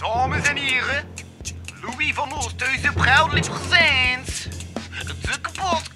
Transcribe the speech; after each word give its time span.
Dames 0.00 0.48
en 0.48 0.56
heren, 0.56 1.04
Louis 1.82 2.14
van 2.14 2.32
Oosthuizen 2.32 2.94
proudly 2.94 3.40
presents 3.40 4.48
de 5.06 5.40
kapotkast. 5.40 5.90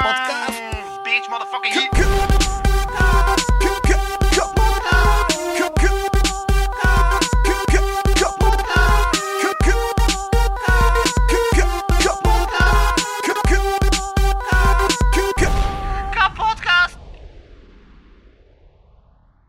Kapotkast. 0.00 0.60
Bitch, 1.02 1.28
motherfucking 1.28 1.74
hit. 1.74 2.02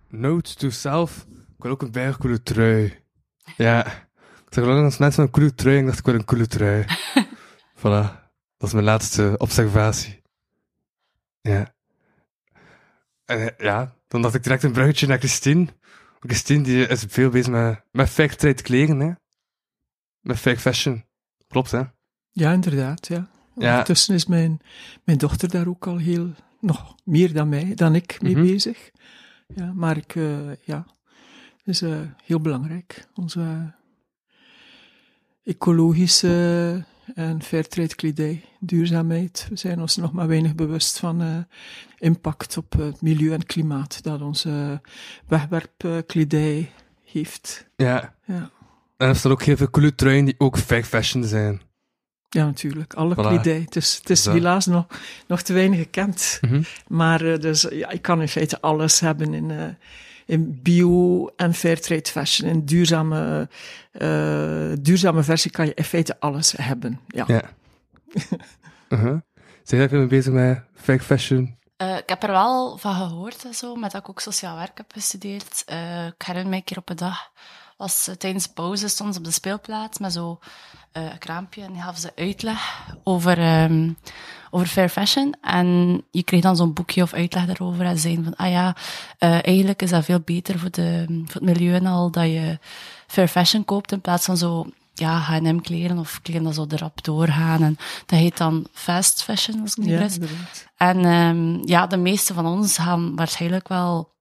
Note 0.10 0.56
to 0.56 0.70
self. 0.70 1.25
Ik 1.57 1.64
wil 1.64 1.71
ook 1.71 1.82
een 1.82 1.92
bijgekoele 1.92 2.43
trui. 2.43 3.04
Ja. 3.57 3.86
Ik 3.86 4.61
zag 4.61 4.65
lang 4.65 4.83
als 4.86 4.97
mensen 4.97 5.23
een 5.23 5.29
coole 5.29 5.54
trui 5.55 5.75
en 5.75 5.82
ik 5.82 5.86
dacht 5.87 6.00
ik 6.00 6.05
wil 6.05 6.14
een 6.14 6.25
coole 6.25 6.47
trui. 6.47 6.86
voilà. 7.79 8.23
Dat 8.57 8.68
is 8.68 8.73
mijn 8.73 8.86
laatste 8.86 9.36
observatie. 9.37 10.21
Ja. 11.41 11.73
En 13.25 13.39
eh, 13.57 13.65
ja, 13.65 13.95
dan 14.07 14.21
dacht 14.21 14.36
ik 14.36 14.43
direct 14.43 14.64
een 14.64 14.71
bruggetje 14.71 15.07
naar 15.07 15.18
Christine. 15.18 15.68
Christine 16.19 16.64
die 16.64 16.87
is 16.87 17.05
veel 17.07 17.29
bezig 17.29 17.51
met, 17.51 17.81
met 17.91 18.09
fair 18.09 18.36
trade 18.36 18.61
kleren, 18.61 19.00
hè. 19.00 19.11
Met 20.21 20.37
fair 20.37 20.57
fashion. 20.57 21.06
Klopt, 21.47 21.71
hè. 21.71 21.81
Ja, 22.31 22.51
inderdaad, 22.51 23.07
ja. 23.07 23.28
Ja. 23.56 23.69
Ondertussen 23.71 24.15
is 24.15 24.25
mijn, 24.25 24.59
mijn 25.03 25.17
dochter 25.17 25.50
daar 25.50 25.67
ook 25.67 25.87
al 25.87 25.97
heel, 25.97 26.33
nog 26.59 26.95
meer 27.03 27.33
dan 27.33 27.50
mij, 27.50 27.71
dan 27.75 27.95
ik, 27.95 28.21
mee 28.21 28.36
Mhm. 28.36 28.45
bezig. 28.45 28.92
Ja, 29.47 29.73
maar 29.73 29.97
ik, 29.97 30.15
eh, 30.15 30.56
ja, 30.64 30.86
is 31.65 31.82
eh, 31.82 31.97
heel 32.23 32.39
belangrijk. 32.39 33.08
Onze 33.16 33.73
ecologische 35.44 36.84
en 37.16 37.42
fairtrade 37.42 37.95
kledij, 37.95 38.44
duurzaamheid. 38.59 39.48
We 39.50 39.58
zijn 39.58 39.81
ons 39.81 39.95
nog 39.95 40.12
maar 40.12 40.28
weinig 40.28 40.56
bewust 40.56 41.00
van 41.00 41.22
eh, 41.22 41.38
impact 41.98 42.58
op 42.58 42.73
het 42.73 43.02
milieu 43.02 43.34
en 43.34 43.45
klimaat 43.45 44.03
dat 44.03 44.22
onze 44.22 44.81
wegwerpkledij 45.28 46.72
heeft. 47.03 47.68
Ja. 47.75 48.14
Ja. 48.25 48.50
En 48.97 49.08
er 49.08 49.16
staan 49.16 49.31
ook 49.31 49.44
heel 49.44 49.58
veel 49.58 49.70
coole 49.70 49.95
truien 49.95 50.25
die 50.25 50.36
ook 50.38 50.58
fair 50.58 50.84
fashion 50.84 51.23
zijn. 51.23 51.62
Ja, 52.30 52.45
natuurlijk. 52.45 52.94
Alle 52.94 53.16
Voilà. 53.16 53.18
kledij. 53.28 53.59
Het 53.59 53.75
is, 53.75 53.95
het 53.95 54.09
is 54.09 54.23
Zo. 54.23 54.31
helaas 54.31 54.66
nog, 54.66 54.86
nog 55.28 55.42
te 55.42 55.53
weinig 55.53 55.80
gekend. 55.80 56.38
Mhm. 56.42 56.62
Maar 56.88 57.22
eh, 57.22 57.40
dus, 57.40 57.62
ja, 57.70 57.90
ik 57.90 58.02
kan 58.02 58.22
in 58.22 58.28
feite 58.28 58.62
alles 58.62 59.00
hebben 59.00 59.34
in, 59.34 59.52
eh, 59.52 59.66
in 60.26 60.59
bio- 60.62 61.28
en 61.36 61.54
fairtrade 61.54 62.09
fashion. 62.09 62.50
In 62.50 62.66
duurzame, 62.66 63.50
eh, 63.92 64.72
duurzame 64.80 65.23
versie 65.23 65.52
kan 65.52 65.66
je 65.66 65.73
in 65.73 65.84
feite 65.84 66.20
alles 66.20 66.54
hebben. 66.58 67.00
Ja. 67.08 67.23
Ja. 67.28 67.42
uh-huh. 68.90 69.20
Zijn 69.64 69.81
jij 69.81 70.00
mee 70.00 70.08
bezig 70.08 70.34
met 70.34 70.64
fair 70.76 71.00
fashion? 71.00 71.58
Eh, 71.78 71.98
ik 71.98 72.09
heb 72.09 72.23
er 72.23 72.31
wel 72.31 72.78
van 72.78 72.96
gehoord 72.96 73.46
en 73.46 73.53
zo, 73.53 73.76
met 73.76 73.92
dat 73.92 74.02
ik 74.02 74.09
ook 74.09 74.20
sociaal 74.20 74.58
werk 74.58 74.78
heb 74.78 74.92
gestudeerd. 74.92 75.64
Eh, 75.66 76.06
ik 76.06 76.22
herinner 76.26 76.50
me 76.50 76.56
een 76.56 76.64
keer 76.64 76.78
op 76.78 76.90
een 76.90 76.96
dag, 76.96 77.31
was 77.78 78.08
eh, 78.08 78.16
tijdens 78.16 78.48
pauze, 78.48 78.90
ze 78.90 79.04
op 79.04 79.23
de 79.23 79.31
speelplaats 79.31 80.00
met 80.00 80.14
zo 80.14 80.40
eh, 80.92 81.04
een 81.04 81.18
kraampje 81.18 81.62
en 81.62 81.73
die 81.73 81.81
gaf 81.81 81.98
ze 81.98 82.12
uitleg 82.16 82.88
over, 83.04 83.38
ehm, 83.38 83.92
over 84.50 84.68
fair 84.68 84.90
fashion. 84.90 85.36
En 85.42 86.02
je 86.12 86.23
kreeg 86.23 86.42
dan 86.42 86.56
zo'n 86.56 86.73
boekje 86.73 87.02
of 87.02 87.14
uitleg 87.14 87.46
daarover 87.46 87.86
en 87.86 87.96
ze 87.96 88.02
zeiden 88.02 88.23
van, 88.23 88.36
ah 88.36 88.52
ja, 88.52 88.76
eh, 89.18 89.46
eigenlijk 89.46 89.81
is 89.81 89.90
dat 89.90 90.06
veel 90.06 90.20
beter 90.20 90.59
voor, 90.59 90.72
de, 90.72 91.06
voor 91.08 91.42
het 91.42 91.42
milieu 91.42 91.73
en 91.73 91.86
al, 91.86 92.12
dat 92.12 92.26
je 92.26 92.59
fair 93.08 93.28
fashion 93.28 93.66
koopt 93.66 93.92
in 93.92 94.02
plaats 94.02 94.26
van 94.26 94.38
zo 94.38 94.66
ja, 94.94 95.18
H&M 95.18 95.59
kleren 95.59 95.98
of 95.98 96.22
kleren 96.22 96.44
dat 96.44 96.56
zo 96.56 96.66
erop 96.70 97.03
doorgaan. 97.03 97.63
En 97.63 97.78
dat 98.06 98.19
heet 98.19 98.38
dan 98.38 98.68
fast 98.72 99.24
fashion, 99.24 99.62
als 99.62 99.75
ik 99.75 99.84
niet 99.84 99.90
Ja. 99.90 100.28
En 100.78 101.06
ehm, 101.06 101.68
ja, 101.68 101.88
de 101.88 101.97
meeste 101.97 102.34
van 102.34 102.46
ons 102.46 102.78
gaan 102.78 103.16
waarschijnlijk 103.16 103.68
wel 103.68 104.15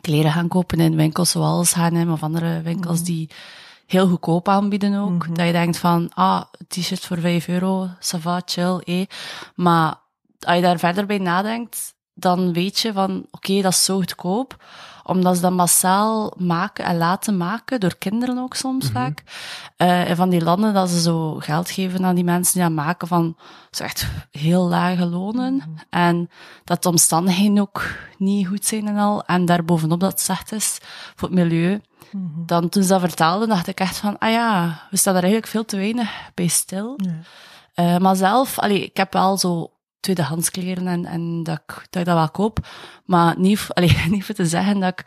kleren 0.00 0.32
gaan 0.32 0.48
kopen 0.48 0.80
in 0.80 0.96
winkels 0.96 1.30
zoals 1.30 1.72
H&M 1.72 2.10
of 2.10 2.22
andere 2.22 2.62
winkels 2.62 3.02
die 3.02 3.30
heel 3.86 4.08
goedkoop 4.08 4.48
aanbieden 4.48 4.94
ook. 4.94 5.36
Dat 5.36 5.46
je 5.46 5.52
denkt 5.52 5.78
van, 5.78 6.10
ah, 6.14 6.42
t-shirt 6.68 7.06
voor 7.06 7.18
5 7.18 7.48
euro, 7.48 7.88
ça 7.88 8.18
va, 8.18 8.42
chill, 8.44 8.78
eh. 8.84 9.06
Maar 9.54 9.94
als 10.40 10.56
je 10.56 10.62
daar 10.62 10.78
verder 10.78 11.06
bij 11.06 11.18
nadenkt, 11.18 11.94
dan 12.14 12.52
weet 12.52 12.78
je 12.78 12.92
van, 12.92 13.26
oké, 13.30 13.60
dat 13.60 13.72
is 13.72 13.84
zo 13.84 13.96
goedkoop 13.96 14.56
omdat 15.04 15.34
ze 15.36 15.42
dat 15.42 15.52
massaal 15.52 16.34
maken 16.36 16.84
en 16.84 16.96
laten 16.96 17.36
maken, 17.36 17.80
door 17.80 17.96
kinderen 17.98 18.38
ook 18.38 18.54
soms 18.54 18.90
vaak. 18.90 19.22
Eh, 19.76 20.10
en 20.10 20.16
van 20.16 20.28
die 20.28 20.42
landen 20.42 20.74
dat 20.74 20.90
ze 20.90 21.00
zo 21.00 21.34
geld 21.34 21.70
geven 21.70 22.04
aan 22.04 22.14
die 22.14 22.24
mensen 22.24 22.54
die 22.54 22.62
dat 22.62 22.72
maken 22.72 23.08
van 23.08 23.36
zo 23.70 23.84
echt 23.84 24.06
heel 24.30 24.68
lage 24.68 25.06
lonen. 25.06 25.62
En 25.90 26.30
dat 26.64 26.82
de 26.82 26.88
omstandigheden 26.88 27.58
ook 27.58 27.82
niet 28.18 28.46
goed 28.46 28.64
zijn 28.64 28.88
en 28.88 28.96
al. 28.96 29.24
En 29.24 29.44
daarbovenop 29.44 30.00
dat 30.00 30.10
het 30.10 30.20
slecht 30.20 30.52
is 30.52 30.78
voor 31.14 31.28
het 31.28 31.38
milieu. 31.38 31.80
Dan 32.46 32.68
toen 32.68 32.82
ze 32.82 32.88
dat 32.88 33.00
vertelden, 33.00 33.48
dacht 33.48 33.66
ik 33.66 33.80
echt 33.80 33.96
van, 33.96 34.18
ah 34.18 34.30
ja, 34.30 34.80
we 34.90 34.96
staan 34.96 35.14
er 35.14 35.22
eigenlijk 35.22 35.52
veel 35.52 35.64
te 35.64 35.76
weinig 35.76 36.30
bij 36.34 36.46
stil. 36.46 36.94
Ja. 36.96 37.18
Eh, 37.74 37.98
maar 37.98 38.16
zelf, 38.16 38.58
allee, 38.58 38.84
ik 38.84 38.96
heb 38.96 39.12
wel 39.12 39.38
zo 39.38 39.70
tweedehands 40.00 40.50
kleren 40.50 40.86
en, 40.86 41.04
en 41.04 41.42
dat, 41.42 41.58
ik, 41.66 41.74
dat 41.90 42.00
ik 42.00 42.04
dat 42.04 42.16
wel 42.16 42.30
koop. 42.30 42.66
Maar 43.04 43.38
niet, 43.38 43.66
allee, 43.68 43.96
niet 44.10 44.24
voor 44.24 44.34
te 44.34 44.46
zeggen 44.46 44.80
dat 44.80 45.00
ik 45.00 45.04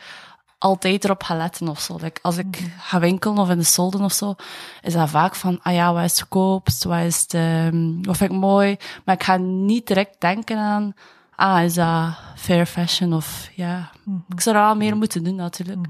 altijd 0.58 1.04
erop 1.04 1.24
ga 1.24 1.36
letten 1.36 1.68
of 1.68 1.80
zo. 1.80 1.98
Like, 2.02 2.20
als 2.22 2.38
ik 2.38 2.72
ga 2.78 3.00
winkelen 3.00 3.38
of 3.38 3.50
in 3.50 3.58
de 3.58 3.64
solden 3.64 4.02
of 4.02 4.14
zo, 4.14 4.36
is 4.82 4.94
dat 4.94 5.10
vaak 5.10 5.36
van, 5.36 5.60
ah 5.62 5.74
ja, 5.74 5.94
wat 5.94 6.04
is 6.04 6.12
het 6.12 6.20
goedkoopst, 6.20 6.84
wat 6.84 7.00
is 7.00 7.22
het, 7.22 7.34
ehm, 7.34 8.02
wat 8.02 8.18
vind 8.18 8.32
ik 8.32 8.38
mooi. 8.38 8.78
Maar 9.06 9.16
ik 9.16 9.24
ga 9.24 9.38
niet 9.38 9.88
direct 9.88 10.22
denken 10.22 10.58
aan, 10.58 10.94
ah, 11.36 11.64
is 11.64 11.74
dat 11.74 12.16
fair 12.36 12.66
fashion 12.66 13.14
of, 13.14 13.50
ja. 13.56 13.92
Ik 14.30 14.42
zou 14.42 14.56
er 14.56 14.62
wel 14.62 14.76
meer 14.76 14.96
moeten 14.98 15.24
doen 15.24 15.36
natuurlijk. 15.36 15.88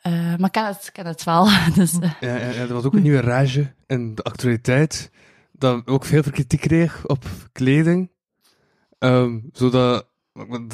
Eh, 0.00 0.12
maar 0.12 0.46
ik 0.46 0.52
ken 0.52 0.66
het, 0.66 0.90
ken 0.92 1.06
het 1.06 1.24
wel. 1.24 1.48
dus, 1.74 1.98
eh, 1.98 2.10
Ja, 2.20 2.36
ja, 2.36 2.50
ja, 2.50 2.60
er 2.60 2.74
was 2.74 2.84
ook 2.84 2.94
een 2.94 3.02
nieuwe 3.02 3.20
rage 3.20 3.74
in 3.86 4.14
de 4.14 4.22
actualiteit. 4.22 5.10
Dat 5.52 5.86
ook 5.86 6.04
veel 6.04 6.22
kritiek 6.22 6.60
kreeg 6.60 7.06
op 7.06 7.24
kleding. 7.52 8.10
Ehm, 9.04 9.38
zodat. 9.52 10.06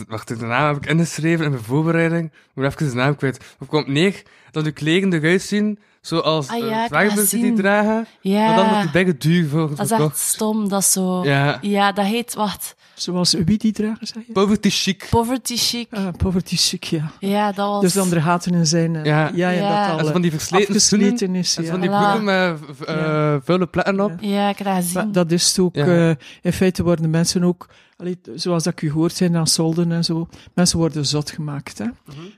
Wacht, 0.09 0.29
de 0.29 0.37
naam 0.47 0.75
heb 0.75 0.85
ik 0.85 0.91
ingeschreven 0.91 1.45
in 1.45 1.51
mijn 1.51 1.63
voorbereiding. 1.63 2.25
Ik 2.25 2.33
moet 2.55 2.65
even 2.65 2.89
de 2.89 2.95
naam 2.95 3.17
kwijt. 3.17 3.55
Of 3.59 3.67
komt 3.67 3.87
neer 3.87 4.23
dat 4.51 4.65
uw 4.65 4.73
kleren 4.73 5.13
eruit 5.13 5.43
zien 5.43 5.79
zoals 6.01 6.49
Ah 6.49 6.59
ja, 6.59 7.05
uh, 7.05 7.29
die 7.31 7.53
dragen. 7.53 8.07
ja. 8.21 8.47
Maar 8.47 8.57
dan 8.57 8.69
wordt 8.69 8.83
die 8.83 8.91
bijna 8.91 9.13
duur 9.19 9.49
volgens 9.49 9.89
Dat 9.89 9.91
is 10.01 10.07
echt 10.07 10.19
stom, 10.19 10.69
dat 10.69 10.81
is 10.81 10.93
zo... 10.93 11.25
Ja. 11.25 11.59
Ja, 11.61 11.93
dat 11.93 12.05
heet, 12.05 12.35
wacht, 12.35 12.75
Zoals 12.95 13.33
wie 13.33 13.59
die 13.59 13.73
dragen, 13.73 14.07
zeg 14.07 14.23
je? 14.27 14.33
Poverty 14.33 14.71
chic. 14.71 15.07
poverty 15.11 15.57
chic. 15.57 15.87
Ah, 15.91 16.09
poverty 16.17 16.57
chic, 16.57 16.85
ja. 16.85 17.11
Ja, 17.19 17.53
dat 17.53 17.69
was... 17.69 17.81
Dus 17.81 17.93
dan 17.93 18.13
er 18.13 18.23
gaten 18.23 18.55
in 18.55 18.67
zijn. 18.67 18.97
eh, 18.97 19.05
Ja. 19.05 19.31
ja, 19.35 19.51
ja, 19.51 19.51
Ja. 19.51 19.83
dat 19.87 19.93
al 19.93 19.99
En 19.99 20.05
zo 20.05 20.13
van 20.13 20.21
die 20.23 20.31
eh, 20.31 20.37
versleten 20.37 20.81
schoenen. 20.81 21.35
is. 21.35 21.57
En 21.57 21.67
van 21.67 21.81
die 21.81 21.91
Voilà. 21.91 21.93
broeken 21.93 22.25
met 22.25 22.59
eh, 22.89 22.95
Ja. 22.97 23.41
vuile 23.45 23.67
plekken 23.67 24.01
op. 24.01 24.13
Ja. 24.21 24.49
Ik 24.49 24.57
heb 24.59 24.67
dat 24.67 24.77
gezien. 24.77 24.95
Maar 24.95 25.13
dat 25.13 25.31
is 25.33 25.47
het 25.49 25.59
ook, 25.59 25.75
Ja. 25.75 26.17
in 26.43 26.53
feite 26.53 26.83
worden 26.83 27.11
mensen 27.11 27.45
ook, 27.45 27.69
allee, 28.01 28.19
zoals 28.35 28.63
dat 28.63 28.73
ik 28.73 28.83
u 28.83 28.91
hoort 28.91 29.13
zijn 29.13 29.37
aan 29.37 29.47
solden 29.47 29.93
en 29.93 30.05
zo, 30.05 30.29
mensen 30.55 30.79
worden 30.79 31.07
zot 31.07 31.31
gemaakt. 31.31 31.79
Hè? 31.79 31.85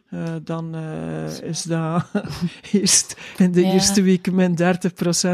Eh, 0.08 0.34
dan 0.44 0.74
eh, 0.74 1.40
is 1.42 1.62
dat 1.62 2.04
eerst 2.72 3.16
in 3.36 3.52
de 3.52 3.60
Ja. 3.60 3.72
eerste 3.72 4.02
weken 4.02 4.34
min 4.34 4.56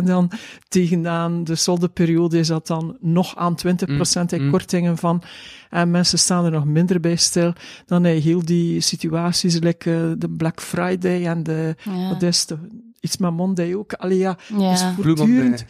30%, 0.01 0.05
dan 0.05 0.31
tegenaan 0.69 1.45
de 1.45 1.55
soldenperiode 1.55 2.39
is 2.39 2.47
dat 2.49 2.67
dan 2.67 2.97
nog 3.01 3.37
aan 3.37 3.55
20% 3.55 4.33
in 4.33 4.39
Mm, 4.39 4.45
mm. 4.45 4.51
kortingen 4.51 4.97
van. 4.97 5.23
En 5.71 5.91
mensen 5.91 6.19
staan 6.19 6.45
er 6.45 6.51
nog 6.51 6.65
minder 6.65 7.01
bij 7.01 7.17
stil. 7.17 7.53
Dan 7.87 8.03
je 8.03 8.09
heel 8.09 8.45
die 8.45 8.81
situaties, 8.81 9.59
like, 9.59 9.95
eh, 9.95 10.13
de 10.19 10.29
Black 10.31 10.61
Friday 10.63 11.27
en 11.27 11.43
de, 11.43 11.77
Ja. 11.85 12.09
wat 12.09 12.23
is 12.23 12.41
het, 12.49 12.59
iets 13.01 13.17
met 13.17 13.33
Monday 13.33 13.75
ook. 13.75 13.93
Allee, 13.93 14.19
ja, 14.19 14.37
Ja. 14.59 14.71
dus 14.71 14.81
Blue 14.81 15.17
voortdurend 15.17 15.49
Monday. 15.49 15.67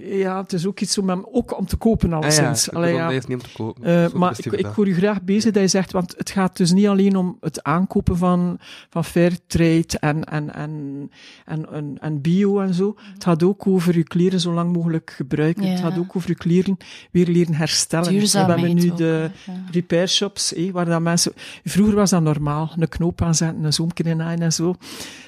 Ja, 0.00 0.40
het 0.42 0.52
is 0.52 0.66
ook 0.66 0.80
iets 0.80 0.98
om 0.98 1.08
hem 1.08 1.26
ook 1.30 1.58
om 1.58 1.66
te 1.66 1.76
kopen 1.76 2.12
Ah 2.12 2.20
ja, 2.20 2.26
alleszins. 2.26 2.68
ja. 2.72 3.10
is 3.10 3.26
niet 3.26 3.36
om 3.36 3.42
te 3.42 3.52
kopen. 3.56 3.84
Eh, 3.84 4.12
maar 4.12 4.34
ik, 4.38 4.52
ik 4.52 4.66
hoor 4.66 4.88
u 4.88 4.94
graag 4.94 5.22
bezig 5.22 5.52
dat 5.52 5.62
je 5.62 5.68
zegt, 5.68 5.92
want 5.92 6.14
het 6.16 6.30
gaat 6.30 6.56
dus 6.56 6.72
niet 6.72 6.86
alleen 6.86 7.16
om 7.16 7.36
het 7.40 7.62
aankopen 7.62 8.16
van, 8.16 8.58
van 8.90 9.04
fair 9.04 9.32
trade 9.46 9.86
en, 10.00 10.24
en, 10.24 10.54
en, 10.54 11.10
en, 11.44 11.72
en, 11.72 11.96
en 12.00 12.20
bio 12.20 12.60
en 12.60 12.74
zo. 12.74 12.96
Het 13.14 13.24
gaat 13.24 13.42
ook 13.42 13.66
over 13.66 13.96
je 13.96 14.02
kleren 14.02 14.40
zo 14.40 14.52
lang 14.52 14.72
mogelijk 14.72 15.12
gebruiken. 15.16 15.64
Het 15.70 15.80
gaat 15.80 15.98
ook 15.98 16.16
over 16.16 16.28
je 16.28 16.36
kleren 16.36 16.76
weer 17.10 17.26
leren 17.26 17.54
herstellen. 17.54 18.20
We 18.20 18.38
hebben 18.38 18.74
nu 18.74 18.90
ook, 18.90 18.96
de 18.96 19.30
repair 19.70 20.08
shops, 20.08 20.54
eh, 20.54 20.72
waar 20.72 20.84
dat 20.84 21.00
mensen... 21.00 21.32
Vroeger 21.64 21.94
was 21.94 22.10
dat 22.10 22.22
normaal, 22.22 22.72
een 22.78 22.88
knoop 22.88 23.22
aanzetten, 23.22 23.64
een 23.64 23.72
zoomje 23.72 24.02
inhaaien 24.04 24.40
en 24.42 24.52
zo. 24.52 24.74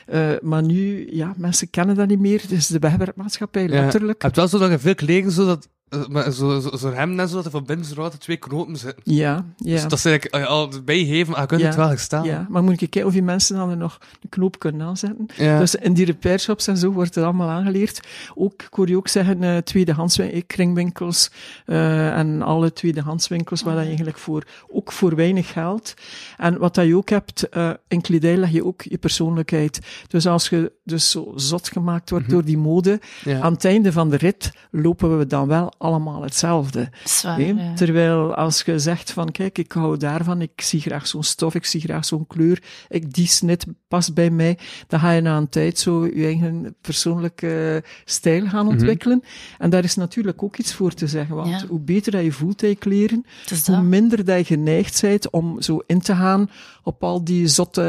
Eh, 0.07 0.31
maar 0.43 0.63
nu, 0.63 1.09
ja, 1.15 1.35
mensen 1.37 1.71
kennen 1.71 1.97
dat 1.97 2.09
niet 2.09 2.19
meer. 2.21 2.41
Het 2.41 2.51
is 2.51 2.67
de 2.67 2.79
wegwerpmaatschappij, 2.79 3.63
Ja. 3.63 3.69
letterlijk. 3.69 4.23
Het 4.23 4.37
wel 4.61 5.31
zo 5.31 5.47
dat 5.47 5.63
je 5.63 5.71
veel 5.71 5.80
eh, 5.91 6.07
maar 6.09 6.31
zo, 6.33 6.61
zo, 6.61 6.77
zo 6.77 6.93
hem 6.93 7.15
net 7.15 7.29
zo 7.29 7.35
dat 7.35 7.45
er 7.45 7.51
van 7.51 7.65
binnen 7.65 8.19
twee 8.19 8.37
knopen 8.37 8.77
zitten. 8.77 9.03
Ja, 9.15 9.45
ja. 9.57 9.73
Dus 9.73 9.83
dat 9.83 9.93
is 9.93 10.05
eigenlijk 10.05 10.37
je 10.37 10.47
al 10.47 10.69
bijgeven, 10.85 11.33
maar 11.33 11.41
je 11.41 11.47
kunt 11.47 11.61
Ja. 11.61 11.67
het 11.67 11.77
wel 11.77 11.89
gestaan. 11.89 12.25
ja, 12.25 12.47
maar 12.49 12.63
moet 12.63 12.81
je 12.81 12.87
kijken 12.87 13.07
of 13.07 13.13
die 13.13 13.23
mensen 13.23 13.57
dan 13.57 13.71
er 13.71 13.77
nog 13.77 13.99
de 14.21 14.29
knoop 14.29 14.59
kunnen 14.59 14.87
aanzetten. 14.87 15.27
Ja. 15.37 15.59
Dus 15.59 15.75
in 15.75 15.93
die 15.93 16.05
repairshops 16.05 16.67
en 16.67 16.77
zo 16.77 16.91
wordt 16.91 17.15
het 17.15 17.25
allemaal 17.25 17.49
aangeleerd. 17.49 18.01
Ook, 18.35 18.63
ik 18.63 18.69
hoor 18.71 18.89
je 18.89 18.97
ook 18.97 19.09
zeggen, 19.09 19.43
eh 19.43 19.57
tweedehands 19.57 20.17
win- 20.17 20.47
kringwinkels 20.47 21.31
eh, 21.67 22.19
en 22.19 22.43
alle 22.43 22.73
tweedehandswinkels, 22.73 23.63
waar 23.63 23.75
dat 23.75 23.85
eigenlijk 23.85 24.19
voor, 24.19 24.45
ook 24.69 24.93
voor 24.93 25.15
weinig 25.17 25.53
geld. 25.53 25.95
En 26.37 26.59
wat 26.59 26.75
dat 26.75 26.87
je 26.87 26.97
ook 26.97 27.09
hebt, 27.11 27.49
eh, 27.49 27.71
in 27.89 28.01
kledij 28.01 28.37
leg 28.37 28.51
je 28.51 28.65
ook 28.65 28.83
je 28.83 28.99
persoonlijkheid. 28.99 29.81
Dus 30.09 30.27
als 30.27 30.49
je 30.49 30.73
dus 30.85 31.11
zo 31.11 31.33
zot 31.37 31.69
gemaakt 31.69 32.11
wordt 32.11 32.31
door 32.31 32.45
die 32.45 32.59
mode, 32.59 33.01
Ja. 33.25 33.41
aan 33.41 33.53
het 33.53 33.65
einde 33.65 33.93
van 33.93 34.11
de 34.11 34.17
rit 34.17 34.53
lopen 34.71 35.19
we 35.19 35.27
dan 35.27 35.47
wel 35.49 35.73
allemaal 35.81 36.23
hetzelfde. 36.23 36.89
Zwaar, 37.05 37.41
ja. 37.41 37.75
Terwijl 37.75 38.35
als 38.35 38.63
je 38.63 38.79
zegt 38.79 39.13
van 39.13 39.31
kijk, 39.31 39.59
ik 39.59 39.73
hou 39.73 39.97
daarvan, 39.97 40.41
ik 40.41 40.61
zie 40.61 40.81
graag 40.81 41.07
zo'n 41.07 41.23
stof, 41.23 41.55
ik 41.55 41.65
zie 41.65 41.81
graag 41.81 42.05
zo'n 42.05 42.27
kleur, 42.27 42.63
ik, 42.89 43.13
die 43.15 43.27
snit 43.27 43.67
past 43.89 44.15
bij 44.15 44.31
mij, 44.31 44.59
dan 44.87 45.01
ga 45.01 45.11
je 45.11 45.21
na 45.21 45.37
een 45.37 45.49
tijd 45.49 45.79
zo 45.79 46.07
je 46.07 46.25
eigen 46.25 46.77
persoonlijke 46.81 47.83
stijl 48.05 48.47
gaan 48.47 48.69
ontwikkelen. 48.69 49.23
En 49.59 49.71
daar 49.71 49.85
is 49.85 49.95
natuurlijk 49.95 50.43
ook 50.43 50.57
iets 50.57 50.75
voor 50.75 50.95
te 50.95 51.07
zeggen, 51.07 51.37
want 51.37 51.49
Ja. 51.49 51.67
hoe 51.69 51.81
beter 51.81 52.13
dat 52.13 52.23
je 52.23 52.33
voelt 52.33 52.63
in 52.63 52.69
je 52.69 52.75
kleren, 52.77 53.25
hoe 53.65 53.83
minder 53.83 54.25
dat 54.25 54.39
je 54.39 54.45
geneigd 54.45 55.01
bent 55.01 55.31
om 55.31 55.63
zo 55.63 55.83
in 55.87 56.01
te 56.01 56.15
gaan 56.15 56.51
op 56.83 57.05
al 57.05 57.25
die 57.25 57.47
zotte 57.49 57.83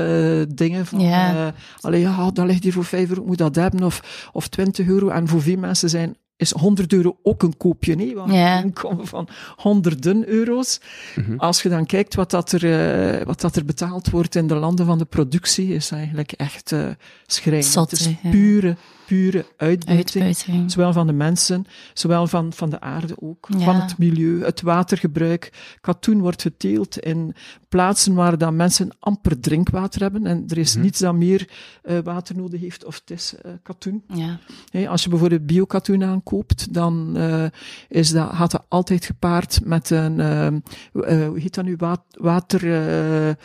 eh, 0.48 0.56
dingen 0.56 0.86
van, 0.86 1.00
Ja. 1.00 1.48
eh, 1.48 1.54
allee, 1.82 2.02
ja, 2.02 2.32
dat 2.32 2.46
ligt 2.46 2.64
hier 2.64 2.74
voor 2.74 2.86
5 2.86 3.10
euro, 3.10 3.22
ik 3.22 3.28
moet 3.28 3.38
dat 3.38 3.56
hebben, 3.56 3.84
of, 3.84 4.30
of 4.34 4.48
20 4.48 4.88
euro. 4.88 5.10
En 5.10 5.28
voor 5.28 5.42
veel 5.42 5.58
mensen 5.58 5.90
zijn, 5.90 6.16
is 6.42 6.52
100 6.52 6.94
euro 6.94 7.18
ook 7.24 7.44
een 7.44 7.58
koopje, 7.58 7.96
nee? 7.96 8.16
Want 8.16 8.32
Ja. 8.32 8.58
een 8.58 8.64
inkomen 8.64 9.08
van 9.08 9.28
honderden 9.56 10.28
euro's. 10.28 10.80
Als 11.38 11.62
je 11.62 11.70
dan 11.70 11.86
kijkt 11.86 12.16
wat, 12.16 12.30
dat 12.32 12.52
er, 12.52 12.64
eh, 13.20 13.26
wat 13.26 13.42
dat 13.42 13.56
er 13.56 13.66
betaald 13.66 14.10
wordt 14.10 14.36
in 14.36 14.48
de 14.48 14.56
landen 14.56 14.86
van 14.86 14.98
de 14.98 15.06
productie, 15.06 15.68
is 15.74 15.92
eigenlijk 15.92 16.32
echt 16.32 16.72
eh 16.72 16.88
schrijnend. 17.26 17.66
Zot, 17.66 17.92
Het 17.92 18.00
is 18.00 18.06
ja. 18.22 18.30
Pure, 19.06 19.46
uitbuiting. 19.58 20.24
Uitbuiting. 20.26 20.72
Zowel 20.72 20.94
van 20.94 21.08
de 21.08 21.14
mensen, 21.14 21.66
zowel 21.94 22.28
van, 22.28 22.54
van 22.54 22.70
de 22.70 22.80
aarde 22.80 23.14
ook, 23.22 23.48
Ja. 23.58 23.64
van 23.66 23.76
het 23.76 23.98
milieu, 23.98 24.44
het 24.44 24.62
watergebruik. 24.62 25.76
Katoen 25.82 26.20
wordt 26.20 26.42
geteeld 26.42 27.00
in 27.00 27.34
plaatsen 27.70 28.14
waar 28.14 28.38
dan 28.38 28.56
mensen 28.56 28.90
amper 29.00 29.40
drinkwater 29.40 30.02
hebben. 30.02 30.26
En 30.26 30.44
er 30.48 30.58
is 30.58 30.76
niets 30.76 31.00
dat 31.00 31.16
meer 31.16 31.50
eh, 31.84 31.98
water 32.04 32.36
nodig 32.36 32.62
heeft, 32.62 32.86
of 32.86 32.96
het 33.00 33.10
is 33.12 33.34
eh, 33.42 33.52
katoen. 33.64 34.04
Ja. 34.14 34.40
Hè, 34.70 34.88
als 34.90 35.04
je 35.04 35.10
bijvoorbeeld 35.10 35.46
biokatoen 35.46 36.04
aankoopt, 36.04 36.74
dan 36.74 37.18
eh, 37.18 37.46
is 37.88 38.10
dat, 38.12 38.30
gaat 38.34 38.52
dat 38.52 38.64
altijd 38.68 39.06
gepaard 39.06 39.60
met 39.66 39.90
een, 39.90 40.20
hoe 40.92 41.40
heet 41.40 41.54
dat 41.56 41.66
nu, 41.66 41.76
Wa- 41.78 42.04
water, 42.12 42.64
eh, 42.64 43.30
eh, 43.30 43.36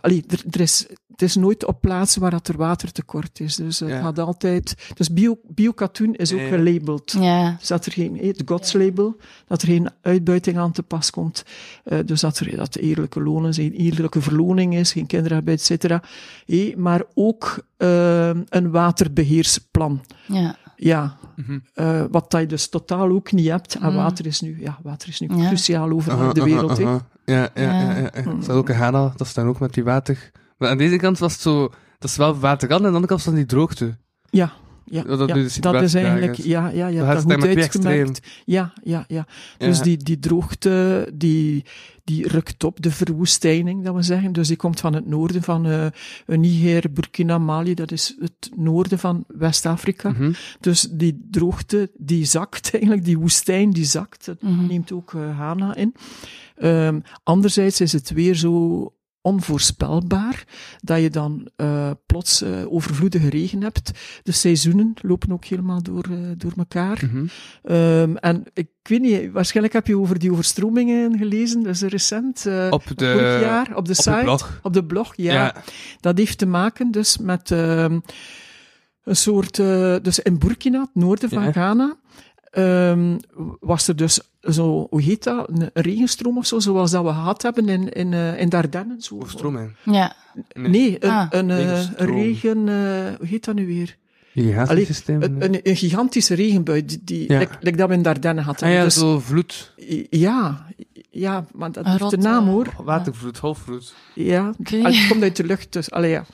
allee, 0.00 0.24
er, 0.28 0.42
er 0.50 0.60
is, 0.60 0.86
het 1.08 1.22
is 1.22 1.36
nooit 1.36 1.64
op 1.66 1.80
plaatsen 1.80 2.20
waar 2.20 2.30
dat 2.30 2.48
er 2.48 2.56
watertekort 2.56 3.40
is. 3.40 3.56
Dus 3.56 3.78
het 3.80 3.88
Ja. 3.88 4.00
gaat 4.00 4.18
altijd, 4.18 4.74
dus 4.94 5.12
bio, 5.12 5.38
biokatoen 5.48 6.14
is 6.14 6.32
ook 6.32 6.40
gelabeld. 6.48 7.12
Ja. 7.20 7.54
Dus 7.58 7.68
dat 7.68 7.86
er 7.86 7.92
geen, 7.92 8.18
het 8.22 8.42
godslabel, 8.44 9.16
dat 9.46 9.62
er 9.62 9.68
geen 9.68 9.88
uitbuiting 10.02 10.58
aan 10.58 10.72
te 10.72 10.82
pas 10.82 11.10
komt. 11.10 11.44
Eh, 11.84 11.98
dus 12.04 12.20
dat 12.20 12.38
er, 12.38 12.56
dat 12.56 12.74
er 12.74 12.80
eerlijke 12.80 13.22
lonen 13.22 13.54
zijn, 13.54 13.72
eerlijke 13.72 14.20
verloning 14.20 14.74
is, 14.74 14.92
geen 14.92 15.06
kinderarbeid, 15.06 15.58
et 15.58 15.64
cetera. 15.64 16.02
Maar 16.76 17.02
ook, 17.14 17.64
eh, 17.76 18.28
een 18.28 18.70
waterbeheersplan. 18.70 20.00
Ja. 20.26 20.56
Ja, 20.76 21.16
Mhm. 21.36 21.58
eh, 21.74 22.04
wat 22.10 22.30
dat 22.30 22.40
je 22.40 22.46
dus 22.46 22.68
totaal 22.68 23.10
ook 23.10 23.32
niet 23.32 23.48
hebt. 23.48 23.74
En 23.74 23.90
Mm. 23.90 23.96
water 23.96 24.26
is 24.26 24.40
nu, 24.40 24.56
ja, 24.60 24.78
water 24.82 25.08
is 25.08 25.20
nu 25.20 25.28
Ja. 25.36 25.46
cruciaal 25.46 25.90
overal 25.90 26.28
in 26.28 26.34
de 26.34 26.42
wereld. 26.42 26.78
hè. 26.78 26.84
aha. 26.84 27.06
Ja, 27.24 27.34
ja, 27.34 27.50
ja. 27.62 27.80
ja, 27.90 27.96
ja. 28.14 28.22
Dat 28.22 28.38
is 28.40 28.48
ook 28.48 28.68
in 28.68 28.74
Ghana, 28.74 29.12
dat 29.16 29.26
is 29.26 29.34
dan 29.34 29.46
ook 29.48 29.58
met 29.60 29.74
die 29.74 29.84
water. 29.84 30.30
Maar 30.58 30.68
aan 30.70 30.78
deze 30.78 30.96
kant 30.96 31.18
was 31.18 31.32
het 31.32 31.40
zo, 31.42 31.60
dat 31.98 32.10
is 32.10 32.16
wel 32.16 32.38
water 32.38 32.68
aan, 32.72 32.78
en 32.78 32.84
aan 32.84 32.90
de 32.90 32.96
andere 32.96 33.06
kant 33.06 33.24
was 33.24 33.34
het 33.34 33.34
die 33.36 33.46
droogte. 33.46 33.96
Ja, 34.30 34.52
ja, 34.90 35.02
dat 35.02 35.28
ja, 35.28 35.34
de 35.34 35.42
dat 35.42 35.50
situatie 35.50 35.82
is 35.84 35.94
eigenlijk, 35.94 36.38
is. 36.38 36.44
ja, 36.44 36.68
ja, 36.68 36.86
ja, 36.86 36.98
Dat 37.14 37.28
dat 37.28 37.38
is 37.38 37.44
goed 37.44 37.56
uitgemerkt. 37.56 38.26
Ja, 38.44 38.72
ja, 38.82 39.04
ja. 39.08 39.26
Dus 39.58 39.76
Ja. 39.78 39.82
die, 39.84 39.96
die 39.96 40.18
droogte, 40.18 41.08
die, 41.14 41.64
die 42.04 42.28
rukt 42.28 42.64
op, 42.64 42.82
de 42.82 42.90
verwoestijning, 42.90 43.84
dat 43.84 43.94
we 43.94 44.02
zeggen. 44.02 44.32
Dus 44.32 44.48
die 44.48 44.56
komt 44.56 44.80
van 44.80 44.94
het 44.94 45.06
noorden 45.06 45.42
van 45.42 45.66
eh 45.66 45.86
Niger, 46.26 46.92
Burkina, 46.92 47.38
Mali, 47.38 47.74
dat 47.74 47.90
is 47.92 48.16
het 48.20 48.50
noorden 48.56 48.98
van 48.98 49.24
West-Afrika. 49.28 50.10
Mhm. 50.10 50.32
Dus 50.60 50.88
die 50.90 51.26
droogte, 51.30 51.90
die 51.96 52.24
zakt 52.24 52.70
eigenlijk, 52.72 53.04
die 53.04 53.18
woestijn, 53.18 53.70
die 53.70 53.84
zakt. 53.84 54.24
Dat 54.26 54.42
Mhm. 54.42 54.66
neemt 54.66 54.92
ook 54.92 55.14
eh, 55.14 55.36
Ghana 55.36 55.74
in. 55.74 55.94
Ehm, 56.56 57.00
anderzijds 57.22 57.80
is 57.80 57.92
het 57.92 58.10
weer 58.10 58.34
zo 58.34 58.92
onvoorspelbaar 59.28 60.44
dat 60.80 61.00
je 61.00 61.10
dan 61.10 61.48
eh, 61.56 61.90
plots 62.06 62.42
eh, 62.42 62.72
overvloedige 62.72 63.28
regen 63.28 63.62
hebt. 63.62 63.90
De 64.22 64.32
seizoenen 64.32 64.94
lopen 65.02 65.32
ook 65.32 65.44
helemaal 65.44 65.82
door, 65.82 66.04
eh, 66.10 66.18
door 66.36 66.52
elkaar. 66.56 67.02
Mhm. 67.10 67.26
Ehm, 67.62 68.16
en 68.16 68.44
ik 68.54 68.68
weet 68.82 69.00
niet, 69.00 69.32
waarschijnlijk 69.32 69.74
heb 69.74 69.86
je 69.86 69.98
over 69.98 70.18
die 70.18 70.32
overstromingen 70.32 71.18
gelezen, 71.18 71.62
dat 71.62 71.74
is 71.74 71.82
recent, 71.82 72.46
Op 72.70 72.82
de, 72.94 73.12
vorig 73.12 73.40
jaar, 73.40 73.76
op 73.76 73.84
de 73.84 73.90
op 73.90 73.96
site. 73.96 74.16
de 74.16 74.22
blog. 74.22 74.60
Op 74.62 74.72
de 74.72 74.84
blog, 74.84 75.12
ja. 75.16 75.32
Ja. 75.32 75.54
Dat 76.00 76.18
heeft 76.18 76.38
te 76.38 76.46
maken 76.46 76.90
dus 76.90 77.18
met 77.18 77.50
ehm, 77.50 77.98
een 79.04 79.16
soort, 79.16 79.56
dus 80.02 80.18
in 80.18 80.38
Burkina, 80.38 80.80
het 80.80 80.90
noorden 80.94 81.28
van 81.28 81.42
Ja. 81.42 81.52
Ghana, 81.52 81.96
ehm, 82.50 83.16
was 83.60 83.88
er 83.88 83.96
dus 83.96 84.20
zo, 84.52 84.86
hoe 84.90 85.02
heet 85.02 85.24
dat, 85.24 85.48
een 85.48 85.70
regenstroom 85.74 86.36
of 86.38 86.46
zo, 86.46 86.58
zoals 86.58 86.90
dat 86.90 87.02
we 87.02 87.08
gehad 87.08 87.42
hebben 87.42 87.68
in, 87.68 87.88
in, 87.92 88.12
eh, 88.12 88.40
in 88.40 88.48
Dardenne. 88.48 88.96
Zo. 88.98 89.14
Overstroming. 89.14 89.70
Ja. 89.84 90.16
Nee, 90.52 91.04
een, 91.04 91.10
Ah. 91.10 91.26
een, 91.30 91.50
eh, 91.50 91.78
een 91.96 92.06
regen, 92.06 92.58
eh, 92.68 92.74
hoe 93.18 93.26
heet 93.26 93.44
dat 93.44 93.54
nu 93.54 93.66
weer? 93.66 93.96
Irrigatiesysteem. 94.34 95.22
Een, 95.22 95.42
een, 95.44 95.60
een 95.62 95.76
gigantische 95.76 96.34
regenbui, 96.34 96.84
die, 96.84 97.00
die 97.04 97.32
Ja. 97.32 97.38
like, 97.38 97.56
like 97.60 97.76
dat 97.76 97.88
we 97.88 97.94
in 97.94 98.02
Dardenne 98.02 98.40
hadden. 98.40 98.68
Ah 98.68 98.74
ja, 98.74 98.84
Dus- 98.84 98.94
zo 98.94 99.18
vloed. 99.20 99.72
ja, 100.10 100.66
ja, 101.10 101.44
maar 101.54 101.72
dat 101.72 101.86
heeft 101.86 102.10
de 102.10 102.16
naam 102.16 102.46
hoor. 102.48 102.66
Watervloed, 102.84 103.38
halfvloed. 103.38 103.94
Ja, 104.14 104.52
Ik 104.58 104.68
weet 104.68 104.84
Ah, 104.84 104.92
het 104.98 105.08
komt 105.08 105.22
uit 105.22 105.36
de 105.36 105.44
lucht, 105.44 105.72
dus, 105.72 105.90
allee 105.90 106.10
ja. 106.10 106.24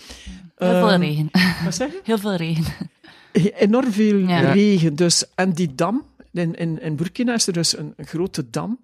Heel 0.56 0.70
veel 0.78 0.90
Ehm, 0.90 1.00
regen. 1.00 1.30
Wat 1.64 1.74
zeg 1.74 1.90
je? 1.92 2.00
Heel 2.04 2.18
veel 2.18 2.34
regen. 2.34 2.64
enorm 3.58 3.92
veel 3.92 4.16
Ja. 4.16 4.40
regen. 4.52 4.94
Dus, 4.96 5.24
en 5.34 5.52
die 5.52 5.74
dam, 5.74 6.02
in, 6.34 6.54
in, 6.54 6.80
in 6.80 6.96
Burkina 6.96 7.34
is 7.34 7.46
er 7.46 7.52
dus 7.52 7.78
een, 7.78 7.92
een 7.96 8.06
grote 8.06 8.50
dam. 8.50 8.80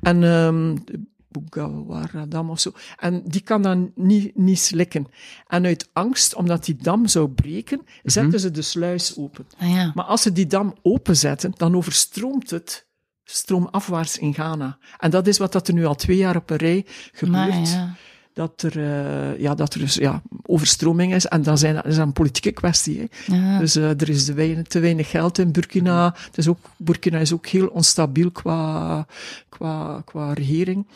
En 0.00 0.22
um, 0.22 0.84
de 0.84 1.00
Bugawara-dam 1.28 2.50
of 2.50 2.60
zo. 2.60 2.72
En 2.96 3.22
die 3.26 3.40
kan 3.40 3.62
dan 3.62 3.92
niet, 3.94 4.36
niet 4.36 4.58
slikken. 4.58 5.06
En 5.46 5.64
uit 5.64 5.88
angst, 5.92 6.34
omdat 6.34 6.64
die 6.64 6.76
dam 6.76 7.06
zou 7.06 7.28
breken, 7.28 7.80
zetten 8.02 8.40
ze 8.40 8.50
de 8.50 8.62
sluis 8.62 9.16
open. 9.16 9.46
Ah, 9.58 9.70
ja. 9.70 9.92
Maar 9.94 10.04
als 10.04 10.22
ze 10.22 10.32
die 10.32 10.46
dam 10.46 10.74
openzetten, 10.82 11.52
dan 11.56 11.76
overstroomt 11.76 12.50
het 12.50 12.86
stroomafwaarts 13.24 14.18
in 14.18 14.34
Ghana. 14.34 14.78
En 14.98 15.10
dat 15.10 15.26
is 15.26 15.38
wat 15.38 15.52
dat 15.52 15.68
er 15.68 15.74
nu 15.74 15.84
al 15.84 15.94
twee 15.94 16.16
jaar 16.16 16.36
op 16.36 16.50
een 16.50 16.56
rij 16.56 16.86
gebeurt 17.12 17.30
Maar 17.30 17.60
ja. 17.60 17.94
Dat 18.34 18.62
er, 18.62 18.78
eh, 18.78 19.40
ja, 19.40 19.54
dat 19.54 19.74
er 19.74 19.80
dus 19.80 19.94
ja, 19.94 20.22
overstroming 20.42 21.14
is. 21.14 21.26
En 21.26 21.42
dat, 21.42 21.58
zijn, 21.58 21.74
dat 21.74 21.86
is 21.86 21.96
een 21.96 22.12
politieke 22.12 22.52
kwestie. 22.52 22.98
Hè. 22.98 23.34
Ja. 23.36 23.58
Dus 23.58 23.76
eh, 23.76 24.00
er 24.00 24.08
is 24.08 24.24
te 24.24 24.32
weinig, 24.32 24.66
te 24.66 24.78
weinig 24.78 25.10
geld 25.10 25.38
in 25.38 25.52
Burkina. 25.52 26.14
Het 26.26 26.38
is 26.38 26.48
ook, 26.48 26.58
Burkina 26.76 27.18
is 27.18 27.32
ook 27.32 27.46
heel 27.46 27.66
onstabiel 27.66 28.30
qua, 28.30 29.06
qua, 29.48 30.02
qua 30.04 30.32
regering. 30.32 30.86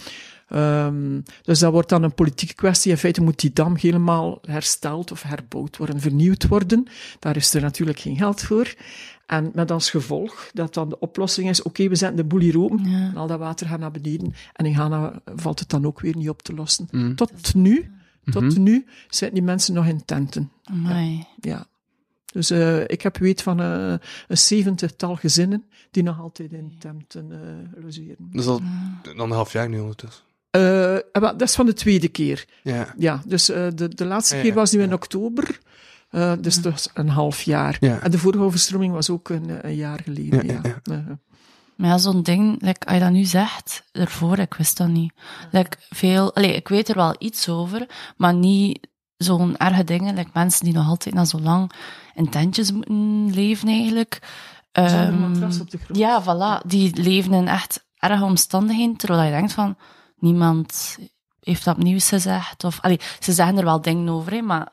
Ehm, 0.49 1.21
dus 1.43 1.59
dat 1.59 1.73
wordt 1.73 1.89
dan 1.89 2.03
een 2.03 2.15
politieke 2.15 2.55
kwestie. 2.55 2.91
In 2.91 2.99
feite 2.99 3.23
moet 3.23 3.41
die 3.41 3.53
dam 3.53 3.77
helemaal 3.77 4.39
hersteld 4.43 5.13
of 5.13 5.23
herbouwd 5.23 5.77
worden, 5.77 6.01
vernieuwd 6.01 6.49
worden. 6.49 6.87
Daar 7.19 7.37
is 7.37 7.55
er 7.55 7.61
natuurlijk 7.61 7.99
geen 7.99 8.17
geld 8.17 8.43
voor. 8.43 8.75
En 9.29 9.51
met 9.55 9.71
als 9.71 9.91
gevolg 9.91 10.51
dat 10.53 10.75
dan 10.75 10.89
de 10.89 10.99
oplossing 10.99 11.49
is, 11.49 11.63
oké, 11.63 11.89
we 11.89 11.95
zetten 11.95 12.17
de 12.17 12.25
boel 12.25 12.41
hier 12.41 12.61
open, 12.61 12.91
Ja. 12.91 12.97
en 13.09 13.17
al 13.17 13.27
dat 13.27 13.39
water 13.39 13.67
gaat 13.67 13.79
naar 13.81 13.91
beneden. 13.91 14.35
En 14.53 14.67
in 14.67 14.75
Ghana 14.75 15.23
valt 15.37 15.59
het 15.59 15.69
dan 15.71 15.87
ook 15.87 16.01
weer 16.01 16.17
niet 16.17 16.29
op 16.29 16.43
te 16.43 16.55
lossen. 16.55 16.89
Mm. 16.91 17.15
Tot 17.15 17.55
nu, 17.55 17.91
tot 18.25 18.43
Mhm. 18.43 18.63
nu 18.63 18.87
zitten 19.09 19.35
die 19.35 19.43
mensen 19.47 19.75
nog 19.75 19.87
in 19.87 20.05
tenten. 20.05 20.51
Amai. 20.65 21.27
Ja. 21.41 21.67
Dus 22.33 22.51
eh, 22.51 22.81
ik 22.87 23.03
heb 23.03 23.17
weet 23.19 23.43
van 23.43 23.61
eh, 23.61 23.95
een 24.29 24.39
zeventigtal 24.39 25.17
gezinnen 25.17 25.65
die 25.91 26.03
nog 26.03 26.21
altijd 26.21 26.53
in 26.53 26.77
tenten 26.79 27.33
eh 27.33 27.83
logeren. 27.85 28.17
Dat 28.19 28.41
is 28.43 28.47
al 28.47 28.61
anderhalf 29.17 29.53
jaar 29.53 29.69
nu 29.69 29.79
ondertussen. 29.81 30.23
Wel, 30.51 31.03
dat 31.13 31.43
is 31.43 31.55
van 31.55 31.67
de 31.67 31.73
tweede 31.73 32.09
keer. 32.09 32.47
Ja. 32.63 32.95
Ja, 32.99 33.23
dus 33.27 33.49
eh, 33.49 33.67
de, 33.75 33.89
de 33.89 34.05
laatste 34.05 34.37
Ja, 34.37 34.43
keer 34.43 34.55
was 34.55 34.73
nu 34.73 34.81
in 34.83 34.89
ja. 34.89 34.95
oktober. 34.95 35.59
Eh, 36.11 36.33
dus 36.41 36.63
dat 36.63 36.75
is 36.75 36.89
een 36.95 37.09
half 37.09 37.43
jaar. 37.43 37.77
Ja. 37.81 38.01
En 38.01 38.11
de 38.11 38.19
vorige 38.19 38.43
overstroming 38.45 38.93
was 38.93 39.11
ook 39.11 39.29
een, 39.29 39.67
een 39.67 39.75
jaar 39.75 40.01
geleden. 40.05 40.47
Ja, 40.47 40.53
Ja, 40.53 40.61
ja, 40.85 40.95
Eh, 40.95 40.99
Maar 41.77 41.89
ja, 41.91 41.99
zo'n 41.99 42.23
ding, 42.23 42.63
like, 42.63 42.87
als 42.87 42.95
je 42.97 43.03
dat 43.03 43.11
nu 43.13 43.25
zegt, 43.25 43.83
ervoor, 43.93 44.39
ik 44.39 44.55
wist 44.55 44.77
dat 44.77 44.89
niet. 44.89 45.13
Like, 45.51 45.77
veel, 45.91 46.35
allee, 46.35 46.55
ik 46.55 46.69
weet 46.69 46.89
er 46.89 46.95
wel 46.97 47.15
iets 47.19 47.49
over, 47.49 47.87
maar 48.17 48.35
niet 48.35 48.87
zo'n 49.17 49.57
erge 49.57 49.85
dingen, 49.85 50.15
like 50.15 50.31
mensen 50.33 50.65
die 50.65 50.75
nog 50.75 50.87
altijd 50.89 51.15
na 51.15 51.25
zo 51.25 51.41
lang 51.41 51.73
in 52.15 52.29
tentjes 52.31 52.73
moeten 52.73 53.31
leven 53.35 53.69
eigenlijk. 53.69 54.19
Zonder 54.73 54.99
Ehm, 54.99 55.21
matras 55.21 55.61
op 55.61 55.71
de 55.71 55.79
grond. 55.79 55.99
ja, 55.99 56.23
voilà. 56.23 56.67
Die 56.67 57.03
leven 57.03 57.33
in 57.33 57.49
echt 57.49 57.87
erge 57.99 58.25
omstandigheden, 58.25 58.97
terwijl 58.97 59.23
je 59.23 59.31
denkt 59.31 59.53
van, 59.53 59.77
niemand 60.19 60.99
heeft 61.41 61.65
dat 61.65 61.79
nieuws 61.79 62.09
gezegd. 62.09 62.65
Of, 62.65 62.81
allee, 62.81 63.01
ze 63.21 63.33
zeggen 63.33 63.59
er 63.59 63.65
wel 63.65 63.81
dingen 63.81 64.09
over, 64.09 64.33
hè, 64.33 64.41
maar 64.43 64.73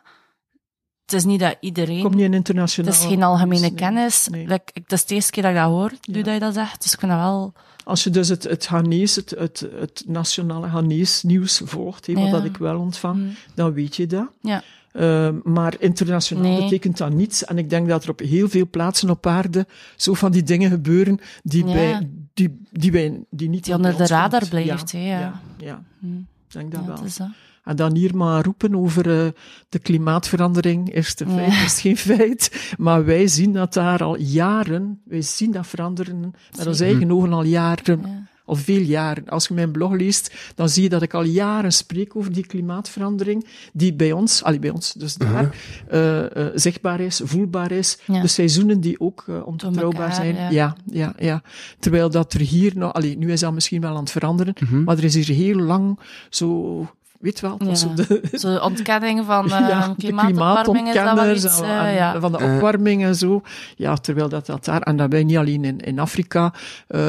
het 1.05 1.13
is 1.13 1.23
niet 1.25 1.39
dat 1.39 1.55
iedereen... 1.59 2.01
Komt 2.01 2.15
niet 2.15 2.23
in 2.23 2.33
internationaal. 2.33 2.91
het 2.91 3.01
is 3.01 3.07
geen 3.07 3.23
algemene 3.23 3.61
nee. 3.61 3.73
kennis. 3.73 4.27
nee. 4.31 4.47
Like, 4.47 4.63
ik- 4.73 4.83
het 4.83 4.91
is 4.91 5.05
de 5.05 5.15
eerste 5.15 5.31
keer 5.31 5.43
dat 5.43 5.51
ik 5.51 5.57
dat 5.57 5.67
hoor, 5.67 5.91
nu 6.07 6.17
Ja. 6.17 6.23
dat 6.23 6.33
je 6.33 6.39
dat 6.39 6.53
zegt. 6.53 6.83
Dus 6.83 6.93
ik 6.93 6.99
vind 6.99 7.11
dat 7.11 7.21
wel... 7.21 7.53
Als 7.83 8.03
je 8.03 8.09
dus 8.09 8.27
het, 8.29 8.43
het 8.43 8.69
het, 8.69 9.29
het, 9.37 9.67
het 9.79 10.03
nationale 10.07 10.67
Ghanese 10.67 11.27
nieuws 11.27 11.61
volgt, 11.63 12.07
hè, 12.07 12.13
wat 12.13 12.23
Ja. 12.23 12.31
dat 12.31 12.43
ik 12.43 12.57
wel 12.57 12.79
ontvang, 12.79 13.15
Mm. 13.17 13.35
dan 13.53 13.73
weet 13.73 13.95
je 13.95 14.07
dat. 14.07 14.27
Ja. 14.41 14.61
Ehm, 14.91 15.35
maar 15.43 15.73
internationaal 15.79 16.43
Nee. 16.51 16.61
betekent 16.63 16.97
dat 16.97 17.13
niets. 17.13 17.45
En 17.45 17.57
ik 17.57 17.69
denk 17.69 17.87
dat 17.87 18.03
er 18.03 18.09
op 18.09 18.19
heel 18.19 18.49
veel 18.49 18.67
plaatsen 18.69 19.09
op 19.09 19.27
aarde 19.27 19.67
zo 19.95 20.13
van 20.13 20.31
die 20.31 20.43
dingen 20.43 20.69
gebeuren 20.69 21.19
die, 21.43 21.65
Ja. 21.65 21.73
bij, 21.73 22.09
die, 22.33 22.61
die, 22.71 22.91
wij, 22.91 23.23
die 23.29 23.49
niet 23.49 23.63
Die 23.63 23.73
onder 23.75 23.97
de 23.97 24.05
radar 24.07 24.39
komt. 24.39 24.49
blijft, 24.49 24.91
ja. 24.91 24.99
ja. 24.99 25.41
ja, 25.57 25.81
ik 26.01 26.51
denk 26.53 26.71
dat 26.71 26.85
wel. 26.85 26.95
dat. 26.95 27.27
En 27.65 27.75
dan 27.75 27.95
hier 27.95 28.15
maar 28.17 28.43
roepen 28.43 28.75
over 28.75 29.19
eh, 29.25 29.31
de 29.69 29.79
klimaatverandering. 29.79 30.93
Is 30.93 31.09
het 31.09 31.19
een 31.19 31.29
feit, 31.29 31.51
Ja. 31.53 31.63
is 31.63 31.71
het 31.71 31.79
geen 31.79 31.97
feit. 31.97 32.73
Maar 32.77 33.05
wij 33.05 33.27
zien 33.27 33.53
dat 33.53 33.73
daar 33.73 34.03
al 34.03 34.17
jaren, 34.19 35.01
wij 35.05 35.21
zien 35.21 35.51
dat 35.51 35.67
veranderen 35.67 36.33
met 36.57 36.67
onze 36.67 36.83
eigen 36.85 37.11
ogen 37.11 37.33
al 37.33 37.43
jaren, 37.43 37.99
Ja. 38.01 38.27
al 38.45 38.55
veel 38.55 38.81
jaren. 38.81 39.29
Als 39.29 39.47
je 39.47 39.53
mijn 39.53 39.71
blog 39.71 39.91
leest, 39.91 40.33
dan 40.55 40.69
zie 40.69 40.83
je 40.83 40.89
dat 40.89 41.01
ik 41.01 41.13
al 41.13 41.23
jaren 41.23 41.71
spreek 41.73 42.15
over 42.15 42.33
die 42.33 42.45
klimaatverandering, 42.45 43.47
die 43.73 43.93
bij 43.93 44.11
ons, 44.11 44.43
allee, 44.43 44.59
bij 44.59 44.69
ons, 44.69 44.93
dus 44.93 45.13
daar, 45.15 45.55
eh, 45.87 46.45
eh, 46.47 46.51
zichtbaar 46.55 46.99
is, 46.99 47.21
voelbaar 47.23 47.71
is. 47.71 47.97
Ja. 48.05 48.21
De 48.21 48.27
seizoenen 48.27 48.79
die 48.79 48.99
ook 48.99 49.25
onbetrouwbaar 49.45 50.13
zijn. 50.13 50.35
ja. 50.35 50.49
Ja, 50.49 50.75
ja, 50.85 51.13
ja. 51.19 51.41
Terwijl 51.79 52.09
dat 52.09 52.33
er 52.33 52.39
hier 52.39 52.71
nog, 52.75 52.93
allee, 52.93 53.17
nu 53.17 53.31
is 53.31 53.39
dat 53.39 53.53
misschien 53.53 53.81
wel 53.81 53.91
aan 53.95 53.99
het 54.03 54.11
veranderen, 54.11 54.53
Mhm. 54.59 54.83
maar 54.83 54.97
er 54.97 55.03
is 55.03 55.15
hier 55.15 55.35
heel 55.35 55.57
lang 55.59 55.99
zo, 56.29 56.87
weet 57.19 57.39
wel, 57.39 57.55
Ja. 57.65 57.75
zo 57.85 57.93
de, 57.93 58.21
Zo 58.33 58.57
ontkenning 58.57 59.25
van 59.25 59.45
uh, 59.45 59.51
ja, 59.69 59.93
klimaatopwarming 59.97 60.87
is 60.87 60.93
dat 60.93 61.13
wel 61.15 61.31
iets... 61.35 61.61
eh, 61.61 61.85
en 61.87 61.93
ja. 61.93 62.19
van 62.19 62.31
de 62.31 62.37
Eh. 62.37 62.53
opwarming 62.55 63.03
en 63.03 63.15
zo. 63.15 63.41
Ja, 63.75 63.95
terwijl 63.95 64.29
dat, 64.29 64.45
dat 64.45 64.65
daar, 64.65 64.81
en 64.81 64.97
dat 64.97 65.11
wij 65.11 65.23
niet 65.23 65.37
alleen 65.37 65.63
in, 65.63 65.79
in 65.79 65.99
Afrika, 65.99 66.53
eh, 66.87 66.99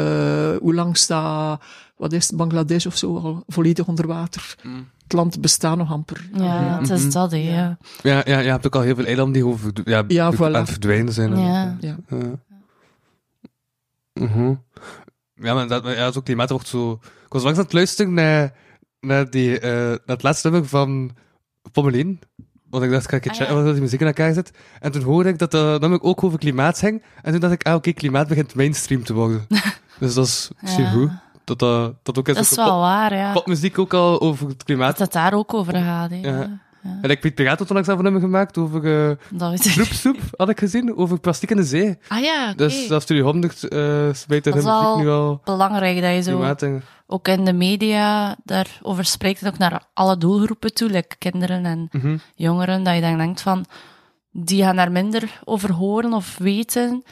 hoe 0.60 0.74
lang 0.74 0.96
staat, 0.96 1.62
wat 1.96 2.12
is 2.12 2.26
het, 2.28 2.36
Bangladesh 2.36 2.86
of 2.86 2.96
zo, 2.96 3.16
al 3.18 3.42
volledig 3.46 3.86
onder 3.86 4.06
water. 4.06 4.54
Mm. 4.62 4.88
Het 5.02 5.12
land 5.12 5.40
bestaat 5.40 5.76
nog 5.76 5.90
amper. 5.92 6.28
Ja, 6.34 6.78
het 6.80 6.90
is 6.90 7.02
Mhm. 7.02 7.10
dat, 7.10 7.30
hè, 7.30 7.36
ja. 7.36 7.76
Ja, 8.02 8.22
ja, 8.24 8.38
je 8.38 8.48
hebt 8.50 8.66
ook 8.66 8.74
al 8.74 8.80
heel 8.80 8.94
veel 8.94 9.04
eilanden 9.04 9.42
die 9.42 9.54
verdw- 9.56 9.88
ja, 9.88 10.04
Ja, 10.08 10.24
aan 10.38 10.54
het 10.54 10.68
verdwijnen 10.70 11.12
zijn. 11.12 11.38
Ja. 11.40 11.76
Ja. 11.80 11.96
Ja. 12.08 12.16
Mhm. 14.12 14.54
Ja, 15.34 15.54
maar 15.54 15.68
dat, 15.68 15.84
ja, 15.84 16.12
zo 16.12 16.20
klimaat 16.20 16.50
wordt 16.50 16.66
zo... 16.68 16.92
Ik 17.26 17.32
was 17.32 17.42
langs 17.42 17.58
aan 17.58 17.64
het 17.64 17.72
luisteren 17.72 18.14
naar, 18.14 18.52
die, 19.30 19.60
eh, 19.60 19.70
naar 19.72 19.98
het 20.06 20.22
laatste 20.22 20.50
nummer 20.50 20.68
van 20.68 21.10
Pommelien. 21.72 22.18
Want 22.70 22.84
ik 22.84 22.90
dacht, 22.90 23.08
ga 23.08 23.16
ik 23.16 23.28
Ah, 23.28 23.34
checken 23.34 23.64
ja. 23.66 23.72
die 23.72 23.80
muziek 23.80 24.00
in 24.00 24.06
elkaar 24.06 24.32
zit. 24.32 24.50
En 24.80 24.92
toen 24.92 25.02
hoorde 25.02 25.28
ik 25.28 25.38
dat 25.38 25.50
dat 25.50 25.80
nummer 25.80 26.02
ook 26.02 26.24
over 26.24 26.38
klimaat 26.38 26.78
ging. 26.78 27.02
En 27.22 27.30
toen 27.32 27.40
dacht 27.40 27.52
ik, 27.52 27.66
ah, 27.66 27.74
oké, 27.74 27.92
klimaat 27.92 28.28
begint 28.28 28.54
mainstream 28.54 29.04
te 29.04 29.12
worden. 29.14 29.46
dus 30.00 30.14
dat 30.14 30.26
is 30.26 30.50
Ja. 30.76 30.90
goed. 30.90 31.10
Dat, 31.44 31.58
dat, 31.58 31.94
dat 32.02 32.18
ook 32.18 32.26
Dat 32.26 32.36
is 32.38 32.54
wel 32.54 32.78
waar, 32.80 33.14
ja. 33.14 33.32
popmuziek 33.32 33.78
ook 33.78 33.94
al 33.94 34.20
over 34.20 34.46
het 34.48 34.56
Dat 34.56 34.66
klimaat. 34.66 34.98
het 34.98 35.12
daar 35.12 35.32
ook 35.34 35.54
over 35.54 35.74
gaat. 35.76 36.10
Ja. 36.10 36.60
Ja. 36.86 36.98
En 37.02 37.10
ik 37.10 37.20
Piet 37.20 37.34
Piraat 37.34 37.58
had 37.58 37.68
onlangs 37.68 37.86
zelf 37.86 37.98
een 37.98 38.04
nummer 38.04 38.22
gemaakt 38.22 38.58
over 38.58 38.84
uh, 38.84 39.52
ik. 39.52 39.60
groepsoep, 39.62 40.16
had 40.36 40.48
ik 40.48 40.58
gezien, 40.58 40.96
over 40.96 41.20
plastic 41.20 41.50
in 41.50 41.56
de 41.56 41.64
zee. 41.64 41.98
Ah 42.08 42.20
ja. 42.20 42.52
Dus 42.56 42.88
dat 42.88 43.02
Studio 43.02 43.24
100 43.24 43.62
uh, 43.62 43.68
smijt 44.12 44.46
er 44.46 44.52
Dat 44.52 44.54
in 44.54 44.58
is 44.58 44.64
muziek 44.64 44.82
wel 44.82 44.98
nu 44.98 45.08
al 45.08 45.40
belangrijk 45.44 46.00
dat 46.00 46.14
je 46.14 46.22
zo 46.22 46.54
ook 47.06 47.28
in 47.28 47.44
de 47.44 47.52
media 47.52 48.36
daarover 48.44 49.04
spreekt 49.04 49.42
en 49.42 49.48
ook 49.48 49.58
naar 49.58 49.82
alle 49.94 50.16
doelgroepen 50.18 50.74
toe, 50.74 50.90
like 50.90 51.16
kinderen 51.18 51.64
en 51.64 51.88
Mhm. 51.92 52.16
jongeren, 52.34 52.82
dat 52.82 52.94
je 52.94 53.00
dan 53.00 53.16
denkt 53.18 53.40
van, 53.40 53.64
die 54.32 54.62
gaan 54.62 54.76
daar 54.76 54.92
minder 54.92 55.40
over 55.44 55.72
horen 55.72 56.12
of 56.12 56.38
weten. 56.38 57.02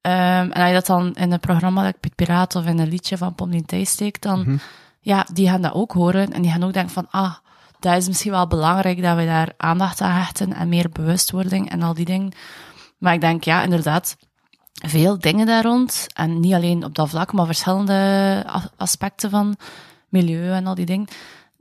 Ehm, 0.00 0.50
en 0.50 0.52
als 0.52 0.66
je 0.68 0.72
dat 0.74 0.86
dan 0.86 1.14
in 1.14 1.32
een 1.32 1.40
programma, 1.40 1.82
like 1.84 1.98
Piet 1.98 2.14
Piraat 2.14 2.54
of 2.56 2.66
in 2.66 2.78
een 2.78 2.88
liedje 2.88 3.16
van 3.16 3.34
Pommelien 3.34 3.66
Thijs 3.66 3.90
steekt, 3.90 4.22
dan, 4.22 4.38
Mhm. 4.40 4.56
ja, 5.00 5.26
die 5.32 5.48
gaan 5.48 5.62
dat 5.62 5.74
ook 5.74 5.92
horen 5.92 6.32
en 6.32 6.42
die 6.42 6.50
gaan 6.50 6.64
ook 6.64 6.72
denken 6.72 6.92
van, 6.92 7.06
ah, 7.10 7.34
dat 7.80 7.96
is 7.96 8.06
misschien 8.06 8.30
wel 8.30 8.46
belangrijk 8.46 9.02
dat 9.02 9.16
we 9.16 9.24
daar 9.24 9.52
aandacht 9.56 10.00
aan 10.00 10.16
hechten 10.16 10.52
en 10.52 10.68
meer 10.68 10.90
bewustwording 10.90 11.70
en 11.70 11.82
al 11.82 11.94
die 11.94 12.04
dingen. 12.04 12.32
Maar 12.98 13.14
ik 13.14 13.20
denk, 13.20 13.44
ja, 13.44 13.62
inderdaad, 13.62 14.16
veel 14.72 15.18
dingen 15.18 15.46
daar 15.46 15.62
rond. 15.62 16.06
En 16.12 16.40
niet 16.40 16.54
alleen 16.54 16.84
op 16.84 16.94
dat 16.94 17.08
vlak, 17.08 17.32
maar 17.32 17.46
verschillende 17.46 18.44
aspecten 18.76 19.30
van 19.30 19.56
milieu 20.08 20.52
en 20.52 20.66
al 20.66 20.74
die 20.74 20.86
dingen. 20.86 21.08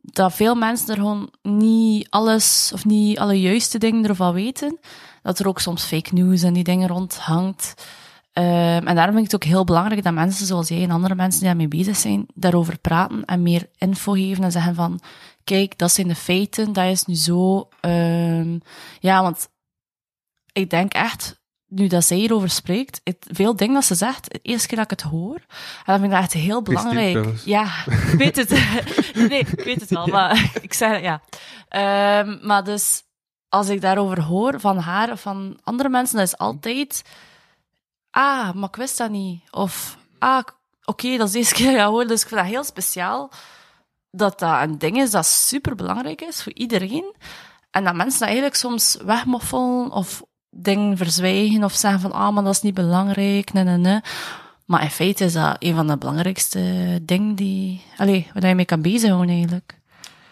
Dat 0.01 0.33
veel 0.33 0.55
mensen 0.55 0.87
er 0.87 0.95
gewoon 0.95 1.29
niet 1.41 2.09
alles, 2.09 2.71
of 2.73 2.85
niet 2.85 3.19
alle 3.19 3.41
juiste 3.41 3.77
dingen 3.77 4.05
ervan 4.05 4.33
weten. 4.33 4.79
Dat 5.21 5.39
er 5.39 5.47
ook 5.47 5.59
soms 5.59 5.83
fake 5.83 6.13
news 6.13 6.43
en 6.43 6.53
die 6.53 6.63
dingen 6.63 6.87
rond 6.87 7.17
hangt. 7.17 7.73
Ehm, 8.33 8.87
en 8.87 8.95
daarom 8.95 9.15
vind 9.15 9.25
ik 9.25 9.31
het 9.31 9.35
ook 9.35 9.49
heel 9.49 9.63
belangrijk 9.63 10.03
dat 10.03 10.13
mensen 10.13 10.45
zoals 10.45 10.67
jij 10.67 10.83
en 10.83 10.91
andere 10.91 11.15
mensen 11.15 11.39
die 11.39 11.49
daarmee 11.49 11.67
bezig 11.67 11.95
zijn, 11.95 12.25
daarover 12.33 12.77
praten 12.77 13.25
en 13.25 13.43
meer 13.43 13.69
info 13.77 14.11
geven 14.11 14.43
en 14.43 14.51
zeggen 14.51 14.75
van, 14.75 14.99
kijk, 15.49 15.77
dat 15.77 15.91
zijn 15.91 16.07
de 16.07 16.15
feiten, 16.15 16.73
dat 16.73 16.85
is 16.85 17.05
nu 17.05 17.15
zo. 17.15 17.69
Ehm, 17.79 18.59
ja, 18.99 19.21
want 19.21 19.49
ik 20.51 20.69
denk 20.69 20.93
echt, 20.93 21.39
nu 21.67 21.87
dat 21.87 22.03
zij 22.03 22.17
hierover 22.17 22.49
spreekt, 22.49 23.01
het, 23.03 23.27
veel 23.31 23.55
dingen 23.55 23.73
dat 23.73 23.85
ze 23.85 23.95
zegt, 23.95 24.31
de 24.31 24.39
eerste 24.41 24.67
keer 24.67 24.77
dat 24.77 24.91
ik 24.91 24.99
het 24.99 25.09
hoor, 25.09 25.35
en 25.35 25.83
dat 25.85 25.99
vind 25.99 26.03
ik 26.03 26.11
dat 26.11 26.19
echt 26.19 26.33
heel 26.33 26.61
belangrijk. 26.61 27.37
Ja, 27.45 27.85
ik 27.85 28.17
weet 28.17 28.35
het. 28.35 28.49
nee, 29.29 29.39
ik 29.39 29.63
weet 29.63 29.81
het 29.81 29.89
wel, 29.89 30.07
maar 30.07 30.51
ik 30.61 30.73
zeg 30.73 30.91
het, 30.91 31.03
ja. 31.03 31.21
Ehm, 31.69 32.47
maar 32.47 32.63
dus, 32.63 33.03
als 33.49 33.67
ik 33.67 33.81
daarover 33.81 34.21
hoor 34.21 34.59
van 34.59 34.77
haar 34.77 35.11
of 35.11 35.21
van 35.21 35.59
andere 35.63 35.89
mensen, 35.89 36.17
dat 36.17 36.27
is 36.27 36.37
altijd, 36.37 37.03
ah, 38.11 38.53
maar 38.53 38.69
ik 38.69 38.75
wist 38.75 38.97
dat 38.97 39.09
niet. 39.09 39.41
Of, 39.51 39.97
ah, 40.19 40.43
oké, 40.83 41.17
dat 41.17 41.27
is 41.27 41.31
de 41.31 41.37
eerste 41.37 41.55
keer 41.55 41.71
dat 41.71 41.81
ik 41.81 41.87
hoor, 41.87 42.07
dus 42.07 42.21
ik 42.21 42.27
vind 42.27 42.41
dat 42.41 42.49
heel 42.49 42.63
speciaal 42.63 43.31
dat 44.11 44.39
dat 44.39 44.61
een 44.61 44.77
ding 44.77 44.97
is 44.97 45.11
dat 45.11 45.25
super 45.25 45.75
belangrijk 45.75 46.21
is 46.21 46.43
voor 46.43 46.53
iedereen. 46.53 47.15
En 47.71 47.83
dat 47.83 47.95
mensen 47.95 48.19
dat 48.19 48.27
eigenlijk 48.27 48.57
soms 48.57 48.97
wegmoffelen 49.05 49.91
of 49.91 50.23
dingen 50.49 50.97
verzwijgen 50.97 51.63
of 51.63 51.73
zeggen 51.73 51.99
van, 51.99 52.11
ah, 52.11 52.33
maar 52.33 52.43
dat 52.43 52.53
is 52.53 52.61
niet 52.61 52.73
belangrijk, 52.73 53.53
nee, 53.53 53.63
nee, 53.63 53.77
nee. 53.77 53.99
Maar 54.65 54.83
in 54.83 54.89
feite 54.89 55.23
is 55.23 55.33
dat 55.33 55.55
een 55.59 55.75
van 55.75 55.87
de 55.87 55.97
belangrijkste 55.97 56.99
dingen 57.01 57.35
die, 57.35 57.81
allee, 57.97 58.31
waar 58.33 58.47
je 58.47 58.55
mee 58.55 58.65
kan 58.65 58.81
bezighouden 58.81 59.35
eigenlijk. 59.35 59.78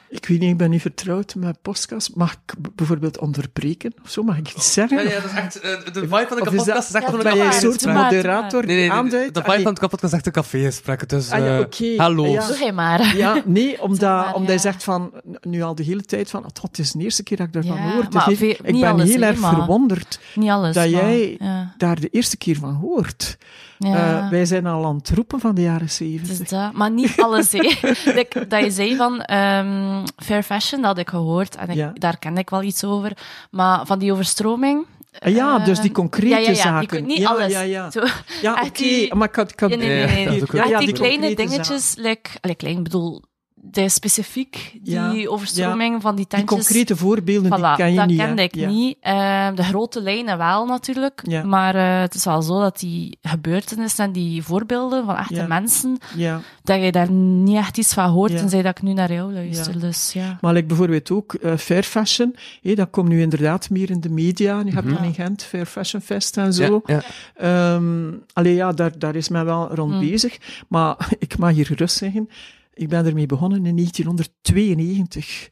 Ik 0.10 0.26
weet 0.28 0.40
niet, 0.40 0.50
ik 0.52 0.58
ben 0.58 0.70
niet 0.70 0.82
vertrouwd 0.82 1.36
met 1.36 1.62
podcast. 1.62 2.16
Mag 2.16 2.32
ik 2.32 2.54
bijvoorbeeld 2.76 3.20
onderbreken 3.20 3.94
of 4.04 4.10
zo? 4.10 4.24
Mag 4.24 4.38
ik 4.38 4.54
iets 4.56 4.74
zeggen? 4.74 5.04
Ja, 5.04 5.10
ja, 5.10 5.20
dat 5.20 5.32
is 5.32 5.38
echt... 5.38 5.60
eh, 5.60 5.72
de 5.94 6.00
vibe 6.00 6.26
van 6.30 6.38
de 6.38 6.44
is 6.88 6.94
echt 6.94 7.04
Ja, 7.06 7.10
gewoon 7.10 7.24
ben 7.24 7.46
een 7.46 7.54
soort 7.54 7.86
moderator 7.86 8.66
Nee, 8.66 8.76
nee, 8.76 8.88
de 9.32 9.40
Ah, 9.40 9.46
vibe 9.46 9.56
nee. 9.56 9.64
van 9.64 9.74
de 9.74 9.80
kapotkast 9.80 10.12
is 10.14 10.18
echt 10.18 10.26
een 10.28 10.32
cafégesprek. 10.32 11.10
Dus, 11.10 11.30
Ah, 11.32 11.40
ja, 11.40 11.68
eh, 11.70 12.00
hallo. 12.00 12.26
Ja. 12.28 12.48
Doe 12.48 12.58
jij 12.58 12.72
maar. 12.72 13.16
Ja, 13.16 13.42
nee, 13.46 13.82
omdat, 13.88 14.02
maar, 14.02 14.34
omdat 14.34 14.50
hij 14.50 14.58
zegt 14.58 14.84
van, 14.84 15.12
nu 15.42 15.62
al 15.62 15.76
de 15.76 15.84
hele 15.84 16.02
tijd 16.04 16.30
van, 16.30 16.40
oh, 16.42 16.48
het 16.62 16.80
is 16.80 16.92
de 16.92 17.00
eerste 17.04 17.24
keer 17.24 17.38
dat 17.38 17.48
ik 17.48 17.54
daarvan 17.54 17.76
Ja, 17.78 17.92
hoor. 17.92 18.36
Veel- 18.36 18.50
ik 18.50 18.62
ben 18.80 19.00
heel 19.00 19.22
erg 19.22 19.40
verwonderd 19.40 20.20
Niet 20.36 20.50
alles. 20.50 20.76
dat 20.76 20.90
maar, 20.92 21.02
jij 21.02 21.36
ja, 21.40 21.57
daar 21.77 22.00
de 22.00 22.10
eerste 22.10 22.38
keer 22.38 22.55
van 22.55 22.74
hoort. 22.74 23.38
ja. 23.77 24.24
Eh, 24.24 24.29
wij 24.29 24.46
zijn 24.46 24.65
al 24.65 24.86
aan 24.86 24.96
het 24.96 25.10
roepen 25.10 25.39
van 25.39 25.55
de 25.55 25.62
jaren 25.62 25.89
zeventig. 25.89 26.39
is 26.39 26.50
dat, 26.50 26.74
maar 26.74 26.91
niet 26.91 27.22
alles. 27.22 27.51
hè. 27.51 27.60
Like, 28.17 28.48
dat 28.48 28.63
je 28.63 28.72
zei 28.72 28.96
van 28.96 29.22
ehm, 29.22 30.05
fair 30.15 30.43
fashion, 30.43 30.81
dat 30.81 30.89
had 30.89 31.00
ik 31.00 31.10
gehoord. 31.10 31.55
En 31.55 31.69
ik, 31.69 31.75
Ja. 31.75 31.91
daar 31.93 32.17
kende 32.19 32.39
ik 32.39 32.50
wel 32.50 32.63
iets 32.63 32.84
over. 32.84 33.17
Maar 33.51 33.86
van 33.86 34.00
die 34.00 34.12
overstroming... 34.12 34.86
Ah 35.19 35.34
ja, 35.34 35.60
dus 35.60 35.75
die 35.77 35.86
ehm, 35.86 35.93
concrete 35.93 36.27
ja, 36.27 36.38
ja, 36.39 36.50
ja, 36.50 36.55
zaken. 36.55 37.05
niet 37.05 37.17
ja, 37.17 37.29
alles. 37.29 37.51
Ja, 37.51 37.62
ja. 37.62 37.91
Zo, 37.91 38.01
ja 38.41 38.62
echt 38.62 38.69
oké, 38.69 39.15
maar 39.15 39.27
ik 39.27 39.36
had... 39.36 39.51
Ik 39.51 39.60
had 39.60 39.69
nee, 39.69 39.77
nee, 39.77 40.25
nee. 40.25 40.43
Ja, 40.51 40.67
dat 40.67 40.79
die, 40.79 40.93
kleine 40.93 41.36
dingetjes, 41.36 41.96
like, 41.98 42.29
klein, 42.57 42.77
ik 42.77 42.84
bedoel, 42.84 43.24
de 43.62 43.90
specifiek, 43.90 44.80
die 44.84 44.94
Ja, 44.94 45.28
overstroming 45.28 46.02
van 46.02 46.16
die 46.16 46.26
Die 46.30 46.38
tentjes. 46.38 46.60
concrete 46.66 46.96
voorbeelden, 46.96 47.52
die 47.52 47.86
je 47.90 47.96
dat 47.96 48.08
niet. 48.08 48.18
kende 48.18 48.42
ik 48.42 48.56
Ja. 48.56 48.68
niet. 48.70 48.98
Ehm, 49.02 49.56
de 49.56 49.64
grote 49.64 50.02
lijnen 50.02 50.38
wel 50.38 50.66
natuurlijk. 50.66 51.22
Ja. 51.24 51.44
Maar 51.44 51.76
eh, 51.76 52.00
het 52.00 52.16
is 52.16 52.26
wel 52.26 52.42
zo 52.42 52.60
dat 52.60 52.80
die 52.80 53.18
gebeurtenissen 53.22 54.06
en 54.06 54.12
die 54.12 54.44
voorbeelden 54.44 55.06
van 55.06 55.16
echte 55.16 55.34
Ja. 55.36 55.48
mensen, 55.48 55.98
Ja. 56.16 56.42
dat 56.64 56.82
je 56.84 56.92
daar 56.92 57.12
niet 57.12 57.58
echt 57.58 57.78
iets 57.78 57.94
van 57.94 58.10
hoort, 58.10 58.32
Ja. 58.32 58.38
tenzij 58.38 58.62
dat 58.62 58.78
ik 58.78 58.84
nu 58.84 58.94
naar 58.94 59.14
jou 59.14 59.34
luister. 59.34 59.74
Ja. 59.74 59.80
Dus 59.80 60.14
ja. 60.14 60.38
Maar 60.42 60.54
like 60.54 60.66
bijvoorbeeld 60.68 61.12
ook 61.12 61.34
eh, 61.34 61.58
fair 61.58 61.84
fashion, 61.84 62.36
dat 62.62 62.90
komt 62.90 63.10
nu 63.10 63.22
inderdaad 63.22 63.70
meer 63.70 63.90
in 63.90 64.02
de 64.02 64.10
media. 64.10 64.60
Je 64.66 64.72
hebt 64.72 64.90
dan 64.94 65.04
in 65.04 65.14
Gent 65.14 65.44
Fair 65.44 65.66
Fashion 65.66 66.02
Fest 66.02 66.38
en 66.38 66.54
zo. 66.54 66.82
Ja, 66.86 67.02
ja. 67.36 67.76
Ehm, 67.76 68.14
allee, 68.34 68.56
ja, 68.56 68.72
daar, 68.72 69.00
daar 69.00 69.16
is 69.16 69.30
men 69.30 69.46
wel 69.46 69.74
rond 69.76 69.94
Mm. 69.94 70.00
bezig. 70.00 70.38
Maar 70.68 70.96
ik 71.20 71.38
mag 71.38 71.52
hier 71.52 71.66
gerust 71.66 71.98
zeggen, 71.98 72.30
ik 72.77 72.89
ben 72.89 73.05
ermee 73.05 73.25
begonnen 73.25 73.65
in 73.65 73.75
1992. 73.75 75.48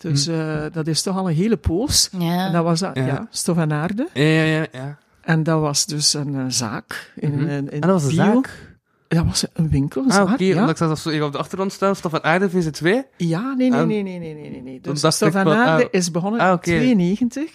Dus 0.00 0.26
eh, 0.26 0.64
dat 0.72 0.86
is 0.86 1.02
toch 1.02 1.16
al 1.16 1.28
een 1.28 1.34
hele 1.34 1.56
poos. 1.56 2.08
Ja. 2.18 2.46
En 2.46 2.52
dat 2.52 2.64
was 2.64 2.80
dat, 2.80 2.96
Ja. 2.96 3.06
ja. 3.06 3.26
stof 3.30 3.56
en 3.56 3.72
aarde. 3.72 4.08
Ja, 4.14 4.22
ja, 4.22 4.42
ja, 4.44 4.66
ja. 4.72 4.98
En 5.22 5.42
dat 5.42 5.60
was 5.60 5.86
dus 5.86 6.14
een 6.14 6.34
eh, 6.34 6.44
zaak. 6.48 7.12
In, 7.16 7.30
Mhm. 7.30 7.40
in, 7.40 7.48
in 7.48 7.70
En 7.70 7.80
dat 7.80 7.90
was 7.90 8.02
een 8.02 8.08
Bio. 8.08 8.24
zaak? 8.24 8.75
Dat 9.08 9.24
was 9.24 9.44
een 9.52 9.68
winkel, 9.70 10.02
een 10.04 10.10
Ah, 10.10 10.32
oké. 10.32 10.44
ja. 10.44 10.54
Omdat 10.54 10.70
ik 10.70 10.76
zag 10.76 10.88
dat 10.88 10.98
zo 10.98 11.10
even 11.10 11.26
op 11.26 11.32
de 11.32 11.38
achtergrond 11.38 11.72
staan, 11.72 11.96
Stof 11.96 12.10
van 12.10 12.22
Aarde, 12.24 12.50
VZ2. 12.50 12.88
Ja, 13.16 13.54
nee, 13.54 13.70
nee, 13.70 13.80
En- 13.80 13.86
nee, 13.88 14.02
nee, 14.02 14.18
nee, 14.18 14.34
nee, 14.34 14.50
nee. 14.50 14.62
nee. 14.62 14.80
Dus 14.80 14.98
Stof 14.98 15.32
van, 15.32 15.48
Aarde 15.48 15.82
ah. 15.84 15.88
is 15.90 16.10
begonnen 16.10 16.40
Ah, 16.40 16.46
in 16.48 16.52
oké. 16.52 16.62
92. 16.64 17.50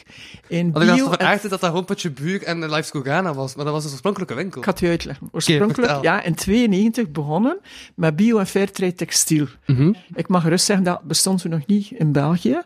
In 0.48 0.72
Want 0.72 0.84
ik 0.86 0.89
dacht 0.89 1.01
van 1.01 1.20
Aarde 1.20 1.48
dat 1.50 1.60
dat 1.62 1.70
gewoon 1.70 2.13
Buur 2.13 2.43
en 2.43 2.60
Life 2.70 2.81
School 2.81 3.01
Ghana 3.01 3.34
was. 3.34 3.55
Maar 3.55 3.65
dat 3.65 3.74
was 3.74 3.84
dus 3.84 3.91
een 3.91 3.98
oorspronkelijke 3.98 4.34
winkel. 4.34 4.58
Ik 4.60 4.65
ga 4.65 4.72
het 4.72 4.79
je 4.79 4.88
uitleggen. 4.88 5.29
Oorspronkelijk, 5.31 6.01
ja, 6.01 6.24
in 6.24 6.36
92 6.36 7.12
begonnen 7.12 7.60
met 7.96 8.15
bio- 8.15 8.38
en 8.38 8.48
fairtrade 8.48 8.93
textiel. 8.93 9.46
Mhm. 9.65 9.93
Ik 10.15 10.27
mag 10.27 10.41
gerust 10.41 10.65
zeggen, 10.65 10.86
dat 10.86 11.01
bestond 11.03 11.41
toen 11.41 11.51
nog 11.51 11.65
niet 11.65 11.91
in 11.91 12.12
België. 12.12 12.62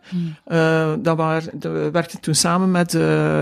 Eh, 0.46 0.94
dat 1.00 1.18
waren, 1.18 1.52
we 1.60 1.90
werkten 1.92 2.20
toen 2.20 2.36
samen 2.36 2.72
met 2.72 2.94
eh, 2.94 3.02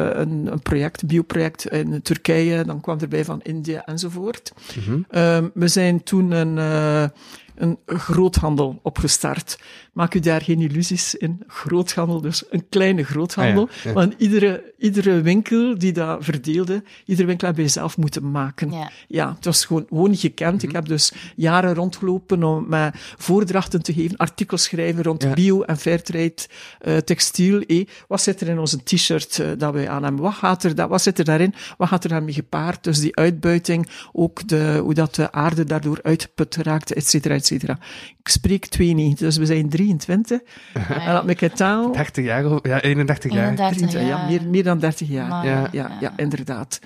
een, 0.10 0.48
een 0.52 0.62
project, 0.62 1.02
een 1.02 1.08
bioproject 1.08 1.68
in 1.68 2.02
Turkije. 2.02 2.66
Dan 2.66 2.82
kwam 2.82 3.00
erbij 3.00 3.26
van 3.26 3.40
India 3.42 3.86
enzovoort. 3.86 4.54
Mhm. 4.78 5.00
Ehm, 5.10 5.32
we 5.54 5.68
zijn 5.68 6.04
toen 6.04 6.32
een, 6.32 6.58
eh, 6.58 7.10
een 7.56 7.80
groothandel 7.86 8.80
opgestart. 8.82 9.60
Maak 9.94 10.14
u 10.14 10.20
daar 10.20 10.42
geen 10.42 10.62
illusies 10.62 11.16
in. 11.16 11.44
Groothandel, 11.48 12.22
dus 12.22 12.44
een 12.50 12.66
kleine 12.70 13.04
groothandel. 13.04 13.64
Ah 13.64 13.70
ja, 13.84 13.90
ja. 13.90 13.94
Want 13.94 14.14
iedere, 14.18 14.74
iedere 14.78 15.22
winkel 15.22 15.78
die 15.78 15.92
dat 15.92 16.24
verdeelde, 16.24 16.84
iedere 17.06 17.28
winkel 17.28 17.48
heb 17.48 17.58
je 17.58 17.68
zelf 17.68 17.98
moeten 17.98 18.32
maken. 18.32 18.72
Ja. 18.72 18.92
Ja, 19.08 19.34
het 19.36 19.46
was 19.46 19.66
gewoon, 19.66 19.86
gewoon 19.90 20.10
niet 20.10 20.20
gekend. 20.20 20.56
Mhm. 20.58 20.66
Ik 20.66 20.72
heb 20.76 20.86
dus 20.86 21.14
jaren 21.36 21.74
rondgelopen 21.74 22.44
om 22.44 22.66
met 22.68 22.96
voordrachten 23.18 23.82
te 23.84 23.94
geven, 23.94 24.18
artikels 24.18 24.64
schrijven 24.64 25.04
rond 25.04 25.24
Ja. 25.24 25.34
bio- 25.34 25.62
en 25.62 25.78
fairtrade 25.78 26.34
eh, 26.80 26.98
textiel. 26.98 27.62
Eh, 27.62 27.86
wat 28.08 28.22
zit 28.22 28.42
er 28.42 28.48
in 28.48 28.60
onze 28.60 28.84
t-shirt 28.84 29.40
eh, 29.40 29.48
dat 29.58 29.74
wij 29.74 29.90
aan 29.90 30.04
hebben? 30.04 30.22
Wat, 30.22 30.34
gaat 30.34 30.64
er, 30.64 30.76
dat, 30.76 30.90
wat 30.90 31.02
zit 31.02 31.20
er 31.20 31.26
daarin? 31.26 31.54
Wat 31.78 31.88
gaat 31.88 32.04
er 32.04 32.10
daarmee 32.10 32.34
gepaard? 32.34 32.84
Dus 32.84 33.00
die 33.00 33.16
uitbuiting, 33.16 33.90
ook 34.12 34.48
de, 34.48 34.80
hoe 34.82 34.94
dat 34.94 35.16
de 35.16 35.32
aarde 35.32 35.64
daardoor 35.64 36.00
uitgeput 36.02 36.56
raakt, 36.56 36.94
et 36.94 37.08
cetera, 37.08 37.34
et 37.34 37.46
cetera. 37.46 37.78
Ik 38.24 38.30
spreek 38.30 38.65
92, 38.65 39.27
dus 39.27 39.38
we 39.38 39.46
zijn 39.46 39.70
23. 39.70 40.42
En 40.74 41.13
dat 41.13 41.25
met 41.25 41.56
taal... 41.56 41.92
30 41.92 42.25
jaar, 42.25 42.44
ja, 42.68 42.82
31 42.82 43.32
jaar. 43.34 43.50
31 43.50 43.77
23, 43.77 44.08
ja, 44.08 44.27
meer, 44.27 44.50
meer 44.50 44.63
dan 44.63 44.80
30 44.80 45.08
jaar. 45.10 45.27
Maar- 45.27 45.46
Ja. 45.46 45.68
Ja, 45.72 45.98
ja, 46.01 46.13
inderdaad. 46.15 46.80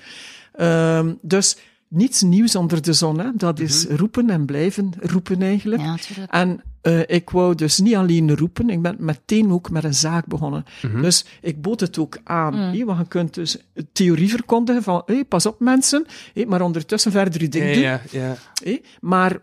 Ehm, 0.52 1.14
dus 1.22 1.56
niets 1.88 2.22
nieuws 2.22 2.56
onder 2.56 2.82
de 2.82 2.92
zon. 2.92 3.18
Hè. 3.18 3.28
Dat 3.34 3.60
is 3.60 3.86
roepen 3.86 4.30
en 4.30 4.46
blijven 4.46 4.92
roepen 5.00 5.42
eigenlijk. 5.42 5.82
Ja, 5.82 5.90
natuurlijk. 5.90 6.32
En 6.32 6.62
eh, 6.80 7.00
ik 7.06 7.30
wou 7.30 7.54
dus 7.54 7.78
niet 7.78 7.94
alleen 7.94 8.36
roepen, 8.36 8.70
ik 8.70 8.82
ben 8.82 8.96
meteen 8.98 9.52
ook 9.52 9.70
met 9.70 9.84
een 9.84 9.94
zaak 9.94 10.26
begonnen. 10.26 10.64
Mhm. 10.82 11.02
Dus 11.02 11.24
ik 11.40 11.62
bood 11.62 11.80
het 11.80 11.98
ook 11.98 12.18
aan. 12.24 12.54
hè, 12.54 12.84
want 12.84 12.98
je 12.98 13.06
kunt 13.08 13.34
dus 13.34 13.56
theorie 13.92 14.28
verkondigen 14.30 14.82
van, 14.82 15.02
hey, 15.06 15.24
pas 15.24 15.46
op 15.46 15.60
mensen, 15.60 16.06
hè, 16.34 16.44
maar 16.44 16.60
ondertussen 16.60 17.12
verder 17.12 17.40
je 17.40 17.48
ding 17.48 17.74
Ja, 17.74 18.00
doen. 18.10 18.20
ja. 18.20 18.36
Maar 19.00 19.36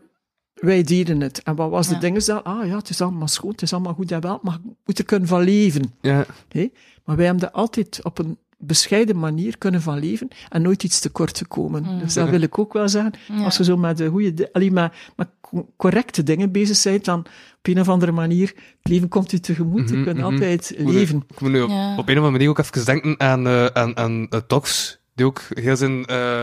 wij 0.66 0.84
deden 0.84 1.22
het. 1.22 1.44
En 1.44 1.56
wat 1.56 1.70
was 1.70 1.88
Ja. 1.88 1.94
de 1.94 2.00
ding? 2.00 2.24
Dat, 2.24 2.44
ah 2.44 2.68
ja, 2.68 2.78
het 2.78 2.90
is 2.90 3.02
allemaal 3.02 3.28
schoon, 3.28 3.52
het 3.52 3.62
is 3.62 3.74
allemaal 3.74 3.94
goed 3.94 4.12
en 4.12 4.22
wel, 4.22 4.40
maar 4.42 4.58
je 4.64 4.70
moet 4.86 5.00
er 5.00 5.06
kunnen 5.06 5.28
van 5.28 5.42
leven. 5.42 5.94
ja. 6.02 6.26
Hè? 6.50 6.70
Maar 7.06 7.16
wij 7.16 7.26
hebben 7.26 7.44
er 7.44 7.52
altijd 7.52 8.00
op 8.04 8.20
een 8.20 8.38
bescheiden 8.58 9.20
manier 9.20 9.58
kunnen 9.58 9.82
van 9.82 10.00
leven 10.00 10.28
en 10.50 10.62
nooit 10.62 10.84
iets 10.84 11.00
tekort 11.00 11.38
gekomen. 11.38 12.00
Dus 12.00 12.14
dat 12.14 12.30
wil 12.30 12.42
ik 12.42 12.60
ook 12.60 12.74
wel 12.74 12.90
zeggen. 12.90 13.14
Ja. 13.28 13.44
Als 13.44 13.58
je 13.58 13.64
zo 13.64 13.78
met 13.78 13.98
de 13.98 14.08
goede, 14.08 14.50
alleen 14.54 14.74
maar 14.74 15.12
met 15.16 15.28
co- 15.42 15.70
correcte 15.78 16.24
dingen 16.24 16.52
bezig 16.52 16.84
bent, 16.84 17.06
dan 17.06 17.20
op 17.58 17.68
een 17.68 17.80
of 17.80 17.90
andere 17.90 18.12
manier, 18.12 18.48
het 18.80 18.92
leven 18.92 19.08
komt 19.08 19.32
u 19.32 19.40
tegemoet. 19.40 19.90
Je 19.90 19.96
Mhm, 19.96 20.04
kunt 20.04 20.18
mhm. 20.18 20.26
altijd 20.26 20.70
Ik 20.72 20.80
moet 20.84 20.94
nu- 20.94 21.00
leven. 21.00 21.24
Ik 21.34 21.42
moet 21.42 21.52
nu 21.52 21.62
op, 21.62 21.70
Ja. 21.70 21.92
op 21.92 21.98
een 21.98 22.02
of 22.04 22.08
andere 22.08 22.32
manier 22.32 22.50
ook 22.50 22.60
even 22.60 22.86
denken 22.86 23.20
aan, 23.20 23.48
eh 23.48 23.66
aan, 23.66 23.98
aan 23.98 24.28
eh, 24.30 24.40
Tox, 24.48 24.98
die 25.16 25.26
ook 25.26 25.42
heel 25.50 25.76
zijn, 25.76 26.06
eh, 26.06 26.42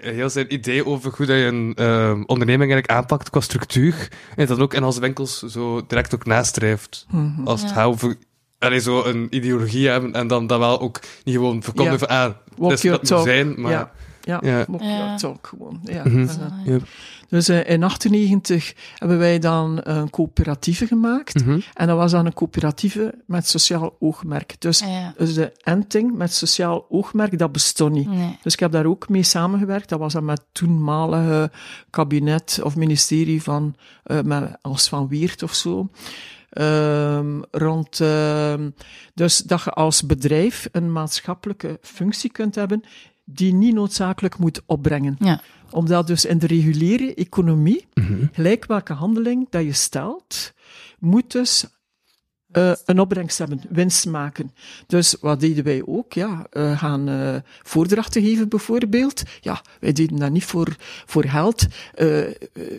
heel 0.00 0.30
zijn 0.30 0.52
idee 0.54 0.86
over 0.86 1.12
hoe 1.16 1.26
dat 1.26 1.36
je 1.36 1.44
een 1.44 1.72
eh, 1.76 2.10
onderneming 2.26 2.70
eigenlijk 2.72 2.90
aanpakt 2.90 3.30
qua 3.30 3.40
structuur, 3.40 4.08
en 4.36 4.46
dat 4.46 4.58
ook 4.60 4.74
in 4.74 4.84
onze 4.84 5.00
winkels 5.00 5.38
zo 5.42 5.86
direct 5.86 6.14
ook 6.14 6.24
nastreeft. 6.26 7.06
Mhm. 7.10 7.46
Als 7.46 7.60
het 7.60 7.70
Ja. 7.70 7.76
gaat 7.76 7.86
over 7.86 8.16
allee, 8.58 8.80
zo 8.80 9.04
een 9.04 9.26
ideologie 9.30 9.88
hebben 9.88 10.12
en 10.12 10.26
dan 10.26 10.46
dat 10.46 10.58
wel 10.58 10.80
ook 10.80 11.00
niet 11.24 11.34
gewoon 11.34 11.62
verkondigen 11.62 11.98
van, 11.98 12.08
ah, 12.08 12.30
Walk 12.56 12.70
dat 12.70 12.84
is 12.84 12.90
moet 12.90 13.04
talk. 13.04 13.24
zijn, 13.26 13.60
maar... 13.60 13.70
Ja. 13.72 13.90
Ja, 14.24 14.40
Ja. 14.42 14.64
walk 14.68 14.80
Ja. 14.82 14.88
your 14.98 15.16
talk 15.18 15.46
gewoon. 15.46 15.80
Ja. 15.84 16.02
Mhm. 16.04 16.78
Dus 17.32 17.48
in 17.48 17.82
98 17.82 18.74
hebben 18.94 19.18
wij 19.18 19.38
dan 19.38 19.80
een 19.82 20.10
coöperatieve 20.10 20.86
gemaakt. 20.86 21.44
Mhm. 21.44 21.60
En 21.74 21.86
dat 21.86 21.96
was 21.96 22.10
dan 22.10 22.26
een 22.26 22.32
coöperatieve 22.34 23.14
met 23.26 23.48
sociaal 23.48 23.96
oogmerk. 24.00 24.60
Dus, 24.60 24.78
Ja. 24.78 25.14
dus 25.16 25.34
de 25.34 25.52
enting 25.62 26.14
met 26.16 26.32
sociaal 26.32 26.86
oogmerk, 26.88 27.38
dat 27.38 27.52
bestond 27.52 27.92
niet. 27.92 28.08
Nee. 28.08 28.38
Dus 28.42 28.52
ik 28.52 28.60
heb 28.60 28.72
daar 28.72 28.86
ook 28.86 29.08
mee 29.08 29.22
samengewerkt. 29.22 29.88
Dat 29.88 29.98
was 29.98 30.12
dan 30.12 30.24
met 30.24 30.42
toenmalige 30.52 31.50
kabinet 31.90 32.60
of 32.62 32.76
ministerie 32.76 33.42
van, 33.42 33.74
eh 34.04 34.20
met, 34.20 34.56
als 34.60 34.88
van 34.88 35.08
Weert 35.08 35.42
of 35.42 35.54
zo. 35.54 35.88
Ehm, 36.50 37.40
rond, 37.50 38.00
ehm, 38.00 38.70
dus 39.14 39.38
dat 39.38 39.62
je 39.62 39.70
als 39.70 40.02
bedrijf 40.02 40.68
een 40.72 40.92
maatschappelijke 40.92 41.78
functie 41.82 42.30
kunt 42.32 42.54
hebben 42.54 42.82
die 43.34 43.54
niet 43.54 43.74
noodzakelijk 43.74 44.38
moet 44.38 44.62
opbrengen. 44.66 45.16
Ja. 45.18 45.40
Omdat 45.70 46.06
dus 46.06 46.24
in 46.24 46.38
de 46.38 46.46
reguliere 46.46 47.14
economie, 47.14 47.86
Mhm. 47.94 48.24
gelijk 48.32 48.64
welke 48.66 48.92
handeling 48.92 49.46
dat 49.50 49.62
je 49.64 49.72
stelt, 49.72 50.52
moet 50.98 51.32
dus 51.32 51.66
eh, 52.52 52.72
een 52.84 53.00
opbrengst 53.00 53.38
hebben, 53.38 53.60
winst 53.70 54.06
maken. 54.06 54.50
Dus 54.86 55.16
wat 55.20 55.40
deden 55.40 55.64
wij 55.64 55.82
ook? 55.86 56.12
Ja, 56.12 56.46
eh, 56.50 56.78
gaan 56.78 57.08
eh, 57.08 57.36
voordrachten 57.62 58.22
geven 58.22 58.48
bijvoorbeeld. 58.48 59.22
Ja, 59.40 59.62
wij 59.80 59.92
deden 59.92 60.18
dat 60.18 60.30
niet 60.30 60.44
voor, 60.44 60.76
voor 61.06 61.24
geld. 61.24 61.66
Eh, 61.94 62.06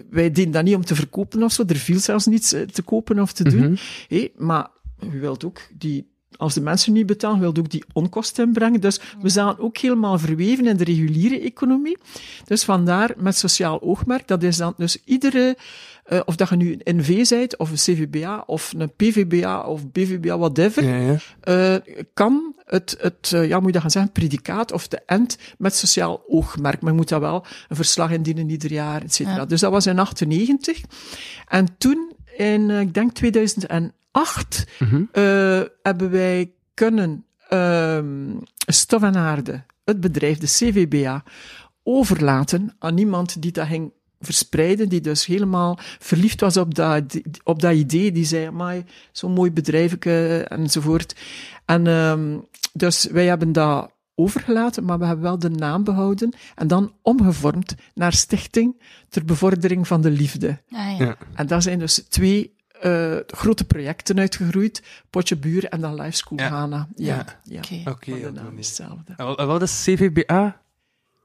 wij 0.09 0.31
deden 0.31 0.51
dat 0.51 0.63
niet 0.63 0.75
om 0.75 0.85
te 0.85 0.95
verkopen 0.95 1.43
of 1.43 1.51
zo. 1.51 1.63
Er 1.67 1.75
viel 1.75 1.99
zelfs 1.99 2.25
niets 2.25 2.49
te 2.49 2.81
kopen 2.85 3.19
of 3.19 3.31
te 3.33 3.43
doen. 3.43 3.77
Mhm. 4.09 4.27
Maar 4.37 4.67
je 4.99 5.19
wilt 5.19 5.45
ook 5.45 5.59
die, 5.73 6.12
als 6.37 6.53
de 6.53 6.61
mensen 6.61 6.93
niet 6.93 7.05
betalen, 7.05 7.35
je 7.35 7.41
wilt 7.41 7.59
ook 7.59 7.69
die 7.69 7.83
onkosten 7.93 8.45
inbrengen. 8.45 8.81
Dus 8.81 8.99
we 9.21 9.29
zijn 9.29 9.59
ook 9.59 9.77
helemaal 9.77 10.19
verweven 10.19 10.65
in 10.65 10.77
de 10.77 10.83
reguliere 10.83 11.39
economie. 11.39 11.97
Dus 12.45 12.63
vandaar 12.63 13.13
met 13.17 13.35
sociaal 13.37 13.81
oogmerk, 13.81 14.27
dat 14.27 14.43
is 14.43 14.57
dan 14.57 14.73
dus 14.77 14.97
iedere, 15.05 15.57
eh, 16.03 16.19
of 16.25 16.35
dat 16.35 16.49
je 16.49 16.55
nu 16.55 16.79
een 16.83 16.97
NV 16.97 17.29
bent, 17.29 17.57
of 17.57 17.69
een 17.69 17.75
CVBA, 17.75 18.43
of 18.45 18.73
een 18.77 18.91
PVBA, 18.95 19.61
of 19.61 19.91
BVBA, 19.91 20.37
whatever, 20.37 20.83
Ja, 20.83 20.95
ja. 20.95 21.17
eh, 21.39 21.95
kan 22.13 22.53
het, 22.65 22.97
het 22.99 23.31
eh, 23.33 23.47
ja, 23.47 23.57
moet 23.57 23.65
je 23.65 23.71
dat 23.71 23.81
gaan 23.81 23.91
zeggen, 23.91 24.11
predicaat 24.11 24.71
of 24.71 24.87
de 24.87 25.01
end 25.05 25.37
met 25.57 25.75
sociaal 25.75 26.23
oogmerk. 26.27 26.81
Maar 26.81 26.91
je 26.91 26.97
moet 26.97 27.09
dat 27.09 27.19
wel 27.19 27.45
een 27.67 27.75
verslag 27.75 28.11
indienen 28.11 28.49
ieder 28.49 28.71
jaar, 28.71 29.01
et 29.01 29.13
cetera. 29.13 29.35
Ja. 29.35 29.45
Dus 29.45 29.59
dat 29.59 29.71
was 29.71 29.85
in 29.85 29.99
98. 29.99 30.81
En 31.47 31.67
toen, 31.77 32.11
in, 32.37 32.69
eh, 32.69 32.79
ik 32.79 32.93
denk 32.93 33.11
2008, 34.13 34.65
Mhm. 34.79 35.03
eh, 35.11 35.61
hebben 35.81 36.11
wij 36.11 36.51
kunnen 36.73 37.25
ehm 37.49 38.35
stof 38.65 39.01
en 39.03 39.15
aarde, 39.15 39.63
het 39.83 39.99
bedrijf, 39.99 40.37
de 40.37 40.47
CVBA, 40.47 41.23
overlaten 41.83 42.75
aan 42.79 42.97
iemand 42.97 43.41
die 43.41 43.51
dat 43.51 43.67
ging 43.67 43.91
verspreiden, 44.19 44.89
die 44.89 45.01
dus 45.01 45.25
helemaal 45.25 45.79
verliefd 45.99 46.41
was 46.41 46.57
op 46.57 46.75
dat, 46.75 47.21
op 47.43 47.61
dat 47.61 47.73
idee, 47.73 48.11
die 48.11 48.25
zei, 48.25 48.49
maar 48.51 48.81
zo'n 49.11 49.31
mooi 49.31 49.51
bedrijfje 49.51 50.45
enzovoort. 50.49 51.15
En 51.65 51.87
ehm 51.87 52.37
dus 52.73 53.05
wij 53.05 53.25
hebben 53.25 53.51
dat 53.51 53.91
overgelaten, 54.15 54.83
maar 54.85 54.99
we 54.99 55.05
hebben 55.05 55.23
wel 55.23 55.39
de 55.39 55.49
naam 55.49 55.83
behouden 55.83 56.33
en 56.55 56.67
dan 56.67 56.93
omgevormd 57.01 57.75
naar 57.93 58.13
Stichting 58.13 58.81
ter 59.09 59.25
Bevordering 59.25 59.87
van 59.87 60.01
de 60.01 60.09
Liefde. 60.11 60.61
Ah, 60.69 60.97
ja. 60.97 61.05
Ja. 61.05 61.17
En 61.35 61.47
daar 61.47 61.61
zijn 61.61 61.79
dus 61.79 62.05
twee 62.09 62.53
eh, 62.83 63.17
grote 63.27 63.63
projecten 63.65 64.19
uitgegroeid. 64.19 64.83
Potje 65.09 65.35
Buur 65.37 65.65
en 65.65 65.81
dan 65.81 65.95
Life 66.01 66.17
School 66.17 66.39
Ja. 66.39 66.47
Ghana. 66.47 66.87
Ja, 66.95 67.15
Ja. 67.15 67.25
ja. 67.43 67.59
Oké. 67.59 67.89
Oké, 67.89 68.09
Maar 68.11 68.19
de 68.19 68.31
naam 68.31 68.57
is 68.57 68.67
hetzelfde. 68.67 69.13
En 69.35 69.47
wat 69.47 69.61
is 69.61 69.83
CVBA? 69.83 70.61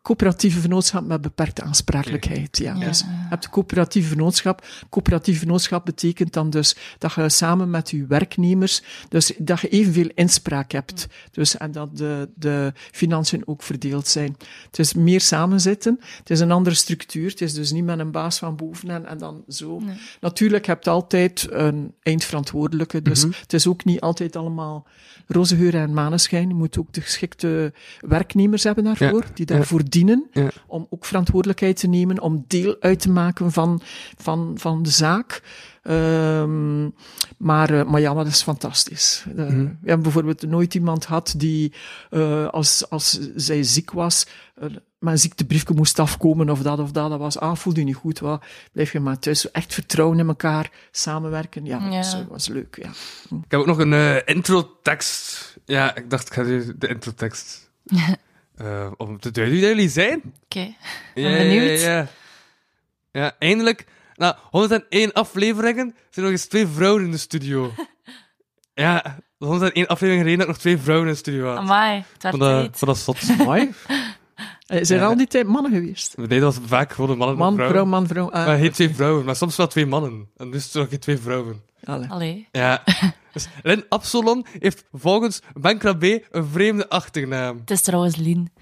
Coöperatieve 0.03 0.61
vennootschap 0.61 1.07
met 1.07 1.21
beperkte 1.21 1.63
aansprakelijkheid. 1.63 2.59
Ja. 2.59 2.75
Ja. 2.75 2.87
Dus 2.87 3.01
je 3.01 3.07
hebt 3.09 3.45
een 3.45 3.51
coöperatieve 3.51 4.09
vennootschap. 4.09 4.67
Coöperatieve 4.91 5.39
vennootschap 5.39 5.85
betekent 5.85 6.33
dan 6.33 6.51
dus 6.51 6.77
dat 6.99 7.13
je 7.13 7.29
samen 7.29 7.71
met 7.71 7.91
je 7.91 8.07
werknemers, 8.07 8.83
dus 9.09 9.33
dat 9.39 9.61
je 9.61 9.69
evenveel 9.69 10.11
inspraak 10.15 10.73
hebt. 10.73 11.07
Dus, 11.31 11.57
en 11.57 11.73
dat 11.73 11.97
de, 11.97 12.29
de 12.35 12.73
financiën 12.93 13.43
ook 13.47 13.63
verdeeld 13.63 14.09
zijn. 14.09 14.37
Het 14.67 14.79
is 14.79 14.95
meer 14.95 15.21
samenzitten. 15.21 15.99
Het 16.19 16.31
is 16.31 16.41
een 16.41 16.51
andere 16.51 16.75
structuur. 16.77 17.31
Het 17.31 17.41
is 17.41 17.55
dus 17.55 17.73
niet 17.73 17.85
met 17.85 17.99
een 17.99 18.11
baas 18.11 18.39
van 18.39 18.57
boven 18.57 18.91
en, 18.91 19.07
en 19.07 19.19
dan 19.19 19.45
zo. 19.49 19.83
Natuurlijk 20.21 20.67
heb 20.67 20.85
je 20.85 20.91
altijd 20.91 21.47
een 21.51 21.95
eindverantwoordelijke. 22.03 23.03
Dus 23.03 23.23
het 23.23 23.53
is 23.53 23.67
ook 23.67 23.85
niet 23.85 24.01
altijd 24.01 24.37
allemaal 24.37 24.87
roze 25.27 25.57
geur 25.57 25.75
en 25.75 25.93
maneschijn. 25.95 26.49
Je 26.49 26.55
moet 26.55 26.79
ook 26.79 26.93
de 26.93 27.01
geschikte 27.01 27.73
werknemers 28.01 28.63
hebben 28.65 28.85
daarvoor, 28.85 29.23
Ja. 29.23 29.31
die 29.35 29.47
daarvoor 29.47 29.88
verdienen, 29.91 30.29
Ja. 30.33 30.51
om 30.67 30.87
ook 30.91 31.05
verantwoordelijkheid 31.05 31.77
te 31.77 31.87
nemen, 31.89 32.21
om 32.21 32.45
deel 32.49 32.77
uit 32.81 33.01
te 33.01 33.11
maken 33.11 33.53
van, 33.53 33.81
van, 34.17 34.53
van 34.59 34.83
de 34.83 34.91
zaak. 34.91 35.43
Ehm, 35.83 36.85
maar, 37.37 37.71
eh, 37.71 37.85
maar 37.85 38.01
ja, 38.01 38.15
maar 38.15 38.25
dat 38.25 38.33
is 38.33 38.43
fantastisch. 38.43 39.25
Eh, 39.29 39.35
Mhm. 39.45 39.57
We 39.59 39.77
hebben 39.85 40.03
bijvoorbeeld 40.03 40.43
nooit 40.43 40.75
iemand 40.75 41.07
gehad 41.07 41.35
die, 41.37 41.73
eh, 42.11 42.49
als, 42.49 42.91
als 42.91 43.19
zij 43.37 43.63
ziek 43.63 43.91
was, 43.91 44.27
maar 44.99 45.13
een 45.13 45.19
ziektebriefje 45.19 45.75
moest 45.75 45.99
afkomen 45.99 46.51
of 46.51 46.63
dat 46.63 46.79
of 46.79 46.91
dat. 46.93 47.11
Dat 47.11 47.19
was, 47.19 47.39
ah, 47.39 47.55
voel 47.57 47.77
je 47.77 47.85
niet 47.85 47.95
goed, 47.95 48.19
wat, 48.19 48.45
blijf 48.73 48.93
je 48.93 49.01
maar 49.01 49.19
thuis. 49.19 49.51
Echt 49.51 49.75
vertrouwen 49.75 50.19
in 50.19 50.29
elkaar, 50.29 50.71
samenwerken. 50.91 51.65
Ja, 51.65 51.79
dat 51.79 51.95
was, 51.95 52.13
Ja. 52.13 52.27
was 52.29 52.49
leuk, 52.49 52.79
ja. 52.83 52.89
Ik 53.31 53.45
heb 53.51 53.61
ook 53.61 53.67
nog 53.67 53.79
een 53.79 54.27
intro-tekst. 54.27 55.57
Ja, 55.65 55.97
ik 55.97 56.11
dacht, 56.11 56.27
ik 56.27 56.33
ga 56.33 56.43
de 56.43 56.89
intro-tekst. 56.89 57.71
eh, 58.59 58.91
om 58.97 59.21
te 59.21 59.31
duiden 59.31 59.59
wie 59.59 59.67
jullie 59.67 59.89
zijn. 59.89 60.23
Oké. 60.45 60.75
Ja, 61.15 61.37
benieuwd. 61.37 61.81
Ja, 61.81 61.97
ja. 61.97 62.09
ja, 63.13 63.37
eindelijk. 63.39 63.87
Na 64.15 64.39
101 64.51 65.13
afleveringen 65.13 65.85
zijn 65.85 65.97
er 66.11 66.23
nog 66.23 66.31
eens 66.31 66.47
twee 66.47 66.67
vrouwen 66.67 67.05
in 67.05 67.11
de 67.11 67.19
studio. 67.19 67.73
ja, 68.75 69.19
101 69.39 69.87
afleveringen 69.87 70.25
geleden 70.25 70.39
dat 70.39 70.49
ik 70.49 70.53
nog 70.53 70.63
twee 70.63 70.79
vrouwen 70.79 71.07
in 71.07 71.13
de 71.13 71.19
studio 71.19 71.47
had. 71.47 71.57
Amai, 71.57 72.05
het 72.13 72.23
werd 72.23 72.37
Van 72.37 72.39
dat, 72.39 72.79
dat 72.79 72.99
zot. 72.99 73.19
Eh, 74.69 74.79
Zijn 74.83 74.99
er 74.99 75.05
Ja. 75.05 75.11
al 75.11 75.17
die 75.17 75.27
tijd 75.27 75.47
mannen 75.47 75.73
geweest? 75.73 76.17
Nee, 76.17 76.41
dat 76.41 76.55
was 76.57 76.65
vaak 76.69 76.93
gewoon 76.93 77.11
een 77.11 77.17
man 77.19 77.27
en 77.29 77.33
een 77.33 77.39
Man, 77.39 77.55
vrouw. 77.55 77.69
vrouw, 77.69 77.85
man, 77.85 78.07
vrouw. 78.07 78.31
Ah, 78.31 78.47
Maar 78.47 78.59
geen 78.59 78.73
twee 78.73 78.95
vrouwen, 78.95 79.25
maar 79.25 79.37
soms 79.37 79.57
wel 79.57 79.67
twee 79.67 79.87
mannen. 79.87 80.29
En 80.37 80.53
er 80.55 80.65
nog 80.73 80.89
geen 80.89 80.99
twee 80.99 81.17
vrouwen. 81.19 81.63
allee. 81.85 82.09
Allee. 82.09 82.49
Ja. 82.53 82.83
dus 83.33 83.49
Lynn 83.63 83.85
Absalon 83.89 84.47
heeft 84.59 84.85
volgens 84.93 85.41
Ben 85.55 85.79
Krabbe 85.79 86.25
een 86.31 86.47
vreemde 86.47 86.89
achternaam. 86.89 87.59
Het 87.59 87.71
is 87.71 87.83
trouwens 87.83 88.17
Lien. 88.17 88.53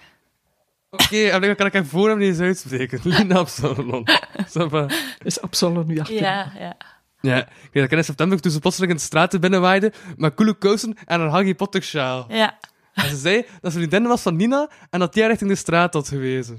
Oké, 0.90 1.24
en 1.26 1.40
dan 1.40 1.54
kan 1.54 1.66
ik 1.66 1.72
haar 1.72 1.84
voornaam 1.86 2.18
niet 2.18 2.28
eens 2.28 2.38
uitspreken. 2.40 3.00
Lynn 3.10 3.32
Absalon. 3.32 4.06
Is 5.24 5.40
Absalom 5.40 5.86
nu 5.86 5.98
achter? 5.98 6.14
Ja, 6.16 6.52
ja. 6.58 6.76
Ja, 7.20 7.36
ik 7.38 7.48
weet 7.72 7.82
dat 7.82 7.84
ik 7.84 7.98
in 7.98 8.04
september 8.04 8.40
toen 8.40 8.52
ze 8.52 8.60
plotseling 8.60 8.92
in 8.92 8.98
de 8.98 9.04
straten 9.04 9.40
binnenwaaide 9.40 9.92
met 10.16 10.34
coole 10.34 10.58
kousen 10.58 10.96
en 11.04 11.20
een 11.20 11.28
Harry 11.28 11.54
Potter 11.54 11.82
sjaal. 11.82 12.24
Ja. 12.28 12.58
En 12.96 13.10
ze 13.10 13.16
zei 13.16 13.46
dat 13.60 13.72
ze 13.72 13.78
vriendin 13.78 14.02
was 14.02 14.22
van 14.22 14.36
Nina 14.36 14.70
en 14.90 14.98
dat 14.98 15.14
die 15.14 15.26
richting 15.26 15.50
de 15.50 15.56
straat 15.56 15.92
had 15.92 16.08
gewezen. 16.08 16.58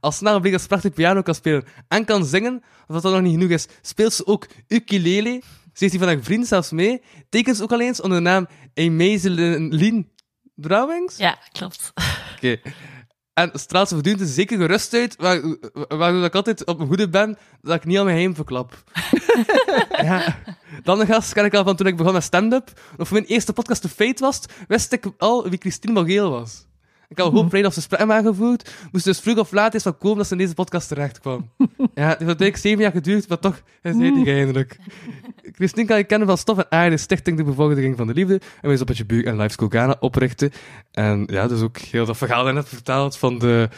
Al 0.00 0.12
snel 0.12 0.40
bleek 0.40 0.52
dat 0.52 0.60
ze 0.60 0.66
prachtig 0.66 0.92
piano 0.92 1.22
kan 1.22 1.34
spelen 1.34 1.64
en 1.88 2.04
kan 2.04 2.24
zingen, 2.24 2.62
of 2.86 3.00
dat 3.00 3.12
nog 3.12 3.22
niet 3.22 3.32
genoeg 3.32 3.50
is, 3.50 3.66
speelt 3.80 4.12
ze 4.12 4.26
ook 4.26 4.46
ukulele. 4.68 5.42
Ze 5.42 5.84
heeft 5.84 5.90
die 5.90 6.00
van 6.00 6.08
haar 6.08 6.22
vriend 6.22 6.46
zelfs 6.46 6.70
mee. 6.70 7.02
Tekent 7.28 7.56
ze 7.56 7.62
ook 7.62 7.72
al 7.72 7.80
eens 7.80 8.00
onder 8.00 8.18
de 8.18 8.24
naam 8.24 8.46
Amazelin 8.74 10.10
Drawings. 10.54 11.16
Ja, 11.16 11.38
klopt. 11.52 11.92
Oké. 12.36 12.60
En 13.36 13.50
straalt 13.52 13.88
ze 13.88 13.94
voortdurend 13.94 14.22
een 14.22 14.34
zekere 14.34 14.60
gerust 14.60 14.94
uit, 14.94 15.16
waar, 15.16 15.40
waardoor 15.88 16.24
ik 16.24 16.34
altijd 16.34 16.64
op 16.64 16.76
mijn 16.76 16.88
goede 16.88 17.08
ben, 17.08 17.38
dat 17.62 17.74
ik 17.74 17.84
niet 17.84 17.98
al 17.98 18.04
mijn 18.04 18.16
heim 18.16 18.34
verklap. 18.34 18.84
ja. 20.02 20.38
Dan 20.82 21.00
een 21.00 21.06
gast 21.06 21.32
ken 21.32 21.44
ik 21.44 21.54
al 21.54 21.64
van 21.64 21.76
toen 21.76 21.86
ik 21.86 21.96
begon 21.96 22.12
met 22.12 22.22
stand-up. 22.22 22.80
Of 22.96 23.10
mijn 23.10 23.24
eerste 23.24 23.52
podcast 23.52 23.82
de 23.82 23.88
Fate 23.88 24.24
was, 24.24 24.40
wist 24.68 24.92
ik 24.92 25.04
al 25.18 25.48
wie 25.48 25.58
Christine 25.58 25.92
Morgeel 25.92 26.30
was. 26.30 26.66
Ik 27.08 27.18
had 27.18 27.26
gewoon 27.28 27.48
vreemd 27.50 27.66
of 27.66 27.72
ze 27.72 27.78
gesprekken 27.78 28.12
aangevoerd. 28.12 28.70
Moest 28.92 29.04
dus 29.04 29.20
vroeg 29.20 29.38
of 29.38 29.52
laat 29.52 29.74
eens 29.74 29.82
van 29.82 29.98
komen 29.98 30.16
dat 30.16 30.26
ze 30.26 30.32
in 30.32 30.38
deze 30.38 30.54
podcast 30.54 30.88
terecht 30.88 31.20
kwam. 31.20 31.50
ja, 31.58 31.66
het 31.68 31.78
heeft 31.94 32.08
uiteindelijk 32.10 32.56
zeven 32.56 32.80
jaar 32.82 32.90
geduurd, 32.92 33.28
maar 33.28 33.38
toch, 33.38 33.62
hij 33.82 33.92
zei 33.92 34.18
het 34.18 34.28
eindelijk. 34.28 34.76
Christine 35.52 35.86
kan 35.86 35.96
je 35.98 36.04
kennen 36.04 36.28
van 36.28 36.38
Stof 36.38 36.58
en 36.58 36.66
Aarde, 36.70 36.96
Stichting 36.96 37.36
de 37.36 37.44
Bevordering 37.44 37.96
van 37.96 38.06
de 38.06 38.12
Liefde. 38.12 38.40
En 38.62 38.68
wij 38.68 38.80
op 38.80 38.88
het 38.88 39.06
Buur 39.06 39.26
en 39.26 39.36
Live 39.36 39.66
Ghana 39.68 39.96
oprichten. 40.00 40.50
En 40.92 41.28
ja, 41.30 41.46
dus 41.48 41.60
ook 41.60 41.78
heel 41.78 42.06
dat 42.06 42.16
verhaal 42.16 42.46
je 42.46 42.52
net 42.52 42.68
verteld 42.68 43.16
van 43.16 43.38
de 43.38 43.68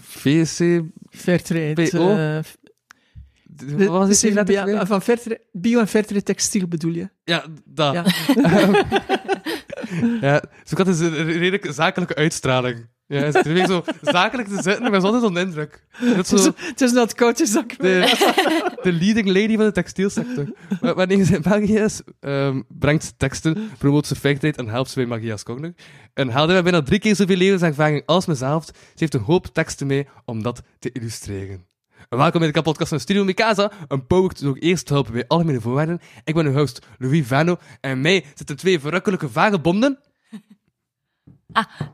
VSC... 0.00 0.80
Fairtrade. 1.10 1.88
PO? 1.90 2.10
eh, 2.10 2.38
de- 3.42 3.76
Wat 3.76 4.08
was 4.08 4.08
het 4.08 4.18
van 4.88 5.02
Fairtrade, 5.02 5.40
bio- 5.52 5.80
en 5.80 5.88
Fairtrade 5.88 6.22
textiel 6.22 6.66
bedoel 6.68 6.92
je? 6.92 7.08
Ja, 7.24 7.44
dat. 7.64 7.92
Ja. 7.94 8.04
Ja, 10.20 10.40
dus 10.40 10.70
ik 10.70 10.76
had 10.78 10.86
dus 10.86 10.98
een 10.98 11.24
redelijk 11.24 11.66
zakelijke 11.70 12.14
uitstraling. 12.14 12.86
Ja, 13.08 13.24
is 13.24 13.42
weer 13.42 13.66
zo 13.66 13.84
zakelijk 14.02 14.48
te 14.48 14.62
zitten, 14.62 14.90
maar 14.90 15.00
zonder 15.00 15.20
zo'n 15.20 15.36
indruk. 15.38 15.86
Dat 16.16 16.32
is 16.32 16.42
zo 16.42 16.52
Het 16.56 16.80
is 16.80 16.92
dat 16.92 17.14
koudje 17.14 17.46
zak. 17.46 17.78
de, 17.78 18.00
de 18.82 18.92
leading 18.92 19.26
lady 19.26 19.56
van 19.56 19.64
de 19.64 19.72
textielsector. 19.72 20.52
Maar 20.80 20.94
Wanneer 20.94 21.24
ze 21.24 21.34
in 21.34 21.42
België 21.42 21.78
is, 21.78 22.02
brengt 22.68 23.14
teksten, 23.16 23.70
promoot 23.78 24.06
ze 24.06 24.14
fairtrade 24.16 24.56
en 24.56 24.68
helpt 24.68 24.90
ze 24.90 24.94
bij 24.94 25.06
Magia's 25.06 25.42
Corner. 25.42 25.74
En 26.14 26.28
haalde 26.28 26.52
mij 26.52 26.62
bijna 26.62 26.82
drie 26.82 26.98
keer 26.98 27.16
zoveel 27.16 27.36
levenservaring 27.36 28.02
als 28.06 28.26
mezelf. 28.26 28.64
Ze 28.64 28.72
heeft 28.94 29.14
een 29.14 29.20
hoop 29.20 29.46
teksten 29.46 29.86
mee 29.86 30.06
om 30.24 30.42
dat 30.42 30.62
te 30.78 30.92
illustreren. 30.92 31.66
Welkom 32.08 32.40
bij 32.40 32.52
de 32.52 32.62
podcast 32.62 32.88
van 32.88 33.00
Studio 33.00 33.24
Mikasa, 33.24 33.72
een 33.88 34.06
power 34.06 34.32
door 34.40 34.56
eerst 34.56 34.86
te 34.86 34.92
helpen 34.92 35.12
bij 35.12 35.24
algemene 35.26 35.60
voorwaarden. 35.60 36.00
Ik 36.24 36.34
ben 36.34 36.46
uw 36.46 36.52
host 36.52 36.86
Louis 36.98 37.26
Vano 37.26 37.56
en 37.80 38.00
mij 38.00 38.24
zitten 38.34 38.56
twee 38.56 38.80
verrukkelijke 38.80 39.28
vagebonden. 39.28 39.98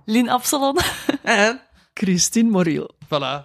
Lien 0.05 0.29
Absalon. 0.29 0.79
En, 1.23 1.61
Christine 1.95 2.51
Moriel. 2.51 2.95
voilà. 3.05 3.45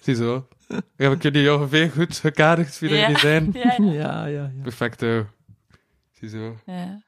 Ziezo. 0.00 0.48
Heb 0.96 1.12
ik 1.12 1.22
jullie 1.22 1.54
ongeveer 1.54 1.90
goed 1.90 2.16
gekaderd 2.18 2.78
wie 2.78 2.90
Ja. 2.90 3.00
jullie 3.00 3.18
zijn? 3.18 3.50
Ja, 3.52 3.74
ja. 3.78 3.92
Ja, 3.92 4.26
ja, 4.26 4.26
ja. 4.26 4.62
Perfecto. 4.62 5.26
Ziezo. 6.12 6.56
ja. 6.66 7.02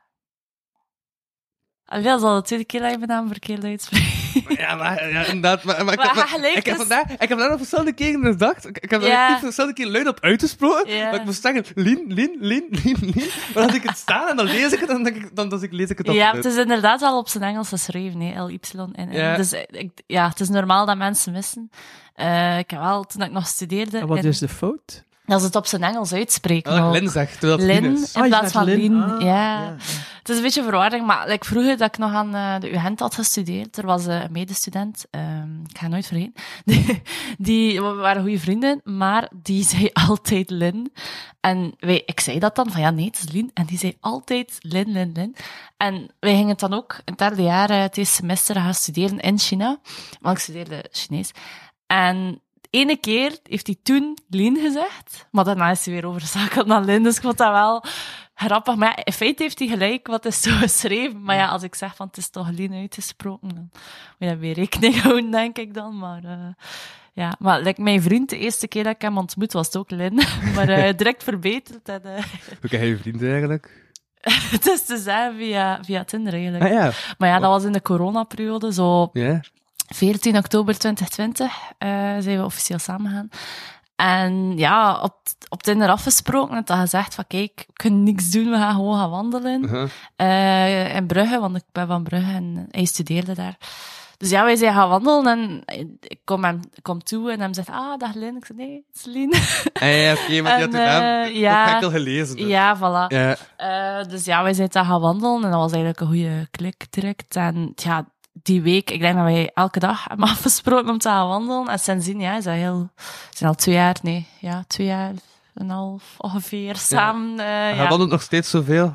Alweer, 1.84 2.10
dat 2.10 2.18
is 2.20 2.24
al 2.26 2.34
de 2.36 2.42
tweede 2.42 2.64
keer 2.64 2.80
dat 2.80 2.90
je 2.90 2.96
mijn 2.96 3.08
naam 3.10 3.28
verkeerd 3.28 3.64
uitspreekt. 3.64 4.25
Ja, 4.59 4.75
maar 4.75 5.09
ja, 5.11 5.25
inderdaad. 5.25 5.62
Maar, 5.64 5.85
maar, 5.85 5.92
ik, 5.94 5.99
Maar 5.99 6.07
heb- 6.07 6.40
maar- 6.40 6.51
ik, 6.57 6.66
heb 6.66 6.77
vandaag, 6.77 7.11
ik 7.18 7.29
heb 7.29 7.38
daar 7.38 7.49
nog 7.49 7.59
verschillende 7.59 7.92
keren 7.92 8.22
gedacht. 8.25 8.66
Ik, 8.68 8.79
ik 8.79 8.90
heb 8.90 9.01
daar 9.01 9.11
Ja. 9.11 9.29
niet 9.31 9.38
verschillende 9.38 9.75
keer 9.75 9.87
luid 9.87 10.07
op 10.09 10.20
uitgesproken. 10.20 10.94
Ja. 10.94 11.05
Maar 11.05 11.14
ik 11.14 11.25
moest 11.25 11.42
zeggen, 11.42 11.64
Lien, 11.75 12.05
Lien, 12.09 12.37
Lien, 12.40 12.66
Lien, 12.70 12.96
Lien. 13.01 13.31
Maar 13.55 13.62
als 13.64 13.75
ik 13.75 13.83
het 13.83 13.96
sta 13.99 14.31
en 14.31 14.37
dan 14.37 14.46
lees 14.46 14.72
ik 14.72 14.79
het, 14.81 14.88
dan, 14.88 15.03
denk 15.03 15.16
ik, 15.16 15.37
dan, 15.37 15.49
dan 15.49 15.66
lees 15.70 15.90
ik 15.90 15.99
het 15.99 16.09
op. 16.09 16.14
Ja, 16.14 16.33
het 16.35 16.44
is 16.44 16.57
inderdaad 16.57 17.01
wel 17.01 17.18
op 17.18 17.29
zijn 17.29 17.44
Engels 17.44 17.68
geschreven, 17.68 18.20
hè. 18.20 18.42
L-Y-N. 18.44 19.09
Ja. 19.11 19.37
Dus 19.37 19.53
eh, 19.53 19.61
ik, 19.70 19.90
ja, 20.07 20.29
het 20.29 20.40
is 20.40 20.49
normaal 20.49 20.87
dat 20.87 20.96
mensen 20.96 21.33
missen. 21.33 21.70
Eh, 22.14 22.59
ik 22.59 22.70
heb 22.70 22.81
wel, 22.81 23.05
toen 23.05 23.22
ik 23.22 23.31
nog 23.31 23.46
studeerde, 23.46 23.99
En 23.99 24.07
wat 24.07 24.18
in- 24.18 24.25
is 24.25 24.38
de 24.38 24.49
fout? 24.49 25.05
Dat 25.26 25.40
ze 25.40 25.46
het 25.46 25.56
op 25.56 25.66
zijn 25.66 25.82
Engels 25.82 26.12
uitspreken. 26.12 26.72
Ah. 26.72 26.90
Lin 26.90 27.08
zegt, 27.08 27.40
terwijl 27.40 27.58
het 27.58 27.66
Lien 27.66 27.82
Lin 27.82 28.02
is. 28.02 28.12
in 28.12 28.22
Ah, 28.22 28.28
plaats 28.28 28.52
van 28.52 28.64
Lin. 28.64 29.02
Ah, 29.02 29.20
ja. 29.20 29.26
ja. 29.26 29.76
Het 30.18 30.34
is 30.34 30.36
een 30.36 30.46
beetje 30.46 30.62
verwarring, 30.62 31.06
maar 31.06 31.28
like, 31.28 31.44
vroeger 31.46 31.76
dat 31.76 31.88
ik 31.88 31.98
nog 31.98 32.12
aan 32.12 32.34
eh, 32.34 32.60
de 32.60 32.72
UGent 32.72 33.00
had 33.00 33.14
gestudeerd, 33.14 33.76
er 33.76 33.86
was 33.86 34.06
eh, 34.06 34.22
een 34.22 34.32
medestudent, 34.32 35.04
ehm, 35.10 35.60
ik 35.68 35.78
ga 35.78 35.82
het 35.82 35.90
nooit 35.90 36.06
vergeten, 36.06 36.32
die, 36.64 37.02
die, 37.38 37.82
we 37.82 37.92
waren 37.94 38.22
goede 38.22 38.38
vrienden, 38.38 38.80
maar 38.84 39.30
die 39.42 39.64
zei 39.74 39.90
altijd 39.92 40.50
Lin. 40.50 40.92
En 41.40 41.74
wij, 41.78 42.02
ik 42.06 42.20
zei 42.20 42.38
dat 42.38 42.56
dan, 42.56 42.70
van 42.70 42.80
ja, 42.80 42.90
nee, 42.90 43.06
het 43.06 43.18
is 43.18 43.32
Lin. 43.32 43.50
En 43.54 43.66
die 43.66 43.78
zei 43.78 43.96
altijd 44.00 44.56
Lin, 44.60 44.92
Lin, 44.92 45.12
Lin. 45.14 45.36
En 45.76 46.10
wij 46.20 46.34
gingen 46.34 46.56
dan 46.56 46.72
ook 46.72 46.92
in 46.92 47.00
het 47.04 47.18
derde 47.18 47.42
jaar, 47.42 47.70
eh, 47.70 47.80
het 47.80 47.96
eerste 47.96 48.14
semester, 48.14 48.54
gaan 48.54 48.74
studeren 48.74 49.20
in 49.20 49.38
China. 49.38 49.78
Want 50.20 50.36
ik 50.36 50.42
studeerde 50.42 50.84
Chinees. 50.90 51.30
En 51.86 52.40
de 52.70 52.79
ene 52.79 52.96
keer 52.96 53.38
heeft 53.42 53.66
hij 53.66 53.76
toen 53.83 54.18
Lin 54.29 54.57
gezegd, 54.57 55.26
maar 55.31 55.44
daarna 55.44 55.70
is 55.70 55.85
hij 55.85 55.94
weer 55.94 56.07
overzakeld 56.07 56.66
naar 56.66 56.85
Lin. 56.85 57.02
Dus 57.02 57.16
ik 57.16 57.22
vond 57.22 57.38
dat 57.38 57.52
wel 57.52 57.85
grappig. 58.35 58.76
Maar 58.76 58.88
ja, 58.88 59.05
in 59.05 59.12
feite 59.12 59.42
heeft 59.42 59.59
hij 59.59 59.68
gelijk, 59.68 60.07
wat 60.07 60.24
is 60.24 60.40
zo 60.42 60.50
geschreven. 60.50 61.22
Maar 61.22 61.37
ja, 61.37 61.46
als 61.46 61.62
ik 61.62 61.74
zeg 61.74 61.96
van 61.96 62.07
het 62.07 62.16
is 62.16 62.29
toch 62.29 62.50
Lin 62.50 62.72
uitgesproken, 62.72 63.48
dan 63.48 63.68
moet 63.70 64.18
je 64.18 64.26
daar 64.26 64.38
weer 64.38 64.55
rekening 64.55 65.00
houden, 65.02 65.31
denk 65.31 65.59
ik 65.59 65.74
dan. 65.74 65.98
Maar 65.98 66.24
eh, 66.24 66.48
ja, 67.12 67.37
maar 67.38 67.61
like, 67.61 67.83
mijn 67.83 68.02
vriend, 68.02 68.31
de 68.31 68.38
eerste 68.38 68.68
keer 68.68 68.85
dat 68.85 68.94
ik 68.94 69.00
hem 69.00 69.18
ontmoet, 69.18 69.52
was 69.52 69.66
het 69.66 69.76
ook 69.76 69.90
Lin. 69.90 70.14
maar 70.55 70.68
eh, 70.68 70.96
direct 70.96 71.22
verbeterd. 71.22 71.88
En, 71.88 72.05
eh, 72.05 72.24
Hoe 72.61 72.70
ken 72.70 72.81
je 72.81 72.87
je 72.87 72.96
vrienden 72.96 73.31
eigenlijk? 73.31 73.85
het 74.26 74.66
is 74.66 74.85
te 74.85 74.96
zeggen 74.96 75.37
via, 75.37 75.85
via 75.85 76.05
Tinder 76.05 76.33
eigenlijk. 76.33 76.64
Ah 76.64 76.70
ja. 76.70 76.90
Maar 77.18 77.29
ja, 77.29 77.38
dat 77.38 77.50
was 77.50 77.64
in 77.64 77.72
de 77.72 77.83
coronaperiode, 77.83 78.72
zo 78.72 79.11
Ja. 79.12 79.40
14 79.94 80.37
oktober 80.37 80.79
2020 80.79 81.53
eh, 81.79 81.88
zijn 82.18 82.38
we 82.38 82.44
officieel 82.44 82.79
samengegaan. 82.79 83.29
En 83.96 84.59
ja, 84.59 85.01
op, 85.01 85.14
op 85.49 85.62
Tinder 85.62 85.88
afgesproken 85.88 86.57
en 86.57 86.62
dat 86.64 86.79
gezegd 86.79 87.14
van 87.14 87.25
kijk, 87.29 87.64
we 87.66 87.72
kunnen 87.72 88.03
niks 88.03 88.31
doen, 88.31 88.51
we 88.51 88.57
gaan 88.57 88.75
gewoon 88.75 88.99
gaan 88.99 89.11
wandelen. 89.11 89.90
Eh, 90.16 90.94
in 90.94 91.07
Brugge, 91.07 91.40
want 91.40 91.57
ik 91.57 91.64
ben 91.72 91.87
van 91.87 92.03
Brugge 92.03 92.33
en 92.33 92.66
hij 92.70 92.85
studeerde 92.85 93.35
daar. 93.35 93.57
Dus 94.18 94.31
ja, 94.31 94.44
wij 94.44 94.57
zijn 94.57 94.75
gaan 94.75 94.88
wandelen 94.88 95.62
en 95.64 95.96
ik 96.01 96.18
kom 96.25 96.44
hem 96.44 96.61
ik 96.75 96.83
kom 96.83 97.03
toe 97.03 97.33
en 97.33 97.40
hij 97.40 97.55
zegt, 97.55 97.68
ah, 97.68 97.99
dag 97.99 98.14
Lin. 98.14 98.37
Ik 98.37 98.44
zeg, 98.44 98.57
nee, 98.57 98.85
het 98.92 99.07
is. 99.14 99.70
Ah 99.72 99.88
ja, 100.03 100.12
oké, 100.12 100.40
maar 100.42 100.55
die 100.57 100.64
had 100.64 100.72
de 100.72 100.79
naam. 100.79 101.03
eh, 101.03 101.35
ja. 101.37 101.66
Heb 101.66 101.77
ik 101.77 101.83
al 101.83 101.90
gelezen. 101.90 102.37
dus. 102.37 102.46
ja, 102.46 102.77
voilà. 102.77 103.07
Eh, 103.57 104.09
dus 104.09 104.25
ja, 104.25 104.42
wij 104.42 104.53
zijn 104.55 104.68
daar 104.70 104.85
gaan 104.85 105.01
wandelen 105.01 105.44
en 105.44 105.51
dat 105.51 105.61
was 105.61 105.72
eigenlijk 105.72 106.01
een 106.01 106.07
goede 106.07 106.49
klik 106.51 106.87
direct. 106.90 107.37
En 107.37 107.72
ja, 107.75 108.07
die 108.42 108.62
week, 108.62 108.90
ik 108.90 109.01
denk 109.01 109.14
dat 109.14 109.25
wij 109.25 109.51
elke 109.55 109.79
dag 109.79 110.05
hebben 110.05 110.27
afgesproken 110.35 110.88
om 110.90 110.99
te 110.99 111.09
gaan 111.09 111.29
wandelen. 111.29 111.68
En 111.68 111.79
sindsdien, 111.79 112.20
ja, 112.20 112.37
is 112.37 112.44
dat 112.44 112.55
heel, 112.55 112.90
zijn 113.31 113.49
al 113.51 113.57
twee 113.57 113.75
jaar, 113.75 113.96
nee, 114.03 114.27
ja, 114.40 114.64
twee 114.66 114.87
jaar 114.87 115.09
en 115.09 115.20
een 115.55 115.70
half 115.70 116.03
ongeveer 116.18 116.77
samen. 116.77 117.38
eh, 117.38 117.46
Hij 117.46 117.77
ja. 117.77 117.88
wandelt 117.88 118.11
nog 118.11 118.22
steeds 118.22 118.51
zoveel. 118.51 118.94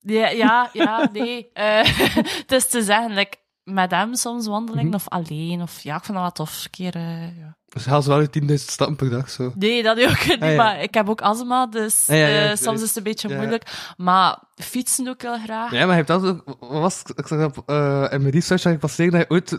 Ja, 0.00 0.28
ja, 0.28 0.68
ja, 0.72 1.08
nee. 1.12 1.50
Eh, 1.52 1.84
het 2.42 2.52
is 2.52 2.68
te 2.68 2.82
zeggen, 2.82 3.12
like, 3.14 3.36
met 3.64 3.90
hem 3.90 4.14
soms 4.14 4.46
wandelen 4.46 4.84
Mhm. 4.86 4.94
of 4.94 5.08
alleen. 5.08 5.62
Of 5.62 5.80
ja, 5.82 5.96
ik 5.96 6.04
vind 6.04 6.16
dat 6.18 6.22
wel 6.22 6.32
tof. 6.46 6.64
Een 6.64 6.70
keer, 6.70 6.94
eh, 6.94 7.38
ja. 7.38 7.56
Dus 7.68 7.84
haal 7.86 8.02
ze 8.02 8.08
wel 8.08 8.20
je 8.20 8.30
10.000 8.30 8.70
stappen 8.70 8.96
per 8.96 9.10
dag, 9.10 9.30
zo. 9.30 9.52
Nee, 9.54 9.82
dat 9.82 10.00
ook 10.00 10.26
niet. 10.26 10.40
Ah, 10.42 10.50
ja. 10.50 10.56
Maar 10.56 10.82
ik 10.82 10.94
heb 10.94 11.08
ook 11.08 11.20
astma, 11.20 11.66
dus 11.66 12.08
Ah, 12.08 12.16
ja, 12.16 12.26
ja, 12.26 12.50
eh, 12.50 12.56
soms 12.56 12.80
is 12.82 12.88
het 12.88 12.96
een 12.96 13.02
beetje 13.02 13.36
moeilijk. 13.36 13.92
Maar 13.96 14.38
fietsen 14.54 15.08
ook 15.08 15.22
heel 15.22 15.38
graag. 15.38 15.70
Ja, 15.72 15.78
maar 15.86 15.96
je 15.96 16.04
hebt 16.04 16.10
altijd... 16.10 16.36
Wat 16.44 16.80
was 16.80 17.02
Ik 17.14 17.26
zag 17.26 17.44
op... 17.44 17.62
eh 17.68 18.06
in 18.10 18.20
mijn 18.20 18.30
research 18.32 18.60
zag 18.62 18.72
ik 18.72 18.78
passeren 18.78 19.12
dat 19.12 19.20
je 19.20 19.30
ooit 19.30 19.58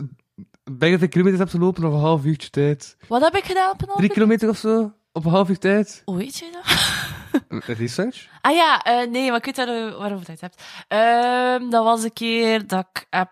bijna 0.70 0.98
veel 0.98 1.08
kilometers 1.08 1.40
hebt 1.42 1.54
gelopen 1.54 1.84
op 1.84 1.92
een 1.92 1.98
half 2.00 2.24
uurtje 2.24 2.50
tijd. 2.50 2.96
Wat 3.08 3.22
heb 3.22 3.36
ik 3.36 3.44
gedaan 3.44 3.70
op 3.70 3.80
een 3.82 3.86
Drie 3.86 3.98
half 4.00 4.12
kilometer 4.12 4.48
of 4.48 4.56
zo? 4.56 4.92
Op 5.12 5.24
een 5.24 5.30
half 5.30 5.48
uur 5.48 5.58
tijd? 5.58 6.02
Hoe 6.04 6.16
weet 6.16 6.36
je 6.38 6.50
dat? 6.52 7.64
Research? 7.78 8.26
Ah 8.40 8.54
ja, 8.54 8.82
nee, 9.10 9.28
maar 9.30 9.46
ik 9.46 9.56
weet 9.56 9.56
waarover 9.96 10.26
je 10.26 10.32
het 10.32 10.40
hebt. 10.40 10.62
Ehm, 10.88 11.70
dat 11.70 11.84
was 11.84 12.02
een 12.04 12.12
keer 12.12 12.66
dat 12.66 12.86
ik 12.92 13.06
heb 13.10 13.30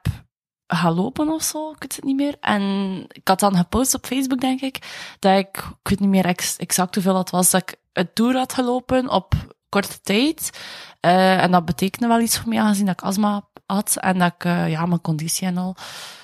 gaan 0.76 0.94
lopen 0.94 1.28
of 1.28 1.42
zo, 1.42 1.70
ik 1.70 1.76
weet 1.78 1.96
het 1.96 2.04
niet 2.04 2.16
meer. 2.16 2.37
En 2.40 2.62
ik 3.08 3.28
had 3.28 3.40
dan 3.40 3.56
gepost 3.56 3.94
op 3.94 4.06
Facebook, 4.06 4.40
denk 4.40 4.61
ik, 4.61 4.78
dat 5.18 5.38
ik, 5.38 5.56
ik 5.56 5.88
weet 5.88 6.00
niet 6.00 6.08
meer 6.08 6.24
ex- 6.24 6.56
exact 6.56 6.94
hoeveel 6.94 7.14
dat 7.14 7.30
was, 7.30 7.50
dat 7.50 7.62
ik 7.62 7.76
een 7.92 8.12
tour 8.12 8.37
had 8.37 8.52
gelopen 8.52 9.08
op 9.08 9.35
korte 9.68 10.00
tijd. 10.00 10.50
Eh, 11.00 11.42
en 11.42 11.50
dat 11.50 11.64
betekende 11.64 12.06
wel 12.06 12.20
iets 12.20 12.38
voor 12.38 12.48
mij, 12.48 12.61
aangezien 12.61 12.87
dat 12.87 12.94
ik 13.00 13.06
astma 13.06 13.48
had 13.66 13.96
en 14.00 14.18
dat 14.18 14.32
ik, 14.35 14.44
eh, 14.44 14.70
ja, 14.70 14.87
mijn 14.87 15.00
conditie 15.00 15.46
en 15.46 15.56
al. 15.56 15.76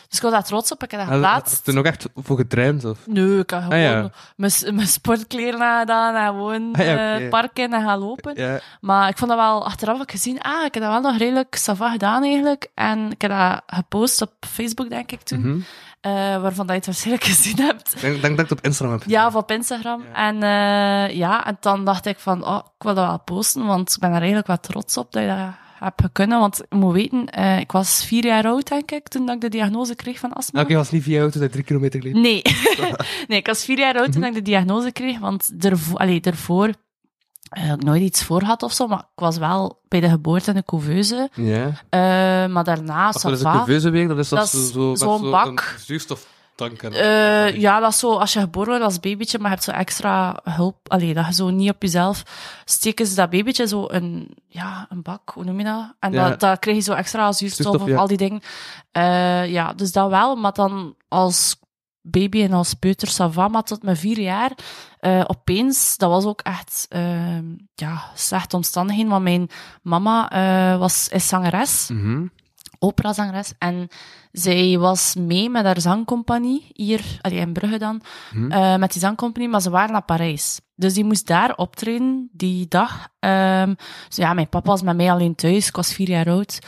Dus 0.08 0.16
ik 0.16 0.22
was 0.22 0.32
daar 0.32 0.44
trots 0.44 0.72
op, 0.72 0.82
ik 0.82 0.90
heb 0.90 1.00
dat 1.00 1.08
Heb 1.08 1.18
je 1.18 1.24
geplaatst. 1.24 1.66
er 1.66 1.74
nog 1.74 1.84
echt 1.84 2.06
voor 2.14 2.36
getraind, 2.36 2.84
of? 2.84 2.98
Nee, 3.06 3.38
ik 3.38 3.50
heb 3.50 3.62
gewoon 3.62 3.74
Ah, 3.78 3.82
ja. 3.84 4.10
mijn, 4.36 4.52
mijn 4.74 4.86
sportkleren 4.86 5.60
aangedaan 5.62 6.14
en 6.14 6.26
gewoon 6.26 6.68
Ah, 6.74 6.84
ja, 6.84 6.96
eh, 7.08 7.14
oké. 7.14 7.20
het 7.22 7.30
park 7.30 7.58
in 7.58 7.72
en 7.72 7.82
gaan 7.82 7.98
lopen. 7.98 8.32
Ja. 8.36 8.58
Maar 8.80 9.08
ik 9.08 9.18
vond 9.18 9.30
dat 9.30 9.38
wel, 9.38 9.64
achteraf 9.66 9.94
heb 9.98 10.06
ik 10.06 10.10
gezien, 10.10 10.40
ah, 10.40 10.64
ik 10.64 10.74
heb 10.74 10.82
dat 10.82 10.92
wel 10.92 11.00
nog 11.10 11.16
redelijk 11.18 11.54
sava 11.54 11.90
gedaan 11.90 12.22
eigenlijk. 12.22 12.66
En 12.74 13.10
ik 13.10 13.20
heb 13.22 13.30
dat 13.30 13.62
gepost 13.66 14.22
op 14.22 14.32
Facebook, 14.40 14.88
denk 14.88 15.12
ik 15.12 15.20
toen. 15.22 15.40
Mhm. 15.40 15.58
eh, 16.00 16.12
waarvan 16.42 16.66
dat 16.66 16.68
je 16.68 16.72
het 16.74 16.86
waarschijnlijk 16.86 17.24
gezien 17.34 17.58
hebt. 17.60 17.94
Ik 17.94 18.00
denk, 18.00 18.22
denk 18.22 18.36
dat 18.36 18.44
ik 18.44 18.50
het 18.50 18.58
op 18.58 18.64
Instagram 18.64 18.98
heb 18.98 19.08
Ja, 19.08 19.26
of 19.26 19.34
op 19.34 19.50
Instagram. 19.50 20.02
En 20.12 20.42
eh, 20.42 21.16
ja, 21.16 21.46
en 21.46 21.56
dan 21.60 21.84
dacht 21.84 22.06
ik 22.06 22.18
van, 22.18 22.44
oh, 22.46 22.56
ik 22.78 22.82
wil 22.84 22.94
dat 22.94 23.06
wel 23.06 23.20
posten, 23.20 23.66
want 23.66 23.92
ik 23.94 23.98
ben 24.00 24.10
er 24.10 24.16
eigenlijk 24.16 24.46
wel 24.46 24.60
trots 24.60 24.96
op 24.96 25.12
dat 25.12 25.22
je 25.22 25.28
dat 25.28 25.36
hebt 25.78 26.02
kunnen. 26.12 26.38
Want 26.38 26.60
je 26.68 26.76
moet 26.76 26.92
weten, 26.92 27.26
eh, 27.26 27.58
ik 27.58 27.72
was 27.72 28.04
vier 28.04 28.24
jaar 28.24 28.44
oud, 28.46 28.68
denk 28.68 28.90
ik, 28.90 29.08
toen 29.08 29.26
dat 29.26 29.34
ik 29.34 29.40
de 29.40 29.48
diagnose 29.48 29.94
kreeg 29.94 30.18
van 30.18 30.32
astma. 30.32 30.60
Oké, 30.60 30.74
was 30.74 30.90
niet 30.90 31.02
via 31.02 31.20
auto, 31.20 31.40
dat 31.40 31.52
drie 31.52 31.64
kilometer 31.64 32.02
liep. 32.02 32.14
Nee. 32.14 32.42
nee, 33.28 33.38
ik 33.38 33.46
was 33.46 33.64
vier 33.64 33.78
jaar 33.78 33.98
oud 33.98 34.12
toen 34.12 34.24
ik 34.24 34.34
de 34.34 34.42
diagnose 34.42 34.92
kreeg, 34.92 35.18
want 35.18 35.60
daarvoor, 35.62 35.98
allee, 35.98 36.20
daarvoor 36.20 36.72
eh, 37.48 37.68
had 37.68 37.76
ik 37.76 37.82
nooit 37.84 38.02
iets 38.02 38.24
voor 38.24 38.42
had 38.42 38.62
of 38.62 38.72
zo, 38.72 38.86
maar 38.86 38.98
ik 38.98 39.20
was 39.20 39.36
wel 39.38 39.80
bij 39.88 40.00
de 40.00 40.08
geboorte 40.08 40.50
in 40.50 40.56
de 40.56 40.64
couveuse. 40.64 41.30
Ja. 41.34 41.66
Eh, 41.90 42.52
maar 42.52 42.64
daarna, 42.64 43.10
Wat 43.10 43.32
is 43.32 43.38
ça 43.38 43.42
va. 43.42 43.50
een 43.50 43.56
couveuse 43.56 43.90
weer? 43.90 44.08
Dat 44.08 44.18
is 44.18 44.28
dat 44.28 44.38
Dat 44.38 44.48
zo, 44.48 44.58
is 44.58 44.70
zo, 44.72 44.94
zo 44.94 45.30
bak. 45.30 45.46
Een 45.46 45.80
zuurstoftank. 45.84 46.36
Eh, 46.94 47.56
ja, 47.60 47.80
dat 47.80 47.92
is 47.92 47.98
zo, 47.98 48.12
als 48.16 48.32
je 48.32 48.40
geboren 48.40 48.68
wordt 48.68 48.84
als 48.84 49.00
babytje, 49.00 49.38
maar 49.38 49.46
je 49.50 49.54
hebt 49.54 49.66
zo 49.66 49.70
extra 49.70 50.40
hulp, 50.42 50.76
allee, 50.90 51.14
dat 51.14 51.26
je 51.26 51.32
zo 51.34 51.50
niet 51.50 51.70
op 51.70 51.82
jezelf, 51.82 52.22
steken 52.64 53.06
ze 53.06 53.14
dat 53.14 53.30
babytje 53.30 53.66
zo 53.66 53.84
een, 53.88 54.36
ja, 54.48 54.86
een 54.88 55.02
bak, 55.02 55.30
hoe 55.34 55.44
noem 55.44 55.58
je 55.58 55.64
dat? 55.64 55.94
En 56.00 56.12
Ja. 56.12 56.28
dat, 56.28 56.40
dat 56.40 56.58
krijg 56.58 56.76
je 56.76 56.82
zo 56.82 56.92
extra 56.92 57.32
zuurstof, 57.32 57.80
of 57.80 57.86
ja. 57.86 57.96
al 57.96 58.06
die 58.06 58.16
dingen. 58.16 58.40
Eh, 58.92 59.46
ja, 59.50 59.72
dus 59.72 59.92
dat 59.92 60.10
wel, 60.10 60.36
maar 60.36 60.52
dan 60.52 60.94
als 61.08 61.56
baby 62.02 62.42
en 62.42 62.52
als 62.52 62.74
peuter, 62.74 63.08
ça 63.08 63.32
va, 63.32 63.48
maar 63.48 63.62
tot 63.62 63.82
mijn 63.82 63.96
vier 63.96 64.20
jaar, 64.20 64.52
eh, 65.00 65.24
opeens, 65.26 65.96
dat 65.96 66.10
was 66.10 66.24
ook 66.24 66.40
echt, 66.40 66.86
eh, 66.88 67.38
ja, 67.74 68.02
slechte 68.14 68.56
omstandigheden, 68.56 69.10
want 69.10 69.22
mijn 69.22 69.48
mama 69.82 70.30
eh, 70.30 70.78
was, 70.78 71.08
is 71.08 71.28
zangeres 71.28 71.88
Mhm. 71.92 72.26
operazangeres. 72.78 73.52
En 73.58 73.88
zij 74.32 74.78
was 74.78 75.14
mee 75.14 75.50
met 75.50 75.64
haar 75.64 75.80
zangcompagnie, 75.80 76.66
hier 76.72 77.18
allee, 77.20 77.38
in 77.38 77.52
Brugge 77.52 77.78
dan, 77.78 78.00
Mhm. 78.32 78.50
eh, 78.52 78.76
met 78.76 78.92
die 78.92 79.00
zangcompagnie, 79.00 79.50
maar 79.50 79.60
ze 79.62 79.70
waren 79.70 79.92
naar 79.92 80.02
Parijs. 80.04 80.60
Dus 80.74 80.94
die 80.94 81.04
moest 81.04 81.26
daar 81.26 81.54
optreden, 81.56 82.28
die 82.32 82.66
dag. 82.68 83.08
Ehm, 83.18 83.74
dus 84.08 84.16
ja, 84.16 84.32
mijn 84.34 84.48
papa 84.48 84.70
was 84.70 84.82
met 84.82 84.96
mij 84.96 85.12
alleen 85.12 85.34
thuis, 85.34 85.68
ik 85.68 85.76
was 85.76 85.92
vier 85.92 86.08
jaar 86.08 86.28
oud. 86.28 86.58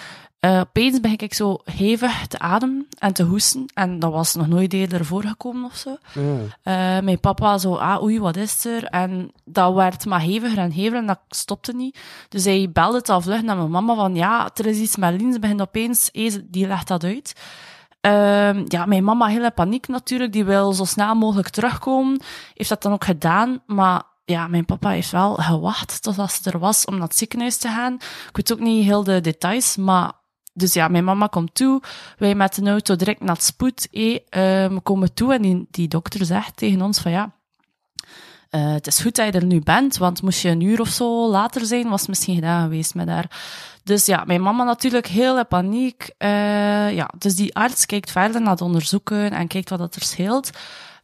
Eh, 0.40 0.60
opeens 0.60 1.00
begin 1.00 1.18
ik 1.18 1.34
zo 1.34 1.58
hevig 1.64 2.26
te 2.26 2.38
ademen 2.38 2.86
en 2.98 3.12
te 3.12 3.22
hoesten. 3.22 3.66
En 3.74 3.98
dat 3.98 4.12
was 4.12 4.34
nog 4.34 4.46
nooit 4.46 4.72
eerder 4.72 5.04
voorgekomen 5.04 5.64
of 5.64 5.76
zo. 5.76 5.96
Ja. 6.14 6.38
Eh, 6.62 7.02
mijn 7.04 7.20
papa 7.20 7.58
zo, 7.58 7.74
ah, 7.74 8.02
oei, 8.02 8.20
wat 8.20 8.36
is 8.36 8.64
er? 8.64 8.84
En 8.84 9.32
dat 9.44 9.74
werd 9.74 10.06
maar 10.06 10.20
heviger 10.22 10.58
en 10.58 10.72
heviger 10.72 10.98
en 10.98 11.06
dat 11.06 11.20
stopte 11.28 11.72
niet. 11.72 11.98
Dus 12.28 12.44
hij 12.44 12.70
belde 12.72 12.98
het 12.98 13.08
al 13.08 13.20
vlug 13.20 13.42
naar 13.42 13.56
mijn 13.56 13.70
mama 13.70 13.94
van, 13.94 14.14
ja, 14.14 14.50
er 14.54 14.66
is 14.66 14.78
iets 14.78 14.96
met 14.96 15.20
Lien. 15.20 15.32
Ze 15.32 15.38
begint 15.38 15.60
opeens, 15.60 16.10
die 16.44 16.66
legt 16.66 16.88
dat 16.88 17.04
uit. 17.04 17.34
Ehm, 18.00 18.64
ja, 18.68 18.86
mijn 18.86 19.04
mama 19.04 19.26
heel 19.26 19.44
in 19.44 19.54
paniek 19.54 19.88
natuurlijk. 19.88 20.32
Die 20.32 20.44
wil 20.44 20.72
zo 20.72 20.84
snel 20.84 21.14
mogelijk 21.14 21.48
terugkomen. 21.48 22.20
Heeft 22.54 22.68
dat 22.68 22.82
dan 22.82 22.92
ook 22.92 23.04
gedaan. 23.04 23.62
Maar 23.66 24.02
ja, 24.24 24.48
mijn 24.48 24.64
papa 24.64 24.88
heeft 24.88 25.10
wel 25.10 25.34
gewacht 25.34 26.02
totdat 26.02 26.32
ze 26.32 26.50
er 26.50 26.58
was 26.58 26.84
om 26.84 26.94
naar 26.94 27.08
het 27.08 27.16
ziekenhuis 27.16 27.56
te 27.56 27.68
gaan. 27.68 27.94
Ik 27.94 28.36
weet 28.36 28.52
ook 28.52 28.60
niet 28.60 28.84
heel 28.84 29.04
de 29.04 29.20
details, 29.20 29.76
maar... 29.76 30.18
Dus 30.60 30.72
ja, 30.72 30.88
mijn 30.88 31.04
mama 31.04 31.26
komt 31.26 31.54
toe. 31.54 31.82
Wij 32.18 32.34
met 32.34 32.54
de 32.54 32.70
auto 32.70 32.96
direct 32.96 33.20
naar 33.20 33.34
het 33.34 33.44
spoed. 33.44 33.88
Hé, 33.90 34.18
eh, 34.28 34.40
we 34.66 34.80
komen 34.82 35.14
toe 35.14 35.34
en 35.34 35.42
die, 35.42 35.66
die 35.70 35.88
dokter 35.88 36.24
zegt 36.24 36.56
tegen 36.56 36.82
ons 36.82 36.98
van 36.98 37.10
ja... 37.10 37.32
eh, 38.50 38.72
het 38.72 38.86
is 38.86 39.00
goed 39.00 39.16
dat 39.16 39.26
je 39.26 39.32
er 39.32 39.44
nu 39.44 39.60
bent, 39.60 39.96
want 39.96 40.22
moest 40.22 40.40
je 40.42 40.48
een 40.48 40.60
uur 40.60 40.80
of 40.80 40.88
zo 40.88 41.28
later 41.28 41.66
zijn, 41.66 41.88
was 41.88 42.00
het 42.00 42.08
misschien 42.08 42.34
gedaan 42.34 42.62
geweest 42.62 42.94
met 42.94 43.08
haar. 43.08 43.30
Dus 43.84 44.06
ja, 44.06 44.24
mijn 44.26 44.42
mama 44.42 44.64
natuurlijk 44.64 45.06
heel 45.06 45.38
in 45.38 45.46
paniek. 45.46 46.10
Eh, 46.18 46.94
ja, 46.94 47.10
dus 47.18 47.34
die 47.34 47.54
arts 47.54 47.86
kijkt 47.86 48.10
verder 48.10 48.40
naar 48.40 48.56
de 48.56 48.64
onderzoeken 48.64 49.30
en 49.30 49.46
kijkt 49.46 49.70
wat 49.70 49.78
dat 49.78 49.94
er 49.94 50.02
scheelt. 50.02 50.50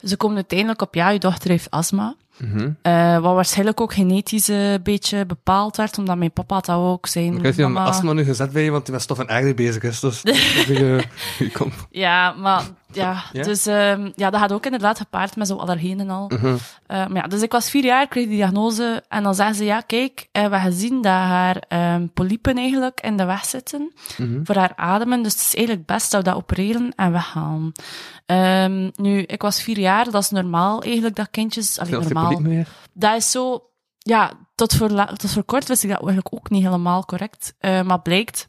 Ze 0.03 0.17
komen 0.17 0.37
uiteindelijk 0.37 0.83
op, 0.83 0.95
ja, 0.95 1.09
je 1.09 1.19
dochter 1.19 1.51
heeft 1.51 1.71
astma. 1.71 2.15
Mhm. 2.37 2.71
Eh, 2.83 3.19
wat 3.19 3.35
waarschijnlijk 3.35 3.81
ook 3.81 3.93
genetisch 3.93 4.49
eh, 4.49 4.73
een 4.73 4.83
beetje 4.83 5.27
bepaald 5.27 5.77
werd, 5.77 5.99
omdat 5.99 6.17
mijn 6.17 6.33
papa 6.33 6.61
dat 6.61 6.77
ook 6.77 7.07
zijn. 7.07 7.37
Ik 7.37 7.43
niet 7.43 7.47
of 7.47 7.57
mama... 7.57 7.85
astma 7.85 8.13
nu 8.13 8.25
gezet 8.25 8.53
bij 8.53 8.65
je, 8.65 8.71
want 8.71 8.85
die 8.85 8.95
met 8.95 9.03
stof 9.03 9.19
en 9.19 9.29
aarde 9.29 9.55
bezig 9.55 9.83
is. 9.91 10.01
Dus 10.01 10.23
is 10.25 10.67
je 11.39 11.51
komt. 11.53 11.75
Ja, 11.91 12.33
maar 12.33 12.63
ja, 12.97 13.23
Ja? 13.33 13.43
dus 13.43 13.67
ehm, 13.67 14.11
ja, 14.15 14.31
dat 14.31 14.41
gaat 14.41 14.53
ook 14.53 14.65
inderdaad 14.65 14.99
gepaard 14.99 15.37
met 15.37 15.47
zo 15.47 15.57
allergenen 15.57 15.99
en 16.09 16.11
al. 16.11 16.29
Mhm. 16.29 16.47
Eh, 16.87 16.97
maar 17.07 17.17
ja, 17.17 17.23
dus 17.23 17.43
ik 17.43 17.53
was 17.53 17.71
vier 17.71 17.85
jaar, 17.85 18.09
kreeg 18.09 18.27
die 18.27 18.37
diagnose 18.37 19.03
en 19.09 19.23
dan 19.23 19.35
zeggen 19.35 19.55
ze, 19.57 19.65
ja, 19.65 19.81
kijk, 19.81 20.21
eh, 20.21 20.27
we 20.33 20.41
hebben 20.41 20.61
gezien 20.61 20.95
dat 21.03 21.13
haar 21.13 21.57
ehm 21.69 22.07
polypen 22.15 22.57
eigenlijk 22.59 23.01
in 23.01 23.17
de 23.17 23.25
weg 23.25 23.45
zitten 23.45 23.93
Mhm. 24.19 24.41
voor 24.45 24.55
haar 24.57 24.73
ademen, 24.77 25.23
dus 25.23 25.33
het 25.33 25.41
is 25.43 25.55
eigenlijk 25.55 25.87
best 25.87 26.11
dat 26.11 26.23
we 26.25 26.29
dat 26.31 26.39
opereren 26.39 26.93
en 26.97 27.13
weghalen. 27.13 27.73
Ehm, 28.27 28.91
nu, 28.95 29.23
ik 29.23 29.43
was 29.43 29.63
vier 29.63 29.79
jaar, 29.79 30.11
dat 30.11 30.23
is 30.23 30.31
normaal 30.31 30.83
eigenlijk 30.83 31.17
dat 31.17 31.31
kindjes, 31.31 31.79
allee, 31.79 31.93
normaal, 31.93 32.43
dat 32.93 33.17
is 33.17 33.31
zo, 33.31 33.63
ja, 33.99 34.31
tot 34.55 34.75
voor, 34.75 34.89
la- 34.91 35.13
tot 35.13 35.31
voor 35.33 35.45
kort 35.45 35.69
wist 35.69 35.83
ik 35.83 35.89
dat 35.91 35.99
eigenlijk 35.99 36.35
ook 36.35 36.51
niet 36.51 36.63
helemaal 36.63 37.05
correct, 37.05 37.55
Eh, 37.59 37.83
maar 37.83 38.01
blijkt 38.01 38.49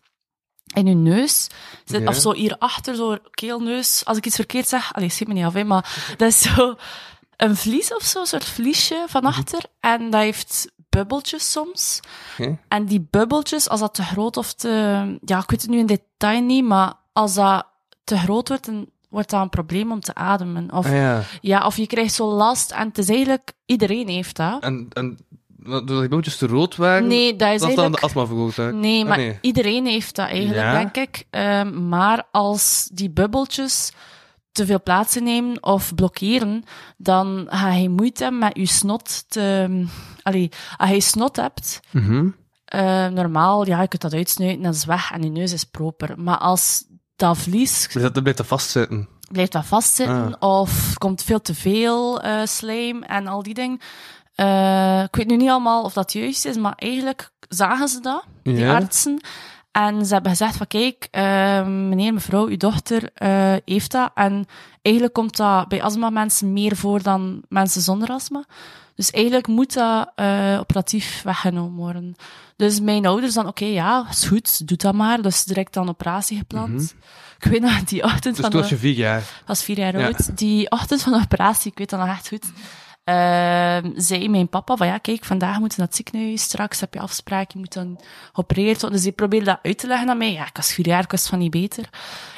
in 0.73 0.85
je 0.85 0.95
neus, 0.95 1.47
zit, 1.85 2.01
Ja. 2.01 2.07
of 2.07 2.15
zo 2.15 2.33
hierachter, 2.33 2.95
zo 2.95 3.17
keelneus, 3.31 4.05
als 4.05 4.17
ik 4.17 4.25
iets 4.25 4.35
verkeerd 4.35 4.67
zeg, 4.67 4.93
allee, 4.93 5.09
schiet 5.09 5.27
me 5.27 5.33
niet 5.33 5.43
af, 5.45 5.53
hè, 5.53 5.63
maar 5.63 5.97
dat 6.17 6.27
is 6.27 6.41
zo 6.41 6.75
een 7.37 7.55
vlies 7.55 7.93
of 7.95 8.03
zo, 8.03 8.19
een 8.19 8.25
soort 8.27 8.45
vliesje 8.45 9.05
van 9.07 9.25
achter, 9.25 9.59
en 9.79 10.09
dat 10.09 10.21
heeft 10.21 10.71
bubbeltjes 10.89 11.51
soms. 11.51 11.99
En 12.67 12.85
die 12.85 13.07
bubbeltjes, 13.09 13.69
als 13.69 13.79
dat 13.79 13.93
te 13.93 14.03
groot 14.03 14.37
of 14.37 14.53
te, 14.53 14.69
ja, 15.25 15.39
ik 15.39 15.49
weet 15.49 15.61
het 15.61 15.69
nu 15.69 15.77
in 15.77 15.85
detail 15.85 16.41
niet, 16.41 16.63
maar 16.65 16.93
als 17.13 17.33
dat 17.33 17.65
te 18.03 18.17
groot 18.17 18.47
wordt, 18.47 18.65
dan 18.65 18.89
wordt 19.09 19.29
dat 19.29 19.41
een 19.41 19.49
probleem 19.49 19.91
om 19.91 19.99
te 19.99 20.15
ademen. 20.15 20.71
Of, 20.73 20.85
Ah 20.85 20.91
ja. 20.91 21.21
ja, 21.41 21.65
of 21.65 21.77
je 21.77 21.87
krijgt 21.87 22.13
zo 22.13 22.25
last, 22.33 22.71
en 22.71 22.87
het 22.87 22.97
is 22.97 23.09
eigenlijk, 23.09 23.51
iedereen 23.65 24.07
heeft 24.07 24.35
dat. 24.35 24.63
En, 24.63 24.87
en 24.93 25.17
doordat 25.69 25.99
die 25.99 26.07
bootjes 26.09 26.37
te 26.37 26.47
rood 26.47 26.75
waren, 26.75 27.07
Nee, 27.07 27.35
dat 27.35 27.51
is 27.53 27.59
dat 27.59 27.59
dan 27.59 27.69
de 27.69 27.75
eigenlijk... 27.81 28.03
astma 28.03 28.25
veroorzaakt. 28.25 28.73
Nee, 28.75 29.01
Ah, 29.01 29.07
maar 29.07 29.17
nee. 29.17 29.37
iedereen 29.41 29.85
heeft 29.85 30.15
dat 30.15 30.27
eigenlijk, 30.27 30.57
Ja? 30.59 30.71
denk 30.73 30.95
ik. 30.97 31.25
Ehm, 31.29 31.87
maar 31.87 32.23
als 32.31 32.89
die 32.93 33.09
bubbeltjes 33.09 33.91
te 34.51 34.65
veel 34.65 34.81
plaats 34.83 35.15
nemen 35.15 35.63
of 35.63 35.95
blokkeren, 35.95 36.63
dan 36.97 37.45
ga 37.49 37.71
je 37.73 37.89
moeite 37.89 38.21
hebben 38.23 38.39
met 38.41 38.57
je 38.57 38.65
snot 38.65 39.23
te... 39.29 39.85
Allee, 40.21 40.51
als 40.77 40.89
je 40.89 41.01
snot 41.01 41.35
hebt, 41.35 41.79
Mhm. 41.91 42.27
eh, 42.65 43.07
normaal, 43.07 43.65
ja, 43.65 43.81
je 43.81 43.87
kunt 43.87 44.01
dat 44.01 44.13
uitsnuiten, 44.13 44.63
dat 44.63 44.73
is 44.75 44.85
weg 44.85 45.11
en 45.11 45.23
je 45.23 45.29
neus 45.29 45.53
is 45.53 45.63
proper. 45.63 46.13
Maar 46.21 46.37
als 46.37 46.83
dat 47.15 47.37
vlies 47.37 47.87
Dus 47.93 48.01
dat 48.01 48.21
blijft 48.21 48.39
er 48.39 48.45
vastzitten. 48.45 49.07
blijft 49.31 49.51
dat 49.51 49.65
vastzitten 49.65 50.41
of 50.41 50.89
er 50.91 50.97
komt 50.97 51.23
veel 51.23 51.41
te 51.41 51.55
veel 51.55 52.21
eh 52.21 52.45
slijm 52.45 53.03
en 53.03 53.27
al 53.27 53.43
die 53.43 53.53
dingen. 53.53 53.79
Eh, 54.37 55.03
ik 55.03 55.15
weet 55.15 55.27
nu 55.27 55.35
niet 55.35 55.49
allemaal 55.49 55.83
of 55.83 55.93
dat 55.93 56.13
juist 56.13 56.45
is, 56.45 56.57
maar 56.57 56.73
eigenlijk 56.75 57.29
zagen 57.49 57.87
ze 57.87 57.99
dat, 57.99 58.23
die 58.43 58.55
Ja. 58.57 58.73
artsen. 58.75 59.21
En 59.71 60.05
ze 60.05 60.13
hebben 60.13 60.31
gezegd 60.31 60.55
van 60.55 60.67
kijk, 60.67 61.07
eh, 61.11 61.65
meneer, 61.65 62.13
mevrouw, 62.13 62.47
uw 62.47 62.57
dochter 62.57 63.09
eh, 63.13 63.53
heeft 63.65 63.91
dat. 63.91 64.11
En 64.15 64.45
eigenlijk 64.81 65.15
komt 65.15 65.37
dat 65.37 65.67
bij 65.67 65.81
astma 65.81 66.09
mensen 66.09 66.53
meer 66.53 66.75
voor 66.75 67.01
dan 67.01 67.41
mensen 67.49 67.81
zonder 67.81 68.09
astma. 68.09 68.45
Dus 68.95 69.11
eigenlijk 69.11 69.47
moet 69.47 69.73
dat 69.73 70.11
uh, 70.15 70.57
operatief 70.59 71.21
weggenomen 71.23 71.77
worden. 71.77 72.15
Dus 72.55 72.79
mijn 72.79 73.05
ouders 73.05 73.33
dan, 73.33 73.47
oké, 73.47 73.63
okay, 73.63 73.73
ja, 73.73 74.05
is 74.09 74.25
goed, 74.25 74.67
doe 74.67 74.77
dat 74.77 74.93
maar. 74.93 75.21
Dus 75.21 75.43
direct 75.43 75.73
dan 75.73 75.89
operatie 75.89 76.37
gepland. 76.37 76.69
Mm 76.69 76.77
-hmm. 76.77 76.87
Ik 77.39 77.51
weet 77.51 77.61
nog, 77.61 77.83
die 77.83 78.03
ochtend 78.03 78.35
dus 78.35 78.35
van... 78.35 78.43
Dus 78.43 78.51
toen 78.51 78.59
was 78.59 78.69
je 78.69 78.77
vier 78.77 78.93
jaar? 78.93 79.23
was 79.45 79.63
vier 79.63 79.77
jaar 79.77 80.03
oud. 80.03 80.37
Die 80.37 80.71
ochtend 80.71 81.01
van 81.01 81.11
de 81.11 81.19
operatie, 81.23 81.71
ik 81.71 81.77
weet 81.77 81.89
dat 81.89 81.99
nog 81.99 82.09
echt 82.09 82.27
goed, 82.27 82.45
uh, 83.09 83.91
zei 83.95 84.29
mijn 84.29 84.49
papa 84.49 84.75
van, 84.75 84.87
ja, 84.87 84.97
kijk, 84.97 85.25
vandaag 85.25 85.59
moeten 85.59 85.77
we 85.77 85.83
naar 85.83 85.87
het 85.87 85.95
ziekenhuis, 85.95 86.41
straks 86.41 86.79
heb 86.79 86.93
je 86.93 86.99
afspraak, 86.99 87.51
je 87.51 87.59
moet 87.59 87.73
dan 87.73 87.99
geopereerd 88.33 88.81
worden. 88.81 88.91
Dus 88.91 89.01
die 89.01 89.11
probeerde 89.11 89.45
dat 89.45 89.59
uit 89.61 89.77
te 89.77 89.87
leggen 89.87 90.09
aan 90.09 90.17
mij. 90.17 90.31
Ja, 90.31 90.47
ik 90.47 90.55
was 90.55 90.73
vier 90.73 90.87
jaar, 90.87 91.03
ik 91.03 91.11
was 91.11 91.27
van 91.27 91.39
niet 91.39 91.51
beter. 91.51 91.89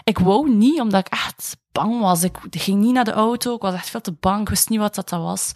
Ik 0.03 0.19
wou 0.19 0.49
niet, 0.49 0.79
omdat 0.79 0.99
ik 0.99 1.13
echt 1.13 1.57
bang 1.71 1.99
was. 1.99 2.23
Ik 2.23 2.37
ging 2.49 2.81
niet 2.81 2.93
naar 2.93 3.03
de 3.03 3.11
auto, 3.11 3.55
ik 3.55 3.61
was 3.61 3.73
echt 3.73 3.89
veel 3.89 4.01
te 4.01 4.15
bang, 4.19 4.41
ik 4.41 4.49
wist 4.49 4.69
niet 4.69 4.79
wat 4.79 4.95
dat 4.95 5.09
was 5.09 5.53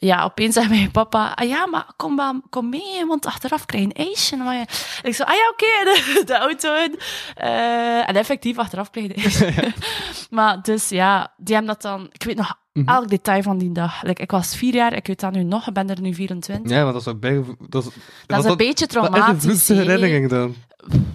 ja, 0.00 0.24
opeens 0.24 0.54
zei 0.54 0.68
mijn 0.68 0.90
papa, 0.90 1.32
ah 1.34 1.48
ja, 1.48 1.66
maar 1.66 1.86
kom, 1.96 2.14
maar, 2.14 2.34
kom 2.50 2.68
mee, 2.68 3.06
want 3.06 3.26
achteraf 3.26 3.64
krijg 3.66 3.82
je 3.82 3.90
een 3.94 4.06
ijsje. 4.06 4.36
Maar 4.36 4.54
ja. 4.54 4.66
ik 5.02 5.14
zei, 5.14 5.28
ah 5.28 5.34
ja, 5.34 5.48
oké, 5.48 5.64
okay, 5.64 5.84
de, 6.14 6.22
de, 6.24 6.36
auto 6.36 6.74
in. 6.74 6.98
Uh, 7.42 8.08
en 8.08 8.16
effectief, 8.16 8.58
achteraf 8.58 8.90
kreeg 8.90 9.04
je 9.04 9.16
een 9.16 9.22
ijsje. 9.22 9.72
maar 10.36 10.62
dus 10.62 10.88
ja, 10.88 11.34
die 11.36 11.54
hebben 11.54 11.72
dat 11.72 11.82
dan, 11.82 12.08
ik 12.12 12.22
weet 12.22 12.36
nog 12.36 12.54
mm-hmm. 12.80 12.94
elk 12.94 13.08
detail 13.08 13.42
van 13.42 13.58
die 13.58 13.72
dag. 13.72 14.02
Like, 14.02 14.22
ik 14.22 14.30
was 14.30 14.56
vier 14.56 14.74
jaar, 14.74 14.92
ik 14.92 15.06
weet 15.06 15.20
dat 15.20 15.32
nu 15.32 15.42
nog, 15.42 15.66
ik 15.66 15.74
ben 15.74 15.90
er 15.90 16.00
nu 16.00 16.14
24. 16.14 16.70
Ja, 16.72 16.84
maar 16.84 16.92
dat 16.92 17.00
is 17.00 17.08
ook 17.08 17.20
bij... 17.20 17.44
Dat 17.68 17.84
is, 17.84 17.90
dat 18.26 18.44
is 18.44 18.50
een 18.50 18.56
beetje 18.56 18.86
traumatisch. 18.86 19.42
Dat 19.42 19.54
is 19.54 19.66
de 19.66 19.74
herinnering 19.74 20.28
dan. 20.28 20.54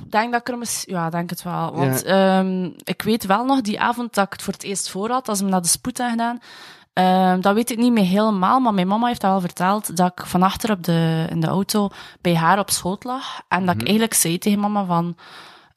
Ik 0.05 0.11
denk 0.11 0.31
dat 0.31 0.41
ik 0.41 0.47
er 0.49 0.57
mis... 0.57 0.83
Ja, 0.85 1.09
denk 1.09 1.29
het 1.29 1.43
wel. 1.43 1.75
Want 1.75 2.01
ja. 2.05 2.39
um, 2.39 2.73
ik 2.83 3.01
weet 3.01 3.25
wel 3.25 3.45
nog, 3.45 3.61
die 3.61 3.79
avond 3.79 4.13
dat 4.13 4.25
ik 4.25 4.31
het 4.31 4.41
voor 4.41 4.53
het 4.53 4.63
eerst 4.63 4.89
voor 4.89 5.09
had, 5.09 5.29
als 5.29 5.41
we 5.41 5.47
naar 5.47 5.61
de 5.61 5.67
spoed 5.67 5.97
hebben 5.97 6.17
gedaan, 6.17 6.39
Um, 6.93 7.41
dat 7.41 7.53
weet 7.53 7.71
ik 7.71 7.77
niet 7.77 7.91
meer 7.91 8.05
helemaal, 8.05 8.59
maar 8.59 8.73
mijn 8.73 8.87
mama 8.87 9.07
heeft 9.07 9.21
dat 9.21 9.31
wel 9.31 9.39
verteld, 9.39 9.97
dat 9.97 10.11
ik 10.15 10.25
van 10.25 10.43
achter 10.43 10.71
op 10.71 10.83
de, 10.83 11.27
in 11.29 11.39
de 11.39 11.47
auto 11.47 11.89
bij 12.21 12.35
haar 12.35 12.59
op 12.59 12.69
schoot 12.69 13.03
lag. 13.03 13.41
En 13.47 13.59
dat 13.59 13.69
ik 13.69 13.75
Mhm. 13.75 13.85
eigenlijk 13.85 14.13
zei 14.13 14.37
tegen 14.37 14.59
mama 14.59 14.85
van, 14.85 15.15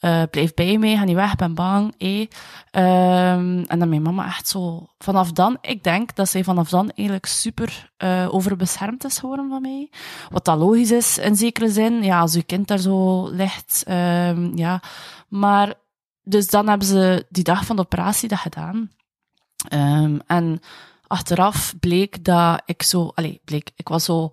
uh, 0.06 0.22
blijf 0.30 0.54
bij 0.54 0.78
mij, 0.78 0.96
ga 0.96 1.04
niet 1.04 1.14
weg, 1.14 1.34
ben 1.34 1.54
bang. 1.54 1.94
Eh. 1.98 2.20
Um, 2.20 3.64
en 3.64 3.78
dat 3.78 3.88
mijn 3.88 4.02
mama 4.02 4.26
echt 4.26 4.48
zo... 4.48 4.86
Vanaf 4.98 5.32
dan, 5.32 5.58
ik 5.60 5.82
denk 5.82 6.14
dat 6.14 6.28
zij 6.28 6.44
vanaf 6.44 6.68
dan 6.68 6.90
eigenlijk 6.90 7.26
super 7.26 7.90
uh, 7.98 8.34
overbeschermd 8.34 9.04
is 9.04 9.18
geworden 9.18 9.48
van 9.48 9.60
mij. 9.60 9.90
Wat 10.30 10.44
dat 10.44 10.58
logisch 10.58 10.90
is, 10.90 11.18
in 11.18 11.36
zekere 11.36 11.68
zin. 11.68 12.02
Ja, 12.02 12.20
als 12.20 12.34
je 12.34 12.42
kind 12.42 12.68
daar 12.68 12.78
zo 12.78 13.28
ligt, 13.28 13.84
um, 13.88 14.56
ja. 14.56 14.82
Maar, 15.28 15.74
dus 16.22 16.48
dan 16.48 16.68
hebben 16.68 16.86
ze 16.86 17.26
die 17.28 17.44
dag 17.44 17.64
van 17.64 17.76
de 17.76 17.82
operatie 17.82 18.28
dat 18.28 18.38
gedaan. 18.38 18.90
Um, 19.72 20.20
en 20.26 20.60
achteraf 21.06 21.74
bleek 21.80 22.24
dat 22.24 22.62
ik 22.64 22.82
zo, 22.82 23.12
allee, 23.14 23.40
bleek, 23.44 23.70
ik 23.76 23.88
was 23.88 24.04
zo 24.04 24.30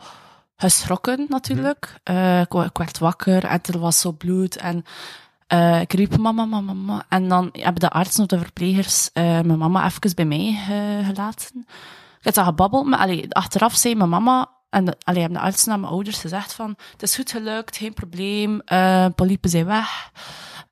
geschrokken 0.56 1.26
natuurlijk. 1.30 2.02
Uh, 2.10 2.42
ik, 2.42 2.54
ik, 2.54 2.78
werd 2.78 2.98
wakker 2.98 3.44
en 3.46 3.62
er 3.62 3.80
was 3.80 4.00
zo 4.00 4.12
bloed 4.12 4.56
en 4.56 4.84
uh, 5.54 5.82
ik 5.82 5.94
riep 5.94 6.18
mama, 6.18 6.46
mama, 6.46 6.74
mama. 6.74 7.06
En 7.10 7.28
dan 7.28 7.50
hebben 7.52 7.82
de 7.82 7.90
artsen 7.90 8.22
of 8.22 8.28
de 8.30 8.38
verplegers 8.38 9.10
uh, 9.14 9.24
mijn 9.24 9.58
mama 9.58 9.86
even 9.86 10.16
bij 10.16 10.26
mij 10.26 10.60
uh, 10.70 11.08
gelaten. 11.08 11.66
Ik 12.20 12.24
had 12.24 12.34
dat 12.34 12.46
gebabbeld, 12.46 12.86
maar 12.86 13.00
allee, 13.00 13.36
achteraf 13.36 13.76
zei 13.76 13.96
mijn 13.96 14.10
mama, 14.10 14.50
en 14.70 14.86
de, 14.86 14.96
hebben 15.04 15.34
de 15.34 15.40
artsen 15.40 15.72
aan 15.72 15.80
mijn 15.80 15.92
ouders 15.92 16.20
gezegd 16.20 16.54
van, 16.54 16.76
het 16.92 17.02
is 17.02 17.16
goed 17.16 17.32
gelukt, 17.32 17.78
geen 17.78 17.94
probleem, 17.94 18.62
polypen 19.16 19.50
zijn 19.50 19.66
weg. 19.66 20.12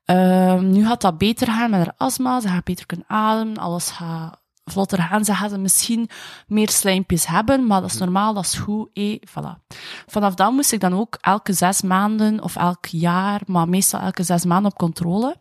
Uh, 0.06 0.58
nu 0.58 0.86
gaat 0.86 1.00
dat 1.00 1.18
beter 1.18 1.46
gaan 1.46 1.70
met 1.70 1.84
haar 1.84 1.94
astma, 1.96 2.40
ze 2.40 2.48
gaat 2.48 2.64
beter 2.64 2.86
kunnen 2.86 3.06
ademen, 3.08 3.56
alles 3.56 3.90
gaat 3.90 4.41
vlotter 4.64 4.98
gaan. 4.98 5.24
Ze 5.24 5.34
gaan 5.34 5.62
misschien 5.62 6.08
meer 6.46 6.70
slijmpjes 6.70 7.26
hebben, 7.26 7.66
maar 7.66 7.80
dat 7.80 7.90
is 7.90 7.98
normaal, 7.98 8.34
dat 8.34 8.44
is 8.44 8.54
goed. 8.54 8.88
Eh, 8.92 9.18
voilà. 9.28 9.66
Vanaf 10.06 10.34
dan 10.34 10.54
moest 10.54 10.72
ik 10.72 10.80
dan 10.80 10.94
ook 10.94 11.18
elke 11.20 11.52
zes 11.52 11.82
maanden 11.82 12.42
of 12.42 12.56
elk 12.56 12.86
jaar, 12.86 13.40
maar 13.46 13.68
meestal 13.68 14.00
elke 14.00 14.22
zes 14.22 14.44
maanden 14.44 14.72
op 14.72 14.78
controle 14.78 15.36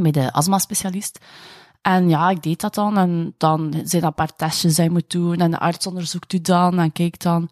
bij 0.00 0.10
de 0.10 0.32
astma-specialist. 0.32 1.18
En 1.82 2.08
ja, 2.08 2.30
ik 2.30 2.42
deed 2.42 2.60
dat 2.60 2.74
dan. 2.74 2.98
En 2.98 3.34
dan 3.38 3.72
zijn 3.72 4.02
dat 4.02 4.10
een 4.10 4.14
paar 4.14 4.36
testjes 4.36 4.74
die 4.74 4.84
je 4.84 4.90
moet 4.90 5.10
doen. 5.10 5.36
En 5.36 5.50
de 5.50 5.58
arts 5.58 5.86
onderzoekt 5.86 6.32
u 6.32 6.40
dan 6.40 6.78
en 6.78 6.92
kijkt 6.92 7.22
dan, 7.22 7.48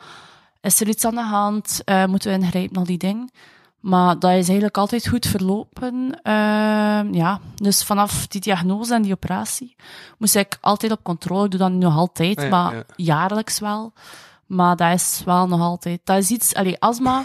is 0.61 0.81
er 0.81 0.89
iets 0.89 1.05
aan 1.05 1.15
de 1.15 1.23
hand? 1.23 1.83
Uh, 1.85 2.05
moeten 2.05 2.31
we 2.31 2.45
ingrijpen, 2.45 2.77
al 2.77 2.85
die 2.85 2.99
dingen. 2.99 3.31
Maar 3.87 4.19
dat 4.19 4.31
is 4.31 4.47
eigenlijk 4.47 4.77
altijd 4.77 5.09
goed 5.09 5.27
verlopen. 5.27 5.95
Uh, 6.23 7.13
ja, 7.13 7.41
dus 7.55 7.85
vanaf 7.85 8.27
die 8.27 8.41
diagnose 8.41 8.95
en 8.95 9.03
die 9.03 9.13
operatie 9.13 9.77
moest 10.19 10.35
ik 10.35 10.59
altijd 10.61 10.93
op 10.93 11.03
controle. 11.03 11.45
Ik 11.45 11.51
doe 11.51 11.61
dat 11.61 11.71
nu 11.71 11.77
nog 11.77 11.97
altijd, 11.97 12.41
Ja, 12.43 12.49
maar 12.49 12.75
ja. 12.75 12.85
jaarlijks 12.97 13.59
wel. 13.59 13.93
Maar 14.47 14.77
dat 14.77 14.93
is 14.93 15.23
wel 15.25 15.49
nog 15.49 15.61
altijd. 15.61 16.01
Dat 16.05 16.19
is 16.19 16.31
iets, 16.31 16.55
allee, 16.55 16.81
astma, 16.81 17.25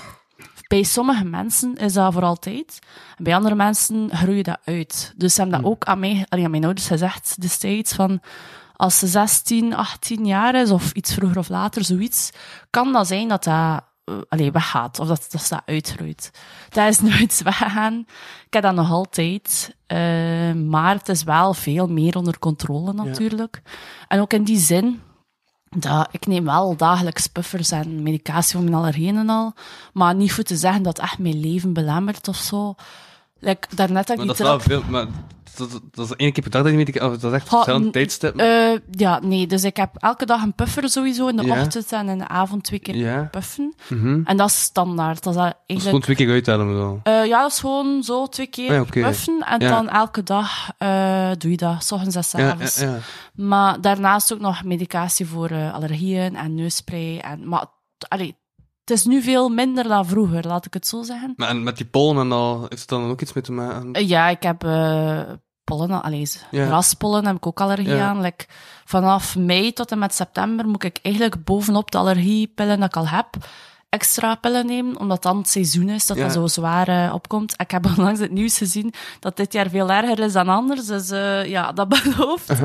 bij 0.68 0.84
sommige 0.84 1.24
mensen 1.24 1.76
is 1.76 1.94
dat 1.94 2.14
voor 2.14 2.24
altijd. 2.24 2.80
En 3.18 3.24
bij 3.24 3.36
andere 3.36 3.56
mensen 3.56 4.10
groeit 4.14 4.46
dat 4.46 4.60
uit. 4.64 5.14
Dus 5.18 5.34
ze 5.34 5.42
hebben 5.42 5.62
dat 5.62 5.72
ook 5.72 5.84
aan 5.84 6.00
mij, 6.00 6.26
allee, 6.30 6.46
aan 6.46 6.52
mijn 6.52 6.66
ouders 6.66 6.88
gezegd 6.88 7.42
destijds 7.42 7.94
van, 7.94 8.22
als 8.76 9.00
ze 9.00 9.08
16, 9.08 9.76
18 9.76 10.26
jaar 10.26 10.56
is, 10.56 10.72
of 10.72 10.92
iets 10.92 11.14
vroeger 11.14 11.38
of 11.38 11.50
later, 11.50 11.84
zoiets, 11.84 12.30
kan 12.70 12.94
dat 12.94 13.08
zijn 13.08 13.28
dat 13.28 13.44
dat 13.44 13.84
allee, 14.30 14.52
weggaat, 14.52 15.00
of 15.00 15.08
dat, 15.08 15.28
dat 15.32 15.48
dat 15.50 15.62
uitgroeit. 15.66 16.32
Dat 16.70 16.88
is 16.88 17.00
nooit 17.12 17.42
weggegaan. 17.42 18.06
Ik 18.46 18.54
heb 18.54 18.64
dat 18.64 18.76
nog 18.76 18.92
altijd. 18.92 19.76
Uh, 19.88 20.54
maar 20.54 20.96
het 20.96 21.10
is 21.10 21.24
wel 21.24 21.54
veel 21.54 21.88
meer 21.88 22.18
onder 22.18 22.40
controle 22.40 22.94
natuurlijk. 22.94 23.62
En 24.08 24.20
ook 24.20 24.34
in 24.34 24.44
die 24.44 24.58
zin, 24.58 25.02
dat, 25.70 26.08
ik 26.12 26.26
neem 26.26 26.46
wel 26.46 26.76
dagelijks 26.76 27.28
puffers 27.28 27.72
en 27.72 28.04
medicatie 28.04 28.56
voor 28.56 28.64
mijn 28.64 28.76
allergieën 28.76 29.18
en 29.18 29.30
al. 29.30 29.54
Maar 29.94 30.16
niet 30.16 30.34
voor 30.34 30.44
te 30.44 30.58
zeggen 30.58 30.84
dat 30.84 31.00
echt 31.00 31.18
mijn 31.18 31.40
leven 31.40 31.74
belemmert 31.74 32.28
of 32.28 32.36
zo. 32.36 32.76
Like, 33.40 33.76
daarnet 33.76 34.10
ik 34.10 34.18
Maar 34.18 34.26
dat 34.26 34.38
wel 34.38 34.60
veel, 34.60 34.84
maar 34.90 35.08
dat, 35.58 35.82
dat 35.92 36.06
is 36.06 36.16
één 36.16 36.32
keer 36.32 36.44
per 36.44 36.52
dag 36.52 36.62
dat 36.62 36.72
je 36.72 36.78
medicatie, 36.78 37.10
of 37.10 37.18
dat 37.18 37.34
is 37.34 37.40
echt 37.40 37.68
n- 37.68 37.90
tijdstippen. 37.92 38.46
Eh, 38.74 38.80
ja, 38.92 39.20
nee. 39.24 39.48
Dus 39.48 39.64
ik 39.64 39.78
heb 39.78 39.90
elke 39.98 40.26
dag 40.26 40.42
een 40.44 40.54
puffer 40.54 40.90
sowieso. 40.90 41.28
In 41.28 41.36
de 41.36 41.44
Ja. 41.46 41.62
ochtend 41.62 41.92
en 41.92 42.10
in 42.10 42.18
de 42.18 42.28
avond 42.28 42.64
twee 42.64 42.80
keer 42.80 42.96
Ja. 42.96 43.28
puffen. 43.32 43.74
Mhm. 43.90 44.22
En 44.24 44.38
dat 44.38 44.50
is 44.50 44.62
standaard. 44.62 45.24
Dat 45.24 45.34
is 45.34 45.40
Dat 45.40 45.48
is 45.48 45.54
eigenlijk... 45.68 45.82
gewoon 45.86 46.02
twee 46.02 46.16
keer 46.16 46.30
uithalen 46.30 46.74
we 46.74 46.80
dan. 46.80 47.00
Eh, 47.04 47.26
ja, 47.26 47.42
dat 47.42 47.52
is 47.52 47.60
gewoon 47.60 48.04
zo 48.04 48.28
twee 48.28 48.48
keer 48.48 48.70
Ah, 48.70 48.76
ja, 48.76 49.02
puffen. 49.04 49.44
En 49.48 49.60
Ja. 49.60 49.70
dan 49.70 49.90
elke 49.90 50.24
dag 50.24 50.70
eh, 50.78 51.32
doe 51.38 51.52
je 51.52 51.58
dat. 51.58 51.84
S 51.84 51.92
ochtends 51.92 52.16
en 52.16 52.24
s 52.24 52.32
Ja, 52.32 52.40
ja, 52.40 52.52
avonds. 52.52 52.80
ja. 52.80 52.98
Maar 53.36 53.82
daarnaast 53.82 54.34
ook 54.34 54.40
nog 54.40 54.64
medicatie 54.64 55.26
voor 55.28 55.50
eh, 55.50 55.74
allergieën 55.74 56.36
en 56.36 56.56
neusspray. 56.56 57.18
En, 57.20 57.48
maar 57.48 57.66
allee, 58.08 58.36
het 58.92 59.00
is 59.00 59.06
nu 59.06 59.22
veel 59.22 59.50
minder 59.50 59.84
dan 59.88 60.06
vroeger, 60.06 60.48
laat 60.48 60.66
ik 60.66 60.74
het 60.74 60.88
zo 60.88 61.04
zeggen. 61.04 61.34
Maar 61.36 61.50
en 61.50 61.64
met 61.64 61.78
die 61.78 61.86
pollen 61.86 62.22
en 62.24 62.32
al, 62.32 62.60
heeft 62.60 62.80
het 62.82 62.88
dan 62.90 63.10
ook 63.10 63.22
iets 63.22 63.34
mee 63.34 63.44
te 63.44 63.52
maken? 63.52 63.94
Eh, 63.94 64.08
ja, 64.08 64.30
ik 64.30 64.44
heb 64.44 64.64
eh 64.64 65.22
pollen, 65.64 66.04
allee, 66.04 66.28
Ja. 66.52 66.68
raspollen 66.68 67.26
heb 67.26 67.36
ik 67.36 67.46
ook 67.48 67.62
allergie 67.62 67.90
Ja. 67.96 68.08
aan. 68.10 68.22
Like, 68.22 68.46
vanaf 68.86 69.36
mei 69.38 69.74
tot 69.74 69.92
en 69.92 70.00
met 70.00 70.14
september 70.14 70.68
moet 70.68 70.84
ik 70.84 71.00
eigenlijk 71.02 71.44
bovenop 71.44 71.92
de 71.92 71.98
allergiepillen 71.98 72.80
dat 72.80 72.88
ik 72.90 72.96
al 72.96 73.08
heb, 73.08 73.28
extra 73.92 74.36
pillen 74.36 74.66
nemen, 74.66 74.98
omdat 75.00 75.24
dan 75.24 75.38
het 75.38 75.50
seizoen 75.50 75.90
is, 75.90 76.06
dat 76.06 76.18
Ja. 76.18 76.24
dat 76.24 76.34
zo 76.34 76.48
zwaar 76.48 76.88
eh, 76.88 77.14
opkomt. 77.14 77.54
Ik 77.58 77.72
heb 77.72 77.86
onlangs 77.98 78.20
het 78.20 78.32
nieuws 78.32 78.58
gezien 78.58 78.94
dat 79.20 79.38
dit 79.38 79.54
jaar 79.54 79.70
veel 79.70 79.92
erger 79.92 80.20
is 80.20 80.34
dan 80.34 80.50
anders, 80.50 80.86
dus 80.86 81.10
eh, 81.10 81.46
ja, 81.46 81.72
dat 81.72 81.88
belooft. 82.04 82.62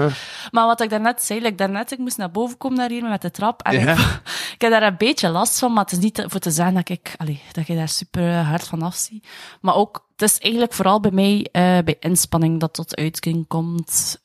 Maar 0.50 0.66
wat 0.66 0.80
ik 0.80 0.90
daarnet 0.90 1.22
zei, 1.22 1.40
like 1.40 1.54
daarnet, 1.54 1.92
ik 1.92 1.98
moest 1.98 2.16
naar 2.16 2.30
boven 2.30 2.58
komen 2.58 2.78
naar 2.78 2.88
hier 2.88 3.02
met 3.08 3.22
de 3.22 3.30
trap. 3.30 3.62
En 3.62 3.80
Ja. 3.80 3.92
ik, 3.92 3.98
ik 4.54 4.60
heb 4.60 4.70
daar 4.70 4.82
een 4.82 4.96
beetje 4.98 5.28
last 5.28 5.58
van, 5.58 5.72
maar 5.72 5.82
het 5.82 5.92
is 5.92 5.98
niet 5.98 6.24
voor 6.26 6.40
te 6.40 6.50
zeggen 6.50 6.74
dat 6.74 6.88
ik, 6.88 7.14
allee, 7.16 7.42
dat 7.52 7.66
je 7.66 7.74
daar 7.76 7.88
super 7.88 8.34
hard 8.42 8.66
van 8.66 8.82
afzie. 8.82 9.22
Maar 9.60 9.74
ook, 9.74 10.04
het 10.16 10.30
is 10.30 10.38
eigenlijk 10.38 10.72
vooral 10.72 11.00
bij 11.00 11.10
mij, 11.10 11.46
eh, 11.52 11.62
bij 11.84 11.96
inspanning, 12.00 12.60
dat 12.60 12.74
tot 12.74 12.96
uiting 12.96 13.46
komt. 13.48 14.20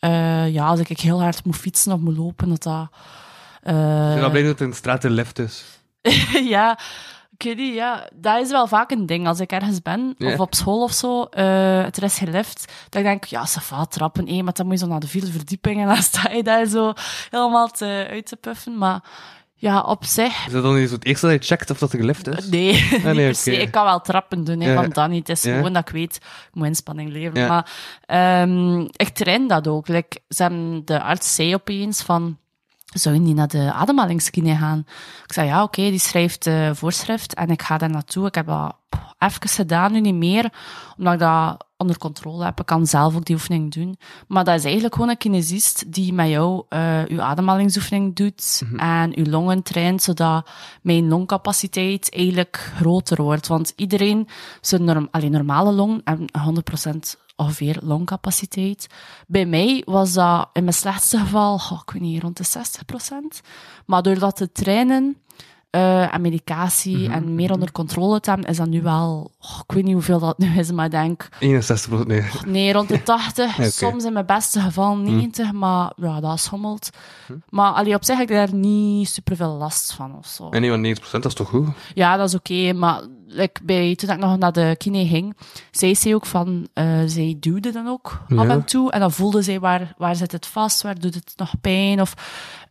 Ja, 0.51 0.65
als 0.67 0.79
ik 0.79 0.99
heel 0.99 1.21
hard 1.21 1.45
moet 1.45 1.55
fietsen 1.57 1.91
of 1.91 1.99
moet 1.99 2.17
lopen, 2.17 2.49
dat 2.49 2.63
dat... 2.63 2.87
Ik 3.63 3.71
ben 4.21 4.29
blij 4.31 4.41
dat 4.41 4.51
het 4.51 4.61
in 4.61 4.69
de 4.69 4.75
straat 4.75 5.03
een 5.03 5.11
lift 5.11 5.39
is. 5.39 5.63
ja, 6.55 6.79
ik 7.37 7.43
weet 7.47 7.57
niet, 7.57 7.73
ja. 7.73 8.09
Dat 8.13 8.41
is 8.41 8.49
wel 8.51 8.67
vaak 8.67 8.91
een 8.91 9.05
ding. 9.05 9.27
Als 9.27 9.39
ik 9.39 9.51
ergens 9.51 9.81
ben, 9.81 10.13
Ja. 10.17 10.33
of 10.33 10.39
op 10.39 10.55
school 10.55 10.83
of 10.83 10.91
zo, 10.91 11.23
eh 11.23 11.83
het 11.83 11.97
er 11.97 12.03
is 12.03 12.17
gelift, 12.17 12.73
dan 12.89 13.03
denk 13.03 13.23
ik, 13.23 13.29
ja, 13.29 13.45
ze 13.45 13.61
vaat 13.61 13.91
trappen, 13.91 14.27
eh, 14.27 14.41
maar 14.41 14.53
dan 14.53 14.65
moet 14.65 14.79
je 14.79 14.85
zo 14.85 14.91
naar 14.91 14.99
de 14.99 15.07
vierde 15.07 15.31
verdieping 15.31 15.81
en 15.81 15.87
dan 15.87 15.95
sta 16.11 16.29
je 16.31 16.43
daar 16.43 16.65
zo 16.65 16.93
helemaal 17.29 17.67
te, 17.67 18.07
uit 18.09 18.25
te 18.25 18.35
puffen. 18.35 18.77
Maar 18.77 19.03
ja, 19.55 19.81
op 19.81 20.05
zich... 20.05 20.45
Is 20.45 20.51
dat 20.53 20.63
dan 20.63 20.75
niet 20.79 20.89
zo 20.89 20.95
het 20.95 21.05
eerste 21.05 21.27
dat 21.27 21.35
je 21.47 21.55
checkt 21.55 21.69
of 21.69 21.77
dat 21.77 21.93
er 21.93 21.99
een 21.99 22.05
lift 22.05 22.27
is? 22.27 22.47
Nee, 22.49 22.73
niet 23.03 23.45
nee. 23.45 23.57
Ik 23.61 23.71
kan 23.71 23.83
wel 23.85 24.01
trappen 24.01 24.43
doen, 24.43 24.59
hè, 24.59 24.71
Ja. 24.73 24.81
van 24.81 24.89
dat 24.89 25.09
niet. 25.09 25.27
Het 25.27 25.37
is 25.37 25.43
Ja. 25.43 25.55
gewoon 25.55 25.73
dat 25.73 25.87
ik 25.87 25.93
weet, 25.93 26.15
ik 26.15 26.49
moet 26.53 26.65
inspanning 26.67 27.11
leveren. 27.11 27.41
Ja. 27.41 27.47
Maar 27.47 27.71
ehm, 28.05 28.79
ik 28.81 29.09
train 29.09 29.47
dat 29.47 29.67
ook. 29.67 29.87
Like, 29.87 30.19
ze 30.29 30.41
hebben, 30.41 30.85
de 30.85 31.01
arts 31.01 31.35
zei 31.35 31.53
opeens 31.55 32.01
van, 32.01 32.37
zou 32.99 33.15
je 33.15 33.21
niet 33.21 33.35
naar 33.35 33.47
de 33.47 33.73
ademhalingskine 33.73 34.55
gaan? 34.55 34.83
Ik 35.25 35.33
zei, 35.33 35.47
ja, 35.47 35.63
oké, 35.63 35.81
die 35.81 35.99
schrijft 35.99 36.47
eh 36.47 36.69
voorschrift 36.73 37.33
en 37.33 37.49
ik 37.49 37.61
ga 37.61 37.77
daar 37.77 37.89
naartoe. 37.89 38.27
Ik 38.27 38.35
heb 38.35 38.45
dat 38.45 38.75
even 39.17 39.49
gedaan, 39.49 39.91
nu 39.91 39.99
niet 39.99 40.15
meer, 40.15 40.53
omdat 40.97 41.13
ik 41.13 41.19
dat 41.19 41.65
onder 41.77 41.97
controle 41.97 42.43
heb. 42.43 42.59
Ik 42.59 42.65
kan 42.65 42.85
zelf 42.85 43.15
ook 43.15 43.25
die 43.25 43.35
oefening 43.35 43.73
doen. 43.73 43.97
Maar 44.27 44.43
dat 44.43 44.55
is 44.55 44.63
eigenlijk 44.63 44.93
gewoon 44.93 45.09
een 45.09 45.17
kinesist 45.17 45.93
die 45.93 46.13
met 46.13 46.29
jou 46.29 46.65
uh, 46.69 47.03
uw 47.07 47.21
ademhalingsoefening 47.21 48.15
doet 48.15 48.61
en 48.77 49.17
uw 49.17 49.25
longen 49.25 49.63
traint, 49.63 50.03
zodat 50.03 50.49
mijn 50.81 51.07
longcapaciteit 51.07 52.13
eigenlijk 52.15 52.71
groter 52.75 53.21
wordt. 53.21 53.47
Want 53.47 53.73
iedereen, 53.75 54.27
zijn 54.61 54.83
norm, 54.83 55.07
alleen 55.11 55.31
normale 55.31 55.71
long 55.71 56.01
en 56.03 56.25
100% 56.85 57.19
ongeveer 57.41 57.77
longcapaciteit. 57.81 58.87
Bij 59.27 59.45
mij 59.45 59.81
was 59.85 60.13
dat 60.13 60.49
in 60.53 60.63
mijn 60.63 60.75
slechtste 60.75 61.17
geval, 61.17 61.53
oh, 61.53 61.81
ik 61.85 61.91
weet 61.91 62.01
niet, 62.01 62.21
rond 62.21 62.37
de 62.37 62.45
60%. 62.45 63.41
Maar 63.85 64.01
door 64.01 64.19
dat 64.19 64.35
te 64.35 64.51
trainen, 64.51 65.17
uh, 65.71 66.13
en 66.13 66.21
medicatie 66.21 67.09
en 67.09 67.35
meer 67.35 67.51
onder 67.51 67.71
controle 67.71 68.19
te 68.19 68.29
hebben, 68.29 68.49
is 68.49 68.57
dat 68.57 68.67
nu 68.67 68.81
wel, 68.81 69.31
oh, 69.41 69.59
ik 69.67 69.75
weet 69.75 69.83
niet 69.83 69.93
hoeveel 69.93 70.19
dat 70.19 70.37
nu 70.37 70.57
is, 70.57 70.71
maar 70.71 70.85
ik 70.85 70.91
denk... 70.91 71.29
61 71.39 72.05
nee. 72.05 72.23
Nee, 72.45 72.73
rond 72.73 72.87
de 72.89 73.03
80. 73.03 73.53
okay. 73.57 73.69
Soms 73.69 74.03
in 74.03 74.13
mijn 74.13 74.25
beste 74.25 74.59
geval 74.59 74.97
90, 74.97 75.51
maar 75.51 75.91
ja, 75.95 76.19
dat 76.19 76.39
schommelt. 76.39 76.89
Maar 77.49 77.71
allee, 77.71 77.95
op 77.95 78.03
zich 78.03 78.17
heb 78.17 78.29
ik 78.29 78.35
daar 78.35 78.53
niet 78.53 79.09
superveel 79.09 79.51
last 79.51 79.93
van 79.93 80.15
of 80.17 80.27
zo. 80.27 80.49
En 80.49 80.61
nee, 80.61 80.69
want 80.69 80.81
90 80.81 81.11
dat 81.11 81.25
is 81.25 81.33
toch 81.33 81.49
goed? 81.49 81.67
Ja, 81.93 82.17
dat 82.17 82.27
is 82.27 82.35
oké, 82.35 82.73
maar 82.73 83.01
like, 83.33 83.61
bij, 83.63 83.95
toen 83.95 84.09
ik 84.09 84.17
nog 84.17 84.37
naar 84.37 84.51
de 84.51 84.75
kine 84.77 85.07
ging, 85.07 85.37
zei 85.71 85.95
ze 85.95 86.15
ook 86.15 86.25
van, 86.25 86.67
uh, 86.73 86.99
zij 87.05 87.37
duwde 87.39 87.71
dan 87.71 87.87
ook 87.87 88.21
af 88.35 88.47
en 88.47 88.63
toe, 88.63 88.91
en 88.91 88.99
dan 88.99 89.11
voelde 89.11 89.41
zij 89.41 89.59
waar, 89.59 89.93
waar 89.97 90.15
zit 90.15 90.31
het 90.31 90.45
vast, 90.45 90.81
waar 90.81 90.99
doet 90.99 91.15
het 91.15 91.33
nog 91.35 91.53
pijn, 91.61 92.01
of... 92.01 92.13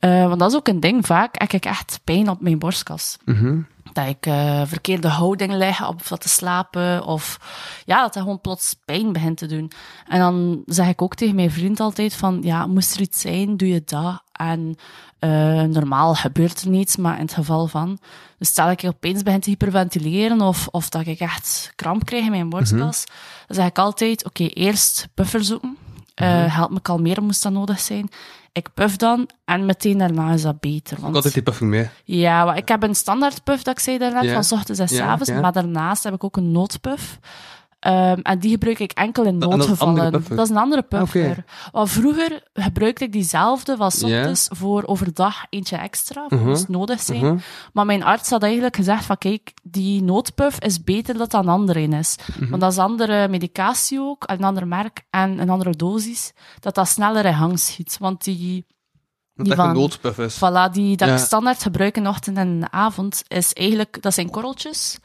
Uh, 0.00 0.26
want 0.26 0.38
dat 0.38 0.50
is 0.50 0.56
ook 0.56 0.68
een 0.68 0.80
ding 0.80 1.06
vaak. 1.06 1.40
Heb 1.40 1.52
ik 1.52 1.64
echt 1.64 2.00
pijn 2.04 2.28
op 2.28 2.40
mijn 2.40 2.58
borstkas. 2.58 3.16
Mm 3.24 3.66
Dat 4.00 4.08
ik 4.08 4.26
uh, 4.26 4.62
verkeerde 4.66 5.08
houding 5.08 5.52
leg 5.52 5.88
op 5.88 6.02
wat 6.02 6.20
te 6.20 6.28
slapen. 6.28 7.04
Of 7.04 7.38
ja, 7.84 8.00
dat 8.02 8.14
dat 8.14 8.22
gewoon 8.22 8.40
plots 8.40 8.74
pijn 8.84 9.12
begint 9.12 9.36
te 9.36 9.46
doen. 9.46 9.72
En 10.08 10.18
dan 10.18 10.62
zeg 10.66 10.88
ik 10.88 11.02
ook 11.02 11.14
tegen 11.14 11.34
mijn 11.34 11.50
vriend 11.50 11.80
altijd 11.80 12.14
van, 12.14 12.38
ja, 12.42 12.66
moest 12.66 12.94
er 12.94 13.00
iets 13.00 13.20
zijn, 13.20 13.56
doe 13.56 13.68
je 13.68 13.82
dat. 13.84 14.22
En 14.32 14.76
uh, 15.20 15.62
normaal 15.62 16.14
gebeurt 16.14 16.60
er 16.60 16.68
niets, 16.68 16.96
maar 16.96 17.14
in 17.14 17.24
het 17.24 17.34
geval 17.34 17.66
van... 17.66 17.98
Dus 18.38 18.48
stel 18.48 18.70
ik 18.70 18.84
opeens 18.84 19.22
begin 19.22 19.40
te 19.40 19.50
hyperventileren 19.50 20.40
of, 20.40 20.68
of 20.70 20.88
dat 20.88 21.06
ik 21.06 21.20
echt 21.20 21.72
kramp 21.74 22.04
krijg 22.04 22.24
in 22.24 22.30
mijn 22.30 22.48
borstkas, 22.48 23.04
dan 23.46 23.56
zeg 23.56 23.66
ik 23.66 23.78
altijd, 23.78 24.24
oké, 24.24 24.42
okay, 24.42 24.64
eerst 24.64 25.08
buffer 25.14 25.44
zoeken. 25.44 25.76
Uh, 26.22 26.54
help 26.56 26.70
me 26.70 26.80
kalmeren, 26.80 27.24
moest 27.24 27.42
dat 27.42 27.52
nodig 27.52 27.80
zijn. 27.80 28.08
Ik 28.52 28.74
puff 28.74 28.96
dan 28.96 29.28
en 29.44 29.66
meteen 29.66 29.98
daarna 29.98 30.32
is 30.32 30.42
dat 30.42 30.60
beter. 30.60 30.96
Want... 30.96 31.08
Ik 31.08 31.14
altijd 31.14 31.34
die 31.34 31.42
puffing 31.42 31.70
mee. 31.70 31.88
Ja, 32.04 32.44
maar 32.44 32.56
ik 32.56 32.68
heb 32.68 32.82
een 32.82 32.94
standaard 32.94 33.44
puff 33.44 33.62
dat 33.62 33.74
ik 33.74 33.80
zei 33.80 33.98
daarnet, 33.98 34.24
Ja. 34.24 34.32
van 34.32 34.44
's 34.44 34.52
ochtends 34.52 34.80
en 34.80 34.88
's 34.88 34.92
Ja, 34.92 35.06
avonds. 35.06 35.28
ja. 35.28 35.40
Maar 35.40 35.52
daarnaast 35.52 36.04
heb 36.04 36.14
ik 36.14 36.24
ook 36.24 36.36
een 36.36 36.52
noodpuff. 36.52 37.18
Ehm, 37.80 38.18
en 38.22 38.38
die 38.38 38.50
gebruik 38.50 38.78
ik 38.78 38.92
enkel 38.92 39.24
in 39.24 39.38
dat 39.38 39.48
is 39.48 39.54
een 39.54 39.58
noodgevallen. 39.58 40.12
Dat 40.28 40.38
is 40.38 40.48
een 40.48 40.56
andere 40.56 40.82
puffer. 40.82 41.44
Want 41.72 41.90
vroeger 41.90 42.42
gebruikte 42.52 43.04
ik 43.04 43.12
diezelfde 43.12 43.76
van 43.76 43.86
ochtends 43.86 44.48
voor 44.52 44.84
overdag 44.86 45.44
eentje 45.50 45.76
extra, 45.76 46.24
voor 46.28 46.38
Mhm. 46.38 46.48
moest 46.48 46.68
nodig 46.68 47.00
zijn. 47.00 47.24
Mhm. 47.24 47.36
Maar 47.72 47.86
mijn 47.86 48.02
arts 48.04 48.30
had 48.30 48.42
eigenlijk 48.42 48.76
gezegd 48.76 49.04
van 49.04 49.18
kijk, 49.18 49.52
die 49.62 50.02
noodpuff 50.02 50.58
is 50.60 50.84
beter 50.84 51.18
dat 51.18 51.30
dat 51.30 51.42
een 51.42 51.48
andere 51.50 51.80
in 51.82 51.92
is. 51.92 52.16
Mhm. 52.38 52.48
Want 52.50 52.60
dat 52.62 52.72
is 52.72 52.78
andere 52.78 53.28
medicatie 53.28 54.00
ook, 54.00 54.22
een 54.26 54.44
ander 54.44 54.66
merk 54.66 55.02
en 55.10 55.38
een 55.38 55.50
andere 55.50 55.76
dosis, 55.76 56.32
dat 56.60 56.74
dat 56.74 56.88
sneller 56.88 57.24
in 57.24 57.34
gang 57.34 57.58
schiet. 57.58 57.96
Want 57.98 58.24
die, 58.24 58.66
Dat 59.34 59.48
Die 59.48 59.58
echt 59.58 59.64
een 59.68 59.70
van- 59.74 59.82
noodpuff 59.82 60.18
is. 60.18 60.36
voilà, 60.36 60.72
die 60.72 60.96
dat 60.96 61.08
Ja. 61.08 61.14
ik 61.14 61.20
standaard 61.20 61.62
gebruik 61.62 61.96
in 61.96 62.02
de 62.02 62.08
ochtend 62.08 62.36
en 62.36 62.72
avond, 62.72 63.22
is 63.28 63.52
eigenlijk, 63.52 64.02
dat 64.02 64.14
zijn 64.14 64.30
korreltjes 64.30 64.98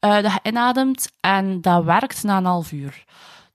eh, 0.00 0.22
dat 0.22 0.32
je 0.32 0.40
inademt 0.42 1.10
en 1.20 1.60
dat 1.60 1.84
werkt 1.84 2.22
na 2.22 2.36
een 2.36 2.44
half 2.44 2.72
uur. 2.72 3.04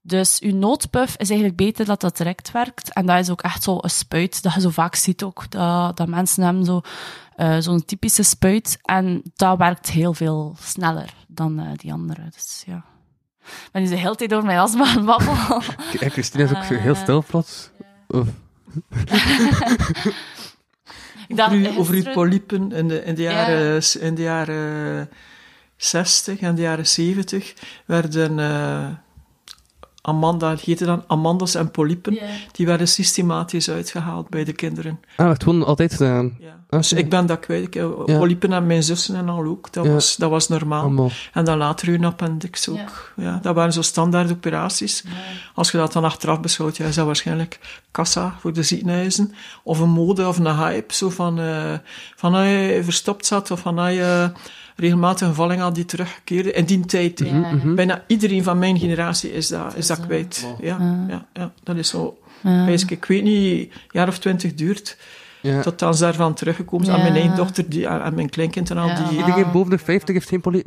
Dus 0.01 0.39
uw 0.39 0.55
noodpuff 0.55 1.17
is 1.17 1.29
eigenlijk 1.29 1.57
beter 1.57 1.85
dat 1.85 2.01
dat 2.01 2.17
direct 2.17 2.51
werkt. 2.51 2.93
En 2.93 3.05
dat 3.05 3.19
is 3.19 3.29
ook 3.29 3.41
echt 3.41 3.63
zo 3.63 3.77
een 3.81 3.89
spuit 3.89 4.43
dat 4.43 4.53
je 4.53 4.59
zo 4.61 4.69
vaak 4.69 4.95
ziet 4.95 5.23
ook. 5.23 5.51
Dat, 5.51 5.97
dat 5.97 6.07
mensen 6.07 6.43
hebben 6.43 6.65
zo, 6.65 6.81
eh, 7.35 7.55
zo'n 7.59 7.85
typische 7.85 8.23
spuit. 8.23 8.79
En 8.81 9.21
dat 9.35 9.57
werkt 9.57 9.89
heel 9.89 10.13
veel 10.13 10.55
sneller 10.61 11.13
dan 11.27 11.59
eh, 11.59 11.65
die 11.75 11.93
andere. 11.93 12.21
Dus 12.33 12.63
ja. 12.65 12.83
Ik 13.45 13.69
ben 13.71 13.81
nu 13.81 13.89
de 13.89 13.95
hele 13.95 14.15
tijd 14.15 14.29
door 14.29 14.45
mijn 14.45 14.59
astma 14.59 14.85
aan 14.85 14.95
het 14.95 15.05
babbelen. 15.05 15.61
Kijk, 15.97 16.11
Christine 16.11 16.43
is 16.43 16.49
ook 16.49 16.63
heel 16.63 16.95
stil 16.95 17.23
plots. 17.27 17.69
Of- 18.07 18.27
over, 21.29 21.51
uw, 21.51 21.67
over 21.67 21.77
uw 21.77 21.83
gisteren- 21.85 22.13
polypen 22.13 22.71
in 22.71 22.87
de, 22.87 23.03
in 23.03 23.15
de 23.15 23.21
jaren, 23.21 23.81
in 23.99 24.15
de 24.15 24.21
jaren 24.21 25.09
60 25.77 26.39
en 26.39 26.55
de 26.55 26.61
jaren 26.61 26.87
70 26.87 27.53
werden 27.85 28.39
eh, 28.39 28.87
Amanda, 30.05 30.55
heette 30.61 30.85
dan 30.85 31.03
Amandas 31.07 31.55
en 31.55 31.71
polypen, 31.71 32.17
die 32.51 32.65
werden 32.65 32.87
systematisch 32.87 33.69
uitgehaald 33.69 34.29
bij 34.29 34.43
de 34.43 34.53
kinderen. 34.53 34.99
Ah, 35.17 35.29
het 35.29 35.43
gewoon 35.43 35.65
altijd 35.65 35.93
gedaan. 35.93 36.37
Ja. 36.39 36.63
Ah, 36.69 36.79
Dus 36.79 36.93
ik 36.93 37.09
ben 37.09 37.25
dat 37.25 37.39
kwijt. 37.39 37.73
Ja. 37.73 37.87
Polypen 38.05 38.53
en 38.53 38.65
mijn 38.65 38.83
zussen 38.83 39.15
en 39.15 39.29
al 39.29 39.45
ook. 39.45 39.73
Dat, 39.73 39.87
was, 39.87 40.15
dat 40.15 40.29
was 40.29 40.47
normaal. 40.47 41.11
En 41.33 41.45
dan 41.45 41.57
later 41.57 41.87
hun 41.87 42.05
appendix 42.05 42.69
ook. 42.69 43.13
Ja. 43.15 43.39
dat 43.41 43.55
waren 43.55 43.73
zo 43.73 43.81
standaard 43.81 44.31
operaties. 44.31 45.03
Als 45.53 45.71
je 45.71 45.77
dat 45.77 45.93
dan 45.93 46.03
achteraf 46.03 46.39
beschouwt, 46.39 46.77
ja, 46.77 46.85
is 46.85 46.95
dat 46.95 47.05
waarschijnlijk 47.05 47.59
kassa 47.91 48.35
voor 48.39 48.53
de 48.53 48.63
ziekenhuizen. 48.63 49.33
Of 49.63 49.79
een 49.79 49.89
mode 49.89 50.27
of 50.27 50.37
een 50.37 50.57
hype. 50.57 50.93
Zo 50.93 51.09
van, 51.09 51.39
eh 51.39 51.73
van 52.15 52.33
als 52.33 52.45
je 52.45 52.79
verstopt 52.83 53.25
zat 53.25 53.51
of 53.51 53.59
van 53.59 53.79
als 53.79 53.93
je 53.93 54.31
regelmatig 54.75 55.27
een 55.27 55.33
valling 55.33 55.61
had 55.61 55.75
die 55.75 55.85
terugkeerde. 55.85 56.51
In 56.51 56.65
die 56.65 56.85
tijd, 56.85 57.19
hè. 57.19 57.25
Ja. 57.25 57.73
bijna 57.75 58.03
iedereen 58.07 58.43
van 58.43 58.59
mijn 58.59 58.79
generatie 58.79 59.33
is 59.33 59.47
dat, 59.47 59.75
is 59.75 59.87
dat 59.87 59.99
kwijt. 59.99 60.47
Ja, 60.61 61.05
ja, 61.07 61.25
ja, 61.33 61.53
dat 61.63 61.75
is 61.75 61.89
zo. 61.89 62.17
Ja. 62.41 62.65
Wijs 62.65 62.83
ik, 62.83 62.91
ik 62.91 63.05
weet 63.05 63.23
niet, 63.23 63.71
een 63.71 63.71
jaar 63.91 64.07
of 64.07 64.19
twintig 64.19 64.53
duurt. 64.53 64.97
Ja. 65.41 65.61
Tot 65.61 65.79
dan 65.79 65.95
ze 65.95 66.03
daarvan 66.03 66.33
teruggekomen 66.33 66.85
zijn. 66.85 66.97
Ja. 66.97 67.03
Aan 67.03 67.11
mijn 67.11 67.21
eigen 67.21 67.37
dochter 67.37 67.69
die, 67.69 67.87
aan 67.87 68.15
mijn 68.15 68.29
kleinkind 68.29 68.69
en 68.69 68.77
al, 68.77 68.87
Ja, 68.87 69.09
die 69.09 69.17
Iedereen 69.17 69.51
boven 69.51 69.69
de 69.69 69.77
50 69.77 70.13
heeft 70.13 70.29
geen. 70.29 70.63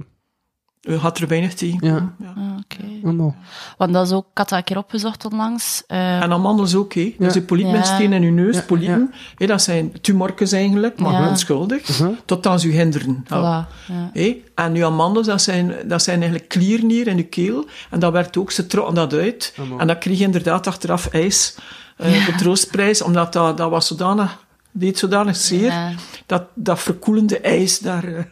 Eh, 0.88 1.02
had 1.02 1.18
er 1.18 1.28
weinig 1.28 1.54
tegen. 1.54 1.78
Ja. 1.86 2.12
Ja. 2.18 2.32
Ah, 2.36 2.56
Oké. 2.58 3.34
Want 3.76 3.92
dat 3.92 4.06
is 4.06 4.12
ook, 4.12 4.26
ik 4.30 4.38
had 4.38 4.48
dat 4.48 4.58
een 4.58 4.64
keer 4.64 4.76
opgezocht 4.78 5.24
onlangs. 5.24 5.82
Eh, 5.86 6.20
En 6.22 6.32
amandels 6.32 6.74
ook, 6.74 6.94
hè. 6.94 7.14
Dus 7.18 7.32
de 7.32 7.42
polypen 7.42 7.72
Ja. 7.72 7.82
steen 7.82 8.12
in 8.12 8.22
uw 8.22 8.32
neus, 8.32 8.54
Ja, 8.56 8.62
polypen. 8.62 9.14
dat 9.36 9.62
zijn 9.62 10.00
tumorkes 10.00 10.52
eigenlijk, 10.52 10.98
maar 11.00 11.12
Ja. 11.12 11.28
onschuldig. 11.28 11.98
Mhm. 11.98 12.10
Tot 12.24 12.46
aan 12.46 12.60
ze 12.60 12.68
u 12.68 12.72
hinderen. 12.72 13.24
voilà. 13.24 13.68
Hé, 14.12 14.42
En 14.54 14.74
uw 14.74 14.84
amandels, 14.84 15.26
dat 15.26 15.42
zijn, 15.42 15.72
dat 15.84 16.02
zijn 16.02 16.20
eigenlijk 16.20 16.48
kliernieren 16.48 17.12
in 17.12 17.18
uw 17.18 17.28
keel. 17.28 17.66
En 17.90 17.98
dat 18.00 18.12
werd 18.12 18.36
ook, 18.36 18.50
ze 18.50 18.66
trokken 18.66 18.94
dat 18.94 19.12
uit. 19.12 19.54
En 19.78 19.86
dat 19.86 19.98
kreeg 19.98 20.18
je 20.18 20.24
inderdaad 20.24 20.66
achteraf 20.66 21.06
ijs. 21.06 21.56
eh, 21.96 22.26
De 22.26 22.34
troostprijs, 22.34 23.02
omdat 23.02 23.32
dat, 23.32 23.56
dat 23.56 23.70
was 23.70 23.86
zodanig, 23.86 24.44
deed 24.72 24.98
zodanig 24.98 25.36
zeer. 25.36 25.72
Ja. 25.72 25.92
Dat, 26.26 26.42
dat 26.54 26.78
verkoelende 26.80 27.38
ijs 27.40 27.78
daar. 27.78 28.28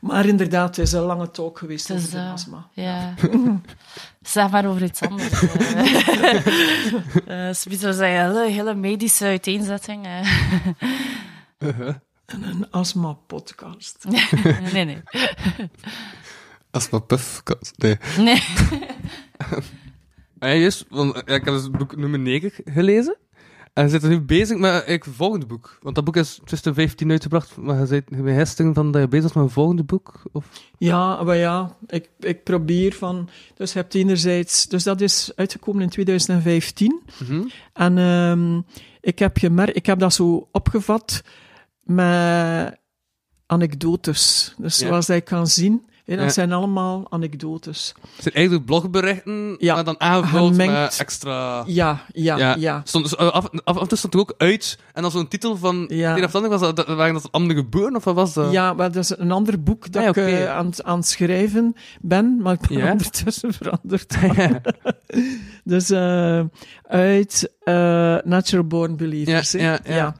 Maar 0.00 0.26
inderdaad, 0.26 0.76
het 0.76 0.86
is 0.86 0.92
een 0.92 1.02
lange 1.02 1.30
talk 1.30 1.58
geweest 1.58 1.90
over 1.92 2.10
de 2.10 2.16
eh, 2.16 2.32
astma. 2.32 2.68
ja. 2.72 3.14
zeg 4.22 4.50
maar 4.50 4.66
over 4.66 4.82
iets 4.82 5.00
anders. 5.00 5.42
eh. 5.42 6.46
Eh, 7.48 7.54
Zoiets 7.54 7.82
was 7.82 7.98
een 7.98 8.04
hele, 8.04 8.48
hele 8.50 8.74
medische 8.74 9.24
uiteenzetting. 9.24 10.06
eh. 10.06 10.28
En 12.26 12.42
een 12.42 12.70
astma-podcast. 12.70 14.04
nee, 14.72 14.84
nee. 14.84 15.02
Puff. 17.06 17.42
Nee. 17.76 17.98
Nee. 18.18 18.42
Ah, 20.38 20.48
ja, 20.48 20.54
juist, 20.54 20.84
want 20.88 21.16
ik 21.16 21.24
heb 21.28 21.44
dus 21.44 21.62
het 21.62 21.72
boek 21.78 21.96
nummer 21.96 22.18
9 22.18 22.52
gelezen. 22.64 23.16
En 23.72 23.84
we 23.84 23.90
zitten 23.90 24.10
nu 24.10 24.20
bezig 24.20 24.58
met 24.58 24.86
het 24.86 25.06
volgende 25.10 25.46
boek. 25.46 25.78
Want 25.82 25.94
dat 25.94 26.04
boek 26.04 26.16
is 26.16 26.34
2015 26.34 27.10
uitgebracht, 27.10 27.56
maar 27.56 27.78
je 27.78 27.86
zei 27.86 28.02
bij 28.08 28.36
gisteren 28.38 28.74
van 28.74 28.92
dat 28.92 29.00
je 29.02 29.08
bezig 29.08 29.24
was 29.24 29.32
met 29.34 29.44
een 29.44 29.50
volgende 29.50 29.82
boek? 29.84 30.22
Of? 30.32 30.46
Ja, 30.78 31.22
maar 31.22 31.36
ja, 31.36 31.76
ik, 31.86 32.08
ik 32.18 32.44
probeer 32.44 32.92
van... 32.94 33.28
Dus 33.54 33.72
je 33.72 33.78
hebt 33.78 33.94
enerzijds... 33.94 34.66
Dus 34.66 34.82
dat 34.82 35.00
is 35.00 35.32
uitgekomen 35.36 35.82
in 35.82 35.88
2015. 35.88 37.00
Mhm. 37.18 37.42
En 37.72 37.98
ehm, 37.98 38.60
ik 39.00 39.18
heb 39.18 39.36
gemerkt... 39.36 39.76
Ik 39.76 39.86
heb 39.86 39.98
dat 39.98 40.12
zo 40.14 40.48
opgevat 40.52 41.22
met 41.82 42.78
anekdotes. 43.46 44.54
Dus 44.58 44.78
Ja. 44.78 44.86
zoals 44.86 45.06
je 45.06 45.20
kan 45.20 45.46
zien, 45.46 45.86
hè, 46.08 46.16
dat 46.16 46.24
Ja. 46.24 46.30
zijn 46.32 46.52
allemaal 46.52 47.06
anekdotes. 47.10 47.94
Het 48.14 48.22
zijn 48.22 48.34
eigenlijk 48.34 48.64
blogberichten, 48.66 49.54
Ja, 49.58 49.74
maar 49.74 49.84
dan 49.84 50.00
aangevuld 50.00 50.56
met 50.56 50.96
extra... 50.98 51.62
Ja, 51.66 52.04
ja, 52.12 52.36
ja. 52.36 52.54
Ja. 52.58 52.80
Stond, 52.84 53.04
dus, 53.04 53.16
eh, 53.16 53.26
af, 53.30 53.48
af, 53.64 53.76
af 53.76 53.80
en 53.80 53.88
toe 53.88 53.98
stond 53.98 54.14
er 54.14 54.20
ook 54.20 54.34
uit, 54.36 54.78
en 54.92 55.02
dan 55.02 55.10
zo'n 55.10 55.28
titel 55.28 55.56
van... 55.56 55.84
Ja. 55.88 56.16
Een 56.16 56.24
of 56.24 56.34
ander, 56.34 56.50
was 56.50 56.60
dat, 56.60 56.86
waren 56.86 57.14
dat 57.14 57.32
andere 57.32 57.58
gebeuren, 57.60 57.96
of 57.96 58.04
wat 58.04 58.14
was 58.14 58.34
dat? 58.34 58.52
Ja, 58.52 58.72
maar 58.72 58.92
dat 58.92 59.02
is 59.02 59.18
een 59.18 59.30
ander 59.32 59.62
boek 59.62 59.92
dat 59.92 60.02
Ah, 60.02 60.08
ik 60.08 60.16
eh, 60.16 60.50
aan, 60.56 60.66
het- 60.66 60.84
aan 60.84 60.98
het 60.98 61.06
schrijven 61.08 61.74
ben, 62.00 62.36
maar 62.42 62.52
ik 62.52 62.68
ben 62.68 62.90
ondertussen 62.92 63.52
veranderd. 63.52 64.16
Dus 65.64 65.90
eh, 65.90 66.40
uit 66.82 67.52
eh, 67.64 67.74
Natural 68.24 68.64
Born 68.66 68.96
Believers. 68.96 69.52
Ja, 69.52 69.60
ja, 69.60 69.78
ja. 69.94 70.16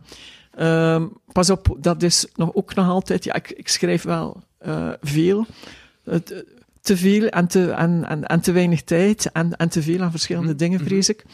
Ehm, 0.55 1.07
pas 1.33 1.51
op, 1.51 1.77
dat 1.81 2.03
is 2.03 2.27
nog, 2.35 2.51
ook 2.55 2.75
nog 2.75 2.89
altijd... 2.89 3.25
Ja, 3.25 3.35
ik, 3.35 3.51
ik 3.51 3.69
schrijf 3.69 4.03
wel 4.03 4.43
eh, 4.69 4.93
veel. 5.01 5.47
Het, 6.05 6.29
het 6.29 6.59
te 6.89 6.97
veel 6.97 7.29
en 7.29 7.49
te, 7.49 7.71
en, 7.71 8.05
en, 8.09 8.25
en 8.25 8.41
te 8.41 8.53
weinig 8.53 8.83
tijd 8.83 9.33
en, 9.33 9.57
en 9.57 9.69
te 9.69 9.83
veel 9.83 10.03
aan 10.03 10.11
verschillende 10.11 10.55
dingen, 10.55 10.81
vrees 10.81 11.09
ik. 11.09 11.25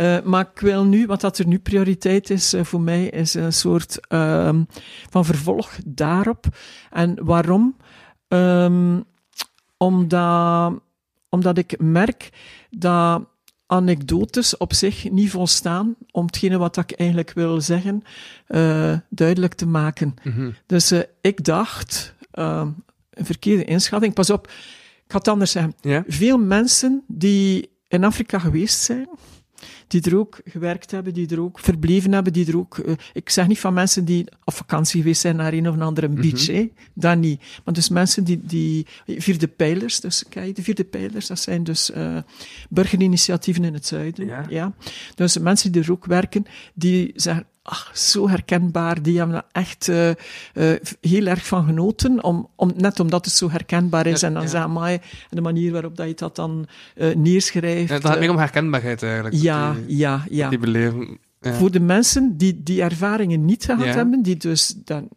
Uh, 0.00 0.20
maar 0.24 0.48
ik 0.54 0.60
wil 0.60 0.84
nu, 0.84 1.06
wat 1.06 1.20
dat 1.20 1.38
er 1.38 1.46
nu 1.46 1.58
prioriteit 1.58 2.30
is 2.30 2.54
uh, 2.54 2.64
voor 2.64 2.80
mij, 2.80 3.04
is 3.04 3.34
een 3.34 3.52
soort 3.52 4.00
um, 4.08 4.66
van 5.10 5.24
vervolg 5.24 5.78
daarop. 5.84 6.46
En 6.90 7.24
waarom? 7.24 7.76
Um, 8.28 9.04
omdat, 9.76 10.72
omdat 11.28 11.58
ik 11.58 11.74
merk 11.78 12.30
dat 12.70 13.22
anekdotes 13.66 14.56
op 14.56 14.72
zich 14.72 15.10
niet 15.10 15.30
volstaan 15.30 15.94
om 16.10 16.26
hetgene 16.26 16.58
wat 16.58 16.76
ik 16.76 16.92
eigenlijk 16.92 17.32
wil 17.32 17.60
zeggen 17.60 18.02
uh, 18.48 18.98
duidelijk 19.08 19.54
te 19.54 19.66
maken. 19.66 20.14
Mm 20.22 20.32
-hmm. 20.32 20.54
Dus 20.66 20.92
ik 21.20 21.44
dacht, 21.44 22.14
een 22.38 23.24
verkeerde 23.24 23.64
inschatting, 23.64 24.14
pas 24.14 24.30
op, 24.30 24.46
ik 25.04 25.12
ga 25.12 25.18
het 25.18 25.28
anders 25.28 25.50
zeggen. 25.50 25.74
Veel 26.06 26.38
mensen 26.38 27.04
die 27.06 27.70
in 27.88 28.04
Afrika 28.04 28.38
geweest 28.38 28.80
zijn, 28.80 29.08
die 29.86 30.02
er 30.02 30.18
ook 30.18 30.40
gewerkt 30.44 30.90
hebben, 30.90 31.14
die 31.14 31.28
er 31.28 31.40
ook 31.40 31.58
verbleven 31.58 32.12
hebben, 32.12 32.32
die 32.32 32.46
er 32.46 32.58
ook... 32.58 32.76
Uh, 32.76 32.94
ik 33.12 33.30
zeg 33.30 33.46
niet 33.46 33.58
van 33.58 33.74
mensen 33.74 34.04
die 34.04 34.24
op 34.44 34.54
vakantie 34.54 35.00
geweest 35.00 35.20
zijn 35.20 35.36
naar 35.36 35.52
een 35.52 35.68
of 35.68 35.80
andere 35.80 36.08
beach, 36.08 36.48
mm 36.48 36.54
-hmm. 36.54 36.56
hè? 36.56 36.68
dat 36.94 37.18
niet. 37.18 37.42
Maar 37.64 37.74
dus 37.74 37.88
mensen 37.88 38.24
die, 38.24 38.40
die... 38.42 38.86
Vierde 39.06 39.48
pijlers, 39.48 40.00
dus 40.00 40.24
kijk, 40.28 40.56
de 40.56 40.62
vierde 40.62 40.84
pijlers, 40.84 41.26
dat 41.26 41.38
zijn 41.38 41.64
dus 41.64 41.90
uh, 41.90 42.18
burgerinitiatieven 42.68 43.64
in 43.64 43.74
het 43.74 43.86
zuiden. 43.86 44.26
Ja. 44.26 44.44
ja. 44.48 44.74
Dus 45.14 45.38
mensen 45.38 45.72
die 45.72 45.82
er 45.82 45.92
ook 45.92 46.04
werken, 46.04 46.44
die 46.74 47.12
zeggen, 47.14 47.46
ach, 47.68 47.90
zo 47.96 48.28
herkenbaar. 48.28 49.02
Die 49.02 49.18
hebben 49.18 49.36
er 49.36 49.44
echt 49.52 49.88
uh, 49.88 50.08
uh, 50.08 50.14
heel 51.00 51.26
erg 51.26 51.46
van 51.46 51.64
genoten. 51.64 52.24
Om, 52.24 52.48
om, 52.56 52.72
net 52.76 53.00
omdat 53.00 53.24
het 53.24 53.34
zo 53.34 53.50
herkenbaar 53.50 54.06
is. 54.06 54.20
Ja, 54.20 54.26
en 54.26 54.34
dan 54.34 54.42
ja. 54.42 54.48
zeggen, 54.48 54.72
maar 54.72 54.98
de 55.30 55.40
manier 55.40 55.72
waarop 55.72 55.96
dat 55.96 56.08
je 56.08 56.14
dat 56.14 56.36
dan 56.36 56.66
uh, 56.96 57.14
neerschrijft. 57.14 57.88
Ja, 57.88 57.94
het 57.94 58.04
gaat 58.04 58.18
meer 58.18 58.30
om 58.30 58.38
herkenbaarheid 58.38 59.02
eigenlijk. 59.02 59.34
Ja, 59.34 59.72
die, 59.72 59.96
ja, 59.96 60.24
ja. 60.30 60.48
Die 60.48 60.58
beleven. 60.58 61.18
Ja. 61.40 61.54
Voor 61.54 61.70
de 61.70 61.80
mensen 61.80 62.36
die 62.36 62.62
die 62.62 62.82
ervaringen 62.82 63.44
niet 63.44 63.64
gehad 63.64 63.84
Ja. 63.84 63.94
hebben, 63.94 64.22
die 64.22 64.36
dus 64.36 64.74
dan 64.84 65.08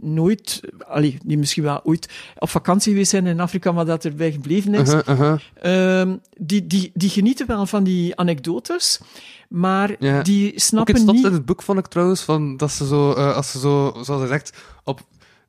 nooit, 0.00 0.60
allee, 0.86 1.18
die 1.24 1.38
misschien 1.38 1.62
wel 1.62 1.80
ooit 1.84 2.08
op 2.38 2.48
vakantie 2.48 2.92
geweest 2.92 3.10
zijn 3.10 3.26
in 3.26 3.40
Afrika, 3.40 3.72
maar 3.72 3.84
dat 3.84 4.04
erbij 4.04 4.32
gebleven 4.32 4.74
is, 4.74 4.92
Uh-huh, 4.92 5.08
uh-huh. 5.08 6.00
ehm, 6.00 6.16
die, 6.40 6.66
die, 6.66 6.90
die 6.94 7.08
genieten 7.10 7.46
wel 7.46 7.66
van 7.66 7.84
die 7.84 8.16
anekdotes, 8.16 9.00
maar 9.48 9.96
Ja. 9.98 10.22
die 10.22 10.60
snappen 10.60 11.06
niet... 11.06 11.24
in 11.26 11.32
het 11.32 11.44
boek 11.44 11.62
vond 11.62 11.78
ik 11.78 11.86
trouwens, 11.86 12.20
van 12.22 12.56
dat 12.56 12.70
ze 12.72 12.86
zo, 12.86 13.12
eh, 13.12 13.34
als 13.36 13.50
ze 13.50 13.58
zo, 13.58 13.96
zoals 14.02 14.28
zegt, 14.28 14.56
op, 14.84 15.00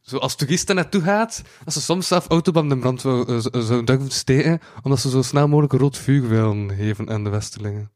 zo 0.01 0.17
als 0.17 0.35
toerist 0.35 0.69
er 0.69 0.75
naartoe 0.75 1.01
gaat, 1.01 1.41
dat 1.63 1.73
ze 1.73 1.81
soms 1.81 2.07
zelf 2.07 2.27
autobanden 2.27 2.77
in 2.77 2.79
brand 2.83 3.05
eh, 3.05 3.37
zo- 3.39 3.49
eh, 3.49 3.61
zo 3.61 3.83
durven 3.83 4.11
steken, 4.11 4.59
omdat 4.83 4.99
ze 4.99 5.09
zo 5.09 5.21
snel 5.21 5.47
mogelijk 5.47 5.73
rood 5.73 5.97
vuur 5.97 6.27
willen 6.27 6.71
geven 6.77 7.09
aan 7.09 7.23
de 7.23 7.29
Westerlingen. 7.29 7.91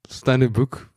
Dat 0.00 0.12
staat 0.16 0.34
in 0.34 0.40
het 0.40 0.52
boek. 0.52 0.90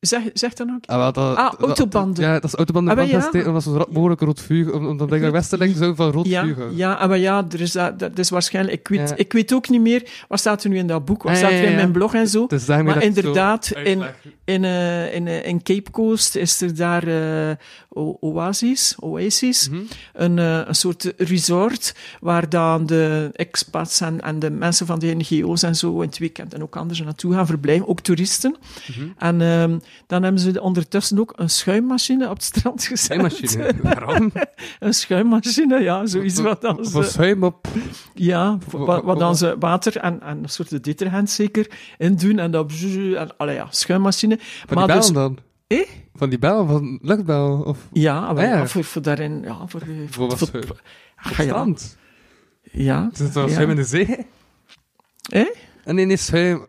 Zeg, 0.00 0.22
zeg 0.32 0.52
dan 0.52 0.70
ook. 0.70 0.86
Ah, 0.86 1.14
dat, 1.14 1.16
Ah, 1.36 1.50
dat- 1.50 1.60
autobanden. 1.60 2.24
ja, 2.24 2.32
dat 2.32 2.44
is 2.44 2.54
autobanden 2.54 2.96
in 2.98 3.02
Ah, 3.02 3.10
ja. 3.10 3.20
steken, 3.20 3.46
omdat 3.48 3.62
ze 3.62 3.70
zo 3.70 3.76
rap 3.76 3.92
mogelijk 3.92 4.20
rood 4.20 4.40
vuur, 4.40 4.72
om- 4.74 4.86
omdat 4.86 5.08
de 5.08 5.30
Westerlingen 5.30 5.76
zo 5.76 5.94
van 5.94 6.10
rood 6.10 6.26
Ja, 6.26 6.42
vuur 6.44 6.56
ja, 6.74 6.92
ah, 6.92 7.08
maar 7.08 7.18
ja, 7.18 7.46
er 7.50 7.60
is 7.60 7.72
dat, 7.72 7.98
dat 7.98 8.18
is 8.18 8.30
waarschijnlijk... 8.30 8.78
Ik 8.78 8.88
weet, 8.88 9.08
Ja. 9.08 9.16
ik 9.16 9.32
weet 9.32 9.52
ook 9.52 9.68
niet 9.68 9.80
meer, 9.80 10.10
wat 10.28 10.38
staat 10.38 10.64
er 10.64 10.70
nu 10.70 10.76
in 10.76 10.86
dat 10.86 11.04
boek, 11.04 11.22
wat 11.22 11.32
Ah, 11.32 11.38
staat 11.38 11.50
ja, 11.50 11.56
er 11.56 11.62
ja, 11.62 11.68
in 11.68 11.74
mijn 11.76 11.92
blog 11.92 12.14
en 12.14 12.28
zo. 12.28 12.46
Dus 12.46 12.66
Maar 12.66 12.84
dat 12.84 12.94
ik 12.96 13.00
zo 13.02 13.06
inderdaad, 13.06 13.70
in, 13.84 14.02
in, 14.44 14.64
eh, 14.64 15.14
in, 15.14 15.26
eh, 15.26 15.46
in 15.46 15.62
Cape 15.62 15.90
Coast 15.90 16.34
is 16.36 16.60
er 16.60 16.76
daar 16.76 17.06
eh, 17.08 17.56
oasis, 18.20 18.94
oasis 19.00 19.68
Mhm. 19.68 19.80
een, 20.12 20.38
eh, 20.38 20.60
een 20.66 20.74
soort 20.74 21.12
resort 21.16 21.94
waar 22.20 22.48
dan 22.48 22.86
de 22.86 23.30
expats 23.32 24.00
en, 24.00 24.20
en 24.20 24.38
de 24.38 24.50
mensen 24.50 24.86
van 24.86 24.98
de 24.98 25.14
NGO's 25.14 25.62
en 25.62 25.74
zo 25.76 26.00
in 26.00 26.08
het 26.08 26.18
weekend 26.18 26.54
en 26.54 26.62
ook 26.62 26.76
anders 26.76 27.00
naartoe 27.02 27.32
gaan 27.34 27.46
verblijven, 27.46 27.88
ook 27.88 28.00
toeristen. 28.00 28.56
Mhm. 28.96 29.06
En 29.18 29.37
ehm, 29.40 29.78
dan 30.06 30.22
hebben 30.22 30.40
ze 30.42 30.62
ondertussen 30.62 31.18
ook 31.18 31.32
een 31.36 31.50
schuimmachine 31.50 32.24
op 32.28 32.34
het 32.34 32.42
strand 32.44 32.84
gezet. 32.84 32.98
Schuimmachine. 32.98 33.72
Waarom? 33.82 34.32
een 34.78 34.94
schuimmachine, 34.94 35.80
ja, 35.82 36.06
zoiets 36.06 36.40
wat 36.40 36.60
dan 36.60 36.86
Voor 36.86 37.04
ze, 37.04 37.10
schuim 37.10 37.44
op... 37.44 37.66
ja, 38.14 38.58
Wa- 38.70 38.78
wat, 38.84 39.02
wat 39.04 39.18
dan 39.18 39.36
ze 39.36 39.56
water 39.58 39.96
en, 39.96 40.22
en 40.22 40.42
een 40.42 40.48
soort 40.48 40.84
detergent 40.84 41.30
zeker 41.30 41.70
in 41.98 42.16
doen 42.16 42.38
en 42.38 42.50
dat 42.50 42.72
en, 43.16 43.36
allee, 43.36 43.54
ja, 43.54 43.66
schuimmachine. 43.70 44.38
Van 44.66 44.76
Maar 44.76 44.86
dus- 44.86 45.12
dan? 45.12 45.38
Eh? 45.66 45.88
Van 46.14 46.28
die 46.28 46.38
bel, 46.38 46.66
van 46.66 46.98
luchtbel? 47.02 47.62
Of 47.66 47.78
Ja, 47.92 48.20
maar 48.20 48.44
Ah, 48.44 48.50
ja. 48.50 48.56
ja, 48.56 48.66
voor, 48.66 48.84
voor 48.84 49.02
daarin, 49.02 49.42
ja, 49.44 49.56
voor, 49.66 49.80
eh, 49.80 49.88
voor 50.10 50.28
wat? 50.28 50.38
voor- 50.38 50.48
Voor, 50.48 50.60
op 50.60 50.80
Ah, 51.16 51.32
ja, 51.36 51.42
strand? 51.44 51.96
ja, 52.62 53.08
Is 53.12 53.18
het 53.18 53.34
wel 53.34 53.48
Ja. 53.48 53.60
in 53.60 53.76
de 53.76 53.84
zee? 53.84 54.16
Eh? 55.30 55.44
Ah, 55.88 55.94
nee, 55.94 56.04
nee, 56.04 56.16
schuim. 56.16 56.66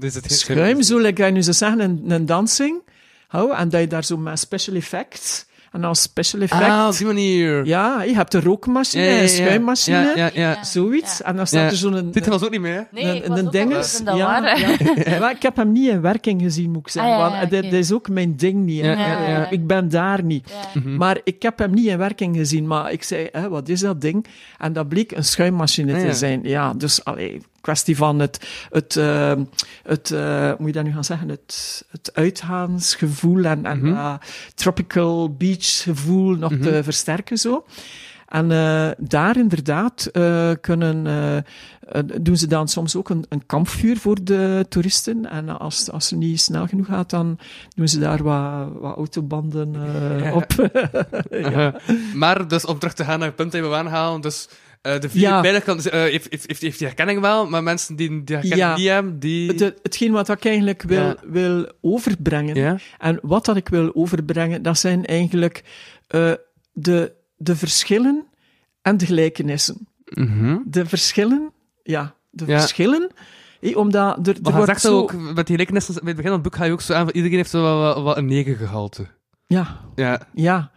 Is 0.00 0.14
het 0.14 0.26
geen 0.26 0.36
schuim, 0.36 0.82
zo 0.82 0.98
like 0.98 1.24
nu 1.24 1.42
zou 1.42 1.56
zeggen, 1.56 1.80
een, 1.80 2.02
een 2.06 2.26
dansing, 2.26 2.82
hou, 3.28 3.54
en 3.54 3.68
dat 3.68 3.80
je 3.80 3.86
daar 3.86 4.04
zo 4.04 4.16
met 4.16 4.38
special 4.38 4.76
effects, 4.76 5.46
en 5.72 5.84
als 5.84 6.02
special 6.02 6.40
effect, 6.42 6.62
Ah, 6.62 6.86
op 6.90 6.96
die 6.96 7.06
manier. 7.06 7.64
ja, 7.66 8.02
je 8.02 8.14
hebt 8.14 8.34
een 8.34 8.42
rookmachine, 8.42 9.20
een 9.20 9.28
schuimmachine, 9.28 9.96
Ja, 9.96 10.12
ja, 10.14 10.30
ja. 10.34 10.64
zoiets, 10.64 11.22
en 11.22 11.36
dan 11.36 11.46
staat 11.46 11.60
Ja. 11.62 11.68
er 11.70 11.76
zo'n... 11.76 12.10
Dit 12.10 12.26
was 12.26 12.42
ook 12.44 12.50
niet 12.50 12.60
meer. 12.60 12.88
Nee, 12.90 13.04
een, 13.04 13.16
ik 13.16 13.22
een, 13.24 13.28
was 13.28 13.38
een 13.38 13.46
ook 13.46 13.52
ding 13.52 13.72
al 13.74 13.78
is, 13.78 13.96
dat 13.96 14.06
dat 14.06 14.16
ja, 14.16 14.56
ja. 15.06 15.30
Ik 15.36 15.42
heb 15.42 15.56
hem 15.56 15.72
niet 15.72 15.88
in 15.88 16.00
werking 16.00 16.42
gezien, 16.42 16.70
moet 16.70 16.86
ik 16.86 16.88
zeggen. 16.92 17.12
Ah, 17.12 17.18
ja, 17.18 17.24
ja, 17.34 17.38
want 17.48 17.50
dat, 17.62 17.72
is 17.72 17.92
ook 17.92 18.08
mijn 18.08 18.36
ding 18.36 18.64
niet. 18.64 18.84
Ja, 18.84 18.92
ja, 18.92 19.28
ja. 19.28 19.50
Ik 19.50 19.66
ben 19.66 19.88
daar 19.88 20.22
niet. 20.22 20.48
Ja. 20.50 20.80
Mhm. 20.80 20.96
Maar 20.96 21.18
ik 21.24 21.42
heb 21.42 21.58
hem 21.58 21.70
niet 21.74 21.86
in 21.86 21.98
werking 21.98 22.36
gezien. 22.36 22.66
Maar 22.66 22.92
ik 22.92 23.02
zei, 23.02 23.28
hè, 23.32 23.48
wat 23.48 23.68
is 23.68 23.80
dat 23.80 24.00
ding? 24.00 24.26
En 24.58 24.72
dat 24.72 24.88
bleek 24.88 25.12
een 25.12 25.24
schuimmachine 25.24 25.92
Ah, 25.94 26.00
te 26.00 26.06
ja. 26.06 26.12
zijn. 26.12 26.40
Ja, 26.42 26.72
dus 26.74 27.04
allee, 27.04 27.40
kwestie 27.66 27.96
van 27.96 28.18
het, 28.18 28.48
het, 28.70 28.96
eh, 28.96 29.32
het 29.82 30.08
hoe 30.08 30.56
moet 30.58 30.66
je 30.66 30.72
dat 30.72 30.84
nu 30.84 30.92
gaan 30.92 31.04
zeggen? 31.04 31.28
Het, 31.28 31.84
het 31.90 32.10
uitgaansgevoel 32.14 33.44
en, 33.44 33.66
en 33.66 33.78
Mhm. 33.78 33.92
eh, 33.94 34.14
tropical 34.54 35.34
beach 35.34 35.82
gevoel 35.82 36.34
nog 36.36 36.50
Mhm. 36.52 36.62
te 36.62 36.82
versterken 36.82 37.38
zo. 37.38 37.64
En 38.28 38.50
eh, 38.52 38.88
daar 38.98 39.36
inderdaad 39.36 40.06
eh, 40.12 40.50
kunnen, 40.60 41.04
doen 42.22 42.36
ze 42.36 42.46
dan 42.46 42.68
soms 42.68 42.96
ook 42.96 43.08
een, 43.10 43.24
een 43.28 43.46
kampvuur 43.46 43.96
voor 43.96 44.24
de 44.24 44.66
toeristen. 44.68 45.30
En 45.30 45.58
als, 45.58 45.90
als 45.90 46.10
het 46.10 46.18
niet 46.18 46.40
snel 46.40 46.66
genoeg 46.66 46.86
gaat, 46.86 47.10
dan 47.10 47.38
doen 47.76 47.88
ze 47.88 47.98
daar 47.98 48.22
wat, 48.22 48.68
wat 48.80 48.96
autobanden 48.96 49.74
op. 50.32 50.70
ja. 51.54 51.74
Maar 52.22 52.48
dus 52.48 52.64
om 52.64 52.78
terug 52.78 52.94
te 52.94 53.04
gaan 53.04 53.18
naar 53.18 53.28
het 53.28 53.36
punt 53.36 53.52
dat 53.52 53.60
we 53.60 53.74
aanhalen, 53.74 54.20
dus 54.20 54.48
eh, 54.94 55.00
de 55.00 55.08
vier 55.08 55.20
Ja. 55.20 55.40
pijler 55.40 55.62
kan, 55.62 55.78
eh, 55.80 55.90
heeft, 56.00 56.26
heeft, 56.30 56.46
heeft, 56.46 56.62
heeft 56.62 56.78
die 56.78 56.86
herkenning 56.86 57.20
wel, 57.20 57.48
maar 57.48 57.62
mensen 57.62 57.96
die 57.96 58.08
die 58.24 58.36
herkenning 58.36 58.60
Ja. 58.60 58.76
niet 58.76 58.88
hebben, 58.88 59.18
die... 59.18 59.54
De, 59.54 59.74
hetgeen 59.82 60.12
wat 60.12 60.28
ik 60.28 60.44
eigenlijk 60.44 60.82
wil, 60.82 61.02
Ja. 61.02 61.16
wil 61.24 61.72
overbrengen, 61.80 62.80
en 62.98 63.18
wat 63.22 63.44
dat 63.44 63.56
ik 63.56 63.68
wil 63.68 63.94
overbrengen, 63.94 64.62
dat 64.62 64.78
zijn 64.78 65.04
eigenlijk 65.04 65.64
eh, 66.06 66.32
de, 66.72 67.12
de 67.36 67.56
verschillen 67.56 68.26
en 68.82 68.96
de 68.96 69.06
gelijkenissen. 69.06 69.88
Mhm. 70.04 70.58
De 70.64 70.86
verschillen, 70.86 71.52
ja, 71.82 72.14
de 72.30 72.44
verschillen, 72.44 73.10
hé, 73.60 73.72
omdat 73.74 74.26
er, 74.26 74.36
er 74.42 74.52
wordt 74.52 74.66
zegt 74.66 74.80
zo... 74.80 74.98
ook, 74.98 75.12
met 75.12 75.34
die 75.34 75.44
gelijkenissen, 75.46 75.94
bij 75.94 76.02
het 76.06 76.16
begin 76.16 76.30
van 76.30 76.40
het 76.40 76.42
boek 76.42 76.56
ga 76.56 76.64
je 76.64 76.72
ook 76.72 76.80
zo 76.80 76.92
aan, 76.92 77.08
iedereen 77.10 77.36
heeft 77.36 77.50
zo 77.50 77.62
wel, 77.62 77.78
wel, 77.80 78.04
wel 78.04 78.16
een 78.16 78.26
negengehalte. 78.26 79.06
Ja, 79.46 79.80
Ja, 79.94 80.28
ja. 80.34 80.70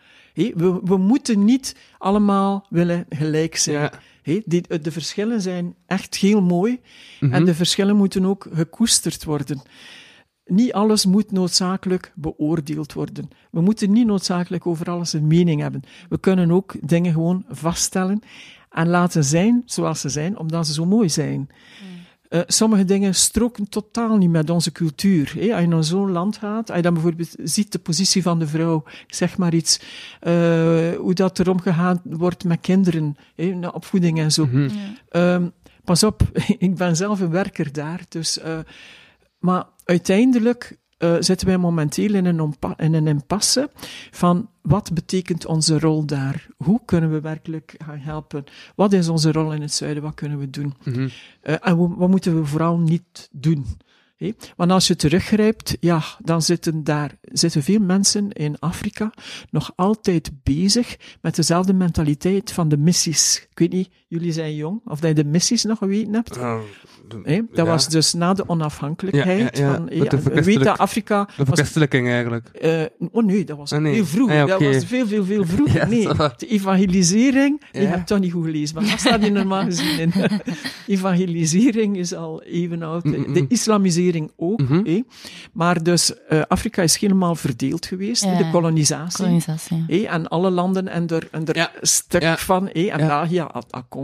We, 0.47 0.79
we 0.83 0.97
moeten 0.97 1.45
niet 1.45 1.75
allemaal 1.97 2.65
willen 2.69 3.05
gelijk 3.09 3.55
zijn. 3.55 3.81
ja. 3.81 3.91
Die, 4.45 4.79
de 4.81 4.91
verschillen 4.91 5.41
zijn 5.41 5.75
echt 5.85 6.15
heel 6.15 6.41
mooi. 6.41 6.79
Mhm. 7.19 7.33
En 7.33 7.45
de 7.45 7.55
verschillen 7.55 7.95
moeten 7.95 8.25
ook 8.25 8.47
gekoesterd 8.53 9.23
worden. 9.23 9.61
Niet 10.45 10.73
alles 10.73 11.05
moet 11.05 11.31
noodzakelijk 11.31 12.11
beoordeeld 12.15 12.93
worden. 12.93 13.29
We 13.51 13.61
moeten 13.61 13.91
niet 13.91 14.05
noodzakelijk 14.05 14.67
over 14.67 14.89
alles 14.89 15.13
een 15.13 15.27
mening 15.27 15.61
hebben. 15.61 15.81
We 16.09 16.19
kunnen 16.19 16.51
ook 16.51 16.75
dingen 16.81 17.13
gewoon 17.13 17.45
vaststellen 17.49 18.21
en 18.69 18.87
laten 18.87 19.23
zijn 19.23 19.61
zoals 19.65 19.99
ze 19.99 20.09
zijn, 20.09 20.37
omdat 20.37 20.67
ze 20.67 20.73
zo 20.73 20.85
mooi 20.85 21.09
zijn. 21.09 21.49
Eh, 22.29 22.41
sommige 22.47 22.85
dingen 22.85 23.15
stroken 23.15 23.69
totaal 23.69 24.17
niet 24.17 24.29
met 24.29 24.49
onze 24.49 24.71
cultuur. 24.71 25.33
hè. 25.35 25.51
Als 25.51 25.61
je 25.61 25.67
naar 25.67 25.83
zo'n 25.83 26.11
land 26.11 26.37
gaat, 26.37 26.67
als 26.67 26.77
je 26.77 26.83
dan 26.83 26.93
bijvoorbeeld 26.93 27.35
ziet 27.43 27.71
de 27.71 27.79
positie 27.79 28.21
van 28.21 28.39
de 28.39 28.47
vrouw, 28.47 28.83
ik 29.07 29.13
zeg 29.13 29.37
maar 29.37 29.53
iets, 29.53 29.79
eh, 30.19 30.91
hoe 30.95 31.13
dat 31.13 31.37
er 31.37 31.49
omgegaan 31.49 32.01
wordt 32.03 32.43
met 32.43 32.61
kinderen, 32.61 33.15
hè, 33.35 33.45
naar 33.45 33.73
opvoeding 33.73 34.19
en 34.19 34.31
zo. 34.31 34.45
Mhm. 34.45 34.69
Ehm, 35.09 35.47
pas 35.83 36.03
op, 36.03 36.21
ik 36.57 36.75
ben 36.75 36.95
zelf 36.95 37.19
een 37.19 37.29
werker 37.29 37.71
daar. 37.71 38.01
Dus, 38.09 38.39
eh, 38.39 38.59
maar 39.39 39.65
uiteindelijk 39.83 40.77
eh, 40.99 41.15
zitten 41.19 41.47
wij 41.47 41.57
momenteel 41.57 42.13
in 42.13 42.25
een, 42.25 42.55
in 42.77 42.93
een 42.93 43.07
impasse 43.07 43.69
van 44.11 44.49
wat 44.61 44.93
betekent 44.93 45.45
onze 45.45 45.79
rol 45.79 46.05
daar? 46.05 46.47
Hoe 46.57 46.81
kunnen 46.85 47.11
we 47.11 47.21
werkelijk 47.21 47.75
gaan 47.85 47.99
helpen? 47.99 48.43
Wat 48.75 48.93
is 48.93 49.09
onze 49.09 49.31
rol 49.31 49.53
in 49.53 49.61
het 49.61 49.73
zuiden? 49.73 50.03
Wat 50.03 50.13
kunnen 50.13 50.39
we 50.39 50.49
doen? 50.49 50.73
Mhm. 50.83 51.09
Eh, 51.41 51.55
en 51.61 51.77
wat, 51.77 51.89
wat 51.97 52.09
moeten 52.09 52.39
we 52.39 52.45
vooral 52.45 52.77
niet 52.77 53.29
doen? 53.31 53.65
Want 54.55 54.71
als 54.71 54.87
je 54.87 54.95
teruggrijpt, 54.95 55.77
ja, 55.79 56.03
dan 56.23 56.41
zitten 56.41 56.83
daar 56.83 57.17
zitten 57.21 57.63
veel 57.63 57.79
mensen 57.79 58.31
in 58.31 58.59
Afrika 58.59 59.13
nog 59.49 59.71
altijd 59.75 60.31
bezig 60.43 60.97
met 61.21 61.35
dezelfde 61.35 61.73
mentaliteit 61.73 62.51
van 62.51 62.69
de 62.69 62.77
missies. 62.77 63.47
Ik 63.49 63.59
weet 63.59 63.71
niet, 63.71 63.89
jullie 64.09 64.31
zijn 64.31 64.55
jong, 64.55 64.81
of 64.85 64.99
dat 64.99 65.09
je 65.09 65.15
de 65.23 65.29
missies 65.29 65.63
nog 65.63 65.77
geweten 65.77 66.13
hebt. 66.13 66.37
Uh, 66.37 66.55
de, 67.07 67.19
Hé? 67.23 67.35
Dat 67.51 67.65
ja. 67.65 67.71
was 67.71 67.87
dus 67.89 68.13
na 68.13 68.33
de 68.33 68.49
onafhankelijkheid. 68.49 69.57
Ja, 69.57 69.65
ja, 69.65 69.71
ja. 69.71 69.75
Van, 69.75 69.85
de 69.85 69.91
en 69.91 69.97
we 69.97 70.03
weten 70.03 70.21
verkwistelijk- 70.21 70.63
dat 70.63 70.77
Afrika... 70.77 71.29
De 71.37 71.43
was, 71.43 71.75
eigenlijk. 71.83 72.47
eh, 72.47 72.81
oh 73.11 73.23
nee, 73.25 73.43
dat 73.43 73.57
was 73.57 73.73
Ah, 73.73 73.81
nee. 73.81 73.93
heel 73.93 74.05
vroeg. 74.05 74.29
Ah, 74.31 74.47
Dat 74.47 74.61
was 74.61 74.85
veel, 74.85 75.07
veel, 75.07 75.25
veel 75.25 75.45
vroeger. 75.55 75.75
Ja, 75.75 75.85
nee, 75.87 76.07
de 76.37 76.47
evangelisering, 76.47 77.61
je 77.71 77.81
Ja. 77.81 77.87
hebt 77.87 78.07
toch 78.07 78.19
niet 78.19 78.31
goed 78.31 78.45
gelezen, 78.45 78.75
maar 78.75 78.89
dat 78.89 78.99
staat 78.99 79.21
in 79.23 79.33
normaal 79.33 79.63
gezien 79.63 79.99
in. 79.99 80.11
evangelisering 80.87 81.97
is 81.97 82.13
al 82.13 82.41
even 82.43 82.83
oud. 82.83 83.03
Mm, 83.03 83.13
mm, 83.27 83.33
De 83.33 83.45
islamisering 83.47 84.31
ook. 84.35 84.59
Mhm. 84.61 84.85
hé. 84.85 85.03
Maar 85.53 85.83
dus, 85.83 86.13
eh, 86.27 86.41
Afrika 86.47 86.81
is 86.81 86.97
helemaal 86.97 87.35
verdeeld 87.35 87.85
geweest, 87.85 88.23
Ja. 88.23 88.37
de 88.37 88.49
kolonisatie. 88.51 89.23
Kolonisatie. 89.23 90.07
en 90.07 90.27
alle 90.27 90.49
landen 90.49 90.87
en 90.87 91.07
er, 91.07 91.27
en 91.31 91.45
er 91.45 91.55
Ja. 91.55 91.71
stuk 91.81 92.21
Ja. 92.21 92.37
van, 92.37 92.69
en 92.69 92.81
Ja. 92.83 92.97
daar, 92.97 93.31
ja, 93.31 93.51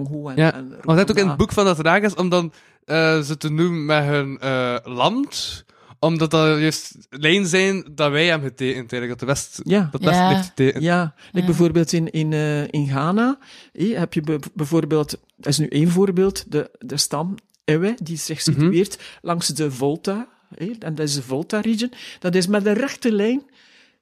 Congo 0.04 0.28
en, 0.30 0.36
Ja. 0.36 0.54
en 0.54 0.74
Maar 0.84 0.96
dat 0.96 1.10
ook 1.12 1.18
in 1.18 1.28
het 1.28 1.38
boek 1.38 1.52
van 1.52 1.66
dat 1.66 1.80
raar 1.80 2.04
is 2.04 2.14
om 2.16 2.30
dan 2.30 2.52
eh, 2.86 3.20
ze 3.22 3.38
te 3.38 3.50
noemen 3.50 3.86
met 3.86 4.04
hun 4.04 4.38
eh, 4.40 4.76
land, 4.84 5.64
omdat 6.00 6.32
dat 6.32 6.60
juist 6.60 6.96
lijn 7.10 7.46
zijn 7.46 7.86
dat 7.92 8.12
wij 8.12 8.26
hebben 8.26 8.50
getekend, 8.50 8.92
eigenlijk, 8.92 9.10
dat 9.10 9.20
de 9.20 9.26
West, 9.26 9.62
Ja. 9.64 9.88
dat 9.92 10.02
West 10.04 10.16
Ja. 10.20 10.30
heeft 10.30 10.48
getekend. 10.48 10.84
Ja, 10.84 11.14
like 11.26 11.40
Ja. 11.40 11.46
bijvoorbeeld 11.46 11.92
in, 11.94 12.12
in, 12.12 12.34
eh, 12.34 12.62
in 12.68 12.88
Ghana 12.88 13.38
hé, 13.74 13.86
heb 13.96 14.14
je 14.14 14.22
be- 14.22 14.40
bijvoorbeeld, 14.54 15.10
dat 15.38 15.48
is 15.48 15.58
nu 15.58 15.68
één 15.68 15.90
voorbeeld, 15.90 16.52
de, 16.52 16.70
de 16.80 16.98
stam 16.98 17.36
Ewe, 17.66 17.98
die 18.04 18.18
zich 18.18 18.46
Mhm. 18.48 18.60
situeert 18.60 19.00
langs 19.22 19.48
de 19.48 19.72
Volta, 19.72 20.28
hé, 20.56 20.72
en 20.80 20.96
dat 20.96 21.08
is 21.08 21.14
de 21.16 21.22
Volta-region. 21.22 21.92
Dat 22.20 22.36
is 22.36 22.48
met 22.48 22.66
een 22.66 22.74
rechte 22.74 23.12
lijn, 23.12 23.42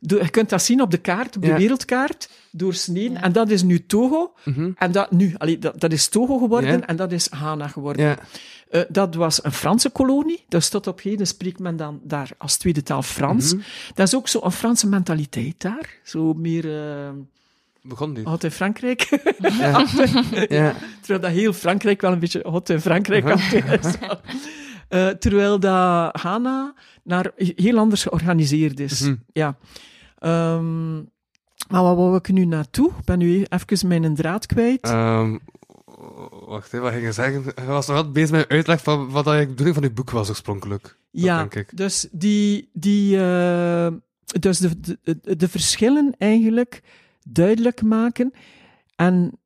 je 0.07 0.29
kunt 0.29 0.49
dat 0.49 0.63
zien 0.63 0.81
op 0.81 0.91
de 0.91 0.97
kaart, 0.97 1.35
op 1.35 1.41
de 1.41 1.47
Ja. 1.47 1.57
wereldkaart, 1.57 2.29
doorsneden, 2.51 3.21
en 3.21 3.31
dat 3.31 3.49
is 3.49 3.63
nu 3.63 3.85
Togo, 3.85 4.33
Mhm. 4.45 4.71
en 4.77 4.91
dat 4.91 5.11
nu, 5.11 5.33
allee, 5.37 5.59
dat, 5.59 5.79
dat 5.79 5.91
is 5.91 6.07
Togo 6.07 6.37
geworden, 6.37 6.71
Ja. 6.79 6.85
en 6.87 6.95
dat 6.95 7.11
is 7.11 7.27
Ghana 7.31 7.67
geworden. 7.67 8.05
Ja. 8.05 8.17
Eh, 8.69 8.81
dat 8.89 9.15
was 9.15 9.43
een 9.43 9.51
Franse 9.51 9.89
kolonie. 9.89 10.43
Dus 10.47 10.69
tot 10.69 10.87
op 10.87 11.01
heden 11.01 11.27
spreekt 11.27 11.59
men 11.59 11.75
dan 11.75 11.99
daar 12.03 12.29
als 12.37 12.57
tweede 12.57 12.83
taal 12.83 13.01
Frans. 13.01 13.53
Mhm. 13.53 13.63
Dat 13.93 14.07
is 14.07 14.15
ook 14.15 14.27
zo 14.27 14.39
een 14.43 14.51
Franse 14.51 14.87
mentaliteit 14.87 15.55
daar. 15.61 15.89
Zo 16.03 16.33
meer 16.33 16.77
eh 16.77 17.09
Begon 17.81 18.13
die. 18.13 18.23
hot 18.29 18.43
in 18.43 18.51
Frankrijk. 18.51 19.19
Ja. 19.59 19.85
ja. 20.49 20.75
terwijl 21.01 21.19
dat 21.21 21.31
heel 21.31 21.53
Frankrijk 21.53 22.01
wel 22.01 22.11
een 22.11 22.19
beetje 22.19 22.41
hot 22.43 22.69
in 22.69 22.81
Frankrijk 22.81 23.25
is. 23.29 23.93
Eh, 24.89 25.07
terwijl 25.07 25.59
dat 25.59 26.17
Ghana 26.19 26.73
naar 27.03 27.31
heel 27.35 27.77
anders 27.77 28.01
georganiseerd 28.03 28.79
is. 28.79 29.01
Mhm. 29.01 29.15
Ja. 29.33 29.55
Ehm, 30.23 30.95
maar 31.69 31.83
wat 31.83 31.95
wou 31.95 32.15
ik 32.15 32.31
nu 32.31 32.45
naartoe? 32.45 32.89
Ik 32.97 33.05
ben 33.05 33.17
nu 33.19 33.45
even 33.49 33.87
mijn 33.87 34.15
draad 34.15 34.45
kwijt. 34.45 34.81
Ehm, 34.81 35.37
wacht, 36.45 36.71
hè, 36.71 36.79
wat 36.79 36.91
ging 36.91 37.03
je 37.03 37.11
zeggen? 37.11 37.43
Je 37.55 37.65
was 37.65 37.87
nog 37.87 37.95
wel 37.95 38.11
bezig 38.11 38.31
met 38.31 38.47
uitleg 38.47 38.81
van 38.83 39.09
wat 39.09 39.25
de 39.25 39.45
bedoeling 39.47 39.75
van 39.75 39.83
je 39.83 39.91
boek 39.91 40.09
was 40.09 40.29
oorspronkelijk. 40.29 40.97
Ja, 41.11 41.37
denk 41.37 41.55
ik. 41.55 41.77
dus 41.77 42.07
die, 42.11 42.69
die 42.73 43.17
eh, 43.17 43.87
dus 44.39 44.57
de, 44.57 44.97
de, 45.01 45.35
de 45.35 45.49
verschillen 45.49 46.15
eigenlijk 46.17 46.81
duidelijk 47.23 47.81
maken. 47.81 48.33
En 48.95 49.39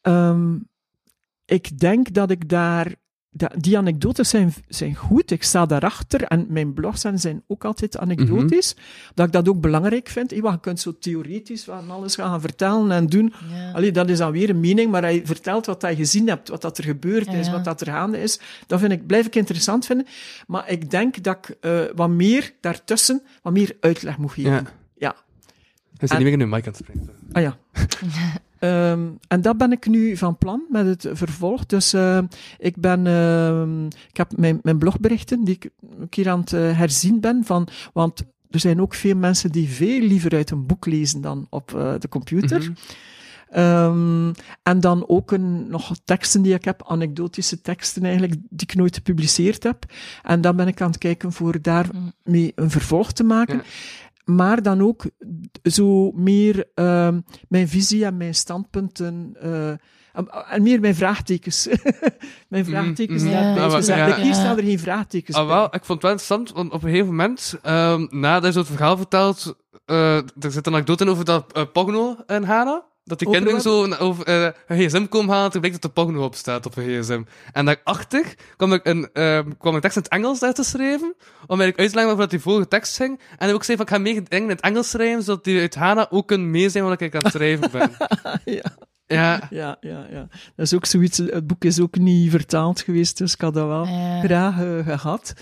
ehm, 0.00 0.56
ik 1.44 1.78
denk 1.78 2.12
dat 2.12 2.30
ik 2.30 2.48
daar, 2.48 2.94
die 3.56 3.78
anekdotes 3.78 4.28
zijn, 4.28 4.52
zijn 4.68 4.94
goed, 4.94 5.30
ik 5.30 5.42
sta 5.42 5.66
daarachter 5.66 6.22
en 6.22 6.46
mijn 6.48 6.74
blogs 6.74 7.00
zijn- 7.14 7.42
ook 7.46 7.64
altijd 7.64 7.98
anekdotisch, 7.98 8.76
dat 9.14 9.26
ik 9.26 9.32
dat 9.32 9.48
ook 9.48 9.60
belangrijk 9.60 10.08
vind. 10.08 10.30
Je 10.30 10.58
kunt 10.60 10.80
zo 10.80 10.98
theoretisch 10.98 11.64
van 11.64 11.90
alles 11.90 12.14
gaan 12.14 12.40
vertellen 12.40 12.90
en 12.90 13.06
doen, 13.06 13.32
Ja. 13.52 13.72
Allee, 13.72 13.92
dat 13.92 14.08
is 14.08 14.18
dan 14.18 14.32
weer 14.32 14.50
een 14.50 14.60
mening, 14.60 14.90
maar 14.90 15.02
hij 15.02 15.20
vertelt 15.24 15.66
wat 15.66 15.82
hij 15.82 15.96
gezien 15.96 16.28
hebt, 16.28 16.48
wat 16.48 16.62
dat 16.62 16.78
er 16.78 16.84
gebeurd 16.84 17.32
is, 17.32 17.46
Ja. 17.46 17.52
wat 17.52 17.64
dat 17.64 17.80
er 17.80 17.86
gaande 17.86 18.22
is. 18.22 18.40
Dat 18.66 18.80
vind 18.80 18.92
ik, 18.92 19.06
blijf 19.06 19.26
ik 19.26 19.34
interessant 19.36 19.86
vinden. 19.86 20.06
Maar 20.46 20.70
ik 20.70 20.90
denk 20.90 21.22
dat 21.22 21.36
ik 21.36 21.56
eh, 21.60 21.80
wat 21.94 22.08
meer 22.10 22.52
daartussen, 22.60 23.22
wat 23.42 23.52
meer 23.52 23.76
uitleg 23.80 24.18
moet 24.18 24.32
geven. 24.32 24.50
Ja. 24.52 24.62
Ja. 24.96 25.14
En- 25.98 26.08
niet 26.16 26.18
meer 26.22 26.32
in 26.32 26.38
de 26.38 26.46
mic 26.46 26.66
aan 26.66 26.72
het 26.72 26.76
spreken. 26.76 27.10
Ah 27.32 27.42
ja. 27.42 27.56
Ehm, 28.60 29.08
en 29.28 29.40
dat 29.40 29.56
ben 29.56 29.72
ik 29.72 29.86
nu 29.86 30.16
van 30.16 30.38
plan 30.38 30.62
met 30.68 30.86
het 30.86 31.18
vervolg. 31.18 31.66
Dus 31.66 31.92
eh, 31.92 32.18
ik 32.58 32.76
ben, 32.76 33.06
ehm, 33.06 33.86
ik 33.86 34.16
heb 34.16 34.36
mijn, 34.36 34.58
mijn 34.62 34.78
blogberichten 34.78 35.44
die 35.44 35.54
ik 35.54 35.70
een 36.00 36.08
keer 36.08 36.30
aan 36.30 36.40
het 36.40 36.52
eh, 36.52 36.78
herzien 36.78 37.20
ben 37.20 37.44
van, 37.44 37.68
want 37.92 38.22
er 38.50 38.60
zijn 38.60 38.80
ook 38.80 38.94
veel 38.94 39.16
mensen 39.16 39.52
die 39.52 39.68
veel 39.68 40.00
liever 40.00 40.32
uit 40.34 40.50
een 40.50 40.66
boek 40.66 40.86
lezen 40.86 41.20
dan 41.20 41.46
op 41.50 41.74
eh, 41.74 41.94
de 41.98 42.08
computer. 42.08 42.58
Mhm. 42.58 42.72
Ehm, 43.50 44.32
en 44.62 44.80
dan 44.80 45.08
ook 45.08 45.30
een, 45.30 45.70
nog 45.70 45.92
teksten 46.04 46.42
die 46.42 46.54
ik 46.54 46.64
heb, 46.64 46.84
anekdotische 46.86 47.60
teksten 47.60 48.02
eigenlijk, 48.02 48.32
die 48.32 48.66
ik 48.66 48.74
nooit 48.74 48.94
gepubliceerd 48.94 49.62
heb. 49.62 49.84
En 50.22 50.40
dan 50.40 50.56
ben 50.56 50.68
ik 50.68 50.80
aan 50.80 50.90
het 50.90 50.98
kijken 50.98 51.32
voor 51.32 51.62
daarmee 51.62 52.52
een 52.54 52.70
vervolg 52.70 53.12
te 53.12 53.24
maken. 53.24 53.56
Ja. 53.56 53.62
Maar 54.24 54.62
dan 54.62 54.80
ook 54.82 55.04
zo 55.62 56.10
meer 56.10 56.64
ehm, 56.74 57.20
mijn 57.48 57.68
visie 57.68 58.04
en 58.04 58.16
mijn 58.16 58.34
standpunten. 58.34 59.36
eh, 59.40 59.68
en- 60.12 60.28
en 60.50 60.62
meer 60.62 60.80
mijn 60.80 60.94
vraagtekens. 60.94 61.68
mijn 62.48 62.64
vraagtekens 62.64 63.22
mhm. 63.22 63.32
daarbij 63.32 63.54
Ja, 63.62 63.66
te 63.66 63.72
maar- 63.72 63.82
zetten. 63.82 64.08
ja. 64.08 64.16
Hier 64.16 64.24
Ja. 64.26 64.32
staan 64.32 64.56
er 64.58 64.64
geen 64.64 64.78
vraagtekens 64.78 65.36
Ah, 65.36 65.46
bij. 65.46 65.54
wel, 65.56 65.64
ik 65.64 65.84
vond 65.84 65.88
het 65.88 66.02
wel 66.02 66.10
interessant, 66.10 66.52
want 66.52 66.72
op 66.72 66.82
een 66.82 66.88
gegeven 66.90 67.06
moment, 67.10 67.58
ehm 67.62 68.06
nadat 68.10 68.52
je 68.52 68.58
het 68.58 68.68
verhaal 68.68 68.96
vertelt, 68.96 69.54
eh, 69.84 70.16
er 70.16 70.50
zit 70.52 70.66
een 70.66 70.72
anekdote 70.72 71.04
in 71.04 71.10
over 71.10 71.24
dat 71.24 71.52
eh, 71.52 71.62
Pogno 71.72 72.16
in 72.26 72.42
Ghana. 72.44 72.84
Dat 73.10 73.18
die 73.18 73.30
kinderen 73.30 73.60
zo 73.60 73.94
over 73.94 74.26
eh, 74.26 74.48
een 74.66 74.78
gsm 74.88 75.06
komen 75.06 75.34
halen, 75.34 75.50
toen 75.50 75.60
blijkt 75.60 75.82
dat 75.82 75.94
de 75.94 76.02
Pogno 76.02 76.24
op 76.24 76.34
staat 76.34 76.66
op 76.66 76.76
een 76.76 77.02
gsm. 77.02 77.22
En 77.52 77.64
daarachter 77.64 78.34
kwam 78.56 78.72
ik 78.72 78.86
een, 78.86 79.08
ehm, 79.12 79.50
kwam 79.58 79.74
een 79.74 79.80
tekst 79.80 79.96
in 79.96 80.02
het 80.02 80.12
Engels 80.12 80.42
uit 80.42 80.54
te 80.54 80.62
schrijven, 80.64 81.14
om 81.46 81.60
eigenlijk 81.60 81.78
uit 81.78 81.88
te 81.88 81.94
leggen 81.94 82.12
over 82.12 82.20
dat 82.20 82.30
die 82.30 82.40
vorige 82.40 82.68
tekst 82.68 82.96
ging. 82.96 83.20
En 83.38 83.48
ik 83.48 83.54
ook 83.54 83.64
zei 83.64 83.76
van, 83.76 83.86
ik 83.86 83.92
ga 83.92 83.98
meer 83.98 84.14
dingen 84.28 84.44
in 84.44 84.56
het 84.56 84.60
Engels 84.60 84.90
schrijven, 84.90 85.22
zodat 85.22 85.44
die 85.44 85.60
uit 85.60 85.74
Ghana 85.74 86.06
ook 86.10 86.26
kunnen 86.28 86.50
meezijn 86.50 86.84
wat 86.84 87.00
ik 87.00 87.14
aan 87.14 87.22
het 87.22 87.32
schrijven 87.32 87.70
ben. 87.70 87.90
ja. 88.44 88.62
ja. 89.06 89.48
Ja, 89.50 89.76
ja, 89.80 90.06
ja. 90.10 90.28
Dat 90.56 90.66
is 90.66 90.74
ook 90.74 90.86
zoiets. 90.86 91.18
Het 91.18 91.46
boek 91.46 91.64
is 91.64 91.80
ook 91.80 91.98
niet 91.98 92.30
vertaald 92.30 92.80
geweest, 92.80 93.18
dus 93.18 93.32
ik 93.32 93.40
had 93.40 93.54
dat 93.54 93.66
wel 93.66 93.86
Ja. 93.86 94.20
graag 94.20 94.60
eh, 94.60 94.98
gehad. 95.00 95.32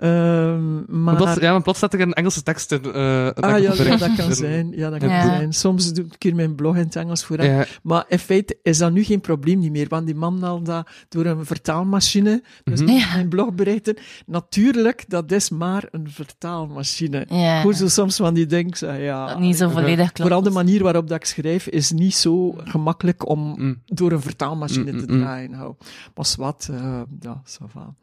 Ehm, 0.00 1.02
maar... 1.02 1.16
Plots, 1.16 1.34
ja, 1.40 1.52
maar 1.52 1.62
plots 1.62 1.78
zet 1.78 1.92
ik 1.94 2.00
een 2.00 2.12
Engelse 2.12 2.42
tekst 2.42 2.72
in. 2.72 2.82
eh, 2.92 3.24
een 3.24 3.34
Ah 3.34 3.58
ja, 3.58 3.96
dat 3.96 4.14
kan 4.16 4.34
zijn. 4.34 4.72
Ja, 4.76 4.90
dat 4.90 4.98
kan 4.98 5.08
Ja. 5.08 5.22
zijn. 5.22 5.52
Soms 5.52 5.92
doe 5.92 6.04
ik 6.04 6.12
een 6.12 6.18
keer 6.18 6.34
mijn 6.34 6.54
blog 6.54 6.74
in 6.76 6.84
het 6.84 6.96
Engels 6.96 7.24
voor. 7.24 7.42
Ja. 7.42 7.64
Maar 7.82 8.04
in 8.08 8.18
feite 8.18 8.58
is 8.62 8.78
dat 8.78 8.92
nu 8.92 9.02
geen 9.04 9.20
probleem 9.20 9.58
niet 9.58 9.70
meer, 9.72 9.88
want 9.88 10.06
die 10.06 10.14
man 10.14 10.42
haalt 10.42 10.66
dat 10.66 10.88
door 11.08 11.24
een 11.24 11.46
vertaalmachine. 11.46 12.42
Dus 12.64 12.80
Mhm. 12.80 12.92
Mijn 13.14 13.28
blogberichten. 13.28 13.96
Natuurlijk, 14.26 15.04
dat 15.08 15.32
is 15.32 15.50
maar 15.50 15.88
een 15.90 16.10
vertaalmachine. 16.10 17.26
Ja. 17.28 17.72
Zo 17.72 17.88
soms 17.88 18.16
van 18.16 18.34
die 18.34 18.46
dingen, 18.46 18.76
zeg, 18.76 18.98
ja... 19.00 19.26
Dat 19.26 19.38
niet 19.38 19.56
zo 19.56 19.68
volledig 19.68 19.96
klopt. 20.12 20.20
Vooral 20.20 20.42
de 20.42 20.50
manier 20.50 20.82
waarop 20.82 21.08
dat 21.08 21.16
ik 21.16 21.24
schrijf 21.24 21.66
is 21.66 21.90
niet 21.92 22.14
zo 22.14 22.54
gemakkelijk 22.64 23.28
om 23.28 23.38
Mm. 23.58 23.82
door 23.86 24.12
een 24.12 24.20
vertaalmachine 24.20 24.92
Mm, 24.92 24.98
te 24.98 25.04
mm, 25.06 25.14
mm. 25.14 25.20
draaien. 25.20 25.50
Nou, 25.50 25.74
maar 26.14 26.26
wat, 26.36 26.68
uh, 26.70 27.00
ja, 27.20 27.42
ça 27.46 27.64
va. 27.72 27.94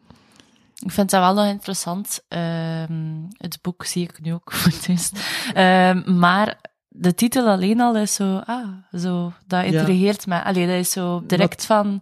Ik 0.86 0.92
vind 0.92 1.10
dat 1.10 1.22
wel 1.22 1.34
nog 1.34 1.46
interessant. 1.54 2.24
Ehm, 2.28 3.22
het 3.38 3.60
boek 3.62 3.86
zie 3.86 4.04
ik 4.04 4.22
nu 4.22 4.34
ook 4.34 4.52
voor 4.54 4.72
het 4.72 4.88
eerst. 4.90 5.20
Ehm, 5.54 6.20
maar 6.20 6.60
de 6.88 7.14
titel 7.14 7.48
alleen 7.48 7.82
al 7.82 7.96
is 7.98 8.14
zo, 8.14 8.38
ah, 8.46 8.68
zo, 8.94 9.34
dat 9.48 9.64
intrigeert 9.66 10.28
me. 10.28 10.44
Allee, 10.44 10.68
dat 10.68 10.76
is 10.76 10.92
zo 10.92 11.24
direct 11.28 11.66
van... 11.66 12.02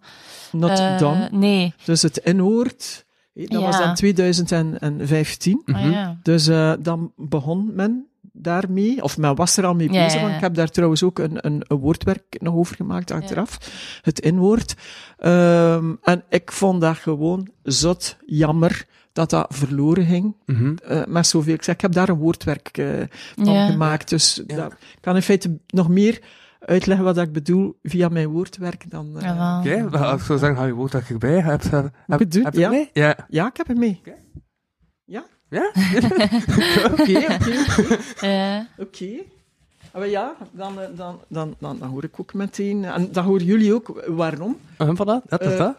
Not 0.51 0.79
eh, 0.79 0.97
done. 0.97 1.27
Nee. 1.31 1.73
Dus 1.85 2.01
het 2.01 2.17
inhoud, 2.17 3.05
dat 3.33 3.51
Ja. 3.51 3.59
was 3.59 3.77
dan 3.77 3.95
2015. 3.95 5.61
Mhm. 5.65 5.77
Ah, 5.85 5.91
ja. 5.91 6.17
Dus 6.23 6.47
eh, 6.47 6.73
dan 6.79 7.11
begon 7.15 7.71
men 7.75 8.07
daarmee, 8.37 9.03
of 9.03 9.17
men 9.17 9.35
was 9.35 9.57
er 9.57 9.65
al 9.65 9.73
mee 9.75 9.91
Ja, 9.91 10.03
bezig, 10.03 10.13
ja, 10.13 10.19
want 10.19 10.29
ja. 10.29 10.35
ik 10.35 10.41
heb 10.43 10.53
daar 10.53 10.69
trouwens 10.69 11.03
ook 11.03 11.19
een, 11.19 11.45
een, 11.45 11.63
een 11.67 11.77
woordwerk 11.77 12.37
nog 12.41 12.53
over 12.55 12.75
gemaakt 12.75 13.11
achteraf, 13.11 13.57
het 14.01 14.19
inwoord. 14.19 14.75
Ehm, 15.17 15.93
en 16.03 16.23
ik 16.29 16.51
vond 16.51 16.81
dat 16.81 16.97
gewoon 16.97 17.47
zot 17.63 18.17
jammer 18.25 18.85
dat 19.13 19.29
dat 19.29 19.45
verloren 19.55 20.05
ging, 20.05 20.35
met 21.07 21.27
zoveel. 21.27 21.53
Ik, 21.53 21.63
zeg, 21.63 21.75
ik 21.75 21.81
heb 21.81 21.91
daar 21.91 22.09
een 22.09 22.17
woordwerk 22.17 22.77
eh, 22.77 22.87
van 23.35 23.53
Ja. 23.53 23.65
gemaakt, 23.67 24.09
dus 24.09 24.43
Ja. 24.47 24.55
dat- 24.55 24.71
ik 24.71 24.97
kan 25.01 25.15
in 25.15 25.21
feite 25.21 25.57
nog 25.67 25.89
meer 25.89 26.21
uitleggen 26.59 27.05
wat 27.05 27.17
ik 27.17 27.31
bedoel 27.31 27.77
via 27.83 28.09
mijn 28.09 28.27
woordwerk 28.27 28.85
dan... 28.91 29.11
eh, 29.17 29.21
Jawel. 29.23 29.85
Oké, 29.85 29.95
okay, 29.95 30.13
ik 30.13 30.21
zou 30.21 30.39
zeggen, 30.39 30.57
hou 30.57 30.67
je 30.67 30.73
woord 30.75 30.91
dat 30.91 31.09
ik 31.09 31.19
bij. 31.19 31.39
Heb, 31.41 31.61
heb, 31.63 31.89
heb, 32.07 32.17
bedoel- 32.17 32.43
heb 32.43 32.53
je 32.53 32.59
het 32.61 32.69
ja. 32.71 32.77
mee? 32.77 32.89
Ja. 32.93 33.15
Ja, 33.29 33.47
ik 33.47 33.57
heb 33.57 33.67
het 33.67 33.77
mee. 33.77 34.01
Ja? 35.59 35.71
Oké, 36.91 37.17
oké, 37.33 37.53
oké. 37.81 37.97
Eh, 38.19 38.59
Oké. 38.77 39.05
Ah, 39.91 40.01
maar 40.01 40.09
ja, 40.09 40.35
dan, 40.51 40.81
eh, 40.81 40.87
dan, 40.95 41.19
dan, 41.27 41.55
dan, 41.59 41.77
dan 41.79 41.89
hoor 41.89 42.03
ik 42.03 42.19
ook 42.19 42.33
meteen... 42.33 42.85
En 42.85 43.09
dan 43.11 43.23
horen 43.23 43.45
jullie 43.45 43.73
ook 43.73 44.03
waarom. 44.07 44.57
Uh, 44.81 44.89
voilà, 44.89 45.27
dat 45.27 45.41
is 45.41 45.51
Eh, 45.51 45.57
dat. 45.57 45.75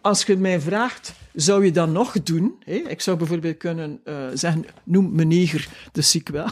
als 0.00 0.22
je 0.22 0.36
mij 0.36 0.60
vraagt, 0.60 1.12
zou 1.34 1.64
je 1.64 1.70
dat 1.72 1.88
nog 1.88 2.22
doen? 2.22 2.54
Hè? 2.64 2.72
Ik 2.74 3.00
zou 3.00 3.16
bijvoorbeeld 3.16 3.56
kunnen 3.56 4.00
eh, 4.04 4.14
zeggen, 4.34 4.64
noem 4.84 5.12
me 5.14 5.24
neger, 5.24 5.68
dus 5.92 6.10
zie 6.10 6.20
ik 6.20 6.28
wel. 6.28 6.46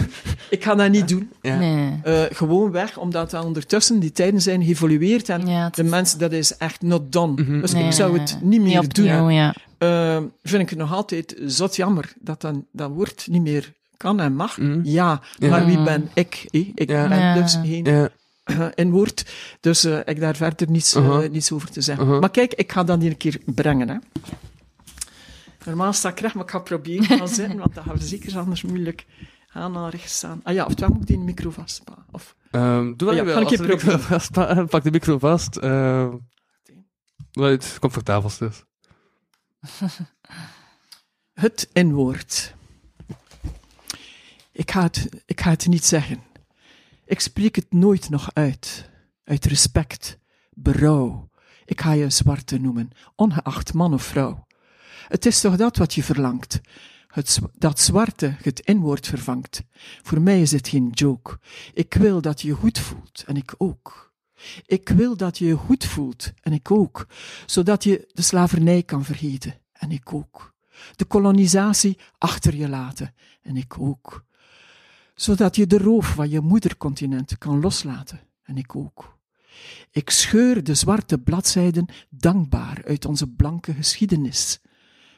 ik 0.50 0.64
ga 0.64 0.74
dat 0.74 0.90
niet 0.90 1.08
doen. 1.08 1.30
Ja. 1.42 1.58
Nee. 1.58 2.00
Eh, 2.02 2.22
gewoon 2.36 2.70
weg, 2.70 2.96
omdat 2.98 3.30
dat 3.30 3.44
ondertussen 3.44 3.98
die 3.98 4.12
tijden 4.12 4.40
zijn 4.40 4.64
geëvolueerd 4.64 5.28
en 5.28 5.70
de 5.74 5.84
mensen, 5.84 6.18
dat 6.18 6.32
is 6.32 6.56
echt 6.56 6.82
not 6.82 7.12
done. 7.12 7.42
Mhm. 7.42 7.60
Dus 7.60 7.72
Nee, 7.72 7.84
ik 7.84 7.92
zou 7.92 8.18
het 8.18 8.38
niet 8.42 8.60
meer 8.60 8.78
opnieuw, 8.80 9.18
doen. 9.18 9.52
Ja. 9.78 10.16
Eh, 10.16 10.22
vind 10.42 10.62
ik 10.62 10.70
het 10.70 10.78
nog 10.78 10.92
altijd 10.92 11.36
zot 11.46 11.76
jammer 11.76 12.12
dat 12.20 12.40
dat, 12.40 12.54
dat 12.72 12.90
woord 12.90 13.26
niet 13.30 13.42
meer 13.42 13.72
kan 13.96 14.20
en 14.20 14.34
mag. 14.34 14.58
Mhm. 14.58 14.80
Ja, 14.84 15.20
Ja. 15.36 15.48
maar 15.50 15.66
wie 15.66 15.82
ben 15.82 16.10
ik? 16.14 16.46
Ik 16.50 16.88
Ja. 16.88 17.08
ben 17.08 17.18
Ja. 17.18 17.34
dus 17.34 17.52
geen 17.64 17.84
Ja. 17.84 18.10
in 18.74 18.90
woord. 18.90 19.30
Dus 19.60 19.84
eh, 19.84 19.98
ik 20.04 20.20
daar 20.20 20.36
verder 20.36 20.70
niets, 20.70 20.94
eh, 20.94 21.02
Uh-huh. 21.04 21.30
niets 21.30 21.52
over 21.52 21.70
te 21.70 21.80
zeggen. 21.80 22.04
Uh-huh. 22.04 22.20
Maar 22.20 22.30
kijk, 22.30 22.54
ik 22.54 22.72
ga 22.72 22.84
dat 22.84 23.00
hier 23.00 23.10
een 23.10 23.16
keer 23.16 23.40
brengen. 23.44 23.88
Hè. 23.88 23.96
Normaal 25.64 25.92
sta 25.92 26.08
ik 26.08 26.20
recht, 26.20 26.34
maar 26.34 26.44
ik 26.44 26.50
ga 26.50 26.58
proberen 26.58 27.06
te 27.08 27.16
gaan 27.16 27.28
zitten, 27.28 27.58
want 27.58 27.74
dat 27.74 27.84
gaat 27.84 28.02
zeker 28.02 28.38
anders 28.38 28.62
moeilijk 28.62 29.06
aan 29.52 29.72
naar 29.72 29.90
rechts 29.90 30.16
staan. 30.16 30.40
Ah 30.42 30.54
ja, 30.54 30.64
of 30.64 30.74
dan 30.74 30.90
moet 30.92 31.00
ik 31.00 31.06
die 31.06 31.18
micro 31.18 31.50
vastpakken. 31.50 32.04
Of, 32.12 32.36
Ehm, 32.50 32.92
doe 32.96 33.08
wat 33.08 33.16
Ja, 33.16 33.20
je 33.20 33.24
wil. 33.24 33.32
kan 33.34 33.42
ik 33.42 33.48
Als 33.48 33.50
je 33.50 33.56
de 33.56 33.62
micro 33.62 33.76
proberen? 33.76 34.00
vast, 34.18 34.30
pa- 34.32 34.64
pak 34.64 34.82
de 34.84 34.90
micro 34.90 35.18
vast. 35.18 35.56
ehm 35.56 36.10
waar 37.32 37.50
het 37.50 37.76
comfortabelst 37.80 38.42
is. 38.42 38.64
het 41.32 41.68
inwoord. 41.72 42.54
Ik 44.52 44.70
ga 44.70 44.82
het, 44.82 45.22
ik 45.26 45.40
ga 45.40 45.50
het 45.50 45.66
niet 45.66 45.84
zeggen. 45.84 46.22
Ik 47.04 47.20
spreek 47.20 47.56
het 47.56 47.72
nooit 47.72 48.08
nog 48.08 48.34
uit. 48.34 48.90
Uit 49.24 49.44
respect, 49.44 50.18
berouw. 50.50 51.30
Ik 51.64 51.80
ga 51.80 51.92
je 51.92 52.10
zwarte 52.10 52.58
noemen, 52.58 52.90
ongeacht 53.14 53.74
man 53.74 53.94
of 53.94 54.02
vrouw. 54.02 54.46
Het 55.08 55.26
is 55.26 55.40
toch 55.40 55.56
dat 55.56 55.76
wat 55.76 55.94
je 55.94 56.02
verlangt. 56.02 56.60
Het, 57.06 57.38
dat 57.52 57.80
zwarte 57.80 58.36
het 58.42 58.60
inwoord 58.60 59.06
vervangt. 59.06 59.62
Voor 60.02 60.20
mij 60.20 60.40
is 60.40 60.50
dit 60.50 60.68
geen 60.68 60.90
joke. 60.90 61.38
Ik 61.74 61.94
wil 61.94 62.20
dat 62.20 62.40
je 62.40 62.48
je 62.48 62.54
goed 62.54 62.78
voelt, 62.78 63.24
en 63.26 63.36
ik 63.36 63.54
ook. 63.58 64.07
Ik 64.66 64.88
wil 64.88 65.16
dat 65.16 65.38
je 65.38 65.46
je 65.46 65.56
goed 65.56 65.84
voelt, 65.84 66.32
en 66.40 66.52
ik 66.52 66.70
ook. 66.70 67.06
Zodat 67.46 67.84
je 67.84 68.08
de 68.12 68.22
slavernij 68.22 68.82
kan 68.82 69.04
vergeten, 69.04 69.54
en 69.72 69.90
ik 69.90 70.12
ook. 70.12 70.54
De 70.96 71.04
kolonisatie 71.04 71.98
achter 72.18 72.54
je 72.54 72.68
laten, 72.68 73.14
en 73.42 73.56
ik 73.56 73.78
ook. 73.78 74.24
Zodat 75.14 75.56
je 75.56 75.66
de 75.66 75.78
roof 75.78 76.06
van 76.06 76.30
je 76.30 76.40
moedercontinent 76.40 77.38
kan 77.38 77.60
loslaten, 77.60 78.20
en 78.42 78.56
ik 78.56 78.76
ook. 78.76 79.18
Ik 79.90 80.10
scheur 80.10 80.64
de 80.64 80.74
zwarte 80.74 81.18
bladzijden 81.18 81.86
dankbaar 82.08 82.82
uit 82.86 83.04
onze 83.04 83.26
blanke 83.26 83.72
geschiedenis. 83.74 84.60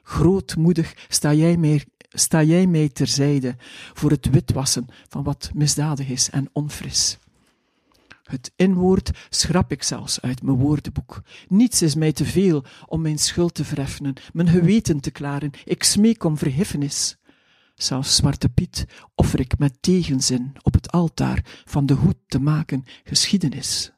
Grootmoedig 0.02 1.06
sta 1.08 1.32
jij 1.32 1.56
mij, 1.56 1.84
sta 2.08 2.42
jij 2.42 2.66
mij 2.66 2.88
terzijde 2.88 3.56
voor 3.92 4.10
het 4.10 4.30
witwassen 4.30 4.86
van 5.08 5.22
wat 5.22 5.50
misdadig 5.54 6.08
is 6.08 6.30
en 6.30 6.48
onfris. 6.52 7.18
Het 8.30 8.52
inwoord 8.56 9.10
schrap 9.28 9.72
ik 9.72 9.82
zelfs 9.82 10.20
uit 10.20 10.42
mijn 10.42 10.56
woordenboek. 10.56 11.22
Niets 11.48 11.82
is 11.82 11.94
mij 11.94 12.12
te 12.12 12.24
veel 12.24 12.64
om 12.86 13.00
mijn 13.00 13.18
schuld 13.18 13.54
te 13.54 13.64
vereffenen, 13.64 14.14
mijn 14.32 14.48
geweten 14.48 15.00
te 15.00 15.10
klaren. 15.10 15.50
Ik 15.64 15.82
smeek 15.82 16.24
om 16.24 16.38
vergiffenis. 16.38 17.16
Zelfs 17.74 18.16
Zwarte 18.16 18.48
Piet 18.48 18.86
offer 19.14 19.40
ik 19.40 19.58
met 19.58 19.82
tegenzin 19.82 20.52
op 20.62 20.72
het 20.72 20.90
altaar 20.90 21.62
van 21.64 21.86
de 21.86 21.94
goed 21.94 22.16
te 22.26 22.40
maken 22.40 22.84
geschiedenis. 23.04 23.92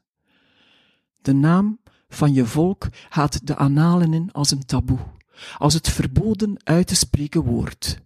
De 1.21 1.33
naam 1.33 1.79
van 2.09 2.33
je 2.33 2.45
volk 2.45 2.87
gaat 3.09 3.47
de 3.47 3.55
analen 3.55 4.13
in 4.13 4.31
als 4.31 4.51
een 4.51 4.65
taboe, 4.65 4.99
als 5.57 5.73
het 5.73 5.89
verboden 5.89 6.61
uit 6.63 6.87
te 6.87 6.95
spreken 6.95 7.43
woord. 7.43 8.01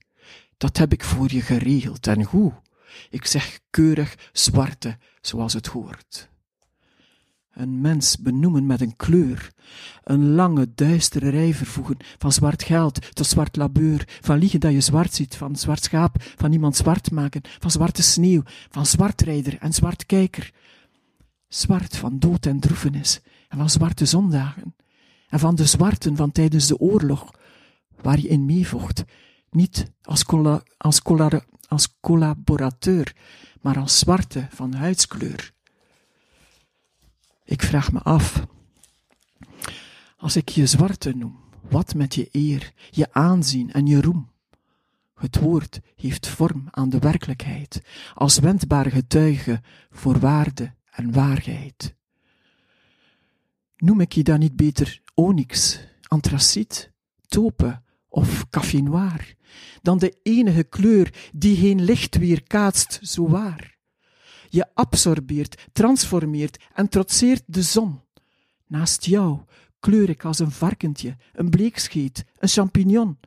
Dat 0.58 0.78
heb 0.78 0.94
ik 0.94 1.04
voor 1.04 1.34
je 1.34 1.42
geregeld 1.42 2.08
en 2.08 2.24
hoe? 2.24 2.54
Ik 3.10 3.26
zeg 3.26 3.60
keurig 3.70 4.16
zwarte, 4.32 4.98
zoals 5.22 5.54
het 5.54 5.68
hoort. 5.68 6.30
Een 7.58 7.82
mens 7.82 8.18
benoemen 8.18 8.66
met 8.66 8.82
een 8.82 8.96
kleur, 8.96 9.52
een 10.04 10.34
lange 10.34 10.74
duistere 10.76 11.30
rij 11.30 11.54
vervoegen, 11.54 11.98
van 12.18 12.32
zwart 12.32 12.64
geld 12.64 13.16
tot 13.16 13.26
zwart 13.26 13.56
labeur, 13.56 14.08
van 14.22 14.38
liegen 14.38 14.60
dat 14.60 14.72
je 14.72 14.82
zwart 14.82 15.14
ziet, 15.14 15.36
van 15.36 15.56
zwart 15.56 15.84
schaap, 15.84 16.16
van 16.36 16.52
iemand 16.52 16.76
zwart 16.76 17.12
maken, 17.12 17.42
van 17.60 17.72
zwarte 17.72 18.04
sneeuw, 18.04 18.42
van 18.70 18.86
zwartrijder 18.86 19.58
en 19.60 19.74
zwart 19.74 20.06
kijker. 20.06 20.52
Zwart 21.48 21.98
van 21.98 22.20
dood 22.20 22.46
en 22.46 22.60
droefenis, 22.60 23.22
en 23.48 23.58
van 23.58 23.70
zwarte 23.70 24.06
zondagen, 24.06 24.76
en 25.30 25.40
van 25.40 25.56
de 25.56 25.66
zwarten 25.66 26.16
van 26.16 26.32
tijdens 26.32 26.68
de 26.68 26.78
oorlog, 26.78 27.32
waar 28.02 28.20
je 28.20 28.28
in 28.28 28.46
meevocht, 28.46 29.04
niet 29.50 29.92
als, 30.02 30.26
als, 30.78 31.02
als 31.68 32.00
collaborateur, 32.00 33.16
maar 33.62 33.78
als 33.78 34.00
zwarte 34.00 34.48
van 34.50 34.74
huidskleur. 34.74 35.54
Ik 37.44 37.62
vraag 37.62 37.92
me 37.92 38.00
af, 38.00 38.46
als 40.18 40.36
ik 40.36 40.50
je 40.50 40.66
zwarte 40.66 41.16
noem, 41.16 41.40
wat 41.70 41.94
met 41.94 42.16
je 42.16 42.28
eer, 42.32 42.74
je 42.90 43.14
aanzien 43.14 43.72
en 43.72 43.86
je 43.86 44.02
roem? 44.02 44.30
Het 45.16 45.40
woord 45.40 45.80
heeft 45.96 46.28
vorm 46.28 46.68
aan 46.72 46.90
de 46.90 47.00
werkelijkheid, 47.00 47.82
als 48.14 48.40
wendbaar 48.40 48.92
getuige 48.92 49.62
voor 49.90 50.20
waarde 50.20 50.74
en 50.92 51.12
waarheid. 51.12 51.96
Noem 53.78 54.02
ik 54.02 54.12
je 54.12 54.24
dan 54.24 54.40
niet 54.40 54.56
beter 54.56 55.02
onyx, 55.14 55.80
antraciet, 56.08 56.92
tope 57.28 57.82
of 58.10 58.50
café 58.50 58.78
noir, 58.78 59.36
dan 59.82 59.98
de 59.98 60.18
enige 60.24 60.64
kleur 60.64 61.30
die 61.34 61.58
geen 61.58 61.84
licht 61.84 62.18
weerkaatst, 62.18 63.00
zo 63.02 63.28
waar? 63.28 63.78
Je 64.50 64.66
absorbeert, 64.74 65.68
transformeert 65.74 66.64
en 66.74 66.90
trotseert 66.90 67.44
de 67.46 67.62
zon. 67.62 68.02
Naast 68.68 69.06
jou 69.06 69.40
kleur 69.80 70.10
ik 70.10 70.26
als 70.26 70.40
een 70.40 70.52
varkentje, 70.52 71.18
een 71.34 71.50
bleekscheet, 71.50 72.26
een 72.38 72.50
champignon. 72.50 73.18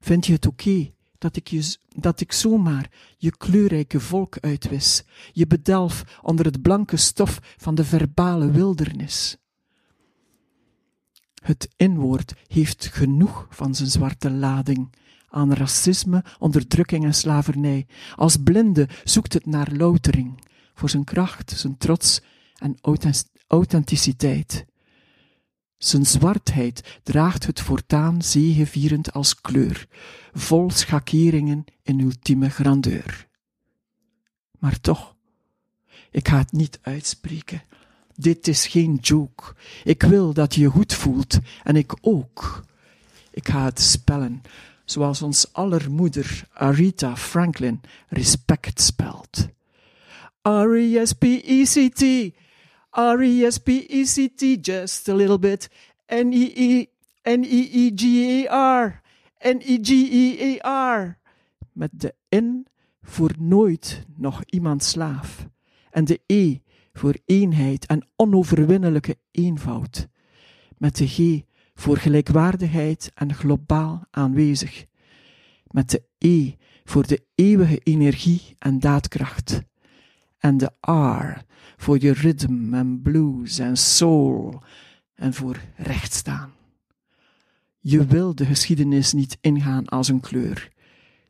Vind 0.00 0.26
je 0.26 0.32
het 0.32 0.46
oké 0.46 0.92
dat, 1.18 1.36
ik 1.36 1.48
je, 1.48 1.76
dat 1.88 2.20
ik 2.20 2.32
zomaar 2.32 2.90
je 3.16 3.36
kleurrijke 3.36 4.00
volk 4.00 4.38
uitwis, 4.40 5.04
je 5.32 5.46
bedelf 5.46 6.20
onder 6.22 6.44
het 6.44 6.62
blanke 6.62 6.96
stof 6.96 7.38
van 7.56 7.74
de 7.74 7.84
verbale 7.84 8.50
wildernis? 8.50 9.36
Het 11.42 11.68
inwoord 11.76 12.34
heeft 12.46 12.86
genoeg 12.86 13.46
van 13.50 13.74
zijn 13.74 13.88
zwarte 13.88 14.30
lading 14.30 14.94
aan 15.28 15.52
racisme, 15.52 16.24
onderdrukking 16.38 17.04
en 17.04 17.14
slavernij. 17.14 17.86
Als 18.16 18.36
blinde 18.36 18.88
zoekt 19.04 19.32
het 19.32 19.46
naar 19.46 19.72
loutering 19.72 20.40
voor 20.74 20.90
zijn 20.90 21.04
kracht, 21.04 21.50
zijn 21.50 21.76
trots 21.78 22.20
en 22.56 22.76
authen- 22.80 23.28
authenticiteit. 23.46 24.64
Zijn 25.78 26.06
zwartheid 26.06 27.00
draagt 27.02 27.46
het 27.46 27.60
voortaan 27.60 28.22
zegevierend 28.22 29.12
als 29.12 29.40
kleur, 29.40 29.86
vol 30.32 30.70
schakeringen 30.70 31.64
in 31.82 32.00
ultieme 32.00 32.50
grandeur. 32.50 33.28
Maar 34.58 34.80
toch, 34.80 35.16
ik 36.10 36.28
ga 36.28 36.38
het 36.38 36.52
niet 36.52 36.78
uitspreken. 36.82 37.62
Dit 38.22 38.48
is 38.48 38.66
geen 38.66 38.94
joke. 38.94 39.54
Ik 39.84 40.02
wil 40.02 40.32
dat 40.32 40.54
je 40.54 40.60
je 40.60 40.70
goed 40.70 40.94
voelt 40.94 41.38
en 41.62 41.76
ik 41.76 41.94
ook. 42.00 42.64
Ik 43.30 43.48
ga 43.48 43.64
het 43.64 43.80
spellen 43.80 44.42
zoals 44.84 45.22
ons 45.22 45.52
aller 45.52 45.90
moeder 45.90 46.48
Aretha 46.52 47.16
Franklin 47.16 47.80
respect 48.08 48.80
spelt. 48.80 49.48
R-E-S-P-E-C-T, 50.42 52.02
R-E-S-P-E-C-T, 52.90 54.66
just 54.66 55.08
a 55.08 55.14
little 55.14 55.38
bit. 55.38 55.70
N-E-E, 56.06 56.86
N-E-E-G-A-R, 57.22 59.02
N-E-G-E-A-R. 59.38 61.18
Met 61.72 61.90
de 61.92 62.14
N 62.30 62.66
voor 63.02 63.32
nooit 63.38 64.04
nog 64.16 64.42
iemand 64.46 64.84
slaaf. 64.84 65.46
En 65.90 66.04
de 66.04 66.20
E 66.26 66.58
voor 66.92 67.18
eenheid 67.24 67.86
en 67.86 68.08
onoverwinnelijke 68.16 69.18
eenvoud. 69.30 70.08
Met 70.78 70.96
de 70.96 71.06
G 71.06 71.42
voor 71.74 71.96
gelijkwaardigheid 71.96 73.10
en 73.14 73.34
globaal 73.34 74.04
aanwezig. 74.10 74.86
Met 75.66 75.90
de 75.90 76.02
E 76.18 76.52
voor 76.84 77.06
de 77.06 77.24
eeuwige 77.34 77.78
energie 77.78 78.56
en 78.58 78.78
daadkracht. 78.78 79.62
En 80.38 80.56
de 80.56 80.72
R 80.92 81.44
voor 81.76 82.00
je 82.00 82.12
rhythm 82.12 82.74
en 82.74 83.02
blues 83.02 83.58
en 83.58 83.76
soul 83.76 84.62
en 85.14 85.34
voor 85.34 85.60
rechtstaan. 85.76 86.52
Je 87.78 88.06
wil 88.06 88.34
de 88.34 88.44
geschiedenis 88.44 89.12
niet 89.12 89.38
ingaan 89.40 89.86
als 89.86 90.08
een 90.08 90.20
kleur. 90.20 90.72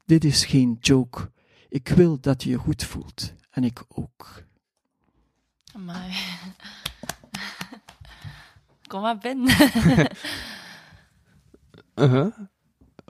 Dit 0.05 0.25
is 0.25 0.45
geen 0.45 0.77
joke. 0.81 1.31
Ik 1.69 1.89
wil 1.89 2.21
dat 2.21 2.43
je 2.43 2.51
je 2.51 2.57
goed 2.59 2.85
voelt 2.85 3.35
en 3.51 3.65
ik 3.65 3.85
ook. 3.89 4.45
Amai. 5.75 6.11
Kom 8.89 9.01
maar 9.01 9.19
binnen. 9.19 9.55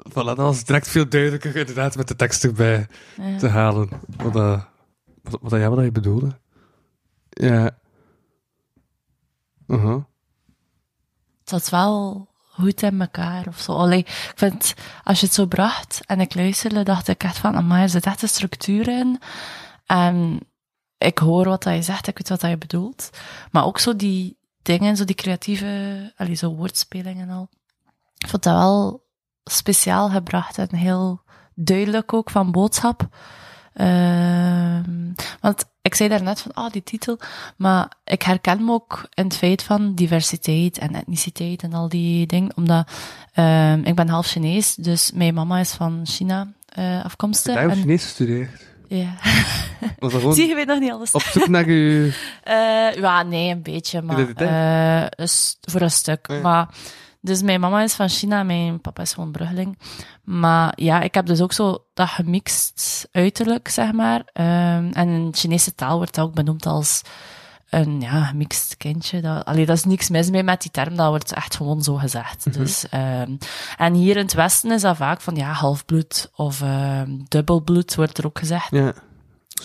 Voilà, 0.08 0.34
dan 0.34 0.36
was 0.36 0.56
het 0.58 0.66
direct 0.66 0.88
veel 0.88 1.08
duidelijker 1.08 1.56
inderdaad 1.56 1.96
met 1.96 2.08
de 2.08 2.16
tekst 2.16 2.44
erbij 2.44 2.86
Ja. 3.16 3.38
te 3.38 3.48
halen. 3.48 3.88
Wat, 4.16 4.32
dat 4.32 4.66
wat, 5.22 5.38
wat, 5.42 5.60
ja, 5.60 5.66
wat 5.68 5.76
dat 5.76 5.84
je 5.84 5.92
bedoelde. 5.92 6.38
Ja. 7.28 7.70
Uh-huh. 9.66 10.02
Het 11.40 11.48
zat 11.50 11.68
wel 11.68 12.28
goed 12.48 12.82
in 12.82 13.00
elkaar 13.00 13.46
of 13.46 13.60
zo. 13.60 13.72
Allee, 13.72 13.98
ik 13.98 14.32
vind, 14.34 14.74
als 15.04 15.20
je 15.20 15.26
het 15.26 15.34
zo 15.34 15.46
bracht 15.46 16.00
en 16.06 16.20
ik 16.20 16.34
luisterde, 16.34 16.82
dacht 16.82 17.08
ik 17.08 17.22
echt 17.22 17.38
van, 17.38 17.56
amai, 17.56 17.82
er 17.82 17.88
zit 17.88 18.06
echt 18.06 18.22
een 18.22 18.28
structuur 18.28 18.88
in. 18.88 19.20
En 19.86 20.40
ik 21.04 21.18
hoor 21.18 21.44
wat 21.44 21.62
dat 21.62 21.74
je 21.74 21.82
zegt, 21.82 22.06
ik 22.06 22.18
weet 22.18 22.28
wat 22.28 22.40
dat 22.40 22.50
je 22.50 22.58
bedoelt. 22.58 23.10
Maar 23.50 23.64
ook 23.64 23.78
zo 23.78 23.96
die 23.96 24.36
dingen, 24.62 24.96
zo 24.96 25.04
die 25.04 25.14
creatieve, 25.14 26.12
allee, 26.16 26.34
zo 26.34 26.54
woordspelingen 26.54 27.28
en 27.28 27.34
al. 27.34 27.48
Ik 28.18 28.28
vond 28.28 28.42
dat 28.42 28.54
wel 28.54 29.04
speciaal 29.44 30.10
gebracht 30.10 30.58
en 30.58 30.76
heel 30.76 31.22
duidelijk 31.54 32.12
ook 32.12 32.30
van 32.30 32.52
boodschap. 32.52 33.08
Ehm, 33.72 35.12
want 35.40 35.64
ik 35.82 35.94
zei 35.94 36.08
daarnet 36.08 36.40
van, 36.40 36.54
ah, 36.54 36.70
die 36.70 36.82
titel. 36.82 37.18
Maar 37.56 37.92
ik 38.04 38.22
herken 38.22 38.64
me 38.64 38.72
ook 38.72 39.08
in 39.14 39.24
het 39.24 39.36
feit 39.36 39.62
van 39.62 39.94
diversiteit 39.94 40.78
en 40.78 40.94
etniciteit 40.94 41.62
en 41.62 41.72
al 41.72 41.88
die 41.88 42.26
dingen. 42.26 42.56
Omdat 42.56 42.90
ehm, 43.32 43.82
ik 43.84 43.94
ben 43.94 44.08
half 44.08 44.26
Chinees, 44.26 44.74
dus 44.74 45.12
mijn 45.12 45.34
mama 45.34 45.58
is 45.58 45.70
van 45.70 46.00
China 46.04 46.52
eh, 46.66 47.04
afkomstig. 47.04 47.54
Heb 47.54 47.70
je 47.70 47.76
Chinees 47.76 48.02
gestudeerd. 48.02 48.70
Ja. 48.96 49.14
Was 49.98 50.12
gewoon 50.20 50.34
Zie 50.34 50.48
je, 50.48 50.54
weet 50.54 50.66
nog 50.66 50.78
niet 50.80 50.92
alles. 50.92 51.10
op 51.12 51.20
zoek 51.22 51.48
naar 51.48 51.70
je... 51.70 52.12
Eh, 52.42 52.94
ja, 52.94 53.22
nee, 53.22 53.50
een 53.50 53.62
beetje, 53.62 54.02
maar 54.02 54.16
Identiteit? 54.20 54.50
eh, 55.16 55.26
voor 55.60 55.80
een 55.80 55.90
stuk. 55.90 56.26
Ja. 56.28 56.40
Maar, 56.40 56.68
dus 57.20 57.42
mijn 57.42 57.60
mama 57.60 57.82
is 57.82 57.94
van 57.94 58.08
China, 58.08 58.42
mijn 58.42 58.80
papa 58.80 59.02
is 59.02 59.12
gewoon 59.12 59.32
Bruggeling. 59.32 59.78
Maar 60.22 60.72
ja, 60.76 61.00
ik 61.00 61.14
heb 61.14 61.26
dus 61.26 61.40
ook 61.40 61.52
zo 61.52 61.84
dat 61.94 62.08
gemixt 62.08 63.08
uiterlijk, 63.12 63.68
zeg 63.68 63.92
maar. 63.92 64.22
Ehm, 64.32 64.90
en 64.92 65.08
in 65.08 65.28
Chinese 65.34 65.74
taal 65.74 65.96
wordt 65.96 66.14
dat 66.14 66.24
ook 66.24 66.34
benoemd 66.34 66.66
als 66.66 67.02
een 67.72 68.00
ja, 68.00 68.24
gemixt 68.24 68.76
kindje. 68.76 69.20
Dat, 69.20 69.44
allee, 69.44 69.66
dat 69.66 69.76
is 69.76 69.84
niks 69.84 70.08
mis 70.08 70.30
mee 70.30 70.42
met 70.42 70.62
die 70.62 70.70
term, 70.70 70.96
dat 70.96 71.08
wordt 71.08 71.32
echt 71.32 71.56
gewoon 71.56 71.82
zo 71.82 71.94
gezegd. 71.94 72.52
Dus, 72.54 72.88
ehm, 72.88 73.36
en 73.76 73.94
hier 73.94 74.16
in 74.16 74.22
het 74.22 74.34
Westen 74.34 74.70
is 74.70 74.80
dat 74.82 74.96
vaak 74.96 75.20
van 75.20 75.34
ja, 75.34 75.52
halfbloed 75.52 76.30
of 76.34 76.62
ehm, 76.62 77.10
dubbelbloed, 77.28 77.94
wordt 77.94 78.18
er 78.18 78.26
ook 78.26 78.38
gezegd. 78.38 78.70
Ja. 78.70 78.92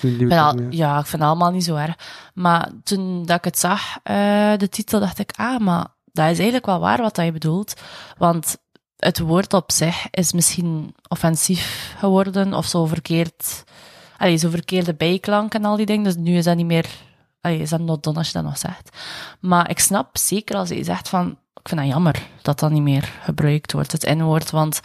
Ik 0.01 0.31
al- 0.31 0.59
ja. 0.59 0.67
ja, 0.69 0.99
ik 0.99 1.05
vind 1.05 1.21
het 1.21 1.31
allemaal 1.31 1.51
niet 1.51 1.63
zo 1.63 1.75
erg. 1.75 1.95
Maar 2.33 2.69
toen 2.83 3.25
dat 3.25 3.37
ik 3.37 3.43
het 3.43 3.59
zag, 3.59 3.97
eh, 4.03 4.53
de 4.57 4.69
titel, 4.69 4.99
dacht 4.99 5.19
ik, 5.19 5.31
ah, 5.35 5.59
maar 5.59 5.85
dat 6.11 6.25
is 6.25 6.35
eigenlijk 6.35 6.65
wel 6.65 6.79
waar 6.79 7.01
wat 7.01 7.15
dat 7.15 7.25
je 7.25 7.31
bedoelt. 7.31 7.73
Want 8.17 8.57
het 8.97 9.19
woord 9.19 9.53
op 9.53 9.71
zich 9.71 10.07
is 10.11 10.33
misschien 10.33 10.95
offensief 11.07 11.95
geworden 11.99 12.53
of 12.53 12.65
zo 12.65 12.85
verkeerd. 12.85 13.63
Allee, 14.17 14.37
zo 14.37 14.49
verkeerde 14.49 14.93
bijklank 14.93 15.53
en 15.53 15.65
al 15.65 15.75
die 15.75 15.85
dingen. 15.85 16.03
Dus 16.03 16.15
nu 16.15 16.37
is 16.37 16.43
dat 16.43 16.55
niet 16.55 16.65
meer. 16.65 16.89
Allee, 17.41 17.59
is 17.59 17.69
dat 17.69 17.79
not 17.79 18.03
done 18.03 18.17
als 18.17 18.27
je 18.27 18.33
dat 18.33 18.43
nog 18.43 18.57
zegt. 18.57 18.97
Maar 19.39 19.69
ik 19.69 19.79
snap 19.79 20.17
zeker 20.17 20.55
als 20.55 20.69
je 20.69 20.83
zegt 20.83 21.09
van. 21.09 21.37
Ik 21.53 21.67
vind 21.73 21.81
dat 21.81 21.89
jammer 21.89 22.27
dat 22.41 22.59
dat 22.59 22.71
niet 22.71 22.81
meer 22.81 23.11
gebruikt 23.23 23.71
wordt, 23.71 23.91
het 23.91 24.15
N-woord. 24.15 24.51
Want 24.51 24.81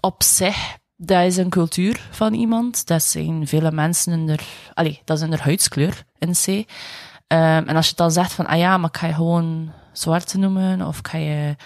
op 0.00 0.22
zich, 0.22 0.78
dat 0.96 1.24
is 1.24 1.36
een 1.36 1.50
cultuur 1.50 2.08
van 2.10 2.34
iemand. 2.34 2.86
Dat 2.86 3.02
zijn 3.02 3.46
vele 3.46 3.72
mensen 3.72 4.12
in 4.12 4.26
der, 4.26 4.42
allee, 4.74 5.00
dat 5.04 5.16
is 5.16 5.24
in 5.24 5.32
huidskleur 5.32 6.04
in 6.18 6.32
C. 6.32 6.46
Ehm, 7.26 7.68
en 7.68 7.76
als 7.76 7.88
je 7.88 7.94
dan 7.94 8.10
zegt 8.10 8.32
van, 8.32 8.46
ah 8.46 8.58
ja, 8.58 8.76
maar 8.76 8.90
ga 8.92 9.06
je 9.06 9.14
gewoon 9.14 9.72
zwarte 9.92 10.38
noemen, 10.38 10.86
of 10.86 10.98
ga 11.02 11.18
je, 11.18 11.56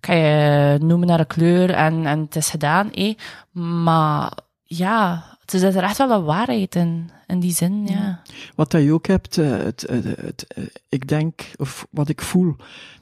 ga 0.00 0.12
je 0.12 0.78
noemen 0.78 1.08
naar 1.08 1.20
een 1.20 1.26
kleur 1.26 1.70
en, 1.70 2.06
en 2.06 2.20
het 2.20 2.36
is 2.36 2.48
gedaan, 2.50 2.92
eh. 2.92 3.14
Maar 3.52 4.32
ja, 4.62 5.24
er 5.52 5.58
zit 5.58 5.74
er 5.74 5.82
echt 5.82 5.98
wel 5.98 6.10
een 6.10 6.24
waarheid 6.24 6.74
in, 6.74 7.10
in 7.26 7.40
die 7.40 7.52
zin, 7.54 7.86
ja. 7.86 8.22
Wat 8.54 8.70
dat 8.70 8.82
je 8.82 8.92
ook 8.92 9.06
hebt, 9.06 9.38
eh, 9.38 9.50
het, 9.50 9.84
het, 9.88 10.44
eh, 10.48 10.64
ik 10.88 11.08
denk, 11.08 11.50
of 11.56 11.86
wat 11.90 12.08
ik 12.08 12.20
voel, 12.20 12.56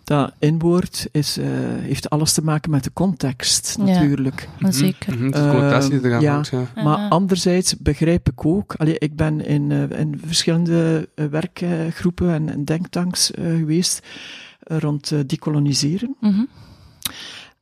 dat 0.05 0.33
inwoord 0.39 1.07
is, 1.13 1.37
eh, 1.39 1.47
heeft 1.81 2.11
alles 2.11 2.33
te 2.33 2.43
maken 2.45 2.71
met 2.71 2.85
de 2.85 2.93
context, 2.93 3.75
Ja. 3.79 3.85
natuurlijk. 3.85 4.49
Maar 4.59 4.73
Zeker. 4.73 5.15
Mhm, 5.19 5.31
de 5.31 5.49
connotatie 5.51 5.91
die 5.91 6.05
eraan 6.09 6.21
ja. 6.21 6.43
ja. 6.51 6.83
Maar 6.83 6.99
Ja. 6.99 7.09
anderzijds 7.09 7.77
begrijp 7.79 8.29
ik 8.29 8.47
ook, 8.47 8.75
allee, 8.77 8.99
ik 8.99 9.17
ben 9.17 9.47
in, 9.47 9.71
eh, 9.73 9.99
in 9.99 10.21
verschillende 10.25 11.09
eh, 11.15 11.25
werkgroepen 11.27 12.31
en, 12.33 12.49
en 12.49 12.65
denktanks 12.65 13.31
eh, 13.31 13.45
geweest 13.45 14.07
rond 14.65 15.11
eh, 15.11 15.19
decoloniseren, 15.27 16.17
Mhm. 16.21 16.43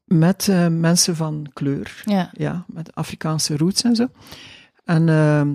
met 0.05 0.49
eh, 0.49 0.67
mensen 0.69 1.17
van 1.17 1.47
kleur, 1.53 2.03
Ja. 2.05 2.31
ja, 2.37 2.65
met 2.67 2.95
Afrikaanse 2.95 3.57
roots 3.57 3.83
en 3.83 3.97
zo. 3.97 4.07
En 4.91 5.09
ehm, 5.09 5.55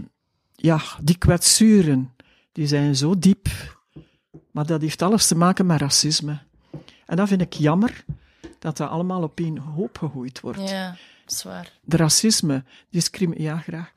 ja, 0.55 0.81
die 1.01 1.17
kwetsuren, 1.17 2.13
die 2.51 2.67
zijn 2.67 2.95
zo 2.95 3.19
diep, 3.19 3.47
maar 4.51 4.65
dat 4.65 4.81
heeft 4.81 5.01
alles 5.01 5.27
te 5.27 5.35
maken 5.35 5.65
met 5.65 5.79
racisme. 5.79 6.39
En 7.05 7.15
dat 7.17 7.27
vind 7.27 7.41
ik 7.41 7.53
jammer, 7.53 8.05
dat 8.59 8.77
dat 8.77 8.89
allemaal 8.89 9.23
op 9.23 9.39
één 9.39 9.57
hoop 9.57 9.97
gegooid 9.97 10.39
wordt 10.39 10.69
Ja, 10.69 10.95
zwaar. 11.25 11.71
de 11.81 11.97
racisme, 11.97 12.63
ja, 13.37 13.57
graag. 13.57 13.91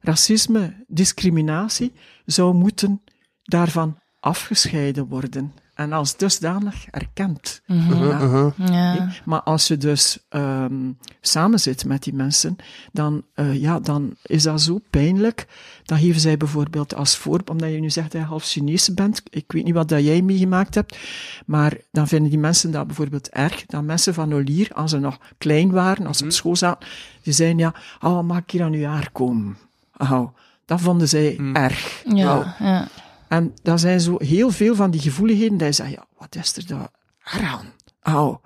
Racisme, 0.00 0.84
discriminatie 0.86 1.92
zou 2.26 2.54
moeten 2.54 3.02
daarvan 3.42 3.98
afgescheiden 4.20 5.06
worden 5.06 5.54
en 5.80 5.92
als 5.92 6.16
dusdanig 6.16 6.86
erkend. 6.90 7.62
Mhm. 7.66 8.04
Ja. 8.04 8.20
Uh-huh. 8.20 8.52
Ja. 8.56 9.08
Maar 9.24 9.42
als 9.42 9.68
je 9.68 9.76
dus 9.76 10.18
ehm 10.28 10.92
samen 11.20 11.60
zit 11.60 11.84
met 11.84 12.02
die 12.02 12.14
mensen, 12.14 12.56
dan, 12.92 13.22
eh, 13.34 13.60
ja, 13.60 13.80
dan 13.80 14.16
is 14.22 14.42
dat 14.42 14.60
zo 14.60 14.80
pijnlijk. 14.90 15.46
Dan 15.84 15.98
geven 15.98 16.20
zij 16.20 16.36
bijvoorbeeld 16.36 16.94
als 16.94 17.16
voorbeeld, 17.16 17.50
omdat 17.50 17.70
je 17.70 17.80
nu 17.80 17.90
zegt 17.90 18.12
dat 18.12 18.20
je 18.20 18.26
half 18.26 18.44
Chinees 18.44 18.94
bent, 18.94 19.22
ik 19.30 19.52
weet 19.52 19.64
niet 19.64 19.74
wat 19.74 19.88
dat 19.88 20.04
jij 20.04 20.22
meegemaakt 20.22 20.74
hebt, 20.74 20.98
maar 21.46 21.76
dan 21.90 22.08
vinden 22.08 22.30
die 22.30 22.38
mensen 22.38 22.70
dat 22.70 22.86
bijvoorbeeld 22.86 23.28
erg, 23.28 23.66
dat 23.66 23.82
mensen 23.82 24.14
van 24.14 24.34
Olier, 24.34 24.70
als 24.74 24.90
ze 24.90 24.98
nog 24.98 25.18
klein 25.38 25.70
waren, 25.70 26.06
als 26.06 26.18
ze 26.18 26.24
op 26.24 26.30
school 26.30 26.56
zaten, 26.56 26.88
die 27.22 27.32
zeiden 27.32 27.58
ja, 27.58 27.74
oh, 28.00 28.20
mag 28.22 28.38
ik 28.38 28.50
hier 28.50 28.62
aan 28.62 28.72
uw 28.72 28.84
haar 28.84 29.10
komen? 29.12 29.56
Oh, 29.96 30.28
dat 30.64 30.80
vonden 30.80 31.08
zij 31.08 31.38
erg. 31.52 32.02
Oh. 32.06 32.16
Ja, 32.16 32.56
ja. 32.58 32.88
En 33.30 33.54
daar 33.62 33.78
zijn 33.78 34.00
zo 34.00 34.16
heel 34.18 34.50
veel 34.50 34.74
van 34.74 34.90
die 34.90 35.00
gevoeligheden, 35.00 35.58
dat 35.58 35.66
je 35.66 35.72
zegt, 35.72 35.90
ja, 35.90 36.06
wat 36.18 36.34
is 36.36 36.56
er 36.56 36.66
daar 36.66 36.88
aan? 37.22 37.72
Au. 38.00 38.38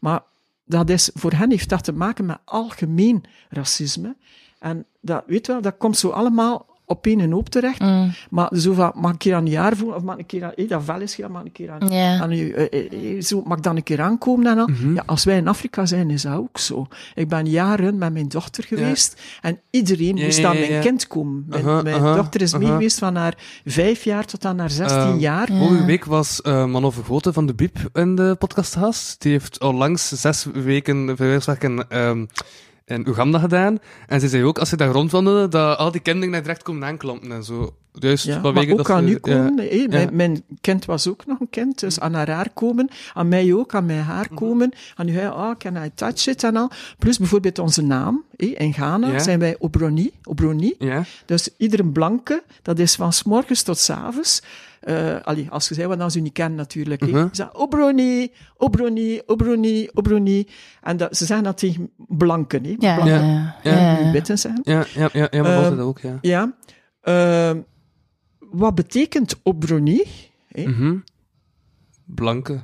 Maar 0.00 0.22
dat 0.64 0.90
is, 0.90 1.10
voor 1.14 1.32
hen 1.32 1.50
heeft 1.50 1.68
dat 1.68 1.84
te 1.84 1.92
maken 1.92 2.26
met 2.26 2.38
algemeen 2.44 3.24
racisme. 3.48 4.16
En 4.58 4.86
dat, 5.00 5.24
weet 5.26 5.46
wel, 5.46 5.60
dat 5.60 5.76
komt 5.76 5.96
zo 5.96 6.08
allemaal 6.08 6.66
op 6.86 7.06
één 7.06 7.20
en 7.20 7.30
hoop 7.30 7.48
terecht. 7.48 7.80
Mm. 7.80 8.12
Maar 8.30 8.50
zo 8.56 8.72
van, 8.72 8.92
mag 8.94 9.04
ik 9.06 9.12
een 9.12 9.18
keer 9.18 9.34
aan 9.34 9.46
je 9.46 9.56
haar 9.58 9.76
voelen? 9.76 9.96
Of 9.96 10.02
mag 10.02 10.14
ik 10.14 10.20
een 10.20 10.26
keer 10.26 10.44
aan, 10.44 10.52
hey, 10.54 10.66
dat 10.66 10.84
vel 10.84 11.00
is, 11.00 11.16
ja, 11.16 11.28
mag 11.28 11.40
ik 11.40 11.46
een 11.46 11.52
keer 11.52 11.70
aan, 11.70 11.88
Ja. 11.88 12.20
aan 12.20 12.30
je, 12.30 12.54
eh, 12.54 12.80
eh, 12.80 13.16
eh, 13.16 13.22
zo, 13.22 13.42
mag 13.44 13.56
ik 13.56 13.62
dan 13.62 13.76
een 13.76 13.82
keer 13.82 14.00
aankomen 14.00 14.46
en 14.46 14.58
al? 14.58 14.68
Ja, 14.94 15.02
als 15.06 15.24
wij 15.24 15.36
in 15.36 15.48
Afrika 15.48 15.86
zijn, 15.86 16.10
is 16.10 16.22
dat 16.22 16.36
ook 16.36 16.58
zo. 16.58 16.86
Ik 17.14 17.28
ben 17.28 17.46
jaren 17.46 17.98
met 17.98 18.12
mijn 18.12 18.28
dochter 18.28 18.64
geweest 18.64 19.22
en 19.40 19.60
iedereen 19.70 20.16
Ja, 20.16 20.24
moest 20.24 20.38
ja, 20.38 20.48
aan 20.48 20.58
mijn 20.58 20.80
kind 20.80 21.06
komen. 21.06 21.44
Mijn, 21.48 21.82
mijn 21.82 22.02
dochter 22.02 22.40
is 22.40 22.56
mee 22.56 22.68
geweest 22.68 22.98
van 22.98 23.16
haar 23.16 23.34
vijf 23.64 24.04
jaar 24.04 24.24
tot 24.24 24.44
aan 24.44 24.58
haar 24.58 24.70
zestien 24.70 24.98
Ehm, 24.98 25.18
jaar. 25.18 25.46
Vorige 25.46 25.84
week 25.84 26.04
was 26.04 26.40
uh, 26.46 26.64
Manon 26.64 26.92
Vergoten 26.92 27.32
van 27.32 27.46
de 27.46 27.54
Biep 27.54 27.76
in 27.92 28.14
de 28.14 28.36
podcast 28.38 28.76
gast. 28.76 29.22
Die 29.22 29.32
heeft 29.32 29.60
al 29.60 29.74
langs 29.74 30.08
zes 30.08 30.46
weken 30.52 31.16
ehm, 31.88 32.24
in 32.86 33.08
Oeganda 33.08 33.38
gedaan. 33.38 33.78
En 34.06 34.20
ze 34.20 34.28
zei 34.28 34.44
ook, 34.44 34.58
als 34.58 34.68
ze 34.68 34.76
daar 34.76 34.88
rondwandelen, 34.88 35.50
dat 35.50 35.78
al 35.78 35.90
die 35.90 36.00
kinderen 36.00 36.30
daar 36.32 36.42
direct 36.42 36.62
komen 36.62 36.88
aanklampen 36.88 37.32
en 37.32 37.44
zo. 37.44 37.74
Juist 37.98 38.24
Ja, 38.24 38.40
maar 38.40 38.56
ook 38.70 38.76
dat 38.76 38.90
aan 38.90 39.06
ze- 39.06 39.10
u 39.12 39.18
komen. 39.18 39.76
Ja. 39.78 39.86
Mijn, 39.88 40.08
mijn 40.16 40.42
kind 40.60 40.84
was 40.84 41.08
ook 41.08 41.26
nog 41.26 41.40
een 41.40 41.50
kind, 41.50 41.80
dus 41.80 42.00
aan 42.00 42.14
haar 42.14 42.30
haar 42.30 42.48
komen. 42.54 42.88
Aan 43.14 43.28
mij 43.28 43.54
ook, 43.54 43.74
aan 43.74 43.86
mijn 43.86 44.02
haar 44.02 44.26
Mhm. 44.30 44.34
komen. 44.34 44.72
Aan 44.94 45.08
u, 45.08 45.16
oh, 45.26 45.50
can 45.58 45.76
I 45.76 45.90
touch 45.94 46.26
it 46.26 46.44
en 46.44 46.56
al. 46.56 46.70
Plus 46.98 47.18
bijvoorbeeld 47.18 47.58
onze 47.58 47.82
naam. 47.82 48.22
hé. 48.36 48.46
In 48.46 48.72
Ghana 48.72 49.08
Ja. 49.12 49.18
zijn 49.18 49.38
wij 49.38 49.56
Obroni. 49.58 50.10
Obroni. 50.24 50.74
Dus 51.26 51.48
iedere 51.56 51.84
blanke, 51.86 52.42
dat 52.62 52.78
is 52.78 52.94
van 52.94 53.12
's 53.12 53.22
morgens 53.22 53.62
tot 53.62 53.78
's 53.78 53.90
avonds. 53.90 54.42
Eh, 54.84 55.16
allee, 55.22 55.46
als 55.50 55.68
je 55.68 55.74
zei, 55.74 55.86
wat 55.88 55.98
dan 55.98 56.10
ze 56.10 56.18
u 56.18 56.20
niet 56.20 56.32
kennen 56.32 56.56
natuurlijk. 56.56 57.00
hé. 57.00 57.06
Mhm. 57.06 57.22
Ze 57.22 57.28
zeggen, 57.32 57.56
Obroni, 57.58 58.32
Obroni, 58.56 59.20
Obroni, 59.26 59.88
Obroni. 59.92 60.46
En 60.82 60.96
dat, 60.96 61.16
ze 61.16 61.24
zeggen 61.24 61.44
dat 61.44 61.58
tegen 61.58 61.90
blanken. 61.96 62.64
hé. 62.64 62.74
Ja, 62.78 62.94
Blanken, 62.94 63.24
ja, 63.26 63.56
Ja. 63.62 63.72
ja. 63.72 64.02
die 64.02 64.12
witten 64.12 64.38
zeggen. 64.38 64.60
Ja, 64.64 64.84
ja, 64.94 65.08
ja, 65.12 65.28
ja, 65.30 65.42
maar 65.42 65.52
Ehm, 65.52 65.60
was 65.62 65.70
het 65.70 65.78
ook, 65.80 65.98
ja. 66.00 66.18
Ja. 66.20 66.54
Ehm, 67.00 67.60
wat 68.38 68.74
betekent 68.74 69.40
Obroni? 69.42 70.02
hé? 70.48 70.66
Mhm. 70.66 70.96
Blanke. 72.04 72.60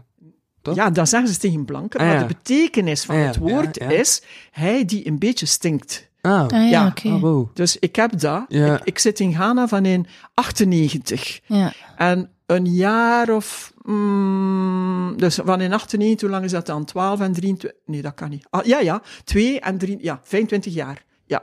Toch? 0.63 0.75
Ja, 0.75 0.91
dat 0.91 1.09
zeggen 1.09 1.31
ze 1.33 1.39
tegen 1.39 1.65
blanken, 1.65 2.01
Ah, 2.01 2.07
maar 2.07 2.15
ja. 2.15 2.21
de 2.21 2.27
betekenis 2.35 3.05
van 3.05 3.15
Ah, 3.15 3.21
ja, 3.21 3.27
het 3.27 3.37
woord 3.37 3.77
ja, 3.79 3.91
ja. 3.91 3.99
is 3.99 4.23
hij 4.51 4.85
die 4.85 5.07
een 5.07 5.19
beetje 5.19 5.47
stinkt. 5.47 6.10
Ah, 6.21 6.41
Ah, 6.41 6.51
ja, 6.51 6.65
Ja. 6.69 6.87
oké. 6.87 7.09
ah, 7.09 7.21
wow. 7.21 7.49
Dus 7.55 7.77
ik 7.79 7.97
heb 7.97 8.19
dat. 8.19 8.45
Ja. 8.49 8.75
Ik, 8.79 8.85
ik 8.85 8.99
zit 8.99 9.21
in 9.21 9.33
Ghana 9.35 9.69
van 9.69 9.85
in 9.85 10.07
98. 10.35 11.41
Ja. 11.47 11.73
En 11.97 12.31
een 12.47 12.67
jaar 12.67 13.31
of... 13.31 13.73
mm, 13.83 15.15
dus 15.17 15.39
van 15.45 15.61
in 15.61 15.73
98, 15.73 16.21
hoe 16.21 16.31
lang 16.31 16.45
is 16.45 16.51
dat 16.51 16.67
dan? 16.67 16.85
12 16.85 17.21
en 17.21 17.33
23... 17.33 17.81
Nee, 17.87 18.03
dat 18.03 18.15
kan 18.15 18.31
niet. 18.31 18.47
Ah, 18.51 18.65
ja, 18.65 18.79
ja. 18.81 19.03
2 19.25 19.61
en 19.61 19.79
3... 19.79 19.97
Ja, 20.01 20.21
25 20.25 20.75
jaar. 20.75 21.05
Ja. 21.27 21.43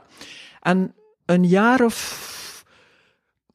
En 0.60 0.94
een 1.26 1.44
jaar 1.46 1.84
of 1.84 2.64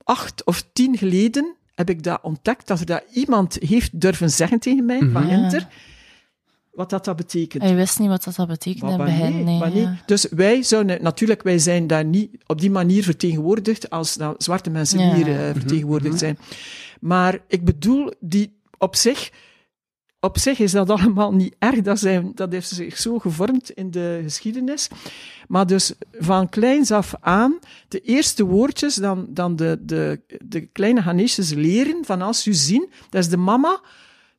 acht 0.04 0.44
of 0.46 0.64
tien 0.74 0.98
geleden 0.98 1.56
heb 1.76 1.90
ik 1.90 2.04
dat 2.04 2.20
ontdekt, 2.22 2.68
dat 2.68 2.80
er 2.80 2.86
dat 2.86 3.04
iemand 3.14 3.58
heeft 3.60 4.00
durven 4.02 4.30
zeggen 4.30 4.60
tegen 4.60 4.86
mij, 4.86 5.10
van 5.12 5.28
Ja. 5.28 5.38
Wat 6.74 6.90
dat, 6.90 7.06
dat 7.06 7.16
betekent. 7.16 7.64
Hij 7.64 7.76
wist 7.76 8.00
niet 8.00 8.10
wat 8.10 8.24
dat, 8.24 8.36
dat 8.36 8.48
betekende 8.48 8.92
in 8.92 8.98
Maar 8.98 9.08
het 9.08 9.18
begin. 9.20 9.34
wanneer- 9.60 9.72
Nee, 9.72 9.82
ja. 9.82 9.98
Dus 10.06 10.28
wij 10.30 10.64
zouden, 10.64 11.04
natuurlijk, 11.04 11.44
wij 11.44 11.60
zijn 11.60 11.88
daar 11.88 12.06
niet 12.06 12.30
op 12.46 12.62
die 12.62 12.72
manier 12.72 13.04
vertegenwoordigd 13.04 13.90
als 13.90 14.18
nou, 14.18 14.36
zwarte 14.38 14.70
mensen 14.70 15.00
Ja. 15.00 15.14
hier 15.16 15.28
eh, 15.28 15.52
vertegenwoordigd 15.54 16.20
zijn. 16.20 16.38
Maar 17.00 17.40
ik 17.48 17.66
bedoel, 17.66 18.12
die 18.20 18.60
op 18.78 18.96
zich, 18.96 19.32
op 20.20 20.38
zich 20.38 20.60
is 20.60 20.72
dat 20.72 20.90
allemaal 20.90 21.34
niet 21.34 21.56
erg. 21.60 21.82
Dat, 21.82 22.00
zijn, 22.00 22.32
dat 22.36 22.52
heeft 22.52 22.68
zich 22.70 22.98
zo 22.98 23.20
gevormd 23.20 23.70
in 23.70 23.92
de 23.92 24.20
geschiedenis. 24.24 24.88
Maar 25.48 25.68
dus 25.68 25.94
van 26.20 26.50
kleins 26.50 26.92
af 26.92 27.14
aan, 27.20 27.60
de 27.88 28.00
eerste 28.00 28.44
woordjes, 28.46 28.96
dan, 28.96 29.26
dan 29.30 29.56
de, 29.56 29.80
de, 29.82 30.22
de 30.46 30.62
kleine 30.66 31.02
Hanesjes 31.02 31.54
leren 31.54 32.06
van 32.06 32.22
als 32.22 32.48
u 32.48 32.54
zien, 32.54 32.90
dat 33.10 33.24
is 33.24 33.30
de 33.30 33.38
mama 33.38 33.82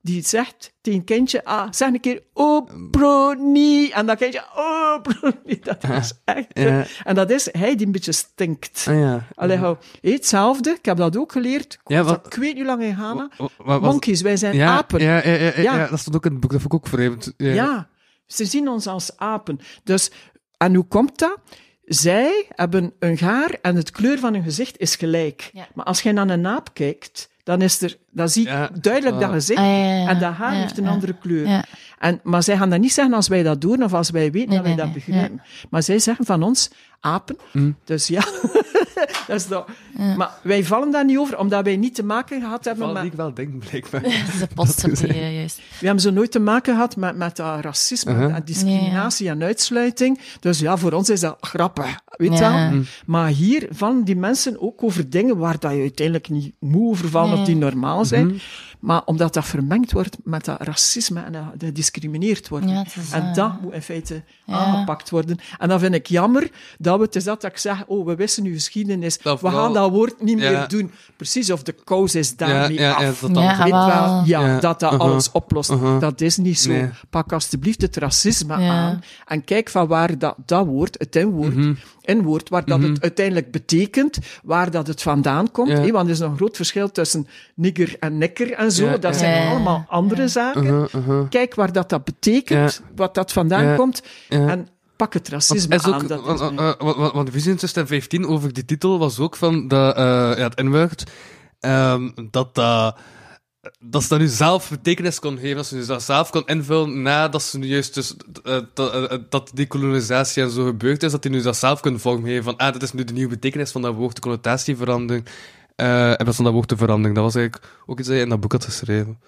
die 0.05 0.17
het 0.17 0.27
zegt 0.27 0.75
tegen 0.81 0.99
een 0.99 1.05
kindje, 1.05 1.45
ah, 1.45 1.67
zeg 1.71 1.89
een 1.89 2.01
keer, 2.01 2.23
oh, 2.33 2.69
broni. 2.91 3.91
En 3.91 4.07
dat 4.07 4.19
kindje, 4.19 4.45
oh, 4.57 5.01
broni. 5.07 5.59
Dat 5.63 5.85
is 5.85 6.13
echt... 6.25 6.53
eh, 6.53 6.65
Ja. 6.65 6.85
En 7.05 7.15
dat 7.15 7.31
is 7.31 7.49
hij 7.53 7.77
die 7.77 7.87
een 7.87 7.93
beetje 7.93 8.13
stinkt. 8.13 8.87
Ah 8.89 8.99
ja. 8.99 9.27
Allee, 9.35 9.57
hou. 9.57 9.77
Hetzelfde, 10.01 10.71
ik 10.71 10.85
heb 10.85 10.97
dat 10.97 11.17
ook 11.17 11.33
geleerd. 11.33 11.79
Ja, 11.85 12.03
wat- 12.03 12.27
ik 12.27 12.35
weet 12.35 12.47
niet 12.55 12.57
hoe 12.57 12.65
lang 12.65 12.83
in 12.83 12.95
Ghana. 12.95 13.31
Wa- 13.37 13.49
wa- 13.57 13.81
was- 13.81 13.91
Monkeys, 13.91 14.21
wij 14.21 14.37
zijn 14.37 14.57
ja, 14.57 14.77
apen. 14.77 15.01
Ja, 15.03 15.17
ja, 15.27 15.33
ja, 15.33 15.41
ja, 15.45 15.53
Ja. 15.63 15.77
ja, 15.77 15.87
dat 15.89 15.99
stond 15.99 16.17
ook 16.17 16.25
in 16.25 16.31
het 16.33 16.41
boek, 16.41 16.51
dat 16.53 16.61
vond 16.61 16.73
ik 16.73 16.79
ook 16.79 16.89
vreemd. 16.89 17.33
Ja. 17.37 17.53
Ja, 17.53 17.89
ze 18.27 18.45
zien 18.45 18.69
ons 18.69 18.87
als 18.87 19.17
apen. 19.17 19.59
Dus, 19.85 20.11
en 20.57 20.75
hoe 20.75 20.87
komt 20.87 21.19
dat? 21.19 21.39
Zij 21.85 22.47
hebben 22.49 22.93
een 22.99 23.17
gaar 23.19 23.51
en 23.63 23.77
het 23.77 23.91
kleur 23.91 24.19
van 24.19 24.35
hun 24.35 24.43
gezicht 24.43 24.79
is 24.79 24.97
gelijk. 24.97 25.51
Ja. 25.53 25.67
Maar 25.75 25.85
als 25.85 26.03
je 26.03 26.13
naar 26.13 26.29
een 26.29 26.47
aap 26.47 26.75
kijkt, 26.75 27.29
dan, 27.45 27.63
is 27.63 27.83
er, 27.83 27.97
dan 28.11 28.29
zie 28.29 28.43
je 28.43 28.49
Ja, 28.49 28.71
duidelijk 28.81 29.15
ah. 29.15 29.21
dat 29.21 29.31
gezicht. 29.31 29.59
Ah, 29.61 29.67
ja, 29.67 29.73
ja, 29.77 29.95
ja. 29.95 30.09
En 30.09 30.19
dat 30.19 30.33
haar 30.33 30.55
Ja, 30.55 30.61
heeft 30.61 30.79
een 30.79 30.85
ja. 30.85 30.91
andere 30.91 31.15
kleur. 31.21 31.49
Ja. 31.49 31.65
En, 31.99 32.21
maar 32.23 32.43
zij 32.43 32.57
gaan 32.57 32.71
dat 32.71 32.81
niet 32.81 32.93
zeggen 32.93 33.15
als 33.15 33.29
wij 33.29 33.43
dat 33.43 33.61
doen 33.61 33.83
of 33.83 33.93
als 33.93 34.11
wij 34.11 34.31
weten 34.31 34.49
Nee, 34.49 34.57
dat 34.59 34.67
wij 34.67 34.75
nee, 34.75 34.85
dat 34.85 34.95
nee, 34.95 35.05
begrijpen. 35.07 35.43
Maar 35.71 35.83
zij 35.83 35.99
zeggen 35.99 36.25
van 36.25 36.43
ons 36.43 36.71
apen. 37.01 37.37
Mm. 37.53 37.77
Dus 37.85 38.07
ja, 38.07 38.21
dat 39.27 39.37
is 39.37 39.47
dat. 39.47 39.69
Maar 40.17 40.31
wij 40.43 40.65
vallen 40.65 40.91
daar 40.91 41.05
niet 41.05 41.19
over, 41.19 41.39
omdat 41.39 41.65
wij 41.65 41.77
niet 41.77 41.95
te 41.95 42.05
maken 42.05 42.41
gehad 42.41 42.65
hebben 42.65 42.93
met... 42.93 43.05
ik 43.05 43.13
wel 43.13 43.35
denk, 43.35 43.59
blijkbaar. 43.59 44.03
De 44.03 44.49
poster 44.55 44.97
die 44.97 45.09
eh, 45.09 45.37
juist. 45.37 45.57
We 45.57 45.87
hebben 45.87 46.03
zo 46.03 46.11
nooit 46.11 46.31
te 46.31 46.39
maken 46.39 46.75
gehad 46.75 46.97
met, 46.97 47.17
met 47.17 47.37
dat 47.37 47.61
racisme 47.61 48.13
Uh-huh. 48.15 48.35
en 48.35 48.43
discriminatie 48.45 49.29
en 49.29 49.43
uitsluiting. 49.43 50.21
Dus 50.41 50.59
ja, 50.59 50.77
voor 50.77 50.93
ons 50.93 51.11
is 51.11 51.21
dat 51.21 51.37
grappig, 51.41 52.01
weet 52.17 52.39
Ja. 52.39 52.71
wel. 52.71 52.81
Maar 53.07 53.29
hier 53.29 53.67
vallen 53.71 54.05
die 54.05 54.17
mensen 54.17 54.61
ook 54.61 54.83
over 54.83 55.11
dingen 55.11 55.37
waar 55.37 55.59
dat 55.59 55.73
je 55.73 55.81
uiteindelijk 55.81 56.29
niet 56.29 56.55
moet 56.61 56.89
over 56.89 57.23
Nee. 57.23 57.33
of 57.39 57.45
die 57.47 57.57
normaal 57.57 58.05
zijn. 58.05 58.27
Mhm. 58.27 58.37
Maar 58.81 59.03
omdat 59.05 59.35
dat 59.35 59.45
vermengd 59.45 59.93
wordt 59.93 60.17
met 60.25 60.45
dat 60.45 60.63
racisme 60.63 61.21
en 61.21 61.33
dat 61.33 61.43
gediscrimineerd 61.59 62.49
wordt. 62.49 62.69
Ja, 62.69 62.85
en 63.13 63.23
eh, 63.29 63.35
dat 63.35 63.61
moet 63.61 63.73
in 63.73 63.83
feite 63.83 64.23
ja. 64.45 64.55
aangepakt 64.55 65.11
worden. 65.11 65.39
En 65.59 65.69
dan 65.69 65.79
vind 65.81 65.95
ik 65.95 66.07
jammer 66.07 66.51
dat 66.79 66.99
we, 66.99 67.05
het 67.05 67.17
is 67.17 67.25
dat 67.25 67.41
dat 67.41 67.51
ik 67.51 67.59
zeg, 67.59 67.85
oh, 67.87 68.07
we 68.07 68.15
wisten 68.15 68.45
uw 68.45 68.53
geschiedenis, 68.55 69.19
Dat 69.19 69.41
we 69.41 69.51
wel- 69.51 69.59
gaan 69.61 69.73
dat 69.73 69.91
woord 69.91 70.23
niet 70.23 70.41
Ja. 70.41 70.51
meer 70.51 70.69
doen. 70.69 70.91
Precies, 71.17 71.51
of 71.51 71.63
de 71.63 71.73
kous 71.85 72.15
is 72.15 72.37
daarmee 72.37 72.79
ja, 72.79 72.93
af. 72.93 73.01
ja, 73.01 73.07
dat 73.07 73.35
dan 73.35 73.47
Weet 73.59 73.71
wel. 73.71 73.87
wel, 73.87 74.23
ja, 74.25 74.47
Ja, 74.47 74.59
dat 74.61 74.81
dat 74.81 74.93
uh-huh, 74.93 75.01
alles 75.09 75.31
oplost. 75.33 75.71
uh-huh. 75.71 76.01
Dat 76.01 76.21
is 76.21 76.37
niet 76.37 76.59
zo. 76.59 76.71
Nee. 76.71 76.89
Pak 77.11 77.33
alsjeblieft 77.33 77.83
het 77.83 77.97
racisme 77.97 78.59
Ja. 78.61 78.69
aan 78.71 79.03
en 79.27 79.45
kijk 79.45 79.69
van 79.69 79.87
waar 79.87 80.19
dat, 80.19 80.35
dat 80.47 80.67
woord, 80.67 80.99
het 80.99 81.17
inwoord, 81.17 81.55
Mhm. 81.55 81.75
inwoord, 82.01 82.49
waar 82.49 82.65
dat 82.65 82.83
het 82.83 83.01
uiteindelijk 83.03 83.51
betekent, 83.51 84.19
waar 84.43 84.71
dat 84.71 84.87
het 84.87 85.03
vandaan 85.03 85.51
komt. 85.51 85.73
Want 85.91 86.07
er 86.07 86.13
is 86.13 86.19
nog 86.19 86.31
een 86.31 86.37
groot 86.37 86.57
verschil 86.57 86.91
tussen 86.91 87.27
nigger 87.55 87.97
en 88.01 88.19
nikker 88.19 88.53
en 88.53 88.73
zo. 88.73 88.85
Ja, 88.85 88.97
dat 88.97 89.13
ja. 89.13 89.19
zijn 89.19 89.43
Ja. 89.45 89.51
allemaal 89.51 89.85
andere 89.89 90.29
zaken. 90.29 90.65
Uh-huh. 90.95 91.29
Kijk 91.29 91.55
waar 91.55 91.73
dat, 91.73 91.89
dat 91.89 92.05
betekent, 92.05 92.83
wat 92.97 93.15
dat 93.15 93.33
vandaan 93.33 93.65
Ja. 93.65 93.75
komt, 93.77 94.03
Ja. 94.41 94.49
en 94.49 94.69
pak 94.97 95.13
het 95.13 95.29
Want 95.29 95.43
racisme 95.49 95.75
is 95.75 95.87
ook, 95.87 95.95
aan. 95.95 96.07
Dat 96.07 96.19
is 96.19 96.25
want, 96.25 96.39
mijn- 96.41 96.55
want, 96.57 96.79
want, 96.81 96.97
want, 96.97 97.13
want 97.13 97.27
de 97.27 97.33
visie 97.33 97.51
in 97.51 97.57
2015 97.57 98.27
over 98.27 98.53
die 98.53 98.65
titel 98.65 98.99
was 98.99 99.19
ook 99.19 99.37
van 99.37 99.69
de, 99.69 99.93
eh, 99.97 100.05
ja, 100.39 100.49
het 100.49 100.63
N-woord, 100.63 101.05
ehm, 101.61 102.11
dat 102.31 102.55
dat 102.55 102.97
dat 103.79 104.03
ze 104.03 104.09
dat 104.09 104.19
nu 104.19 104.27
zelf 104.27 104.71
betekenis 104.71 105.19
kon 105.19 105.39
geven, 105.39 105.57
dat 105.57 105.67
ze 105.67 105.75
nu 105.75 105.85
dat 105.87 106.03
zelf 106.03 106.31
kon 106.31 106.47
invullen 106.47 107.03
nadat 107.03 107.43
ze 107.43 107.59
nu 107.59 107.67
juist 107.67 107.95
dus, 107.95 108.15
eh, 108.45 108.59
dat, 108.75 109.11
eh, 109.11 109.19
dat 109.29 109.51
die 109.55 109.67
kolonisatie 109.67 110.43
en 110.43 110.51
zo 110.51 110.65
gebeurd 110.65 111.03
is, 111.03 111.11
dat 111.13 111.23
die 111.23 111.31
nu 111.31 111.43
dat 111.43 111.57
zelf 111.57 111.81
kunnen 111.81 112.01
vormgeven 112.01 112.45
van, 112.45 112.57
ah, 112.57 112.73
dit 112.73 112.83
is 112.83 112.93
nu 112.93 113.05
de 113.05 113.13
nieuwe 113.13 113.29
betekenis 113.31 113.71
van 113.71 113.83
dat 113.83 113.95
woord, 113.95 114.15
de 114.15 114.21
connotatieverandering, 114.21 115.27
eh 115.77 116.21
en 116.21 116.25
dat 116.25 116.35
van 116.35 116.45
dat 116.45 116.55
woord 116.55 116.69
de 116.69 116.77
verandering. 116.77 117.15
Dat 117.15 117.25
was 117.25 117.35
eigenlijk 117.35 117.73
ook 117.87 117.99
iets 117.99 118.09
dat 118.09 118.17
je 118.17 118.23
in 118.23 118.29
dat 118.29 118.41
boek 118.41 118.53
had 118.53 118.65
geschreven. 118.65 119.19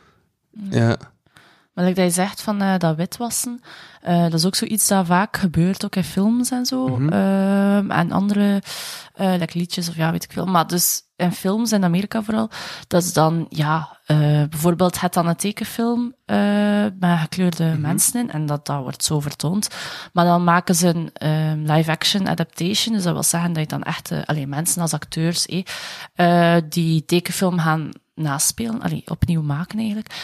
Ja. 0.70 0.96
Maar 1.76 1.84
dat 1.84 1.96
je 1.96 2.10
zegt 2.10 2.42
van 2.42 2.62
eh, 2.62 2.78
dat 2.78 2.96
witwassen, 2.96 3.60
eh, 4.00 4.22
dat 4.22 4.34
is 4.34 4.44
ook 4.44 4.54
zoiets 4.54 4.88
dat 4.88 5.06
vaak 5.06 5.36
gebeurt, 5.36 5.84
ook 5.84 5.96
in 5.96 6.04
films 6.04 6.50
en 6.50 6.66
zo. 6.66 6.88
Mhm. 6.88 7.08
Ehm, 7.12 7.90
en 7.90 8.12
andere 8.12 8.62
eh, 9.14 9.34
like 9.38 9.58
liedjes 9.58 9.88
of 9.88 9.96
ja, 9.96 10.10
weet 10.10 10.24
ik 10.24 10.32
veel. 10.32 10.46
Maar 10.46 10.66
dus 10.66 11.02
in 11.16 11.32
films, 11.32 11.72
in 11.72 11.84
Amerika 11.84 12.22
vooral, 12.22 12.50
dat 12.86 13.02
is 13.02 13.12
dan, 13.12 13.46
ja, 13.48 13.98
bijvoorbeeld 14.50 15.00
het 15.00 15.12
dan 15.14 15.26
een 15.26 15.36
tekenfilm 15.36 16.14
met 16.98 17.18
gekleurde 17.18 17.64
Mhm. 17.64 17.80
mensen 17.80 18.20
in, 18.20 18.30
en 18.30 18.46
dat, 18.46 18.66
dat 18.66 18.82
wordt 18.82 19.04
zo 19.04 19.20
vertoond. 19.20 19.68
Maar 20.12 20.24
dan 20.24 20.44
maken 20.44 20.74
ze 20.74 20.88
een 20.88 21.10
ehm, 21.12 21.72
live-action 21.72 22.28
adaptation, 22.28 22.94
dus 22.94 23.02
dat 23.04 23.12
wil 23.12 23.22
zeggen 23.22 23.52
dat 23.52 23.62
je 23.62 23.68
dan 23.68 23.82
echt, 23.82 24.12
alleen 24.24 24.48
mensen 24.48 24.82
als 24.82 24.92
acteurs, 24.92 25.46
eh, 25.46 25.62
eh, 26.14 26.62
die 26.68 27.04
tekenfilm 27.04 27.58
gaan 27.58 27.90
naspelen, 28.14 28.82
allee, 28.82 29.02
opnieuw 29.06 29.42
maken 29.42 29.78
eigenlijk. 29.78 30.14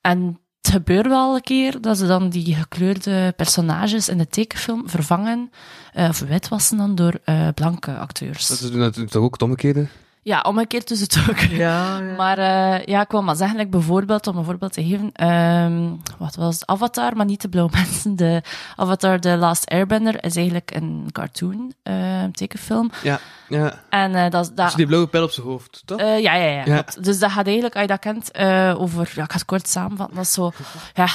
En 0.00 0.40
het 0.62 0.70
gebeurt 0.70 1.06
wel 1.06 1.34
een 1.34 1.40
keer 1.40 1.80
dat 1.80 1.98
ze 1.98 2.06
dan 2.06 2.28
die 2.28 2.54
gekleurde 2.54 3.32
personages 3.36 4.08
in 4.08 4.18
de 4.18 4.28
tekenfilm 4.28 4.88
vervangen, 4.88 5.50
eh, 5.92 6.08
of 6.08 6.18
witwassen 6.18 6.76
dan 6.76 6.94
door 6.94 7.20
eh, 7.24 7.48
blanke 7.54 7.96
acteurs. 7.96 8.48
Dat 8.48 8.60
is 8.60 8.70
natuurlijk 8.70 9.16
ook 9.16 9.32
het 9.32 9.42
omgekeerde? 9.42 9.86
Ja, 10.24 10.40
omgekeerd 10.40 10.90
is 10.90 11.00
het 11.00 11.18
ook. 11.30 11.38
ja, 11.38 11.98
ja. 11.98 12.00
Maar 12.16 12.38
eh, 12.38 12.84
ja, 12.84 13.00
ik 13.00 13.10
wil 13.10 13.22
maar 13.22 13.36
zeggen, 13.36 13.56
like 13.56 13.70
bijvoorbeeld, 13.70 14.26
om 14.26 14.36
een 14.36 14.44
voorbeeld 14.44 14.72
te 14.72 14.84
geven, 14.84 15.10
ehm, 15.12 15.88
wat 16.18 16.34
was 16.34 16.54
het? 16.54 16.66
Avatar, 16.66 17.16
maar 17.16 17.26
niet 17.26 17.42
de 17.42 17.48
blauwe 17.48 17.70
mensen. 17.74 18.16
De 18.16 18.42
Avatar 18.76 19.18
The 19.20 19.36
Last 19.36 19.70
Airbender 19.70 20.24
is 20.24 20.36
eigenlijk 20.36 20.70
een 20.74 21.08
cartoon, 21.12 21.72
eh, 21.82 22.24
tekenfilm. 22.32 22.90
Ja. 23.02 23.20
ja. 23.48 23.80
En 23.90 24.14
eh, 24.14 24.30
dat, 24.30 24.52
dat, 24.54 24.66
Dus 24.66 24.74
die 24.74 24.86
blauwe 24.86 25.06
pijl 25.08 25.22
op 25.24 25.30
zijn 25.30 25.46
hoofd, 25.46 25.82
toch? 25.84 25.98
eh, 25.98 26.18
ja, 26.20 26.34
ja, 26.34 26.46
ja. 26.50 26.62
Ja. 26.64 26.84
Dus 27.00 27.18
dat 27.18 27.30
gaat 27.30 27.44
eigenlijk, 27.46 27.74
als 27.74 27.82
je 27.82 27.88
dat 27.88 27.98
kent, 27.98 28.30
eh, 28.30 28.74
over... 28.78 29.12
Ja, 29.14 29.22
ik 29.24 29.30
ga 29.30 29.36
het 29.36 29.44
kort 29.44 29.68
samenvatten. 29.68 30.16
Dat 30.16 30.24
is 30.24 30.32
zo... 30.32 30.52
Ja, 30.94 31.06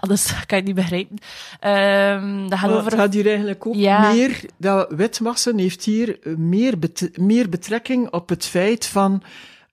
anders 0.00 0.24
kan 0.46 0.46
je 0.46 0.54
het 0.56 0.64
niet 0.64 0.74
begrijpen. 0.74 1.18
Ehm, 1.60 2.48
dat 2.48 2.58
gaat 2.58 2.68
Maar 2.70 2.78
over... 2.78 2.90
het 2.90 3.00
gaat 3.00 3.14
hier 3.14 3.26
eigenlijk 3.26 3.66
ook 3.66 3.74
Ja. 3.74 4.12
meer, 4.12 4.44
dat 4.58 4.86
witwassen 4.90 5.58
heeft 5.58 5.84
hier 5.84 6.18
meer, 6.36 6.78
bet- 6.78 7.18
meer 7.18 7.48
betrekking 7.48 8.10
op 8.12 8.28
het 8.34 8.44
feit 8.44 8.86
van 8.86 9.22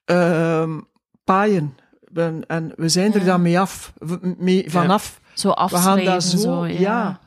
ehm 0.04 0.78
paaien. 1.24 1.76
En, 2.14 2.44
en 2.46 2.72
we 2.76 2.88
zijn 2.88 3.12
er 3.14 3.20
Ja. 3.20 3.26
dan 3.26 3.42
mee 3.42 3.58
af, 3.60 3.92
mee, 4.38 4.70
vanaf. 4.70 5.20
Zo 5.34 5.48
We 5.48 5.76
gaan 5.76 6.04
dat 6.04 6.22
zo, 6.24 6.36
zo, 6.36 6.66
ja. 6.66 7.20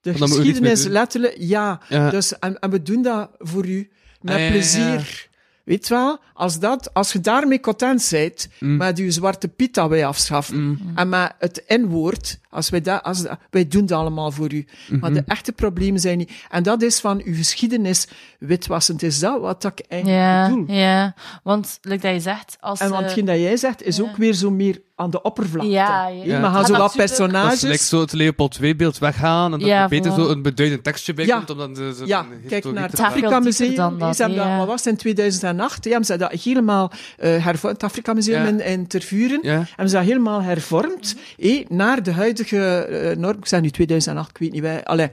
De 0.00 0.14
geschiedenis 0.14 0.84
letterlijk, 0.84 1.34
ja. 1.38 1.80
Ja. 1.88 2.10
Dus, 2.10 2.38
en, 2.38 2.58
en 2.58 2.70
we 2.70 2.82
doen 2.82 3.02
dat 3.02 3.30
voor 3.38 3.66
u, 3.66 3.90
met 4.20 4.34
Ah, 4.34 4.40
ja, 4.40 4.44
ja, 4.44 4.44
ja. 4.44 4.50
plezier. 4.52 5.28
Weet 5.66 5.88
je 5.88 5.94
wel, 5.94 6.18
als, 6.34 6.58
dat, 6.58 6.94
als 6.94 7.12
je 7.12 7.20
daarmee 7.20 7.60
content 7.60 8.08
bent, 8.10 8.48
Mm. 8.58 8.76
met 8.76 8.98
je 8.98 9.10
zwarte 9.10 9.48
piet 9.48 9.74
dat 9.74 9.88
wij 9.88 10.06
afschaffen, 10.06 10.78
en 10.94 11.08
met 11.08 11.32
het 11.38 11.64
N-woord, 11.68 12.38
als 12.50 12.68
wij, 12.70 12.80
dat, 12.80 13.02
als, 13.02 13.24
wij 13.50 13.68
doen 13.68 13.86
dat 13.86 13.98
allemaal 13.98 14.30
voor 14.30 14.52
u. 14.52 14.66
Mhm. 14.88 15.00
Maar 15.00 15.12
de 15.12 15.22
echte 15.26 15.52
problemen 15.52 16.00
zijn 16.00 16.18
niet. 16.18 16.32
En 16.50 16.62
dat 16.62 16.82
is 16.82 17.00
van 17.00 17.22
uw 17.24 17.34
geschiedenis 17.34 18.06
witwassend. 18.38 19.02
Is 19.02 19.18
dat 19.18 19.40
wat 19.40 19.64
ik 19.64 19.80
eigenlijk 19.88 20.22
Ja, 20.22 20.48
bedoel? 20.48 20.76
ja. 20.76 21.14
Want, 21.42 21.78
like 21.82 22.02
dat 22.06 22.14
je 22.14 22.20
zegt, 22.20 22.56
als... 22.60 22.80
En 22.80 22.88
want 22.88 23.00
eh, 23.00 23.06
hetgeen 23.06 23.24
dat 23.26 23.36
jij 23.38 23.56
zegt, 23.56 23.82
is 23.82 24.00
ook 24.02 24.16
weer 24.16 24.32
zo 24.34 24.50
meer 24.50 24.80
aan 24.98 25.10
de 25.10 25.22
oppervlakte. 25.22 25.70
Ja, 25.70 26.08
ja. 26.08 26.24
Ja. 26.24 26.40
Maar 26.40 26.50
gaan 26.50 26.64
zo 26.66 26.72
wat 26.72 26.80
natuurlijk. 26.80 27.08
Dat 27.08 27.18
personages... 27.18 27.60
ze 27.60 27.68
like, 27.68 27.82
zo 27.82 28.00
het 28.00 28.12
Leopold 28.12 28.58
2-beeld 28.62 28.98
weggaan 28.98 29.52
en 29.52 29.58
dat 29.58 29.68
Ja, 29.68 29.82
er 29.82 29.88
beter 29.88 30.12
voilà. 30.12 30.14
zo 30.14 30.28
een 30.28 30.42
beduidend 30.42 30.84
tekstje 30.84 31.14
bij 31.14 31.26
Ja. 31.26 31.36
komt. 31.36 31.50
Om 31.50 31.58
dan 31.58 31.74
de, 31.74 31.94
zo 31.98 32.06
Ja, 32.06 32.20
een 32.20 32.48
kijk 32.48 32.64
naar 32.72 32.90
het 32.90 33.00
Afrika 33.00 33.40
Museum. 33.40 33.98
dat, 33.98 34.16
Ze 34.16 34.22
hebben 34.22 34.38
dat, 34.40 34.46
ja. 34.46 34.58
wat 34.58 34.66
was 34.66 34.78
het, 34.84 34.88
in 34.92 34.96
2008? 34.96 35.84
Ja, 35.84 35.90
hebben 35.90 36.06
ze 36.06 36.16
dat 36.16 36.32
helemaal 36.32 36.90
eh 37.16 37.44
hervormd. 37.44 37.76
Het 37.80 37.90
Afrika 37.90 38.12
Museum 38.12 38.42
Ja. 38.42 38.48
in, 38.48 38.60
in 38.60 38.86
Tervuren. 38.86 39.38
Ja. 39.42 39.52
Hebben 39.66 39.88
ze 39.88 39.94
dat 39.96 40.04
helemaal 40.04 40.42
hervormd. 40.42 41.16
eh, 41.38 41.64
naar 41.68 42.02
de 42.02 42.12
huidige 42.12 42.66
eh, 42.84 43.16
norm. 43.16 43.36
Ik 43.38 43.46
zeg 43.46 43.60
nu 43.60 43.70
2008, 43.70 44.30
ik 44.30 44.38
weet 44.38 44.52
niet. 44.52 44.62
Wij, 44.62 44.84
allee, 44.84 45.10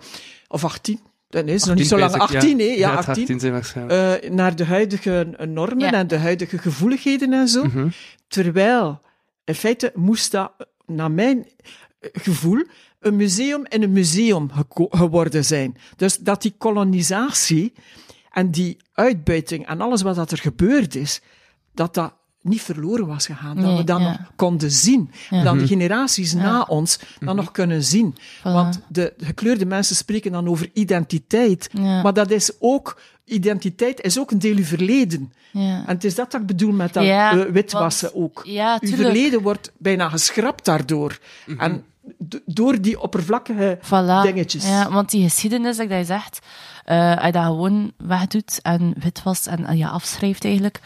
of 0.48 0.64
18. 0.64 1.00
Dat 1.30 1.48
is 1.48 1.64
nog 1.64 1.76
niet 1.76 1.88
zo 1.88 1.98
lang. 2.00 2.12
basic, 2.18 2.36
18, 2.36 2.60
hè? 2.60 2.66
Ja, 2.66 2.90
het 2.90 2.98
18. 2.98 3.14
18 3.24 3.40
zijn 3.40 3.52
waarschijnlijk. 3.54 4.24
Eh, 4.24 4.30
naar 4.32 4.56
de 4.56 4.66
huidige 4.66 5.28
normen 5.48 5.80
Ja. 5.80 5.92
en 5.92 6.08
de 6.08 6.18
huidige 6.18 6.58
gevoeligheden 6.58 7.34
en 7.34 7.48
zo. 7.48 7.64
Mhm. 7.64 7.88
Terwijl, 8.28 9.00
in 9.46 9.56
feite, 9.56 9.92
moest 9.96 10.32
dat, 10.32 10.52
naar 10.86 11.12
mijn 11.12 11.48
gevoel, 12.00 12.66
een 13.00 13.16
museum 13.16 13.66
in 13.70 13.84
een 13.84 13.92
museum 13.92 14.50
geworden 14.90 15.46
zijn. 15.46 15.78
Dus 15.96 16.18
dat 16.18 16.42
die 16.42 16.56
kolonisatie 16.58 17.74
en 18.32 18.52
die 18.52 18.78
uitbuiting 18.94 19.68
en 19.68 19.82
alles 19.82 20.02
wat 20.02 20.32
er 20.32 20.38
gebeurd 20.38 20.96
is, 20.96 21.22
dat 21.74 21.94
dat 21.94 22.14
niet 22.44 22.62
verloren 22.62 23.08
was 23.08 23.26
gegaan. 23.26 23.56
dat 23.62 23.78
we 23.78 23.84
dat 23.84 24.00
ja. 24.00 24.08
nog 24.10 24.18
konden 24.36 24.72
zien. 24.72 25.12
Ja. 25.30 25.44
Dat 25.44 25.54
de 25.54 25.60
Mhm. 25.60 25.68
generaties 25.68 26.34
na 26.34 26.62
ons 26.62 27.00
dat 27.20 27.36
nog 27.36 27.52
kunnen 27.52 27.84
zien. 27.84 28.16
Want 28.44 28.80
de 28.88 29.14
gekleurde 29.18 29.66
mensen 29.66 29.96
spreken 29.96 30.32
dan 30.32 30.48
over 30.48 30.70
identiteit. 30.74 31.70
Ja. 31.72 32.02
Maar 32.02 32.14
dat 32.14 32.32
is 32.32 32.52
ook, 32.60 33.02
identiteit 33.26 34.02
is 34.02 34.20
ook 34.20 34.32
een 34.32 34.40
deel 34.40 34.56
uw 34.56 34.64
verleden. 34.64 35.34
Ja. 35.52 35.62
En 35.88 35.94
het 35.94 36.04
is 36.04 36.16
dat 36.16 36.32
dat 36.32 36.42
ik 36.42 36.48
bedoel 36.48 36.72
met 36.72 36.94
dat 36.94 37.04
Ja, 37.04 37.32
eh, 37.32 37.52
witwassen 37.52 38.16
ook. 38.16 38.42
Ja, 38.46 38.74
Uw 38.74 38.80
tuurlijk. 38.90 39.02
verleden 39.02 39.42
wordt 39.42 39.72
bijna 39.78 40.10
geschrapt 40.10 40.66
daardoor. 40.66 41.20
En 41.58 41.84
d- 42.30 42.40
door 42.46 42.82
die 42.82 43.02
oppervlakkige 43.02 43.78
Voilà. 43.86 44.22
dingetjes. 44.32 44.68
Ja, 44.68 44.92
want 44.92 45.10
die 45.12 45.24
geschiedenis, 45.24 45.78
dat 45.78 45.90
je 45.90 46.04
zegt, 46.06 46.40
eh 46.86 47.16
als 47.18 47.26
je 47.26 47.32
dat 47.32 47.44
gewoon 47.46 47.92
wegdoet 47.98 48.60
en 48.62 48.94
witwast 49.00 49.48
en 49.48 49.78
ja, 49.78 49.90
afschrijft 49.90 50.44
eigenlijk, 50.46 50.80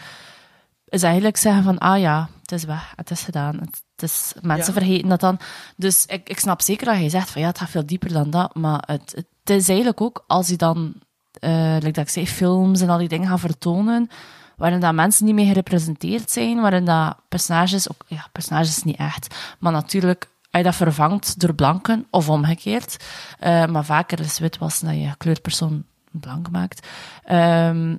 is 0.88 1.02
eigenlijk 1.02 1.36
zeggen 1.36 1.62
van, 1.62 1.78
ah 1.78 1.98
ja, 2.00 2.28
het 2.40 2.52
is 2.52 2.64
weg, 2.64 2.92
het 2.96 3.10
is 3.10 3.22
gedaan. 3.22 3.54
Het, 3.54 3.82
het 3.96 4.02
is, 4.10 4.32
mensen 4.42 4.74
Ja. 4.74 4.80
vergeten 4.80 5.08
dat 5.08 5.20
dan. 5.20 5.38
Dus 5.76 6.06
ik, 6.06 6.28
ik 6.28 6.38
snap 6.38 6.60
zeker 6.62 6.86
dat 6.86 7.00
je 7.02 7.08
zegt 7.08 7.30
van, 7.30 7.40
ja, 7.40 7.46
het 7.48 7.58
gaat 7.58 7.70
veel 7.70 7.86
dieper 7.86 8.12
dan 8.12 8.30
dat, 8.30 8.54
maar 8.54 8.82
het, 8.86 9.12
het 9.16 9.50
is 9.56 9.68
eigenlijk 9.68 10.00
ook, 10.00 10.24
als 10.26 10.48
je 10.48 10.56
dan, 10.56 10.94
eh 11.40 11.72
like 11.74 11.90
dat 11.90 12.04
ik 12.04 12.08
zei, 12.08 12.26
films 12.26 12.80
en 12.80 12.88
al 12.88 12.98
die 12.98 13.08
dingen 13.08 13.28
gaan 13.28 13.38
vertonen, 13.38 14.10
waarin 14.56 14.80
dat 14.80 14.94
mensen 14.94 15.24
niet 15.24 15.34
meer 15.34 15.46
gerepresenteerd 15.46 16.30
zijn, 16.30 16.60
waarin 16.60 16.84
dat 16.84 17.16
personages, 17.28 17.90
ook, 17.90 18.04
ja, 18.06 18.26
personages 18.32 18.82
niet 18.82 18.96
echt, 18.96 19.34
maar 19.58 19.72
natuurlijk, 19.72 20.24
als 20.50 20.62
je 20.62 20.62
dat 20.62 20.74
vervangt 20.76 21.40
door 21.40 21.54
blanken, 21.54 22.06
of 22.10 22.28
omgekeerd, 22.28 23.04
eh, 23.38 23.66
maar 23.66 23.84
vaker 23.84 24.20
is 24.20 24.38
witwassen 24.38 24.86
dat 24.86 24.96
je 24.96 25.02
een 25.02 25.10
gekleurd 25.10 25.42
persoon 25.42 25.84
blank 26.10 26.50
maakt, 26.50 26.86
ehm, 27.24 27.96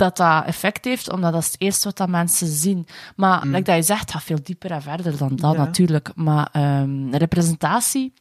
dat 0.00 0.16
dat 0.16 0.44
effect 0.46 0.84
heeft, 0.84 1.12
omdat 1.12 1.32
dat 1.32 1.40
is 1.42 1.46
het 1.52 1.60
eerste 1.60 1.84
wat 1.88 1.96
dat 1.96 2.08
mensen 2.08 2.46
zien. 2.46 2.86
Maar, 3.16 3.46
like 3.46 3.62
dat 3.62 3.76
je 3.76 3.82
zegt, 3.82 4.10
gaat 4.10 4.22
veel 4.22 4.38
dieper 4.42 4.70
en 4.70 4.82
verder 4.82 5.16
dan 5.18 5.36
dat 5.36 5.52
Ja. 5.52 5.58
natuurlijk. 5.58 6.10
Maar 6.14 6.48
ehm, 6.52 7.14
representatie 7.14 8.12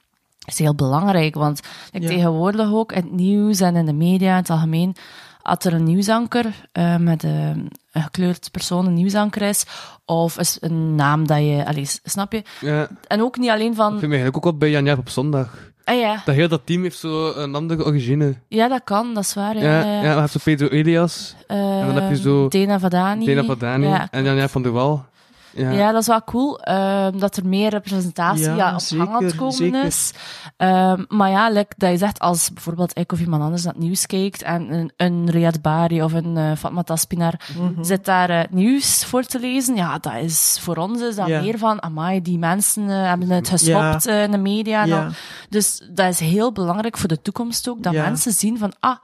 is 0.46 0.60
heel 0.60 0.76
belangrijk, 0.76 1.36
want 1.36 1.60
like, 1.92 2.06
Ja. 2.06 2.12
tegenwoordig 2.12 2.72
ook 2.72 2.92
in 2.92 3.02
het 3.02 3.12
nieuws 3.12 3.60
en 3.60 3.76
in 3.76 3.86
de 3.86 3.94
media 3.94 4.30
in 4.32 4.36
het 4.38 4.50
algemeen, 4.50 4.96
als 5.42 5.66
er 5.66 5.74
een 5.74 5.84
nieuwsanker 5.84 6.46
eh, 6.72 6.96
met 6.96 7.24
een 7.24 7.72
gekleurd 7.94 8.52
persoon 8.52 8.86
een 8.86 8.94
nieuwsanker 8.94 9.42
is, 9.42 9.66
of 10.06 10.38
is 10.40 10.58
een 10.60 10.96
naam 10.96 11.28
dat 11.28 11.38
je, 11.38 11.64
allee, 11.66 11.86
snap 12.04 12.32
je? 12.32 12.44
Ja, 12.62 12.84
ik 12.84 12.90
En 13.08 13.22
ook 13.22 13.38
niet 13.38 13.50
alleen 13.50 13.76
van, 13.76 13.90
vind 13.90 14.02
me 14.02 14.08
eigenlijk 14.08 14.38
ook 14.38 14.44
wel 14.44 14.58
bij 14.58 14.70
Jan 14.70 14.98
op 14.98 15.10
zondag. 15.10 15.69
Ah 15.90 16.00
ja, 16.00 16.22
Dat 16.26 16.36
heel 16.36 16.48
dat 16.48 16.62
team 16.64 16.82
heeft 16.82 16.98
zo 16.98 17.32
een 17.36 17.56
andere 17.56 17.86
origine. 17.86 18.34
ja, 18.48 18.68
dat 18.68 18.82
kan, 18.84 19.14
dat 19.14 19.24
is 19.24 19.34
waar. 19.34 19.58
Ja, 19.58 19.62
Ja, 19.64 19.80
ja, 19.86 20.02
ja. 20.04 20.14
je 20.14 20.20
hebt 20.20 20.32
zo 20.32 20.40
Pedro 20.44 20.68
Elias, 20.68 21.36
en 21.48 21.86
dan 21.86 21.96
heb 21.96 22.10
je 22.10 22.18
zo 22.18 22.40
Ehm, 22.42 22.50
Dena 22.50 22.80
Vadani. 22.80 23.26
Dena 23.26 23.44
Padani 23.44 23.88
Ja, 23.88 24.08
en 24.12 24.24
Jan 24.24 24.36
Jaap 24.36 24.50
van 24.50 24.62
der 24.64 24.72
Wal. 24.72 25.06
Ja. 25.52 25.70
Ja. 25.72 25.92
dat 25.92 26.02
is 26.02 26.08
wel 26.08 26.24
cool, 26.24 26.60
ehm, 26.60 27.18
dat 27.20 27.38
er 27.38 27.46
meer 27.48 27.70
representatie 27.70 28.44
Ja, 28.46 28.56
ja, 28.56 28.74
op 28.74 28.80
zeker, 28.80 29.18
het 29.18 29.36
komen 29.36 29.54
zeker. 29.54 29.84
is. 29.86 30.12
Ehm, 30.58 31.04
maar 31.08 31.30
ja, 31.30 31.50
like 31.50 31.74
dat 31.78 31.92
je 31.92 31.98
zegt, 31.98 32.20
als 32.20 32.54
bijvoorbeeld 32.54 32.98
ik 32.98 33.12
of 33.12 33.20
iemand 33.20 33.44
anders 33.44 33.64
naar 33.64 33.74
het 33.74 33.82
nieuws 33.84 34.06
kijkt 34.06 34.42
en 34.42 34.74
een, 34.74 34.92
een 34.98 35.30
Riyad 35.30 35.62
Bari 35.62 36.04
of 36.04 36.14
een 36.14 36.38
eh, 36.38 36.52
Fatma 36.58 36.84
Taspinar 36.84 37.34
Mhm. 37.60 37.84
zit 37.84 38.06
daar 38.06 38.30
eh, 38.30 38.40
nieuws 38.50 39.06
voor 39.06 39.24
te 39.24 39.40
lezen, 39.40 39.76
ja, 39.76 39.98
dat 39.98 40.14
is 40.22 40.58
voor 40.62 40.76
ons 40.76 41.02
is 41.02 41.16
dat 41.16 41.28
meer 41.28 41.58
van, 41.58 41.84
amai, 41.84 42.22
die 42.22 42.38
mensen 42.38 42.90
eh, 42.90 43.04
hebben 43.08 43.30
het 43.30 43.50
geschopt 43.50 44.08
in 44.08 44.32
de 44.32 44.38
media. 44.38 45.08
Dus 45.50 45.82
dat 45.92 46.08
is 46.08 46.20
heel 46.20 46.52
belangrijk 46.52 46.98
voor 46.98 47.08
de 47.10 47.22
toekomst 47.22 47.70
ook, 47.70 47.84
dat 47.84 47.94
mensen 47.94 48.32
zien 48.32 48.58
van, 48.58 48.74
ah, 48.80 48.98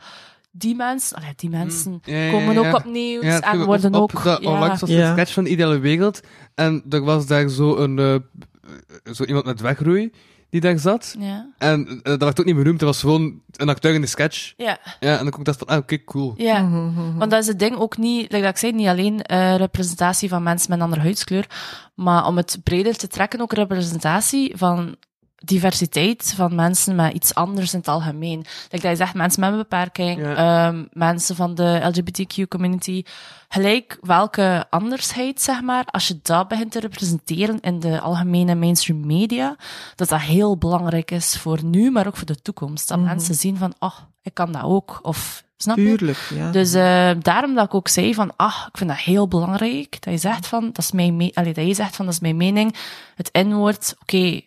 die 0.58 0.76
mensen, 0.76 1.18
allee, 1.18 1.34
die 1.36 1.50
mensen 1.50 2.00
Ja, 2.04 2.16
ja, 2.18 2.32
komen 2.32 2.54
ja. 2.54 2.60
ook 2.70 2.76
op 2.76 2.86
nieuws 2.86 3.24
Ja, 3.24 3.30
het 3.34 3.46
viel 3.46 3.60
en 3.60 3.66
worden 3.66 3.94
op 3.96 4.02
ook... 4.02 4.24
dat 4.24 4.42
ja. 4.42 4.50
Onlangs 4.50 4.82
was 4.82 4.90
er 4.90 5.00
een 5.04 5.12
sketch 5.12 5.34
van 5.34 5.44
de 5.44 5.50
Ideale 5.50 5.80
Wereld. 5.80 6.20
En 6.56 6.84
er 6.90 7.02
was 7.04 7.28
daar 7.28 7.50
zo, 7.50 7.76
een, 7.78 8.00
eh, 8.00 9.14
zo 9.14 9.24
iemand 9.24 9.46
met 9.46 9.62
wegroei 9.62 10.12
die 10.50 10.62
daar 10.62 10.80
zat. 10.80 11.16
ja. 11.20 11.54
En 11.58 11.88
eh, 11.88 12.02
dat 12.04 12.20
werd 12.22 12.40
ook 12.40 12.46
niet 12.46 12.56
beroemd. 12.56 12.80
Dat 12.80 12.88
was 12.88 13.00
gewoon 13.00 13.42
een 13.52 13.70
acteur 13.70 13.94
in 13.94 14.02
de 14.02 14.08
sketch. 14.08 14.54
ja. 14.58 14.80
Ja, 15.00 15.18
en 15.18 15.22
dan 15.24 15.30
kon 15.30 15.40
ik 15.40 15.46
dacht 15.46 15.58
van, 15.60 15.68
ah, 15.68 15.78
oké, 15.78 16.04
cool. 16.04 16.34
Ja, 16.38 16.62
Mhm, 16.62 17.18
want 17.18 17.32
dat 17.32 17.42
is 17.42 17.48
het 17.48 17.60
ding 17.60 17.76
ook 17.76 17.98
niet, 17.98 18.32
like 18.32 18.44
dat 18.44 18.52
ik 18.52 18.58
zei, 18.58 18.72
niet 18.72 18.88
alleen 18.88 19.22
eh, 19.22 19.56
representatie 19.56 20.30
van 20.30 20.44
mensen 20.44 20.70
met 20.70 20.78
een 20.78 20.84
andere 20.84 21.02
huidskleur, 21.02 21.46
maar 21.96 22.26
om 22.28 22.38
het 22.38 22.60
breder 22.64 22.96
te 22.98 23.08
trekken, 23.08 23.42
ook 23.42 23.54
representatie 23.54 24.58
van 24.58 24.96
diversiteit 25.44 26.34
van 26.36 26.56
mensen 26.56 26.96
met 26.96 27.14
iets 27.14 27.34
anders 27.34 27.74
in 27.74 27.80
het 27.80 27.88
algemeen. 27.88 28.38
Like 28.72 28.82
dat 28.88 28.92
je 28.92 28.96
zegt, 28.96 29.14
mensen 29.14 29.40
met 29.42 29.52
een 29.52 29.58
beperking, 29.58 30.20
Ja. 30.20 30.36
ehm, 30.68 30.84
mensen 30.92 31.36
van 31.36 31.56
de 31.56 31.80
LGBTQ-community, 31.84 33.04
gelijk 33.50 33.98
welke 34.02 34.66
andersheid, 34.70 35.42
zeg 35.42 35.62
maar, 35.62 35.86
als 35.86 36.08
je 36.08 36.20
dat 36.22 36.48
begint 36.48 36.72
te 36.72 36.80
representeren 36.80 37.60
in 37.60 37.80
de 37.80 38.00
algemene 38.00 38.56
mainstream 38.56 39.06
media, 39.06 39.56
dat 39.96 40.10
dat 40.10 40.20
heel 40.22 40.58
belangrijk 40.58 41.12
is 41.12 41.38
voor 41.38 41.64
nu, 41.64 41.92
maar 41.92 42.08
ook 42.08 42.18
voor 42.18 42.26
de 42.28 42.42
toekomst. 42.42 42.88
Dat 42.88 43.00
mensen 43.00 43.36
zien 43.36 43.58
van, 43.58 43.74
oh, 43.80 43.98
ik 44.22 44.34
kan 44.34 44.52
dat 44.52 44.64
ook, 44.64 45.00
of, 45.02 45.44
snap 45.58 45.78
je? 45.78 45.84
Tuurlijk, 45.84 46.28
ja. 46.36 46.52
Dus 46.52 46.74
eh, 46.74 47.12
daarom 47.20 47.56
dat 47.56 47.66
ik 47.66 47.74
ook 47.74 47.88
zei 47.88 48.14
van, 48.14 48.32
ah, 48.36 48.56
ik 48.72 48.78
vind 48.78 48.90
dat 48.90 49.00
heel 49.00 49.28
belangrijk. 49.28 49.98
Dat 50.04 50.14
je 50.14 50.20
zegt 50.20 50.48
van, 50.48 50.66
dat 50.66 50.78
is 50.78 50.92
mijn, 50.92 51.32
Allee, 51.34 51.54
dat 51.54 51.66
je 51.68 51.74
zegt 51.74 51.96
van, 51.96 52.06
dat 52.06 52.14
is 52.14 52.20
mijn 52.20 52.38
mening. 52.38 52.76
Het 53.16 53.30
N-woord, 53.34 53.96
oké, 54.02 54.42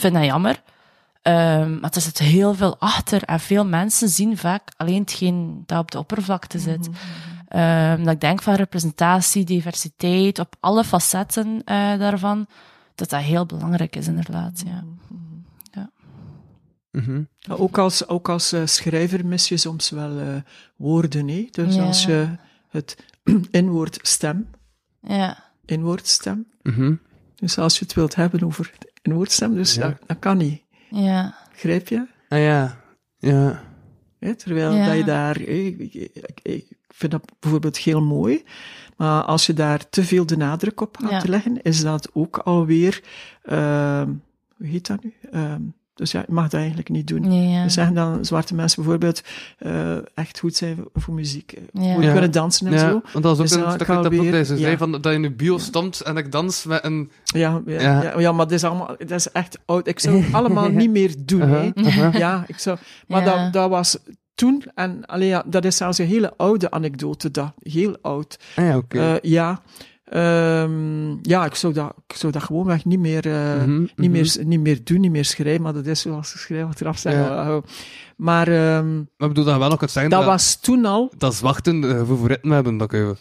vind 0.00 0.14
dat 0.14 0.24
jammer. 0.24 0.62
Ehm, 1.22 1.78
maar 1.80 1.90
er 1.94 2.00
zit 2.00 2.18
heel 2.18 2.54
veel 2.54 2.76
achter. 2.78 3.22
En 3.22 3.40
veel 3.40 3.64
mensen 3.66 4.08
zien 4.08 4.36
vaak 4.36 4.62
alleen 4.76 5.00
hetgeen 5.00 5.62
dat 5.66 5.78
op 5.78 5.90
de 5.90 5.98
oppervlakte 5.98 6.58
zit. 6.58 6.88
Ehm, 7.48 8.04
dat 8.04 8.14
ik 8.14 8.20
denk 8.20 8.42
van 8.42 8.54
representatie, 8.54 9.44
diversiteit, 9.44 10.38
op 10.38 10.56
alle 10.60 10.84
facetten 10.84 11.62
eh, 11.64 11.98
daarvan, 11.98 12.46
dat 12.94 13.08
dat 13.10 13.20
heel 13.20 13.46
belangrijk 13.46 13.96
is 13.96 14.06
inderdaad, 14.06 14.62
ja. 14.66 14.84
Mhm. 16.90 17.22
Ja, 17.38 17.54
Ook 17.54 17.78
als, 17.78 18.08
ook 18.08 18.28
als 18.28 18.52
eh, 18.52 18.66
schrijver 18.66 19.26
mis 19.26 19.48
je 19.48 19.56
soms 19.56 19.90
wel 19.90 20.18
eh, 20.18 20.26
woorden. 20.76 21.28
Hè? 21.28 21.48
Dus 21.50 21.74
Ja. 21.74 21.84
als 21.86 22.04
je 22.04 22.28
het 22.68 22.96
inwoord 23.50 23.98
stem, 24.02 24.48
Ja, 25.00 25.44
inwoordstem, 25.64 26.46
Mhm. 26.62 26.94
dus 27.34 27.58
als 27.58 27.78
je 27.78 27.84
het 27.84 27.94
wilt 27.94 28.14
hebben 28.14 28.42
over 28.42 28.72
het 29.06 29.12
inwoordstem, 29.14 29.54
dus 29.54 29.74
Ja. 29.74 29.80
dat, 29.88 29.98
dat 30.06 30.18
kan 30.18 30.36
niet. 30.36 30.62
ja, 30.90 31.34
Grijp 31.52 31.88
je? 31.88 32.06
Ah 32.28 32.38
ja, 32.38 32.80
ja. 33.18 33.64
Terwijl 34.36 34.72
Ja. 34.74 34.86
dat 34.86 34.96
je 34.96 35.04
daar, 35.04 35.40
ik, 35.40 35.78
ik- 35.78 36.40
ik 36.42 36.66
vind 36.88 37.12
dat 37.12 37.32
bijvoorbeeld 37.40 37.76
heel 37.78 38.02
mooi, 38.02 38.44
maar 38.96 39.22
als 39.22 39.46
je 39.46 39.52
daar 39.52 39.88
te 39.88 40.04
veel 40.04 40.26
de 40.26 40.36
nadruk 40.36 40.80
op 40.80 40.96
gaat 40.96 41.22
Ja. 41.22 41.28
leggen, 41.30 41.62
is 41.62 41.82
dat 41.82 42.10
ook 42.12 42.36
alweer, 42.38 43.02
ehm 43.42 44.12
hoe 44.56 44.66
heet 44.66 44.86
dat 44.86 45.02
nu? 45.04 45.14
Ehm, 45.30 45.60
dus 45.96 46.10
ja, 46.10 46.20
je 46.26 46.32
mag 46.32 46.44
dat 46.48 46.60
eigenlijk 46.60 46.88
niet 46.88 47.06
doen. 47.06 47.32
ja. 47.50 47.62
We 47.62 47.68
zeggen 47.68 47.94
dan 47.94 48.24
zwarte 48.24 48.54
mensen 48.54 48.82
bijvoorbeeld 48.82 49.22
eh, 49.58 49.96
echt 50.14 50.38
goed 50.38 50.54
zijn 50.56 50.84
voor 50.94 51.14
muziek, 51.14 51.52
eh, 51.52 51.62
Ja. 51.84 51.94
goed 51.94 52.04
Ja. 52.04 52.12
kunnen 52.12 52.30
dansen 52.30 52.66
en 52.66 52.72
ja, 52.72 52.78
zo. 52.78 52.90
want 53.12 53.12
dat 53.12 53.22
was 53.22 53.32
ook 53.32 53.42
Dus 53.42 53.50
een 53.52 53.60
dan 53.60 53.72
stuk 53.72 53.86
kan 53.86 54.02
dat 54.02 54.12
zei 54.58 54.76
van, 54.76 54.92
dat 54.92 55.04
je 55.04 55.12
in 55.12 55.22
de 55.22 55.30
bio 55.30 55.58
stond 55.58 56.00
en 56.00 56.16
ik 56.16 56.32
dans 56.32 56.64
met 56.64 56.84
een... 56.84 57.10
Ja, 57.24 57.62
ja, 57.66 57.80
Ja. 57.80 58.02
ja. 58.02 58.18
ja, 58.18 58.32
maar 58.32 58.44
dat 58.46 58.54
is 58.54 58.64
allemaal, 58.64 58.94
dat 58.98 59.10
is 59.10 59.30
echt 59.32 59.58
oud. 59.64 59.86
Ik 59.86 60.00
zou 60.00 60.22
het 60.22 60.34
allemaal 60.38 60.68
niet 60.68 60.90
meer 60.90 61.14
doen. 61.18 61.40
hè. 61.40 61.70
Uh-huh. 61.74 62.14
Ja, 62.14 62.44
ik 62.46 62.58
zou, 62.58 62.78
maar 63.06 63.24
Ja. 63.24 63.42
dat, 63.44 63.52
dat 63.52 63.70
was 63.70 63.98
toen, 64.34 64.62
en 64.74 65.06
allee, 65.06 65.28
ja, 65.28 65.42
dat 65.46 65.64
is 65.64 65.76
zelfs 65.76 65.98
een 65.98 66.06
hele 66.06 66.32
oude 66.36 66.70
anekdote, 66.70 67.30
dat, 67.30 67.52
heel 67.62 67.96
oud. 68.02 68.38
Ah 68.56 68.64
ja, 68.64 68.76
oké. 68.76 68.98
Eh, 68.98 69.14
ja, 69.30 69.60
Ehm, 70.06 71.16
ja, 71.22 71.44
ik 71.44 71.54
zou 71.54 71.72
dat, 71.72 71.94
ik 72.06 72.16
zou 72.16 72.32
dat 72.32 72.42
gewoonweg 72.42 72.84
niet 72.84 72.98
meer, 72.98 73.26
eh, 73.26 73.54
Mhm, 73.54 73.80
niet, 73.80 73.96
mhm. 73.96 74.10
meer, 74.10 74.36
niet 74.44 74.60
meer 74.60 74.84
doen, 74.84 75.00
niet 75.00 75.10
meer 75.10 75.24
schrijven, 75.24 75.62
maar 75.62 75.72
dat 75.72 75.86
is 75.86 76.00
zoals 76.00 76.30
ze 76.30 76.38
schrijven 76.38 76.98
zeggen. 76.98 77.24
Ja. 77.24 77.56
oh. 77.56 77.62
Maar 78.16 78.48
ehm, 78.48 78.96
Maar 79.16 79.28
bedoel, 79.28 79.44
dat 79.44 79.58
wel 79.58 79.68
nog 79.68 79.78
kunt 79.78 79.90
zeggen 79.90 80.10
dat 80.10 80.20
dat, 80.20 80.28
was 80.28 80.60
toen 80.60 80.84
al, 80.84 81.12
dat 81.18 81.34
zwachten 81.34 81.82
uh, 81.82 82.02
voor 82.06 82.28
ritme 82.28 82.54
hebben, 82.54 82.76
dat 82.76 82.88
kun, 82.88 82.98
je, 82.98 83.16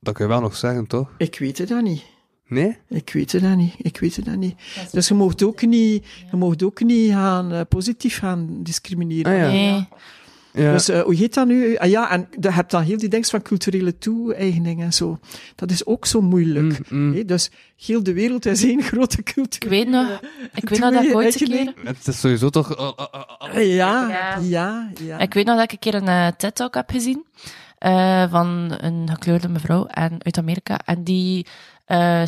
dat 0.00 0.14
kun 0.14 0.24
je 0.24 0.30
wel 0.30 0.40
nog 0.40 0.56
zeggen, 0.56 0.86
toch? 0.86 1.10
ik 1.18 1.38
weet 1.38 1.58
het 1.58 1.68
dat 1.68 1.82
niet. 1.82 2.04
Nee? 2.46 2.76
Ik 2.88 3.12
weet 3.12 3.32
het 3.32 3.42
dat 3.42 3.56
niet. 3.56 3.74
Ik 3.78 3.98
weet 3.98 4.16
het 4.16 4.24
dat 4.24 4.36
niet. 4.36 4.54
Dus 4.92 5.08
je 5.08 5.14
mocht 5.14 5.42
ook 5.42 5.62
niet, 5.62 6.06
je 6.30 6.36
mocht 6.36 6.62
ook 6.62 6.82
niet 6.82 7.12
gaan, 7.12 7.52
eh, 7.52 7.60
positief 7.68 8.18
gaan 8.18 8.48
discrimineren. 8.62 9.32
Ah, 9.32 9.38
ja. 9.38 9.46
Nee. 9.46 9.88
Ja. 10.56 10.72
Dus 10.72 10.88
eh, 10.88 11.00
hoe 11.00 11.14
heet 11.14 11.34
dat 11.34 11.46
nu? 11.46 11.76
Ah, 11.76 11.90
ja, 11.90 12.10
en 12.10 12.28
je 12.40 12.50
hebt 12.50 12.70
dan 12.70 12.82
heel 12.82 12.98
die 12.98 13.08
dingen 13.08 13.26
van 13.26 13.42
culturele 13.42 13.98
toe-eigening 13.98 14.82
en 14.82 14.92
zo. 14.92 15.18
Dat 15.54 15.70
is 15.70 15.86
ook 15.86 16.06
zo 16.06 16.20
moeilijk. 16.20 16.90
Mm, 16.90 17.12
mm. 17.12 17.26
Dus 17.26 17.50
heel 17.76 18.02
de 18.02 18.12
wereld 18.12 18.46
is 18.46 18.64
één 18.64 18.82
grote 18.82 19.22
cultuur. 19.22 19.62
Ik 19.62 19.68
weet 19.68 19.88
nog, 19.88 20.20
ik 20.54 20.68
weet 20.68 20.78
nog 20.78 20.92
dat 20.92 21.04
ik 21.04 21.14
ooit 21.14 21.40
een 21.40 21.48
keer... 21.48 21.74
Het 21.84 22.06
is 22.06 22.20
sowieso 22.20 22.48
toch... 22.50 22.96
Ja, 23.52 23.60
Ja. 23.60 24.38
ja, 24.42 24.90
ja. 25.00 25.18
Ik 25.18 25.34
weet 25.34 25.46
nog 25.46 25.54
dat 25.54 25.64
ik 25.64 25.72
een 25.72 25.78
keer 25.78 25.94
een 25.94 26.08
eh, 26.08 26.26
TED-talk 26.36 26.74
heb 26.74 26.90
gezien 26.90 27.24
eh, 27.78 28.24
van 28.30 28.74
een 28.76 29.08
gekleurde 29.10 29.48
mevrouw 29.48 29.86
en, 29.86 30.24
uit 30.24 30.38
Amerika. 30.38 30.78
En 30.84 31.04
die, 31.04 31.46
eh, 31.84 32.22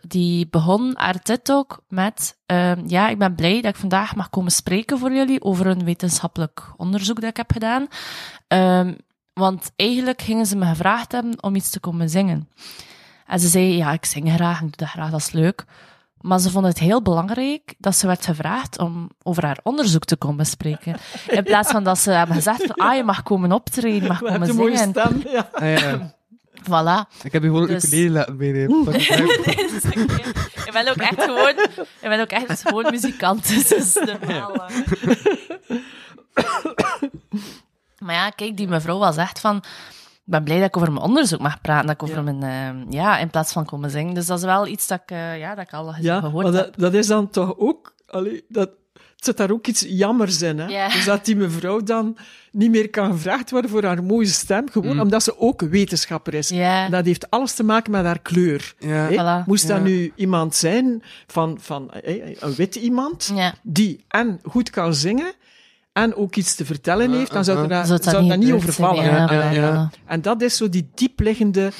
die 0.00 0.48
begon 0.50 0.92
haar 0.96 1.20
TED-talk 1.22 1.84
met... 1.88 2.38
ehm, 2.46 2.82
ja, 2.86 3.08
ik 3.08 3.18
ben 3.18 3.34
blij 3.34 3.60
dat 3.60 3.74
ik 3.74 3.80
vandaag 3.80 4.16
mag 4.16 4.30
komen 4.30 4.52
spreken 4.52 4.98
voor 4.98 5.12
jullie 5.12 5.42
over 5.42 5.66
een 5.66 5.84
wetenschappelijk 5.84 6.72
onderzoek 6.76 7.20
dat 7.20 7.30
ik 7.30 7.36
heb 7.36 7.52
gedaan. 7.52 7.86
Ehm, 8.48 8.94
want 9.32 9.72
eigenlijk 9.76 10.22
gingen 10.22 10.46
ze 10.46 10.56
me 10.56 10.66
gevraagd 10.66 11.12
hebben 11.12 11.42
om 11.42 11.54
iets 11.54 11.70
te 11.70 11.80
komen 11.80 12.08
zingen. 12.08 12.48
En 13.26 13.40
ze 13.40 13.48
zei, 13.48 13.76
ja, 13.76 13.92
ik 13.92 14.04
zing 14.04 14.30
graag, 14.30 14.56
ik 14.56 14.60
doe 14.60 14.76
dat 14.76 14.88
graag, 14.88 15.10
dat 15.10 15.20
is 15.20 15.30
leuk. 15.32 15.64
Maar 16.24 16.38
ze 16.38 16.50
vond 16.50 16.66
het 16.66 16.78
heel 16.78 17.02
belangrijk 17.02 17.74
dat 17.78 17.96
ze 17.96 18.06
werd 18.06 18.24
gevraagd 18.24 18.78
om 18.78 19.10
over 19.22 19.44
haar 19.44 19.58
onderzoek 19.62 20.04
te 20.04 20.16
komen 20.16 20.46
spreken. 20.46 20.96
In 21.28 21.42
plaats 21.44 21.70
van 21.70 21.84
dat 21.84 21.98
ze 21.98 22.10
hebben 22.10 22.36
gezegd 22.36 22.62
van, 22.66 22.74
ah, 22.76 22.96
je 22.96 23.04
mag 23.04 23.22
komen 23.22 23.52
optreden, 23.52 24.02
je 24.02 24.08
mag 24.08 24.20
Je 24.20 24.26
hebt 24.30 24.32
komen 24.38 24.48
een 24.50 24.56
mooie 24.56 24.76
zingen. 24.76 24.90
stem, 24.90 25.22
ja. 25.32 25.48
Ah, 25.52 25.78
ja. 25.78 26.14
Voilà. 26.62 27.08
Ik 27.22 27.32
heb 27.32 27.42
je 27.42 27.48
gewoon 27.48 27.62
een 27.62 27.68
Dus- 27.68 27.84
ukulele 27.84 28.10
laten 28.10 28.36
meenemen. 28.36 28.86
Uit. 28.86 29.08
ik 30.66 30.70
ben 30.72 30.88
ook 30.88 30.96
echt 30.96 31.22
gewoon, 31.22 31.48
ik 32.00 32.08
ben 32.08 32.20
ook 32.20 32.30
echt 32.30 32.62
gewoon 32.62 32.90
muzikant. 32.90 33.48
Dus 33.48 33.68
dat 33.68 33.78
is 33.78 33.94
normaal. 34.20 34.52
hè. 34.66 34.74
maar 37.98 38.14
ja, 38.14 38.30
kijk, 38.30 38.56
die 38.56 38.68
mevrouw 38.68 38.98
was 38.98 39.16
echt 39.16 39.40
van, 39.40 39.62
ik 40.26 40.30
ben 40.32 40.44
blij 40.44 40.58
dat 40.58 40.66
ik 40.66 40.76
over 40.76 40.92
mijn 40.92 41.04
onderzoek 41.04 41.40
mag 41.40 41.60
praten, 41.60 41.86
dat 41.86 41.94
ik 41.94 42.02
over 42.02 42.16
Ja. 42.24 42.32
mijn, 42.32 42.42
eh, 42.86 42.92
ja, 42.92 43.18
in 43.18 43.30
plaats 43.30 43.52
van 43.52 43.64
komen 43.64 43.90
zingen. 43.90 44.14
Dus 44.14 44.26
dat 44.26 44.38
is 44.38 44.44
wel 44.44 44.66
iets 44.66 44.86
dat 44.86 45.00
ik, 45.02 45.10
eh, 45.10 45.38
ja, 45.38 45.54
dat 45.54 45.64
ik 45.66 45.72
al 45.72 45.94
Ja, 46.00 46.20
gehoord 46.20 46.44
maar 46.44 46.54
heb. 46.54 46.64
dat, 46.64 46.78
dat 46.78 46.94
is 46.94 47.06
dan 47.06 47.30
toch 47.30 47.54
ook... 47.58 47.94
Allee, 48.06 48.44
dat, 48.48 48.70
het 48.94 49.24
zit 49.24 49.36
daar 49.36 49.50
ook 49.50 49.66
iets 49.66 49.84
jammers 49.88 50.42
in. 50.42 50.58
Hè? 50.58 50.88
Dus 50.88 51.04
dat 51.04 51.24
die 51.24 51.36
mevrouw 51.36 51.80
dan 51.82 52.16
niet 52.52 52.70
meer 52.70 52.90
kan 52.90 53.12
gevraagd 53.12 53.50
worden 53.50 53.70
voor 53.70 53.84
haar 53.84 54.04
mooie 54.04 54.26
stem, 54.26 54.70
gewoon 54.70 54.94
Mm. 54.94 55.00
omdat 55.00 55.22
ze 55.22 55.38
ook 55.38 55.60
wetenschapper 55.60 56.34
is. 56.34 56.48
Dat 56.90 57.04
heeft 57.04 57.30
alles 57.30 57.54
te 57.54 57.64
maken 57.64 57.90
met 57.90 58.04
haar 58.04 58.18
kleur. 58.20 58.74
Voilà. 58.80 59.44
Moest 59.46 59.68
dat 59.68 59.82
nu 59.82 60.12
iemand 60.16 60.54
zijn 60.54 61.02
van, 61.26 61.58
van 61.60 61.90
eh, 61.90 62.36
een 62.40 62.54
witte 62.54 62.80
iemand, 62.80 63.32
die 63.62 64.04
en 64.08 64.40
goed 64.42 64.70
kan 64.70 64.94
zingen 64.94 65.32
en 65.94 66.14
ook 66.14 66.36
iets 66.36 66.54
te 66.54 66.64
vertellen 66.64 67.12
heeft, 67.12 67.32
dan 67.32 67.44
zou 67.44 67.58
er 67.58 67.68
daar, 67.68 67.84
Zou 67.86 67.94
het 67.96 68.04
zou 68.04 68.16
dat 68.20 68.28
dat 68.28 68.38
niet 68.38 68.52
overvallen. 68.52 69.04
Ja, 69.04 69.50
Ja. 69.50 69.90
En 70.06 70.22
dat 70.22 70.42
is 70.42 70.56
zo 70.56 70.68
die 70.68 70.90
diepliggende 70.94 71.70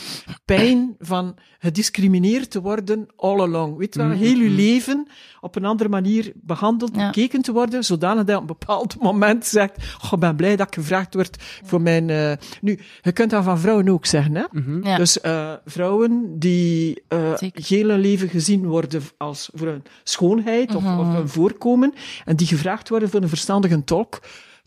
pijn 0.44 0.94
van 0.98 1.34
gediscrimineerd 1.58 2.50
te 2.50 2.60
worden 2.60 3.06
all 3.16 3.40
along. 3.40 3.76
Weet 3.76 3.94
je 3.94 4.00
wel, 4.00 4.08
Mm, 4.08 4.14
heel 4.16 4.36
je 4.38 4.48
mm. 4.48 4.54
leven 4.54 5.08
op 5.40 5.56
een 5.56 5.64
andere 5.64 5.88
manier 5.88 6.32
behandeld, 6.34 6.96
Ja. 6.96 7.06
bekeken 7.06 7.42
te 7.42 7.52
worden, 7.52 7.84
zodanig 7.84 8.24
dat 8.24 8.28
je 8.28 8.34
op 8.34 8.40
een 8.40 8.56
bepaald 8.58 9.00
moment 9.00 9.46
zegt, 9.46 9.94
goh, 9.98 10.12
ik 10.12 10.18
ben 10.18 10.36
blij 10.36 10.56
dat 10.56 10.66
ik 10.66 10.74
gevraagd 10.74 11.14
word 11.14 11.36
voor 11.64 11.80
mijn... 11.80 12.10
eh, 12.10 12.32
Nu, 12.60 12.78
je 13.02 13.12
kunt 13.12 13.30
dat 13.30 13.44
van 13.44 13.58
vrouwen 13.58 13.88
ook 13.88 14.06
zeggen, 14.06 14.34
hè. 14.34 14.42
Mhm. 14.50 14.86
Ja. 14.86 14.96
Dus 14.96 15.20
eh, 15.20 15.52
vrouwen 15.64 16.38
die 16.38 17.02
eh 17.08 17.36
Zeker. 17.36 17.64
heel 17.66 17.88
hun 17.88 18.00
leven 18.00 18.28
gezien 18.28 18.66
worden 18.66 19.02
als 19.16 19.50
voor 19.54 19.68
een 19.68 19.82
schoonheid 20.02 20.74
of, 20.74 20.82
Mhm. 20.82 20.98
of 20.98 21.14
een 21.14 21.28
voorkomen, 21.28 21.94
en 22.24 22.36
die 22.36 22.46
gevraagd 22.46 22.88
worden 22.88 23.10
voor 23.10 23.22
een 23.22 23.28
verstandige 23.28 23.84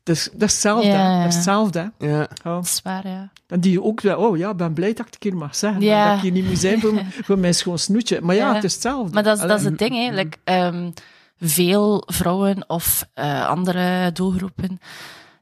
dus, 0.04 0.24
dat 0.24 0.42
is 0.42 0.52
hetzelfde. 0.54 0.88
Ja, 0.88 1.12
ja. 1.12 1.20
Dat 1.20 1.28
is 1.30 1.36
hetzelfde. 1.36 1.92
Ja. 1.98 2.08
Ja. 2.08 2.28
Dat 2.44 2.66
is 2.66 2.80
waar, 2.84 3.08
ja. 3.08 3.30
En 3.48 3.60
die 3.60 3.84
ook 3.84 4.02
wel, 4.02 4.18
oh 4.18 4.38
ja, 4.38 4.50
ik 4.50 4.58
ben 4.58 4.74
blij 4.74 4.90
dat 4.94 5.00
ik 5.00 5.06
het 5.06 5.14
een 5.14 5.20
keer 5.20 5.36
mag 5.36 5.56
zeggen. 5.56 5.82
Ja. 5.82 6.08
Dat 6.08 6.16
ik 6.16 6.22
hier 6.22 6.32
niet 6.32 6.48
moet 6.48 6.60
zijn 6.60 6.80
voor, 6.80 7.02
voor 7.26 7.38
mijn 7.40 7.54
schoon 7.56 7.80
snoetje. 7.80 8.22
Maar 8.22 8.36
ja, 8.36 8.48
Ja. 8.48 8.54
het 8.56 8.64
is 8.64 8.74
hetzelfde. 8.74 9.14
Maar 9.14 9.24
dat 9.24 9.38
is, 9.38 9.48
dat 9.48 9.60
is 9.60 9.66
het 9.66 9.78
ding, 9.78 9.96
hè. 9.96 10.12
Like, 10.16 10.38
ehm, 10.44 10.92
veel 11.40 12.04
vrouwen 12.06 12.70
of 12.70 13.08
eh, 13.14 13.48
andere 13.48 14.12
doelgroepen, 14.12 14.80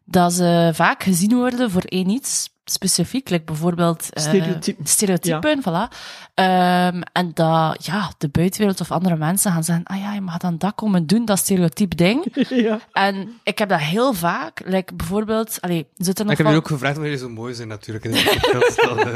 dat 0.05 0.33
ze 0.33 0.71
vaak 0.73 1.03
gezien 1.03 1.35
worden 1.35 1.71
voor 1.71 1.81
één 1.83 2.09
iets 2.09 2.49
specifiek, 2.65 3.29
like 3.29 3.43
bijvoorbeeld 3.43 4.09
eh, 4.13 4.23
Stereotypen. 4.23 4.85
stereotypen, 4.85 5.59
voilà. 5.61 5.95
Ehm, 6.33 7.01
en 7.11 7.31
dat 7.33 7.85
ja, 7.85 8.11
de 8.17 8.29
buitenwereld 8.29 8.81
of 8.81 8.91
andere 8.91 9.15
mensen 9.15 9.51
gaan 9.51 9.63
zeggen, 9.63 9.83
ah 9.85 9.99
ja, 9.99 10.13
je 10.13 10.21
mag 10.21 10.37
dan 10.37 10.57
dat 10.57 10.75
komen 10.75 11.05
doen, 11.07 11.25
dat 11.25 11.37
stereotyp 11.37 11.97
ding. 11.97 12.25
ja. 12.49 12.79
En 12.91 13.39
ik 13.43 13.57
heb 13.57 13.69
dat 13.69 13.79
heel 13.79 14.13
vaak, 14.13 14.61
like 14.65 14.93
bijvoorbeeld, 14.95 15.57
allee, 15.61 15.87
zit 15.95 16.19
er 16.19 16.23
nog 16.25 16.31
Ik 16.31 16.37
heb 16.37 16.45
van- 16.47 16.55
je 16.55 16.61
ook 16.61 16.67
gevraagd 16.67 16.97
omdat 16.97 17.11
jullie 17.11 17.25
zo 17.27 17.31
mooi 17.33 17.53
zijn, 17.53 17.67
natuurlijk. 17.67 18.05
in 18.05 18.13
eh, 18.15 18.21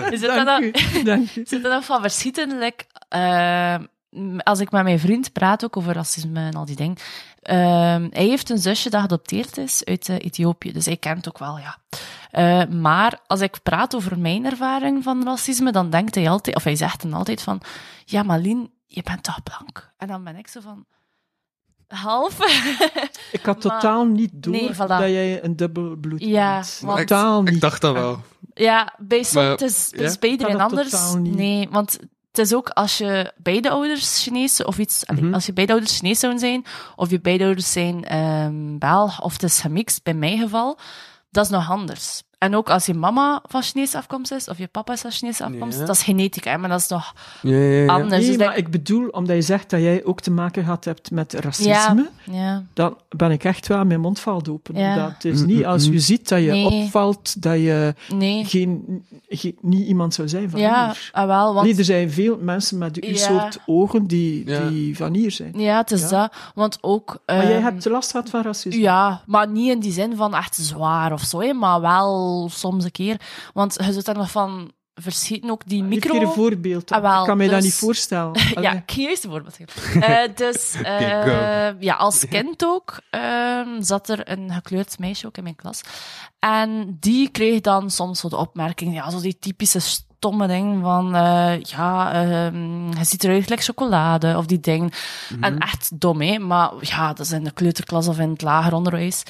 Zit 0.09 0.23
er 0.23 0.45
Dank 0.45 0.45
dan- 1.05 1.27
zit 1.45 1.63
er 1.65 1.69
nog 1.69 1.85
van 1.85 2.01
verschieten. 2.01 2.57
Like, 2.59 2.85
eh, 3.09 3.75
m- 4.09 4.39
als 4.39 4.59
ik 4.59 4.71
met 4.71 4.83
mijn 4.83 4.99
vriend 4.99 5.31
praat 5.33 5.63
ook 5.63 5.77
over 5.77 5.93
racisme 5.93 6.39
en 6.39 6.53
al 6.53 6.65
die 6.65 6.75
dingen. 6.75 6.97
Ehm, 7.49 8.07
hij 8.11 8.25
heeft 8.25 8.49
een 8.49 8.57
zusje 8.57 8.89
dat 8.89 8.99
geadopteerd 8.99 9.57
is 9.57 9.85
uit 9.85 10.09
eh, 10.09 10.15
Ethiopië, 10.19 10.71
dus 10.71 10.85
hij 10.85 10.97
kent 10.97 11.27
ook 11.27 11.37
wel, 11.37 11.57
ja. 11.59 11.77
Eh, 12.31 12.65
maar 12.69 13.19
als 13.27 13.41
ik 13.41 13.59
praat 13.63 13.95
over 13.95 14.19
mijn 14.19 14.45
ervaring 14.45 15.03
van 15.03 15.23
racisme, 15.23 15.71
dan 15.71 15.89
denkt 15.89 16.15
hij 16.15 16.29
altijd, 16.29 16.55
of 16.55 16.63
hij 16.63 16.75
zegt 16.75 17.01
dan 17.01 17.13
altijd 17.13 17.41
van, 17.41 17.61
ja, 18.05 18.23
maar 18.23 18.39
Lien, 18.39 18.71
je 18.87 19.03
bent 19.03 19.23
toch 19.23 19.43
blank? 19.43 19.91
En 19.97 20.07
dan 20.07 20.23
ben 20.23 20.35
ik 20.35 20.47
zo 20.47 20.59
van, 20.61 20.85
half? 21.87 22.37
Ik 23.31 23.45
had 23.45 23.63
Maar- 23.63 23.79
totaal 23.79 24.05
niet 24.05 24.29
door 24.33 24.53
Nee, 24.53 24.73
voilà. 24.73 24.77
dat 24.77 24.99
jij 24.99 25.43
een 25.43 25.55
dubbel 25.55 25.95
bloed 25.95 26.21
Ja, 26.23 26.53
bent. 26.55 26.79
want- 26.83 26.97
Totaal 26.99 27.41
ik 27.41 27.51
niet. 27.51 27.61
dacht 27.61 27.81
dat 27.81 27.93
wel. 27.93 28.21
Ja, 28.53 28.93
bij 28.97 29.25
Maar- 29.33 29.49
het 29.49 29.61
is, 29.61 29.93
ja? 29.97 30.13
bij 30.19 30.29
iedereen 30.29 30.61
anders. 30.61 31.13
Nee, 31.13 31.67
want 31.71 31.99
het 32.31 32.37
is 32.37 32.53
ook 32.53 32.69
als 32.69 32.97
je 32.97 33.33
beide 33.37 33.69
ouders 33.69 34.23
Chinees 34.23 34.63
of 34.63 34.77
iets, 34.77 35.03
Mhm. 35.05 35.33
als 35.33 35.45
je 35.45 35.53
beide 35.53 35.71
ouders 35.71 35.97
Chinees 35.97 36.19
zouden 36.19 36.41
zijn, 36.41 36.65
of 36.95 37.09
je 37.09 37.21
beide 37.21 37.43
ouders 37.43 37.71
zijn 37.71 38.05
Belg, 38.79 39.21
of 39.21 39.33
het 39.33 39.43
is 39.43 39.59
gemixt, 39.61 40.03
bij 40.03 40.13
mijn 40.13 40.37
geval, 40.39 40.77
dat 41.31 41.43
is 41.45 41.51
nog 41.51 41.69
anders. 41.69 42.23
En 42.39 42.55
ook 42.55 42.69
als 42.69 42.85
je 42.85 42.93
mama 42.93 43.41
van 43.47 43.61
Chinese 43.63 43.97
afkomst 43.97 44.31
is, 44.31 44.47
of 44.47 44.57
je 44.57 44.67
papa 44.67 44.93
is 44.93 45.01
van 45.01 45.11
Chinese 45.11 45.43
afkomst, 45.43 45.79
Ja. 45.79 45.85
dat 45.85 45.95
is 45.95 46.03
genetica, 46.03 46.51
hè, 46.51 46.57
maar 46.57 46.69
dat 46.69 46.79
is 46.79 46.87
nog 46.87 47.13
Ja, 47.41 47.51
ja, 47.57 47.81
ja. 47.83 47.87
anders. 47.93 48.21
Nee, 48.27 48.37
dus 48.37 48.45
maar 48.45 48.57
ik 48.57 48.71
bedoel, 48.71 49.07
omdat 49.07 49.35
je 49.35 49.41
zegt 49.41 49.69
dat 49.69 49.79
jij 49.81 50.05
ook 50.05 50.21
te 50.21 50.31
maken 50.31 50.63
gehad 50.63 50.85
hebt 50.85 51.11
met 51.11 51.33
racisme, 51.33 52.09
ja, 52.31 52.63
dan 52.73 52.97
ben 53.09 53.31
ik 53.31 53.43
echt 53.43 53.67
wel, 53.67 53.85
mijn 53.85 53.99
mond 53.99 54.19
valt 54.19 54.49
open. 54.49 54.75
Ja. 54.75 54.95
Dat 54.95 55.11
het 55.13 55.25
is 55.25 55.41
niet 55.45 55.65
als 55.65 55.85
je 55.85 55.99
ziet 55.99 56.29
dat 56.29 56.39
je 56.39 56.51
Nee. 56.51 56.65
opvalt, 56.65 57.41
dat 57.41 57.53
je 57.55 57.93
nee. 58.13 58.45
geen, 58.45 59.03
geen, 59.29 59.57
niet 59.61 59.87
iemand 59.87 60.13
zou 60.13 60.27
zijn 60.29 60.49
van 60.49 60.59
Ja, 60.59 60.85
hier. 60.85 61.09
ah, 61.11 61.25
wel, 61.27 61.53
want... 61.53 61.65
Nee, 61.67 61.77
er 61.77 61.83
zijn 61.83 62.11
veel 62.11 62.37
mensen 62.41 62.77
met 62.77 62.97
Ja. 63.05 63.15
soort 63.15 63.59
ogen 63.65 64.07
die, 64.07 64.49
Ja. 64.49 64.67
die 64.69 64.97
van 64.97 65.13
hier 65.13 65.31
zijn. 65.31 65.53
Ja, 65.59 65.77
het 65.77 65.91
is 65.91 66.01
Ja. 66.01 66.07
dat. 66.09 66.33
Want 66.55 66.77
ook... 66.81 67.19
Maar 67.25 67.43
jij 67.43 67.55
ehm, 67.55 67.63
hebt 67.63 67.85
last 67.85 68.11
gehad 68.11 68.29
van 68.29 68.41
racisme. 68.41 68.81
Ja, 68.81 69.21
maar 69.25 69.47
niet 69.47 69.69
in 69.71 69.79
die 69.79 69.91
zin 69.91 70.15
van 70.15 70.35
echt 70.35 70.55
zwaar 70.55 71.13
of 71.13 71.21
zo, 71.21 71.39
hè, 71.41 71.53
maar 71.53 71.81
wel 71.81 72.27
soms 72.49 72.83
een 72.83 72.91
keer. 72.91 73.21
Want 73.53 73.75
je 73.85 73.93
zult 73.93 74.07
er 74.07 74.15
nog 74.15 74.31
van 74.31 74.71
verschieten, 75.01 75.49
ook 75.49 75.61
die 75.65 75.81
Geef 75.81 75.89
micro... 75.89 76.11
keer 76.11 76.21
een 76.21 76.33
voorbeeld. 76.33 76.91
Ah, 76.91 77.01
wel, 77.01 77.19
ik 77.19 77.27
kan 77.27 77.37
mij 77.37 77.47
dat 77.47 77.55
dus- 77.55 77.65
niet 77.65 77.73
voorstellen. 77.73 78.31
ja, 78.61 78.73
ik 78.73 78.91
ga 78.91 79.01
juist 79.01 79.23
een 79.23 79.29
voorbeeld 79.29 79.55
geven. 79.55 80.01
Eh, 80.09 80.35
dus 80.35 80.73
eh, 80.73 81.81
ja, 81.81 81.95
als 81.95 82.27
kind 82.27 82.65
ook 82.65 82.99
ehm, 83.09 83.81
zat 83.81 84.09
er 84.09 84.29
een 84.31 84.51
gekleurd 84.51 84.99
meisje 84.99 85.27
ook 85.27 85.37
in 85.37 85.43
mijn 85.43 85.55
klas. 85.55 85.81
En 86.39 86.97
die 86.99 87.29
kreeg 87.29 87.61
dan 87.61 87.91
soms 87.91 88.19
zo 88.19 88.29
de 88.29 88.37
opmerking, 88.37 88.93
ja, 88.93 89.09
zo 89.09 89.21
die 89.21 89.37
typische 89.39 89.79
stomme 89.79 90.47
ding 90.47 90.81
van, 90.81 91.15
eh, 91.15 91.61
ja, 91.61 92.13
ehm, 92.13 92.87
je 92.87 93.03
ziet 93.03 93.23
eruit 93.23 93.43
gelijk 93.43 93.63
chocolade, 93.63 94.37
of 94.37 94.45
die 94.45 94.59
ding. 94.59 94.93
En 95.41 95.57
echt 95.57 95.99
dom, 95.99 96.21
hè. 96.21 96.39
Maar 96.39 96.71
ja, 96.79 97.07
dat 97.07 97.25
is 97.25 97.31
in 97.31 97.43
de 97.43 97.51
kleuterklas 97.51 98.07
of 98.07 98.19
in 98.19 98.29
het 98.29 98.41
lager 98.41 98.73
onderwijs. 98.73 99.23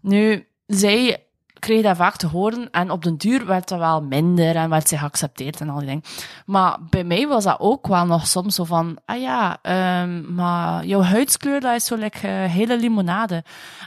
Nu, 0.00 0.46
zij 0.66 1.26
kreeg 1.62 1.82
dat 1.82 1.96
vaak 1.96 2.16
te 2.16 2.26
horen 2.26 2.70
en 2.70 2.90
op 2.90 3.02
den 3.04 3.16
duur 3.16 3.46
werd 3.46 3.68
dat 3.68 3.78
wel 3.78 4.02
minder 4.02 4.56
en 4.56 4.70
werd 4.70 4.88
zij 4.88 4.98
geaccepteerd 4.98 5.60
en 5.60 5.68
al 5.68 5.78
die 5.78 5.86
dingen. 5.86 6.02
Maar 6.46 6.78
bij 6.90 7.04
mij 7.04 7.26
was 7.28 7.44
dat 7.44 7.56
ook 7.60 7.86
wel 7.86 8.06
nog 8.06 8.26
soms 8.26 8.54
zo 8.54 8.64
van, 8.64 8.98
ah 9.04 9.20
ja, 9.20 9.58
ehm, 9.62 10.34
maar 10.34 10.84
jouw 10.84 11.02
huidskleur, 11.02 11.60
dat 11.60 11.74
is 11.74 11.84
zo 11.84 11.96
like 11.96 12.28
eh, 12.28 12.32
hele 12.50 12.78
limonade. 12.78 13.34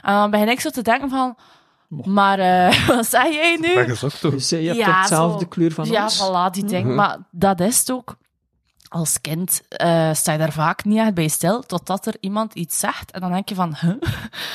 En 0.02 0.14
dan 0.14 0.30
begin 0.30 0.48
ik 0.48 0.60
zo 0.60 0.70
te 0.70 0.82
denken 0.82 1.08
van, 1.10 1.36
maar 1.88 2.38
eh, 2.38 2.86
wat 2.88 3.06
zeg 3.06 3.32
jij 3.32 3.58
nu? 3.60 3.94
Toch? 3.94 4.18
Dus 4.20 4.52
eh, 4.52 4.60
je 4.60 4.66
hebt 4.66 4.78
Ja, 4.78 4.98
hetzelfde 4.98 5.40
zo. 5.40 5.46
kleur 5.48 5.72
van 5.72 5.84
ja, 5.86 6.02
ons. 6.02 6.24
voilà, 6.24 6.50
die 6.50 6.64
ding. 6.64 6.94
Maar 6.94 7.18
dat 7.30 7.60
is 7.60 7.78
het 7.78 7.92
ook. 7.92 8.16
Als 8.88 9.20
kind 9.20 9.60
eh, 9.68 10.12
sta 10.12 10.32
je 10.32 10.38
daar 10.38 10.52
vaak 10.52 10.84
niet 10.84 10.98
echt 10.98 11.14
bij 11.14 11.28
stil, 11.28 11.62
totdat 11.62 12.06
er 12.06 12.16
iemand 12.20 12.54
iets 12.54 12.78
zegt. 12.78 13.10
En 13.10 13.20
dan 13.20 13.32
denk 13.32 13.48
je 13.48 13.54
van, 13.54 13.76
huh? 13.80 13.94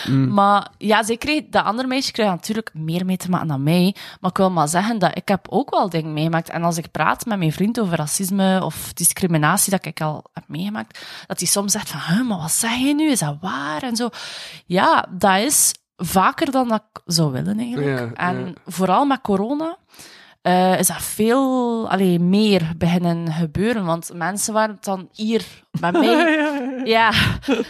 Maar 0.37 0.71
ja, 0.77 1.03
zij 1.03 1.17
kreeg, 1.17 1.43
dat 1.49 1.63
andere 1.63 1.87
meisje 1.87 2.11
kreeg 2.11 2.27
natuurlijk 2.27 2.71
meer 2.73 3.05
mee 3.05 3.17
te 3.17 3.29
maken 3.29 3.47
dan 3.47 3.63
mij. 3.63 3.95
Maar 4.19 4.29
ik 4.31 4.37
wil 4.37 4.51
maar 4.51 4.67
zeggen 4.67 4.99
dat 4.99 5.17
ik 5.17 5.27
heb 5.27 5.47
ook 5.49 5.69
wel 5.69 5.89
dingen 5.89 6.13
meegemaakt. 6.13 6.49
En 6.49 6.63
als 6.63 6.77
ik 6.77 6.91
praat 6.91 7.25
met 7.25 7.37
mijn 7.37 7.51
vriend 7.51 7.79
over 7.79 7.97
racisme 7.97 8.63
of 8.63 8.93
discriminatie 8.93 9.71
dat 9.71 9.85
ik 9.85 10.01
al 10.01 10.23
heb 10.33 10.43
meegemaakt, 10.47 10.99
dat 11.27 11.39
hij 11.39 11.47
soms 11.47 11.71
zegt 11.71 11.89
van, 11.89 11.99
huh, 11.99 12.27
maar 12.27 12.37
wat 12.37 12.51
zeg 12.51 12.75
je 12.75 12.95
nu? 12.95 13.11
Is 13.11 13.19
dat 13.19 13.37
waar? 13.41 13.83
En 13.83 13.95
zo. 13.95 14.09
Ja, 14.65 15.05
dat 15.09 15.37
is 15.37 15.73
vaker 15.97 16.51
dan 16.51 16.67
dat 16.67 16.83
ik 16.93 17.01
zou 17.05 17.31
willen 17.31 17.59
eigenlijk. 17.59 17.99
Ja, 17.99 18.13
en 18.13 18.45
ja. 18.45 18.53
vooral 18.65 19.05
met 19.05 19.21
corona 19.21 19.77
eh, 20.41 20.79
is 20.79 20.87
dat 20.87 21.01
veel 21.01 21.89
allee, 21.89 22.19
meer 22.19 22.71
beginnen 22.77 23.31
gebeuren. 23.31 23.85
Want 23.85 24.11
mensen 24.13 24.53
waren 24.53 24.77
dan 24.81 25.09
hier 25.11 25.45
bij 25.79 25.91
mij. 25.91 26.81
ja, 26.97 27.11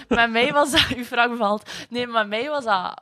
met 0.07 0.31
mij 0.31 0.51
was 0.51 0.71
dat, 0.71 0.87
uw 0.95 1.03
vraag 1.03 1.29
bevalt. 1.29 1.69
Nee, 1.89 2.07
met 2.07 2.27
mij 2.27 2.49
was 2.49 2.63
dat 2.63 3.01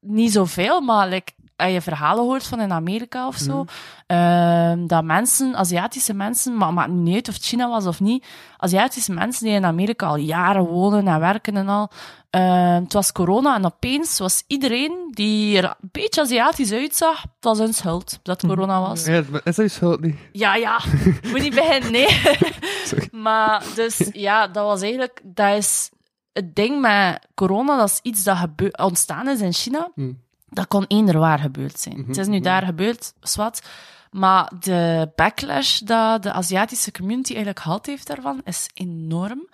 niet 0.00 0.32
zoveel, 0.32 0.80
maar 0.80 1.08
like, 1.08 1.32
als 1.56 1.72
je 1.72 1.80
verhalen 1.80 2.24
hoort 2.24 2.46
van 2.46 2.60
in 2.60 2.72
Amerika 2.72 3.26
of 3.26 3.36
zo, 3.36 3.64
ehm, 4.06 4.86
dat 4.86 5.04
mensen, 5.04 5.56
Aziatische 5.56 6.14
mensen, 6.14 6.56
maar 6.56 6.72
maakt 6.72 6.90
niet 6.90 7.14
uit 7.14 7.28
of 7.28 7.34
het 7.34 7.44
China 7.44 7.68
was 7.68 7.86
of 7.86 8.00
niet, 8.00 8.26
Aziatische 8.56 9.12
mensen 9.12 9.44
die 9.44 9.54
in 9.54 9.64
Amerika 9.64 10.06
al 10.06 10.16
jaren 10.16 10.66
wonen 10.66 11.08
en 11.08 11.20
werken 11.20 11.56
en 11.56 11.68
al, 11.68 11.90
ehm, 12.30 12.82
het 12.82 12.92
was 12.92 13.12
corona 13.12 13.54
en 13.56 13.64
opeens 13.64 14.18
was 14.18 14.42
iedereen 14.46 15.10
die 15.10 15.56
er 15.58 15.64
een 15.64 15.88
beetje 15.92 16.20
Aziatisch 16.20 16.72
uitzag, 16.72 17.22
het 17.22 17.30
was 17.40 17.58
hun 17.58 17.74
schuld 17.74 18.18
dat 18.22 18.42
het 18.42 18.50
corona 18.50 18.80
was. 18.80 19.04
Ja, 19.04 19.22
maar 19.30 19.40
is 19.44 19.56
dat 19.56 19.64
je 19.64 19.68
schuld 19.68 20.00
niet? 20.00 20.16
Ja, 20.32 20.54
ja. 20.54 20.80
Moet 21.30 21.40
niet 21.40 21.54
beginnen, 21.54 21.92
nee. 21.92 22.08
Sorry. 22.84 23.08
maar 23.12 23.64
dus, 23.74 24.08
ja, 24.12 24.46
dat 24.48 24.64
was 24.64 24.80
eigenlijk... 24.82 25.20
Dat 25.24 25.56
is 25.56 25.90
het 26.32 26.54
ding 26.54 26.80
met 26.80 27.26
corona, 27.34 27.76
dat 27.76 27.88
is 27.88 27.98
iets 28.02 28.22
dat 28.22 28.48
ontstaan 28.72 29.28
is 29.28 29.40
in 29.40 29.52
China. 29.52 29.90
Hmm. 29.94 30.18
Dat 30.48 30.66
kon 30.68 30.84
eender 30.86 31.18
waar 31.18 31.38
gebeurd 31.38 31.80
zijn. 31.80 31.98
Mhm, 31.98 32.08
Het 32.08 32.16
is 32.16 32.26
nu 32.26 32.40
daar 32.40 32.62
gebeurd, 32.64 33.12
zwart. 33.20 33.66
Maar 34.10 34.52
de 34.60 35.10
backlash 35.16 35.78
dat 35.78 36.22
de 36.22 36.32
Aziatische 36.32 36.92
community 36.92 37.28
eigenlijk 37.28 37.60
gehad 37.60 37.86
heeft 37.86 38.06
daarvan, 38.06 38.40
is 38.44 38.68
enorm. 38.74 39.48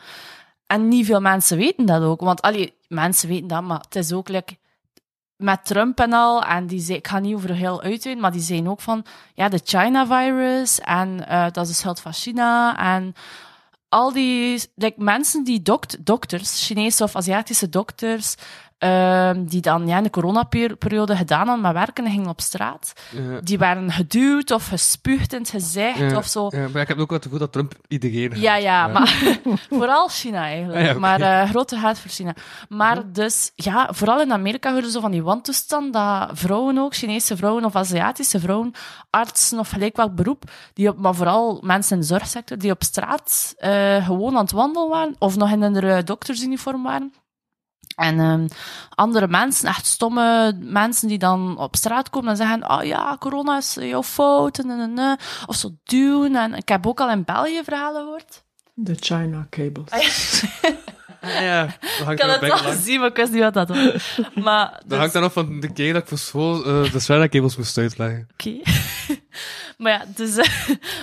En 0.67 0.89
niet 0.89 1.07
veel 1.07 1.21
mensen 1.21 1.57
weten 1.57 1.87
dat 1.87 2.03
ook. 2.03 2.21
Want 2.21 2.43
allee, 2.43 2.75
mensen 2.89 3.29
weten 3.29 3.47
dat, 3.47 3.63
maar 3.63 3.81
het 3.81 3.97
is 3.97 4.13
ook 4.13 4.29
like, 4.29 4.57
met 5.37 5.65
Trump 5.65 6.01
en 6.01 6.13
al. 6.13 6.43
En 6.43 6.67
die 6.67 6.81
zei, 6.81 6.99
ik 6.99 7.09
ga 7.09 7.19
niet 7.19 7.35
over 7.35 7.55
heel 7.55 7.83
uitweiden, 7.83 8.23
maar 8.23 8.33
die 8.33 8.41
zijn 8.41 8.69
ook 8.69 8.81
van 8.81 9.05
ja, 9.35 9.49
de 9.49 9.61
China-virus. 9.65 10.81
En 10.81 11.29
eh, 11.29 11.47
dat 11.53 11.65
is 11.65 11.69
de 11.69 11.75
schuld 11.75 12.01
van 12.01 12.13
China. 12.13 12.79
En 12.79 13.15
al 13.89 14.13
die 14.13 14.63
like, 14.75 15.03
mensen 15.03 15.45
die 15.45 15.63
dokt, 15.63 16.07
dokters, 16.07 16.67
Chinese 16.67 17.03
of 17.03 17.17
Aziatische 17.17 17.69
dokters, 17.69 18.35
ehm, 18.79 19.45
die 19.45 19.61
dan 19.61 19.87
ja, 19.87 19.97
in 19.97 20.03
de 20.03 20.11
coronaperiode 20.11 21.17
gedaan 21.17 21.47
hadden 21.47 21.61
met 21.61 21.73
werken 21.73 22.05
en 22.05 22.11
gingen 22.11 22.29
op 22.29 22.41
straat, 22.41 22.93
Ja. 23.11 23.41
die 23.41 23.59
waren 23.59 23.91
geduwd 23.93 24.51
of 24.51 24.67
gespuugd 24.67 25.33
in 25.33 25.39
het 25.41 25.51
gezicht 25.51 25.99
Ja, 25.99 26.17
of 26.17 26.27
zo. 26.27 26.47
Ja, 26.51 26.69
maar 26.73 26.83
ik 26.83 26.89
heb 26.89 26.99
ook 26.99 27.09
wel 27.09 27.17
het 27.19 27.23
gevoel 27.23 27.39
dat 27.39 27.53
Trump 27.53 27.75
iedereen... 27.89 28.41
Ja, 28.41 28.57
ja, 28.57 28.87
Ja. 28.87 28.87
maar 28.87 29.19
vooral 29.71 30.09
China 30.09 30.43
eigenlijk. 30.43 30.89
Ah. 30.89 30.97
Maar 30.97 31.21
eh, 31.21 31.49
grote 31.51 31.77
haat 31.77 31.99
voor 31.99 32.11
China. 32.11 32.35
Maar 32.69 33.13
dus, 33.13 33.53
ja, 33.55 33.89
vooral 33.93 34.21
in 34.21 34.33
Amerika 34.33 34.73
horen 34.73 34.91
zo 34.91 35.01
van 35.01 35.11
die 35.11 35.23
wantoestand 35.23 35.93
dat 35.93 36.31
vrouwen 36.33 36.79
ook, 36.79 36.95
Chinese 36.95 37.37
vrouwen 37.37 37.65
of 37.65 37.77
Aziatische 37.77 38.41
vrouwen, 38.41 38.73
artsen 39.11 39.59
of 39.59 39.69
gelijk 39.69 39.97
welk 39.97 40.15
beroep, 40.15 40.43
die 40.75 40.89
op, 40.89 40.99
maar 40.99 41.15
vooral 41.15 41.61
mensen 41.65 41.95
in 41.95 42.01
de 42.01 42.07
zorgsector, 42.07 42.59
die 42.59 42.71
op 42.71 42.83
straat 42.83 43.55
eh, 43.57 44.07
gewoon 44.07 44.35
aan 44.37 44.43
het 44.43 44.53
wandelen 44.53 44.89
waren 44.89 45.15
of 45.19 45.37
nog 45.37 45.51
in 45.51 45.63
een 45.63 45.77
eh, 45.77 45.99
doktersuniform 46.05 46.83
waren. 46.83 47.13
En 47.97 48.21
ehm, 48.21 48.47
andere 48.95 49.29
mensen, 49.29 49.69
echt 49.69 49.87
stomme 49.87 50.57
mensen 50.61 51.09
die 51.09 51.19
dan 51.19 51.59
op 51.59 51.77
straat 51.77 52.11
komen 52.11 52.31
en 52.31 52.37
zeggen: 52.37 52.71
Oh 52.71 52.85
ja, 52.85 53.17
corona 53.19 53.57
is 53.57 53.77
jouw 53.81 54.03
fout. 54.03 54.59
En, 54.59 54.71
en, 54.71 54.81
en, 54.81 54.99
en. 54.99 55.19
Of 55.47 55.57
zo 55.57 55.71
duwen. 55.85 56.37
En 56.37 56.55
ik 56.55 56.69
heb 56.69 56.87
ook 56.87 57.01
al 57.01 57.11
in 57.11 57.25
België 57.25 57.61
verhalen 57.65 58.03
gehoord. 58.03 58.45
De 58.75 58.95
China 59.01 59.47
cables. 59.51 59.91
Ah, 59.91 60.03
ja, 61.41 61.65
dat 61.67 61.75
hangt 62.07 62.21
Ik 62.23 62.27
had 62.29 62.37
er 62.37 62.43
het 62.43 62.43
al 62.43 62.49
lang. 62.49 62.61
gezien, 62.77 63.01
maar 63.01 63.09
ik 63.09 63.17
wist 63.17 63.33
niet 63.33 63.43
wat 63.43 63.55
dat 63.55 63.69
was. 63.69 64.19
Maar, 64.45 64.71
Dat 64.71 64.89
dus, 64.89 64.99
hangt 64.99 65.13
dan 65.13 65.23
nog 65.23 65.33
van 65.33 65.61
de 65.61 65.73
keer 65.73 65.93
dat 65.93 66.03
ik 66.03 66.09
voor 66.09 66.19
school 66.19 66.65
eh, 66.65 66.93
de 66.93 66.99
Swerda-kabels 67.01 67.57
moest 67.57 67.79
uitleggen. 67.79 68.29
oké. 68.33 68.61
maar 69.79 69.93
ja, 69.93 70.05
dus... 70.15 70.37
eh, 70.37 70.49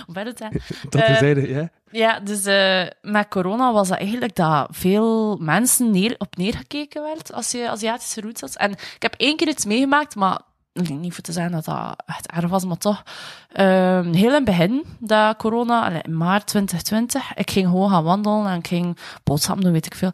hoe 0.06 0.14
ben 0.14 0.26
het, 0.26 0.40
hè? 0.40 0.48
Dat 0.90 1.02
Eh, 1.02 1.08
terzijde, 1.08 1.48
ja. 1.50 1.70
Ja, 1.94 2.20
dus 2.20 2.46
eh, 2.46 2.86
met 3.02 3.28
corona 3.28 3.74
was 3.74 3.88
dat 3.88 3.98
eigenlijk 3.98 4.36
dat 4.36 4.68
veel 4.72 5.38
mensen 5.38 5.92
neer, 5.92 6.16
op 6.18 6.36
neergekeken 6.36 7.02
werd 7.02 7.34
als 7.34 7.52
je 7.52 7.70
Aziatische 7.70 8.22
roots 8.22 8.42
had. 8.42 8.56
En 8.56 8.72
ik 8.72 9.02
heb 9.02 9.14
één 9.18 9.38
keer 9.38 9.48
iets 9.48 9.66
meegemaakt, 9.66 10.16
maar 10.16 10.40
niet 10.74 11.14
voor 11.14 11.24
te 11.24 11.32
zeggen 11.32 11.52
dat 11.52 11.66
dat 11.66 12.04
echt 12.06 12.32
erg 12.32 12.50
was, 12.50 12.66
maar 12.66 12.78
toch. 12.78 13.04
Ehm, 13.52 14.14
heel 14.14 14.28
in 14.28 14.34
het 14.34 14.44
begin, 14.44 14.84
dat 15.00 15.38
corona, 15.38 16.04
in 16.04 16.18
maart 16.18 16.48
2020, 16.48 17.34
ik 17.34 17.52
ging 17.52 17.68
gewoon 17.68 17.90
gaan 17.90 18.04
wandelen 18.04 18.48
en 18.48 18.58
ik 18.58 18.68
ging 18.68 18.98
boodschappen 19.24 19.64
doen, 19.64 19.74
weet 19.74 19.86
ik 19.86 19.96
veel. 19.96 20.12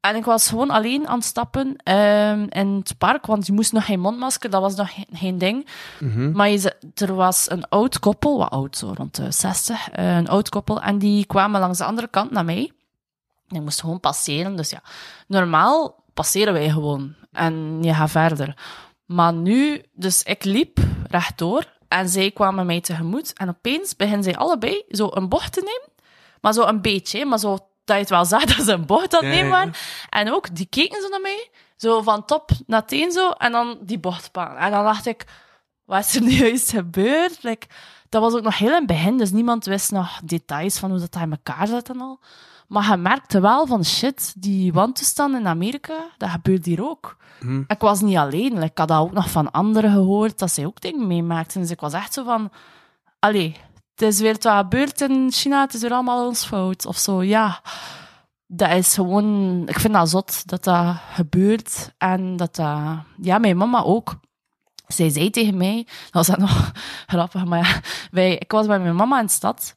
En 0.00 0.16
ik 0.16 0.24
was 0.24 0.48
gewoon 0.48 0.70
alleen 0.70 1.08
aan 1.08 1.16
het 1.18 1.24
stappen 1.24 1.76
ehm, 1.76 2.46
in 2.48 2.68
het 2.68 2.98
park, 2.98 3.26
want 3.26 3.46
je 3.46 3.52
moest 3.52 3.72
nog 3.72 3.84
geen 3.84 4.00
mondmasker, 4.00 4.50
dat 4.50 4.60
was 4.60 4.74
nog 4.74 4.94
geen, 4.94 5.06
geen 5.12 5.38
ding. 5.38 5.66
Mhm. 6.00 6.32
Maar 6.32 6.48
je, 6.48 6.74
er 6.94 7.14
was 7.14 7.50
een 7.50 7.68
oud 7.68 7.98
koppel, 7.98 8.38
wat 8.38 8.50
oud, 8.50 8.76
zo 8.76 8.92
rond 8.96 9.14
de 9.14 9.30
60, 9.30 9.90
eh, 9.90 10.16
een 10.16 10.28
oud 10.28 10.48
koppel, 10.48 10.82
en 10.82 10.98
die 10.98 11.26
kwamen 11.26 11.60
langs 11.60 11.78
de 11.78 11.84
andere 11.84 12.08
kant 12.08 12.30
naar 12.30 12.44
mij. 12.44 12.72
En 13.48 13.56
ik 13.56 13.62
moest 13.62 13.80
gewoon 13.80 14.00
passeren, 14.00 14.56
dus 14.56 14.70
ja. 14.70 14.82
Normaal 15.26 16.04
passeren 16.14 16.52
wij 16.52 16.70
gewoon 16.70 17.14
en 17.32 17.82
je 17.82 17.94
gaat 17.94 18.10
verder. 18.10 18.56
Maar 19.04 19.32
nu, 19.32 19.82
dus 19.92 20.22
ik 20.22 20.44
liep 20.44 20.78
rechtdoor 21.08 21.64
en 21.88 22.08
zij 22.08 22.30
kwamen 22.30 22.66
mij 22.66 22.80
tegemoet 22.80 23.32
en 23.32 23.48
opeens 23.48 23.96
beginnen 23.96 24.24
zij 24.24 24.36
allebei 24.36 24.84
zo 24.88 25.08
een 25.12 25.28
bocht 25.28 25.52
te 25.52 25.60
nemen. 25.60 25.96
Maar 26.40 26.52
zo 26.52 26.62
een 26.62 26.80
beetje, 26.80 27.24
maar 27.24 27.38
zo 27.38 27.58
dat 27.88 27.96
je 27.96 28.02
het 28.02 28.10
wel 28.10 28.24
zag 28.24 28.44
dat 28.44 28.64
ze 28.64 28.72
een 28.72 28.86
bocht 28.86 29.14
aan 29.14 29.24
het 29.24 29.34
nemen 29.34 29.50
waren. 29.50 29.72
En 30.10 30.32
ook, 30.32 30.54
die 30.54 30.66
keken 30.66 31.02
zo 31.02 31.08
naar 31.08 31.20
mij, 31.20 31.48
zo 31.76 32.02
van 32.02 32.24
top 32.24 32.50
naar 32.66 32.86
teen 32.86 33.12
zo, 33.12 33.30
en 33.30 33.52
dan 33.52 33.78
die 33.80 33.98
bocht 33.98 34.32
pakken. 34.32 34.58
En 34.58 34.70
dan 34.70 34.84
dacht 34.84 35.06
ik, 35.06 35.24
wat 35.84 36.04
is 36.04 36.14
er 36.14 36.22
nu 36.22 36.30
juist 36.30 36.70
gebeurd? 36.70 37.42
Like, 37.42 37.66
dat 38.08 38.22
was 38.22 38.34
ook 38.34 38.42
nog 38.42 38.58
heel 38.58 38.68
in 38.68 38.74
het 38.74 38.86
begin, 38.86 39.18
dus 39.18 39.30
niemand 39.30 39.64
wist 39.64 39.90
nog 39.90 40.20
details 40.24 40.78
van 40.78 40.90
hoe 40.90 40.98
dat 40.98 41.22
in 41.22 41.30
elkaar 41.30 41.66
zat 41.66 41.88
en 41.88 42.00
al. 42.00 42.20
Maar 42.68 42.90
je 42.90 42.96
merkte 42.96 43.40
wel 43.40 43.66
van 43.66 43.84
shit, 43.84 44.34
die 44.36 44.72
wantoestand 44.72 45.34
in 45.34 45.46
Amerika, 45.46 45.94
dat 46.16 46.30
gebeurt 46.30 46.64
hier 46.64 46.88
ook. 46.88 47.16
Mhm. 47.40 47.62
Ik 47.66 47.80
was 47.80 48.00
niet 48.00 48.16
alleen, 48.16 48.52
like, 48.54 48.64
ik 48.64 48.78
had 48.78 48.88
dat 48.88 49.00
ook 49.00 49.12
nog 49.12 49.30
van 49.30 49.50
anderen 49.50 49.92
gehoord, 49.92 50.38
dat 50.38 50.50
zij 50.50 50.66
ook 50.66 50.80
dingen 50.80 51.06
meemaakten. 51.06 51.60
Dus 51.60 51.70
ik 51.70 51.80
was 51.80 51.92
echt 51.92 52.12
zo 52.12 52.24
van, 52.24 52.50
allee, 53.18 53.56
het 53.98 54.08
is 54.08 54.20
weer 54.20 54.36
wat 54.40 54.56
gebeurd 54.56 55.00
in 55.00 55.32
China, 55.32 55.60
het 55.60 55.74
is 55.74 55.80
weer 55.80 55.92
allemaal 55.92 56.26
ons 56.26 56.44
fout, 56.44 56.86
of 56.86 56.98
zo, 56.98 57.22
ja. 57.22 57.60
Dat 58.46 58.70
is 58.70 58.94
gewoon, 58.94 59.62
ik 59.66 59.78
vind 59.78 59.94
dat 59.94 60.08
zot 60.08 60.48
dat 60.48 60.64
dat 60.64 60.96
gebeurt 61.12 61.92
en 61.98 62.36
dat 62.36 62.56
dat, 62.56 62.76
ja, 63.20 63.38
mijn 63.38 63.56
mama 63.56 63.82
ook 63.82 64.14
zij 64.86 65.08
zei 65.08 65.30
tegen 65.30 65.56
mij, 65.56 65.86
dat 65.86 66.12
was 66.12 66.26
dat 66.26 66.38
nog 66.38 66.72
grappig, 67.06 67.44
maar 67.44 67.58
ja, 67.58 67.80
wij, 68.10 68.36
ik 68.36 68.50
was 68.50 68.66
bij 68.66 68.78
mijn 68.78 68.96
mama 68.96 69.20
in 69.20 69.26
de 69.26 69.32
stad. 69.32 69.76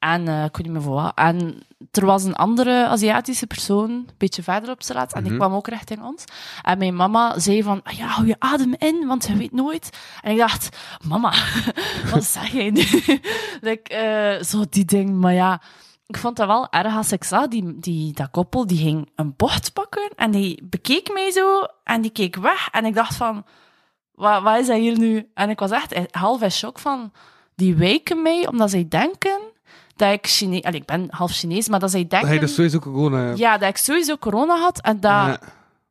En 0.00 0.28
eh, 0.28 0.44
ik 0.44 0.56
weet 0.56 0.66
niet 0.66 0.74
meer 0.74 0.82
voor 0.82 0.94
wat. 0.94 1.12
En 1.14 1.62
er 1.90 2.06
was 2.06 2.24
een 2.24 2.34
andere 2.34 2.86
Aziatische 2.86 3.46
persoon, 3.46 3.90
een 3.90 4.08
beetje 4.16 4.42
verder 4.42 4.70
op 4.70 4.82
straat, 4.82 5.12
en 5.12 5.24
die 5.24 5.36
kwam 5.36 5.52
ook 5.52 5.68
richting 5.68 6.02
ons. 6.02 6.24
En 6.62 6.78
mijn 6.78 6.96
mama 6.96 7.38
zei 7.38 7.62
van, 7.62 7.80
"Ah 7.82 7.92
ja, 7.92 8.06
hou 8.06 8.26
je 8.26 8.36
adem 8.38 8.74
in, 8.78 9.06
want 9.06 9.26
je 9.26 9.36
weet 9.36 9.52
nooit. 9.52 9.98
En 10.22 10.30
ik 10.32 10.38
dacht, 10.38 10.76
mama, 11.04 11.32
wat 12.12 12.24
zeg 12.24 12.52
jij 12.52 12.70
nu? 12.70 12.84
like, 13.68 13.94
eh, 13.94 14.42
zo 14.42 14.64
die 14.70 14.84
ding, 14.84 15.20
maar 15.20 15.34
ja... 15.34 15.60
Ik 16.06 16.16
vond 16.16 16.36
dat 16.36 16.46
wel 16.46 16.70
erg 16.70 16.96
als 16.96 17.12
ik 17.12 17.24
zag, 17.24 17.48
die, 17.48 17.78
die, 17.78 18.12
dat 18.12 18.30
koppel, 18.30 18.66
die 18.66 18.78
ging 18.78 19.08
een 19.14 19.34
bocht 19.36 19.72
pakken 19.72 20.10
en 20.16 20.30
die 20.30 20.62
bekeek 20.64 21.12
mij 21.12 21.30
zo 21.30 21.66
en 21.84 22.00
die 22.00 22.10
keek 22.10 22.36
weg. 22.36 22.68
En 22.70 22.84
ik 22.84 22.94
dacht 22.94 23.16
van, 23.16 23.44
wat, 24.14 24.42
wat 24.42 24.58
is 24.58 24.66
dat 24.66 24.76
hier 24.76 24.98
nu? 24.98 25.30
En 25.34 25.50
ik 25.50 25.58
was 25.58 25.70
echt 25.70 25.94
half 26.10 26.42
in 26.42 26.50
shock 26.50 26.78
van, 26.78 27.12
die 27.54 27.74
wijken 27.74 28.22
mij 28.22 28.48
omdat 28.48 28.70
zij 28.70 28.88
denken 28.88 29.40
dat 30.00 30.12
ik 30.12 30.26
Chinees... 30.26 30.60
Ik 30.60 30.84
ben 30.84 31.06
half 31.10 31.32
Chinees, 31.32 31.68
maar 31.68 31.78
dat 31.80 31.90
zij 31.90 32.00
Dat 32.00 32.10
denken... 32.10 32.28
hij 32.28 32.38
dus 32.38 32.54
sowieso 32.54 32.78
corona 32.78 33.18
hebt. 33.18 33.38
Ja, 33.38 33.58
dat 33.58 33.68
ik 33.68 33.76
sowieso 33.76 34.16
corona 34.16 34.58
had 34.58 34.80
en 34.80 35.00
dat 35.00 35.10
Ja, 35.10 35.38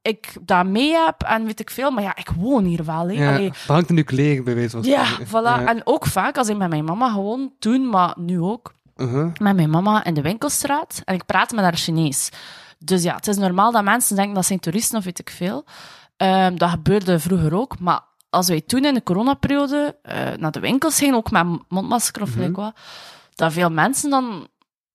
ik 0.01 0.33
dat 0.41 0.65
mee 0.65 0.93
heb 0.93 1.21
en 1.23 1.45
weet 1.45 1.59
ik 1.59 1.69
veel. 1.69 1.91
Maar 1.91 2.03
ja, 2.03 2.15
ik 2.15 2.29
woon 2.37 2.63
hier 2.63 2.85
wel. 2.85 3.07
Hè. 3.07 3.13
ja. 3.13 3.33
Allee, 3.33 3.49
Dat 3.49 3.57
hangt 3.75 3.89
in 3.89 3.97
uw 3.97 4.03
kleren, 4.03 4.43
bij 4.43 4.55
wijze 4.55 4.69
van 4.69 4.83
ja, 4.83 5.05
voilà. 5.25 5.31
Ja. 5.31 5.65
En 5.65 5.81
ook 5.83 6.05
vaak 6.05 6.37
als 6.37 6.47
ik 6.49 6.57
met 6.57 6.69
mijn 6.69 6.85
mama 6.85 7.09
gewoon 7.11 7.51
toen, 7.59 7.89
maar 7.89 8.13
nu 8.17 8.39
ook, 8.41 8.73
Uh-huh. 8.97 9.31
met 9.37 9.55
mijn 9.55 9.69
mama 9.69 10.03
in 10.03 10.13
de 10.13 10.21
winkelstraat 10.21 11.01
en 11.05 11.13
ik 11.15 11.25
praat 11.25 11.51
met 11.51 11.63
haar 11.63 11.75
Chinees. 11.75 12.29
Dus 12.79 13.03
ja, 13.03 13.15
het 13.15 13.27
is 13.27 13.37
normaal 13.37 13.71
dat 13.71 13.83
mensen 13.83 14.15
denken 14.15 14.33
dat 14.35 14.45
zijn 14.45 14.59
toeristen 14.59 14.97
of 14.97 15.03
weet 15.03 15.19
ik 15.19 15.29
veel. 15.29 15.65
Ehm, 16.17 16.55
dat 16.55 16.69
gebeurde 16.69 17.19
vroeger 17.19 17.55
ook, 17.55 17.79
maar 17.79 17.99
als 18.29 18.47
wij 18.47 18.61
toen 18.61 18.85
in 18.85 18.93
de 18.93 19.03
coronaperiode 19.03 19.95
eh, 20.01 20.15
naar 20.37 20.51
de 20.51 20.59
winkels 20.59 20.97
gingen, 20.97 21.15
ook 21.15 21.31
met 21.31 21.45
mondmasker 21.67 22.21
of 22.21 22.31
gelijk 22.31 22.55
wat, 22.55 22.73
dat 23.39 23.53
veel 23.53 23.69
mensen 23.69 24.09
dan 24.09 24.47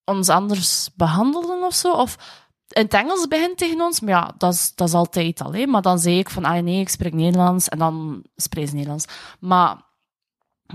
ons 0.05 0.29
anders 0.29 0.91
behandelden 0.95 1.63
of 1.63 1.75
zo. 1.75 1.93
Of 1.93 2.17
in 2.69 2.83
het 2.83 2.95
Engels 2.95 3.29
begint 3.29 3.59
tegen 3.59 3.81
ons, 3.81 4.01
maar 4.01 4.11
ja, 4.11 4.35
dat 4.39 4.53
is, 4.53 4.73
dat 4.75 4.89
is 4.89 4.95
altijd 4.95 5.41
al. 5.41 5.53
hè. 5.53 5.67
Maar 5.67 5.83
dan 5.83 5.99
zei 5.99 6.19
ik 6.19 6.31
van, 6.31 6.45
ah 6.45 6.63
nee, 6.63 6.81
ik 6.81 6.89
spreek 6.89 7.13
Nederlands 7.13 7.69
en 7.69 7.79
dan 7.79 8.23
spreek 8.37 8.69
ze 8.69 8.75
Nederlands. 8.75 9.05
Maar 9.41 9.77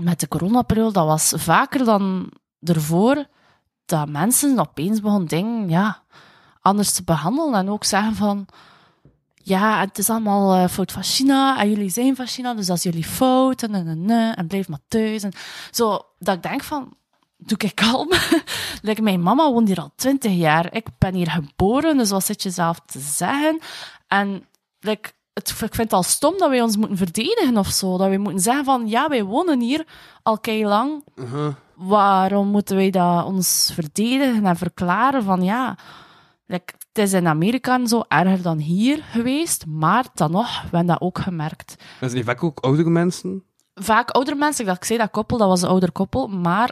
met 0.00 0.20
de 0.20 0.28
coronaperiode, 0.28 0.92
dat 0.92 1.06
was 1.06 1.32
vaker 1.36 1.84
dan 1.84 2.32
ervoor 2.62 3.26
dat 3.84 4.08
mensen 4.08 4.58
opeens 4.58 5.00
begonnen 5.00 5.28
dingen, 5.28 5.68
ja, 5.68 6.02
anders 6.60 6.92
te 6.92 7.04
behandelen. 7.04 7.54
En 7.54 7.70
ook 7.70 7.84
zeggen 7.84 8.14
van, 8.14 8.46
ja, 9.34 9.80
het 9.80 9.98
is 9.98 10.10
allemaal 10.10 10.54
eh, 10.54 10.68
fout 10.68 10.92
van 10.92 11.02
China 11.02 11.60
en 11.60 11.68
jullie 11.68 11.90
zijn 11.90 12.16
van 12.16 12.56
dus 12.56 12.68
is 12.68 12.82
jullie 12.82 13.04
fout 13.04 13.62
en, 13.62 13.74
en, 13.74 13.86
en, 13.86 14.36
en 14.36 14.46
blijf 14.46 14.68
maar 14.68 14.82
thuis. 14.88 15.22
En 15.22 15.32
zo, 15.70 16.00
dat 16.18 16.36
ik 16.36 16.42
denk 16.42 16.62
van, 16.62 16.98
doe 17.40 17.58
ik 17.58 17.74
kalm. 17.74 18.08
like, 18.82 19.02
mijn 19.02 19.22
mama 19.22 19.52
woont 19.52 19.68
hier 19.68 19.80
al 19.80 19.92
twintig 19.94 20.32
jaar. 20.32 20.74
Ik 20.74 20.86
ben 20.98 21.14
hier 21.14 21.30
geboren, 21.30 21.96
dus 21.96 22.10
wat 22.10 22.24
zit 22.24 22.42
je 22.42 22.50
zelf 22.50 22.80
te 22.86 22.98
zeggen? 22.98 23.58
En 24.06 24.44
like, 24.80 25.10
het, 25.32 25.48
ik 25.50 25.56
vind 25.56 25.76
het 25.76 25.92
al 25.92 26.02
stom 26.02 26.34
dat 26.38 26.48
wij 26.48 26.62
ons 26.62 26.76
moeten 26.76 26.96
verdedigen 26.96 27.56
of 27.56 27.68
zo. 27.68 27.96
Dat 27.96 28.08
wij 28.08 28.18
moeten 28.18 28.40
zeggen 28.40 28.64
van, 28.64 28.88
ja, 28.88 29.08
wij 29.08 29.24
wonen 29.24 29.60
hier 29.60 29.86
al 30.22 30.38
kei 30.38 30.66
lang. 30.66 31.04
Waarom 31.74 32.48
moeten 32.48 32.76
wij 32.76 32.90
dat 32.90 33.24
ons 33.24 33.70
verdedigen 33.74 34.46
en 34.46 34.56
verklaren 34.56 35.22
van, 35.22 35.42
ja... 35.42 35.78
Like, 36.46 36.72
het 36.92 37.04
is 37.04 37.12
in 37.12 37.26
Amerika 37.26 37.86
zo 37.86 38.02
erger 38.08 38.42
dan 38.42 38.58
hier 38.58 39.02
geweest, 39.02 39.66
maar 39.66 40.06
dan 40.14 40.30
nog, 40.30 40.62
we 40.62 40.68
hebben 40.76 40.86
dat 40.86 41.00
ook 41.00 41.18
gemerkt. 41.18 41.68
Dat 41.68 42.10
zijn 42.10 42.12
die 42.12 42.24
vaak 42.24 42.42
ook 42.42 42.60
oudere 42.60 42.90
mensen. 42.90 43.44
Vaak 43.74 44.10
oudere 44.10 44.36
mensen, 44.36 44.64
dat 44.66 44.76
ik 44.76 44.84
zei 44.84 44.98
dat 44.98 45.10
koppel, 45.10 45.38
dat 45.38 45.48
was 45.48 45.62
een 45.62 45.68
ouder 45.68 45.92
koppel, 45.92 46.28
maar 46.28 46.70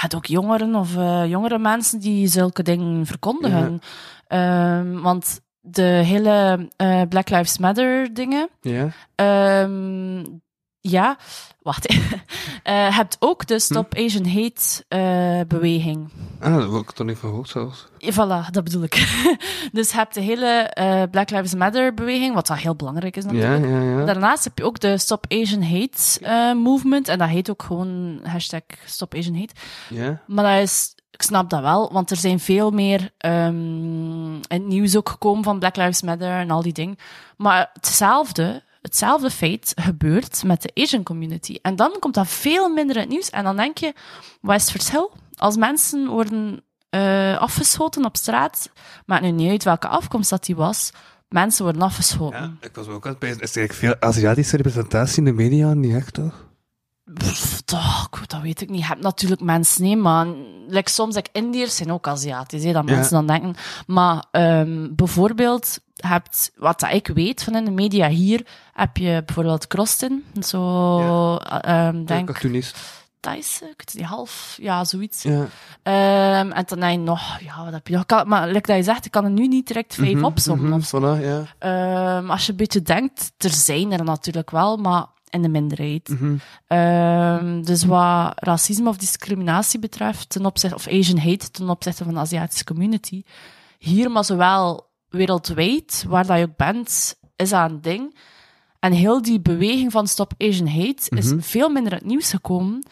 het 0.00 0.14
ook 0.14 0.26
jongeren 0.26 0.74
of 0.74 0.96
eh, 0.96 1.26
jongere 1.26 1.58
mensen 1.58 2.00
die 2.00 2.26
zulke 2.26 2.62
dingen 2.62 3.06
verkondigen. 3.06 3.80
Ehm, 4.26 5.00
want 5.00 5.40
de 5.60 5.82
hele 5.82 6.68
eh, 6.76 7.02
Black 7.08 7.28
Lives 7.30 7.58
Matter 7.58 8.14
dingen, 8.14 8.48
Ja. 8.60 8.88
Ehm, 9.14 10.24
ja, 10.90 11.16
wacht. 11.62 11.86
Eh 12.62 12.96
hebt 12.96 13.16
ook 13.20 13.46
de 13.46 13.58
Stop 13.58 13.94
Asian 13.94 14.26
Hate 14.26 14.84
eh, 14.88 15.40
beweging. 15.48 16.10
Ah, 16.40 16.52
daar 16.52 16.62
heb 16.62 16.70
ik 16.72 16.90
toch 16.90 17.06
niet 17.06 17.18
van 17.18 17.28
gehoord 17.28 17.48
zelfs. 17.48 17.86
Ja, 17.98 18.12
Voilà, 18.12 18.50
dat 18.50 18.64
bedoel 18.64 18.82
ik. 18.82 18.94
dus 19.72 19.90
je 19.90 19.96
hebt 19.96 20.14
de 20.14 20.20
hele 20.20 20.46
eh, 20.46 21.02
Black 21.10 21.30
Lives 21.30 21.54
Matter 21.54 21.94
beweging, 21.94 22.34
wat 22.34 22.48
wel 22.48 22.56
heel 22.56 22.76
belangrijk 22.76 23.16
is 23.16 23.24
natuurlijk. 23.24 23.64
ja, 23.64 23.80
ja. 23.80 24.04
Daarnaast 24.04 24.44
heb 24.44 24.58
je 24.58 24.64
ook 24.64 24.80
de 24.80 24.98
Stop 24.98 25.24
Asian 25.28 25.62
Hate 25.62 26.54
movement. 26.54 27.08
En 27.08 27.18
dat 27.18 27.28
heet 27.28 27.50
ook 27.50 27.62
gewoon 27.62 28.20
hashtag 28.22 28.62
Stop 28.84 29.14
Asian 29.14 29.36
Hate. 29.36 29.54
Ja. 29.88 30.22
Maar 30.26 30.54
dat 30.54 30.62
is, 30.62 30.94
ik 31.10 31.22
snap 31.22 31.50
dat 31.50 31.60
wel, 31.60 31.92
want 31.92 32.10
er 32.10 32.16
zijn 32.16 32.40
veel 32.40 32.70
meer 32.70 33.10
ehm, 33.18 34.34
in 34.34 34.42
het 34.48 34.66
nieuws 34.66 34.96
ook 34.96 35.08
gekomen 35.08 35.44
van 35.44 35.58
Black 35.58 35.76
Lives 35.76 36.02
Matter 36.02 36.30
en 36.30 36.50
al 36.50 36.62
die 36.62 36.72
dingen. 36.72 36.96
Maar 37.36 37.70
hetzelfde, 37.72 38.62
hetzelfde 38.86 39.30
feit 39.30 39.72
gebeurt 39.74 40.42
met 40.44 40.62
de 40.62 40.70
Asian 40.82 41.02
community. 41.02 41.58
En 41.62 41.76
dan 41.76 41.96
komt 41.98 42.14
dat 42.14 42.28
veel 42.28 42.68
minder 42.68 42.96
in 42.96 43.02
het 43.02 43.10
nieuws. 43.10 43.30
En 43.30 43.44
dan 43.44 43.56
denk 43.56 43.78
je, 43.78 43.92
wat 44.40 44.56
is 44.56 44.62
het 44.62 44.70
verschil? 44.70 45.12
Als 45.36 45.56
mensen 45.56 46.06
worden 46.08 46.62
eh, 46.90 47.38
afgeschoten 47.38 48.04
op 48.04 48.16
straat, 48.16 48.70
maakt 49.06 49.22
nu 49.22 49.30
niet 49.30 49.50
uit 49.50 49.64
welke 49.64 49.88
afkomst 49.88 50.30
dat 50.30 50.44
die 50.44 50.56
was, 50.56 50.90
mensen 51.28 51.64
worden 51.64 51.82
afgeschoten. 51.82 52.40
Ja, 52.60 52.68
ik 52.68 52.74
was 52.74 52.86
ook 52.86 53.04
aan 53.04 53.10
het 53.10 53.20
bezig. 53.20 53.40
Is 53.40 53.50
er 53.50 53.58
eigenlijk 53.58 53.98
veel 53.98 54.08
Aziatische 54.08 54.56
representatie 54.56 55.18
in 55.18 55.24
de 55.24 55.32
media? 55.32 55.74
Niet 55.74 55.94
echt, 55.94 56.14
toch? 56.14 56.44
Pff, 57.14 57.60
toch, 57.60 58.26
dat 58.26 58.40
weet 58.40 58.60
ik 58.60 58.68
niet. 58.70 58.80
Je 58.80 58.86
hebt 58.86 59.02
natuurlijk 59.02 59.40
mensen, 59.40 59.82
nee, 59.82 59.96
maar 59.96 60.26
like, 60.68 60.90
soms, 60.90 61.14
like, 61.14 61.30
Indiërs 61.32 61.76
zijn 61.76 61.92
ook 61.92 62.08
Aziatisch, 62.08 62.64
hè, 62.64 62.72
dat 62.72 62.88
Ja. 62.88 62.94
mensen 62.94 63.12
dan 63.12 63.26
denken. 63.26 63.54
Maar 63.86 64.24
ehm, 64.30 64.88
bijvoorbeeld, 64.94 65.78
hebt, 65.96 66.52
wat 66.56 66.80
dat 66.80 66.92
ik 66.92 67.06
weet 67.06 67.42
van 67.42 67.56
in 67.56 67.64
de 67.64 67.70
media 67.70 68.08
hier, 68.08 68.46
heb 68.72 68.96
je 68.96 69.22
bijvoorbeeld 69.26 69.66
Krostin, 69.66 70.24
zo, 70.40 71.36
eh, 71.36 71.58
ehm, 71.60 71.96
Ja, 71.96 72.04
denk, 72.04 72.26
cartoonist. 72.26 73.04
Niet, 73.94 74.02
half, 74.02 74.58
ja, 74.60 74.84
zoiets. 74.84 75.22
Ja. 75.22 75.46
Ehm, 75.82 76.50
en 76.52 76.64
dan 76.66 76.82
heb 76.82 76.90
je 76.90 76.98
nog, 76.98 77.38
ja, 77.40 77.64
wat 77.64 77.72
heb 77.72 77.88
je 77.88 77.94
nog? 77.94 78.06
Kan, 78.06 78.28
maar 78.28 78.48
like 78.48 78.66
dat 78.66 78.76
je 78.76 78.82
zegt, 78.82 79.04
ik 79.04 79.10
kan 79.10 79.24
er 79.24 79.30
nu 79.30 79.46
niet 79.46 79.66
direct 79.66 79.94
vijf 79.94 80.22
opzommen. 80.22 80.82
voilà, 80.84 81.22
ja. 81.22 81.42
Ehm, 81.58 82.30
als 82.30 82.44
je 82.46 82.50
een 82.50 82.56
beetje 82.56 82.82
denkt, 82.82 83.32
er 83.38 83.50
zijn 83.50 83.92
er 83.92 84.04
natuurlijk 84.04 84.50
wel, 84.50 84.76
maar 84.76 85.06
in 85.30 85.42
de 85.42 85.48
minderheid. 85.48 86.08
Mhm. 86.08 87.62
Dus 87.62 87.84
wat 87.84 88.32
racisme 88.34 88.88
of 88.88 88.96
discriminatie 88.96 89.78
betreft, 89.78 90.28
ten 90.28 90.46
opzichte, 90.46 90.76
of 90.76 90.88
Asian 90.88 91.18
hate 91.18 91.50
ten 91.50 91.68
opzichte 91.70 92.04
van 92.04 92.14
de 92.14 92.20
Aziatische 92.20 92.64
community, 92.64 93.22
hier, 93.78 94.10
maar 94.10 94.24
zowel 94.24 94.85
wereldwijd, 95.08 96.04
waar 96.08 96.26
dat 96.26 96.38
je 96.38 96.44
ook 96.44 96.56
bent, 96.56 97.18
is 97.36 97.50
dat 97.50 97.70
een 97.70 97.80
ding. 97.80 98.16
En 98.78 98.92
heel 98.92 99.22
die 99.22 99.40
beweging 99.40 99.92
van 99.92 100.06
Stop 100.06 100.32
Asian 100.38 100.68
Hate 100.68 101.16
is 101.16 101.32
veel 101.38 101.68
minder 101.68 101.92
in 101.92 101.98
het 101.98 102.06
nieuws 102.06 102.30
gekomen. 102.30 102.86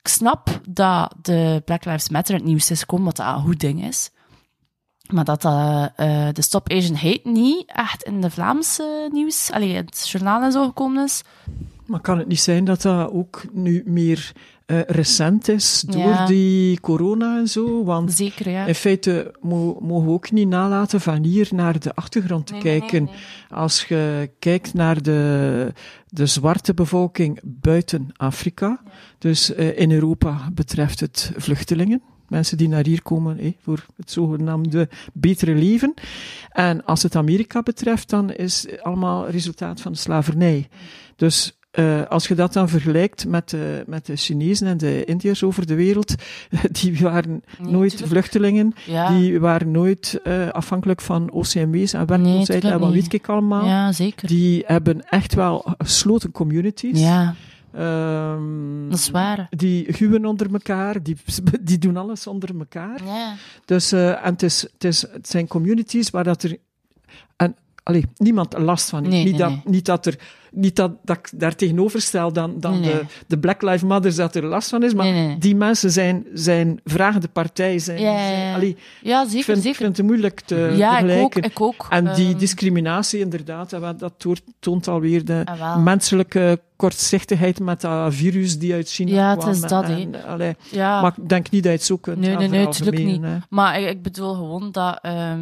Ik 0.00 0.08
snap 0.08 0.60
dat 0.68 1.14
de 1.22 1.62
Black 1.64 1.84
Lives 1.84 2.08
Matter 2.08 2.34
het 2.34 2.44
nieuws 2.44 2.70
is 2.70 2.80
gekomen, 2.80 3.04
wat 3.04 3.16
dat 3.16 3.26
een 3.26 3.42
goed 3.42 3.60
ding 3.60 3.84
is. 3.84 4.10
Maar 5.12 5.24
dat 5.24 5.44
eh, 5.44 5.84
eh, 5.96 6.34
de 6.34 6.42
Stop 6.42 6.70
Asian 6.70 6.96
Hate 6.96 7.28
niet 7.28 7.62
echt 7.66 8.02
in 8.02 8.20
de 8.20 8.30
Vlaamse 8.30 9.08
nieuws, 9.12 9.50
allee, 9.52 9.74
het 9.74 10.08
journaal 10.08 10.42
en 10.42 10.52
zo 10.52 10.66
gekomen 10.66 11.04
is. 11.04 11.22
Maar 11.86 12.00
kan 12.00 12.18
het 12.18 12.28
niet 12.28 12.40
zijn 12.40 12.64
dat 12.64 12.82
dat 12.82 13.10
ook 13.10 13.44
nu 13.52 13.82
meer 13.86 14.32
eh, 14.68 14.80
recent 14.86 15.48
is 15.48 15.84
door 15.86 16.02
Ja. 16.02 16.26
die 16.26 16.80
corona 16.80 17.38
en 17.38 17.48
zo? 17.48 17.84
Want 17.84 18.12
Zeker, 18.12 18.50
ja. 18.50 18.66
in 18.66 18.74
feite 18.74 19.34
mo- 19.40 19.78
mogen 19.80 20.06
we 20.06 20.12
ook 20.12 20.30
niet 20.30 20.48
nalaten 20.48 21.00
van 21.00 21.24
hier 21.24 21.48
naar 21.52 21.78
de 21.80 21.94
achtergrond 21.94 22.46
te 22.46 22.52
Nee, 22.52 22.62
nee, 22.62 22.70
nee, 22.72 22.80
kijken. 22.80 23.04
nee. 23.04 23.14
Als 23.58 23.84
je 23.84 24.30
kijkt 24.38 24.74
naar 24.74 25.02
de, 25.02 25.72
de 26.08 26.26
zwarte 26.26 26.74
bevolking 26.74 27.40
buiten 27.44 28.08
Afrika, 28.16 28.82
dus 29.18 29.54
eh, 29.54 29.78
in 29.78 29.90
Europa 29.92 30.50
betreft 30.54 31.00
het 31.00 31.32
vluchtelingen. 31.36 32.02
Mensen 32.28 32.56
die 32.56 32.68
naar 32.68 32.84
hier 32.84 33.02
komen 33.02 33.38
eh, 33.38 33.52
voor 33.60 33.86
het 33.96 34.10
zogenaamde 34.10 34.88
betere 35.12 35.54
leven. 35.54 35.94
En 36.50 36.84
als 36.84 37.02
het 37.02 37.16
Amerika 37.16 37.62
betreft, 37.62 38.10
dan 38.10 38.30
is 38.32 38.66
het 38.70 38.82
allemaal 38.82 39.28
resultaat 39.28 39.80
van 39.80 39.92
de 39.92 39.98
slavernij. 39.98 40.68
Dus 41.16 41.57
eh, 41.78 42.06
als 42.06 42.28
je 42.28 42.34
dat 42.34 42.52
dan 42.52 42.68
vergelijkt 42.68 43.26
met 43.26 43.50
de, 43.50 43.84
met 43.86 44.06
de 44.06 44.16
Chinezen 44.16 44.66
en 44.66 44.76
de 44.76 45.04
Indiërs 45.04 45.42
over 45.42 45.66
de 45.66 45.74
wereld, 45.74 46.14
die 46.80 46.98
waren 47.00 47.42
Nee, 47.58 47.72
nooit 47.72 47.90
tuurlijk. 47.90 48.10
vluchtelingen, 48.10 48.74
Ja, 48.86 49.18
die 49.18 49.40
waren 49.40 49.70
nooit 49.70 50.20
eh, 50.24 50.48
afhankelijk 50.48 51.00
van 51.00 51.30
OCMW's 51.30 51.92
en 51.92 52.06
werkloosheid 52.06 52.46
tuurlijk 52.46 52.64
en 52.74 52.78
wat 52.80 52.92
weet 52.92 53.12
ik 53.12 53.28
allemaal. 53.28 53.64
ja, 53.66 53.92
zeker. 53.92 54.28
Die 54.28 54.62
hebben 54.66 55.08
echt 55.08 55.34
wel 55.34 55.74
gesloten 55.78 56.30
communities. 56.30 57.00
Ja, 57.00 57.34
Ehm, 57.72 58.88
dat 58.88 58.98
is 58.98 59.10
waar. 59.10 59.46
Die 59.50 59.86
huwen 59.98 60.24
onder 60.24 60.52
elkaar, 60.52 61.02
die, 61.02 61.16
die 61.60 61.78
doen 61.78 61.96
alles 61.96 62.26
onder 62.26 62.50
elkaar. 62.58 63.04
Ja. 63.04 63.34
Dus, 63.64 63.92
eh, 63.92 64.08
en 64.26 64.32
het, 64.32 64.42
is, 64.42 64.62
het, 64.72 64.84
is, 64.84 65.02
het 65.12 65.28
zijn 65.28 65.46
communities 65.46 66.10
waar 66.10 66.24
dat 66.24 66.42
er 66.42 66.56
allee, 67.88 68.04
niemand 68.16 68.58
last 68.58 68.88
van. 68.88 69.02
Nee, 69.02 69.10
niet, 69.24 69.30
nee, 69.30 69.40
dat, 69.40 69.48
nee. 69.50 69.60
niet 69.64 69.84
dat 69.84 70.06
er 70.06 70.18
niet 70.52 70.76
dat, 70.76 70.92
dat 71.04 71.16
ik 71.16 71.30
daar 71.34 71.54
tegenover 71.54 72.00
stel 72.00 72.32
dan, 72.32 72.54
dan. 72.60 72.82
De, 72.82 73.00
de 73.26 73.38
Black 73.38 73.62
Lives 73.62 73.82
Matter 73.82 74.16
dat 74.16 74.34
er 74.34 74.44
last 74.44 74.68
van 74.68 74.82
is, 74.82 74.94
maar 74.94 75.36
die 75.38 75.56
mensen 75.56 75.90
zijn, 75.90 76.26
zijn 76.34 76.80
vragende 76.84 77.28
partij. 77.28 77.78
Zijn, 77.78 78.00
Ja, 78.00 78.12
ja, 78.12 78.26
zijn- 78.26 78.46
ja. 78.46 78.54
allee, 78.54 78.76
ja, 79.02 79.22
ik, 79.22 79.28
zeker, 79.28 79.44
vind, 79.44 79.56
ik 79.56 79.62
zeker. 79.62 79.78
vind 79.78 79.96
het 79.96 80.06
moeilijk 80.06 80.40
te 80.40 80.54
Ja, 80.76 80.98
ik 80.98 81.02
ook, 81.04 81.08
vergelijken. 81.08 81.42
ik 81.42 81.60
ook. 81.60 81.86
En 81.90 82.14
die 82.14 82.28
Ehm, 82.30 82.38
discriminatie, 82.38 83.20
inderdaad, 83.20 83.70
dat, 83.98 84.12
toont- 84.58 84.88
alweer 84.88 85.24
de 85.24 85.42
Ah, 85.44 85.82
menselijke 85.82 86.60
kortzichtigheid 86.76 87.60
met 87.60 87.80
dat 87.80 88.14
virus 88.14 88.58
die 88.58 88.72
uit 88.74 88.88
China 88.90 89.10
Ja, 89.10 89.30
het 89.30 89.38
kwam. 89.38 89.50
is 89.50 89.60
dat, 89.60 89.84
en, 89.84 90.14
ja, 90.70 91.00
Maar 91.00 91.14
ik 91.22 91.28
denk 91.28 91.50
niet 91.50 91.62
dat 91.62 91.72
je 91.72 91.78
het 91.78 91.86
zo 91.86 91.96
kunt 91.96 92.18
Nee, 92.18 92.28
nee, 92.36 92.48
nee, 92.48 92.48
tuurlijk 92.68 92.76
veralgemenen, 92.96 93.32
niet. 93.34 93.42
maar 93.50 93.80
ik, 93.80 93.88
ik 93.88 94.02
bedoel 94.02 94.34
gewoon 94.34 94.68
dat... 94.72 94.98
ehm, 95.02 95.38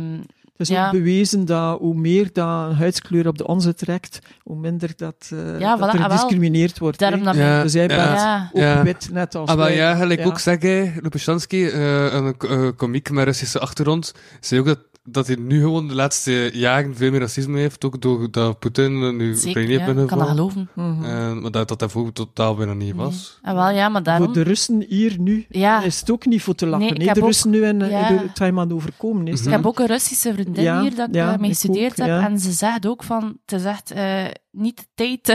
Het 0.56 0.68
is 0.68 0.74
Ja. 0.74 0.86
ook 0.86 0.92
bewezen 0.92 1.44
dat 1.44 1.78
hoe 1.78 1.94
meer 1.94 2.28
dat 2.32 2.68
een 2.68 2.74
huidskleur 2.76 3.26
op 3.28 3.38
de 3.38 3.46
onze 3.46 3.74
trekt, 3.74 4.18
hoe 4.42 4.56
minder 4.56 4.90
dat, 4.96 5.28
eh, 5.32 5.58
Ja, 5.60 5.76
dat 5.76 5.88
voilà, 5.88 5.92
er 5.92 5.98
ah, 5.98 6.04
gediscrimineerd 6.04 6.78
wordt. 6.78 6.98
daarom 6.98 7.22
dat 7.24 7.34
Ja. 7.36 7.62
Dus 7.62 7.72
jij 7.72 7.82
Ja. 7.88 7.88
bent 7.88 8.20
Ja. 8.54 8.76
ook 8.78 8.82
wit, 8.84 9.08
net 9.12 9.34
als 9.34 9.50
Ah, 9.50 9.74
ja, 9.74 9.94
gelijk 9.94 10.20
Ja. 10.20 10.26
ook 10.26 10.38
zeggen, 10.38 10.94
Lupushansky, 11.02 11.64
eh 11.66 12.12
een 12.12 12.34
uh, 12.44 12.68
komiek 12.76 13.10
met 13.10 13.24
Russische 13.24 13.58
achtergrond, 13.58 14.14
zei 14.40 14.60
ook 14.60 14.66
dat, 14.66 14.78
dat 15.06 15.26
hij 15.26 15.36
nu 15.36 15.60
gewoon 15.60 15.88
de 15.88 15.94
laatste 15.94 16.50
jaren 16.52 16.96
veel 16.96 17.10
meer 17.10 17.20
racisme 17.20 17.58
heeft, 17.58 17.84
ook 17.84 18.00
doordat 18.00 18.58
Poetin 18.58 19.16
nu 19.16 19.34
Oekraïne 19.34 19.72
ja, 19.72 19.84
heeft 19.84 19.98
ik 20.00 20.06
kan 20.06 20.18
dat 20.18 20.28
geloven. 20.28 20.68
Mhm. 20.74 21.04
Eh, 21.04 21.32
maar 21.32 21.50
dat 21.50 21.68
dat 21.68 21.78
daarvoor 21.78 22.12
totaal 22.12 22.54
bijna 22.54 22.72
niet 22.74 22.94
was. 22.94 23.38
Ah, 23.42 23.54
wel, 23.54 23.70
ja, 23.70 23.88
maar 23.88 24.02
daarom... 24.02 24.24
Voor 24.24 24.34
de 24.34 24.42
Russen 24.42 24.84
hier 24.88 25.16
nu 25.18 25.46
Ja. 25.48 25.82
is 25.82 26.00
het 26.00 26.10
ook 26.10 26.26
niet 26.26 26.42
voor 26.42 26.54
te 26.54 26.66
lachen. 26.66 26.80
Nee, 26.80 26.90
Nee, 26.90 27.00
ik 27.00 27.06
heb 27.06 27.14
de 27.14 27.20
ook- 27.20 27.26
Russen 27.26 27.50
nu 27.50 27.62
en 27.64 27.82
eh, 27.82 27.90
ja. 27.90 28.08
de 28.08 28.32
Taiwan 28.34 28.72
overkomen 28.72 29.26
is. 29.28 29.40
Ik 29.44 29.50
heb 29.50 29.66
ook 29.66 29.78
een 29.78 29.86
Russische 29.86 30.32
vriendin 30.32 30.62
Ja, 30.62 30.80
hier 30.80 30.94
dat 30.94 31.08
ik 31.08 31.14
ja, 31.14 31.32
eh, 31.32 31.38
mee 31.38 31.50
gestudeerd 31.50 31.96
heb. 31.96 32.06
ja. 32.06 32.26
En 32.28 32.38
ze 32.38 32.52
zegt 32.52 32.86
ook 32.86 33.02
van, 33.02 33.36
het 33.46 33.60
is 33.60 33.64
echt 33.64 33.90
eh, 33.90 34.24
niet 34.56 34.76
de 34.76 34.86
tijd. 34.94 35.28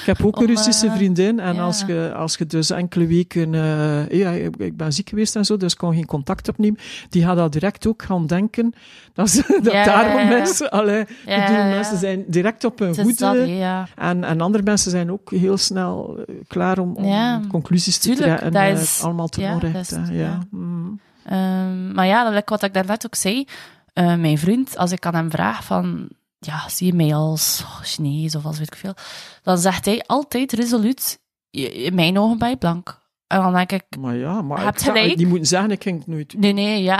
Ik 0.00 0.06
heb 0.06 0.24
ook 0.24 0.40
een 0.40 0.46
Russische 0.46 0.86
eh, 0.86 0.94
vriendin. 0.94 1.40
En 1.40 1.54
ja. 1.54 1.62
als, 1.62 1.82
je, 1.86 2.12
als 2.16 2.36
je 2.36 2.46
dus 2.46 2.70
enkele 2.70 3.06
weken... 3.06 3.54
eh, 3.54 4.08
ja, 4.18 4.30
ik 4.58 4.76
ben 4.76 4.92
ziek 4.92 5.08
geweest 5.08 5.36
en 5.36 5.44
zo, 5.44 5.56
dus 5.56 5.72
ik 5.72 5.78
kon 5.78 5.94
geen 5.94 6.06
contact 6.06 6.48
opnemen. 6.48 6.78
Die 7.08 7.22
gaat 7.24 7.38
al 7.38 7.50
direct 7.50 7.86
ook 7.86 8.02
gaan 8.02 8.26
denken 8.26 8.72
dat, 9.12 9.30
ze, 9.30 9.58
dat 9.62 9.72
Ja, 9.72 9.84
daarom 9.84 10.28
mensen... 10.28 10.70
Allee, 10.70 11.04
bedoel, 11.24 11.34
ja. 11.56 11.68
mensen 11.68 11.98
zijn 11.98 12.24
direct 12.26 12.64
op 12.64 12.78
hun 12.78 12.94
dat, 12.94 13.48
ja. 13.48 13.88
En, 13.96 14.24
en 14.24 14.40
andere 14.40 14.62
mensen 14.64 14.90
zijn 14.90 15.12
ook 15.12 15.30
heel 15.30 15.56
snel 15.56 16.18
eh, 16.26 16.34
klaar 16.46 16.78
om, 16.78 16.94
om 16.96 17.46
conclusies 17.48 17.98
te 17.98 18.14
trekken. 18.14 18.52
dat 18.52 18.62
en 18.62 18.76
is- 18.76 19.00
allemaal 19.02 19.28
te 19.28 19.40
dat 19.72 19.74
is- 19.74 20.08
Ja. 20.10 20.38
Mm. 20.50 21.00
Ehm, 21.24 21.92
maar 21.92 22.06
ja, 22.06 22.30
dat, 22.30 22.42
wat 22.48 22.62
ik 22.62 22.74
daarnet 22.74 23.06
ook 23.06 23.14
zei, 23.14 23.46
mijn 23.94 24.38
vriend, 24.38 24.76
als 24.76 24.92
ik 24.92 25.06
aan 25.06 25.14
hem 25.14 25.30
vraag 25.30 25.64
van, 25.64 26.08
ja, 26.46 26.68
zie 26.68 26.86
je 26.86 26.94
mij 26.94 27.14
als 27.14 27.60
oh, 27.64 27.80
Chinees 27.82 28.34
of 28.34 28.44
als 28.44 28.58
weet 28.58 28.72
ik 28.72 28.78
veel, 28.78 28.94
dan 29.42 29.58
zegt 29.58 29.84
hij 29.84 30.02
altijd 30.06 30.52
resoluut, 30.52 31.18
"Je- 31.50 31.72
in 31.74 31.94
mijn 31.94 32.18
ogen 32.18 32.38
ben 32.38 32.48
je 32.48 32.56
blank. 32.56 33.04
En 33.26 33.40
dan 33.40 33.52
denk 33.52 33.72
ik, 33.72 33.84
Maar 33.98 34.16
ja, 34.16 34.42
maar 34.42 34.72
gelijk. 34.76 35.16
die 35.16 35.26
moeten 35.26 35.46
zeggen, 35.48 35.70
ik 35.70 35.82
ging 35.82 35.98
het 35.98 36.06
nooit 36.06 36.30
doen. 36.30 36.40
Nee, 36.40 36.52
nee, 36.52 36.82
ja. 36.82 36.96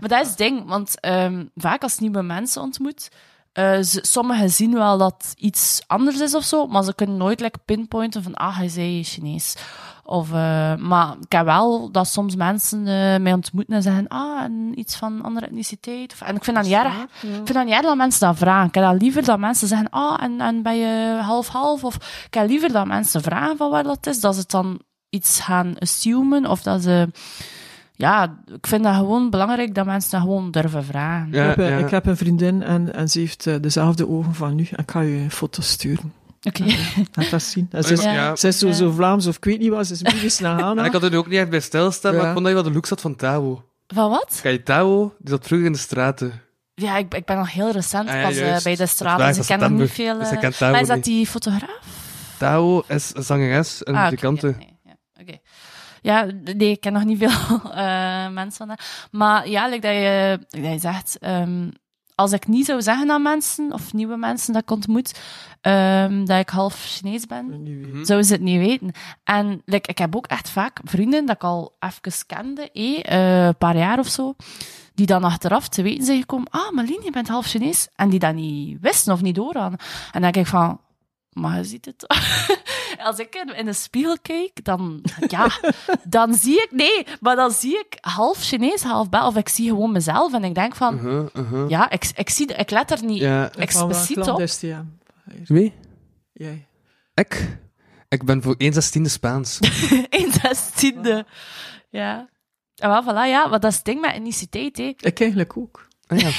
Maar 0.00 0.08
dat 0.08 0.20
is 0.22 0.28
het 0.28 0.38
ding, 0.38 0.64
want 0.68 1.00
ehm, 1.00 1.44
vaak 1.54 1.82
als 1.82 1.98
nieuwe 1.98 2.22
mensen 2.22 2.62
ontmoet, 2.62 3.08
eh, 3.52 3.80
ze- 3.80 3.98
sommigen 4.06 4.50
zien 4.50 4.74
wel 4.74 4.98
dat 4.98 5.34
iets 5.36 5.82
anders 5.86 6.20
is 6.20 6.34
of 6.34 6.44
zo, 6.44 6.66
maar 6.66 6.84
ze 6.84 6.94
kunnen 6.94 7.16
nooit 7.16 7.40
like, 7.40 7.58
pinpointen 7.64 8.22
van, 8.22 8.34
ah, 8.34 8.56
hij 8.56 8.68
zei 8.68 9.04
Chinees. 9.04 9.54
Of, 10.06 10.32
eh, 10.32 10.76
maar 10.76 11.14
ik 11.20 11.32
heb 11.32 11.44
wel 11.44 11.90
dat 11.90 12.08
soms 12.08 12.36
mensen 12.36 12.78
eh, 12.78 13.20
mij 13.20 13.32
ontmoeten 13.32 13.74
en 13.74 13.82
zeggen, 13.82 14.08
ah, 14.08 14.42
en 14.42 14.72
iets 14.74 14.96
van 14.96 15.22
andere 15.22 15.46
etniciteit. 15.46 16.12
Of, 16.12 16.20
en 16.20 16.36
ik 16.36 16.44
vind 16.44 16.56
dat 16.56 16.64
niet 16.64 16.74
erg. 16.74 17.02
Ik 17.02 17.08
vind 17.20 17.54
dat 17.54 17.64
niet 17.64 17.74
erg 17.74 17.82
dat 17.82 17.96
mensen 17.96 18.26
dat 18.26 18.36
vragen. 18.36 18.68
Ik 18.68 18.74
heb 18.74 18.84
dat 18.84 19.00
liever 19.00 19.24
dat 19.24 19.38
mensen 19.38 19.68
zeggen, 19.68 19.90
ah, 19.90 20.22
en, 20.22 20.40
en 20.40 20.62
ben 20.62 20.76
je 20.76 21.18
half-half? 21.22 21.84
Of 21.84 21.94
ik 22.26 22.34
heb 22.34 22.48
liever 22.48 22.72
dat 22.72 22.86
mensen 22.86 23.22
vragen 23.22 23.56
van 23.56 23.70
waar 23.70 23.82
dat 23.82 24.06
is, 24.06 24.20
dat 24.20 24.34
ze 24.34 24.40
het 24.40 24.50
dan 24.50 24.80
iets 25.08 25.40
gaan 25.40 25.78
assumen, 25.78 26.46
of 26.46 26.62
dat 26.62 26.82
ze... 26.82 27.08
Ja, 27.92 28.38
ik 28.54 28.66
vind 28.66 28.84
dat 28.84 28.94
gewoon 28.94 29.30
belangrijk 29.30 29.74
dat 29.74 29.86
mensen 29.86 30.10
dat 30.10 30.20
gewoon 30.20 30.50
durven 30.50 30.84
vragen. 30.84 31.32
Ja, 31.32 31.50
ik, 31.50 31.56
heb, 31.56 31.68
ja. 31.68 31.76
ik 31.76 31.90
heb 31.90 32.06
een 32.06 32.16
vriendin 32.16 32.62
en, 32.62 32.94
en 32.94 33.08
ze 33.08 33.18
heeft 33.18 33.46
eh, 33.46 33.54
dezelfde 33.60 34.08
ogen 34.08 34.34
van 34.34 34.54
nu. 34.54 34.66
En 34.70 34.82
ik 34.82 34.90
ga 34.90 35.00
je 35.00 35.16
een 35.16 35.30
foto 35.30 35.62
sturen. 35.62 36.12
Oké. 36.46 36.64
Laat 37.14 37.30
dat 37.30 37.42
zien. 37.42 37.68
En 37.70 37.82
ze 37.84 37.92
is, 37.92 38.02
Ja. 38.02 38.36
Ze 38.36 38.48
is 38.48 38.58
zo, 38.58 38.72
zo 38.72 38.90
Vlaams 38.90 39.26
of 39.26 39.36
ik 39.36 39.44
weet 39.44 39.58
niet 39.58 39.70
wat. 39.70 39.86
Ze 39.86 39.92
is 39.92 40.02
moeilijk 40.02 40.40
naar 40.58 40.76
En 40.76 40.84
ik 40.84 40.92
had 40.92 41.02
er 41.02 41.10
nu 41.10 41.16
ook 41.16 41.26
niet 41.28 41.38
echt 41.38 41.50
bij 41.50 41.60
stilstaan, 41.60 42.16
maar 42.16 42.26
ik 42.26 42.32
vond 42.32 42.44
dat 42.44 42.48
je 42.48 42.54
wel 42.54 42.62
de 42.62 42.72
look 42.72 42.86
zat 42.86 43.00
van 43.00 43.16
Tao. 43.16 43.64
Van 43.86 44.10
wat? 44.10 44.38
Kijk, 44.42 44.64
Tao, 44.64 45.14
die 45.18 45.28
zat 45.30 45.46
vroeger 45.46 45.66
in 45.66 45.72
de 45.72 45.78
straten. 45.78 46.40
Ja, 46.74 46.96
ik, 46.96 47.14
ik 47.14 47.24
ben 47.24 47.36
nog 47.36 47.52
heel 47.52 47.70
recent 47.70 48.08
Ah, 48.08 48.14
ja, 48.14 48.22
pas 48.22 48.36
eh, 48.36 48.46
juist. 48.46 48.64
bij 48.64 48.76
de 48.76 48.86
straat, 48.86 49.20
is 49.20 49.26
dus 49.36 49.48
ik 49.50 49.58
ken 49.58 49.70
nog 49.70 49.80
niet 49.80 49.90
veel... 49.90 50.18
Dus 50.18 50.28
Tao 50.58 50.70
maar 50.70 50.80
is 50.80 50.86
dat 50.86 50.96
niet. 50.96 51.04
die 51.04 51.26
fotograaf? 51.26 51.78
Tao 52.38 52.82
is 52.88 53.10
een 53.14 53.22
zangeres 53.22 53.82
en 53.82 53.94
Ah, 53.94 54.00
oké, 54.00 54.10
muzikante. 54.10 54.46
ja, 54.46 54.54
nee, 54.58 54.78
ja, 54.84 54.96
oké. 55.20 55.38
Ja, 56.02 56.26
nee, 56.56 56.70
ik 56.70 56.80
ken 56.80 56.92
nog 56.92 57.04
niet 57.04 57.18
veel 57.18 57.28
eh, 57.72 58.28
mensen 58.28 58.52
van 58.52 58.68
dat. 58.68 58.80
Maar 59.10 59.48
ja, 59.48 59.68
like 59.68 59.80
dat, 59.80 59.94
je, 59.94 60.38
like 60.50 60.62
dat 60.68 60.72
je 60.72 60.78
zegt, 60.88 61.18
ehm, 61.18 61.68
als 62.16 62.32
ik 62.32 62.46
niet 62.46 62.66
zou 62.66 62.82
zeggen 62.82 63.10
aan 63.10 63.22
mensen, 63.22 63.72
of 63.72 63.92
nieuwe 63.92 64.16
mensen 64.16 64.52
dat 64.52 64.62
ik 64.62 64.70
ontmoet, 64.70 65.20
ehm, 65.60 66.24
dat 66.24 66.38
ik 66.38 66.48
half 66.48 66.74
Chinees 66.74 67.26
ben, 67.26 67.50
zouden 68.02 68.26
ze 68.26 68.32
het 68.32 68.42
niet 68.42 68.58
weten. 68.58 68.92
En 69.24 69.62
like, 69.64 69.90
ik 69.90 69.98
heb 69.98 70.16
ook 70.16 70.26
echt 70.26 70.50
vaak 70.50 70.80
vrienden 70.84 71.26
dat 71.26 71.36
ik 71.36 71.44
al 71.44 71.76
even 71.80 72.26
kende, 72.26 72.70
eh, 72.70 73.46
een 73.46 73.56
paar 73.56 73.76
jaar 73.76 73.98
of 73.98 74.08
zo, 74.08 74.34
die 74.94 75.06
dan 75.06 75.24
achteraf 75.24 75.68
te 75.68 75.82
weten 75.82 76.04
zijn 76.04 76.20
gekomen, 76.20 76.50
ah, 76.50 76.70
Marlene, 76.70 77.04
je 77.04 77.10
bent 77.10 77.28
half 77.28 77.46
Chinees, 77.46 77.88
en 77.94 78.08
die 78.08 78.18
dat 78.18 78.34
niet 78.34 78.78
wisten 78.80 79.12
of 79.12 79.22
niet 79.22 79.34
doorhadden. 79.34 79.78
En 80.12 80.22
dan 80.22 80.32
denk 80.32 80.36
ik 80.36 80.46
van, 80.46 80.80
maar 81.36 81.56
je 81.56 81.64
ziet 81.64 81.84
het. 81.84 82.06
Als 83.06 83.18
ik 83.18 83.34
in, 83.56 83.64
de 83.64 83.72
spiegel 83.72 84.16
kijk, 84.22 84.64
dan, 84.64 85.04
ja, 85.26 85.50
dan 86.08 86.34
zie 86.34 86.62
ik, 86.62 86.68
nee, 86.70 87.06
maar 87.20 87.36
dan 87.36 87.50
zie 87.50 87.78
ik 87.78 87.98
half 88.00 88.38
Chinees, 88.38 88.82
half 88.82 89.08
Bel, 89.08 89.26
of 89.26 89.36
ik 89.36 89.48
zie 89.48 89.68
gewoon 89.68 89.92
mezelf 89.92 90.32
en 90.32 90.44
ik 90.44 90.54
denk 90.54 90.74
van, 90.74 90.94
Uh-huh, 90.94 91.26
uh-huh. 91.34 91.68
ja, 91.68 91.90
ik, 91.90 92.10
ik, 92.14 92.30
zie, 92.30 92.46
ik 92.46 92.70
let 92.70 92.90
er 92.90 93.04
niet 93.04 93.18
Ja. 93.18 93.52
Expliciet 93.52 94.28
op. 94.28 94.44
Wie? 95.44 95.72
Jij. 96.32 96.66
Ik? 97.14 97.58
Ik 98.08 98.24
ben 98.24 98.42
voor 98.42 98.54
1 98.58 98.72
zestiende 98.72 99.08
Spaans. 99.08 99.58
In 100.20 100.32
zestiende. 100.42 101.26
Ja. 101.90 102.28
En 102.76 102.88
wel, 102.88 103.02
voilà, 103.02 103.28
ja, 103.28 103.46
maar 103.46 103.60
dat 103.60 103.70
is 103.70 103.76
het 103.76 103.84
ding 103.84 104.00
met 104.00 104.14
etniciteit, 104.14 104.76
hè. 104.76 104.92
Ik 104.96 105.20
eigenlijk 105.20 105.56
ook. 105.56 105.88
Ah, 106.06 106.18
ja. 106.18 106.30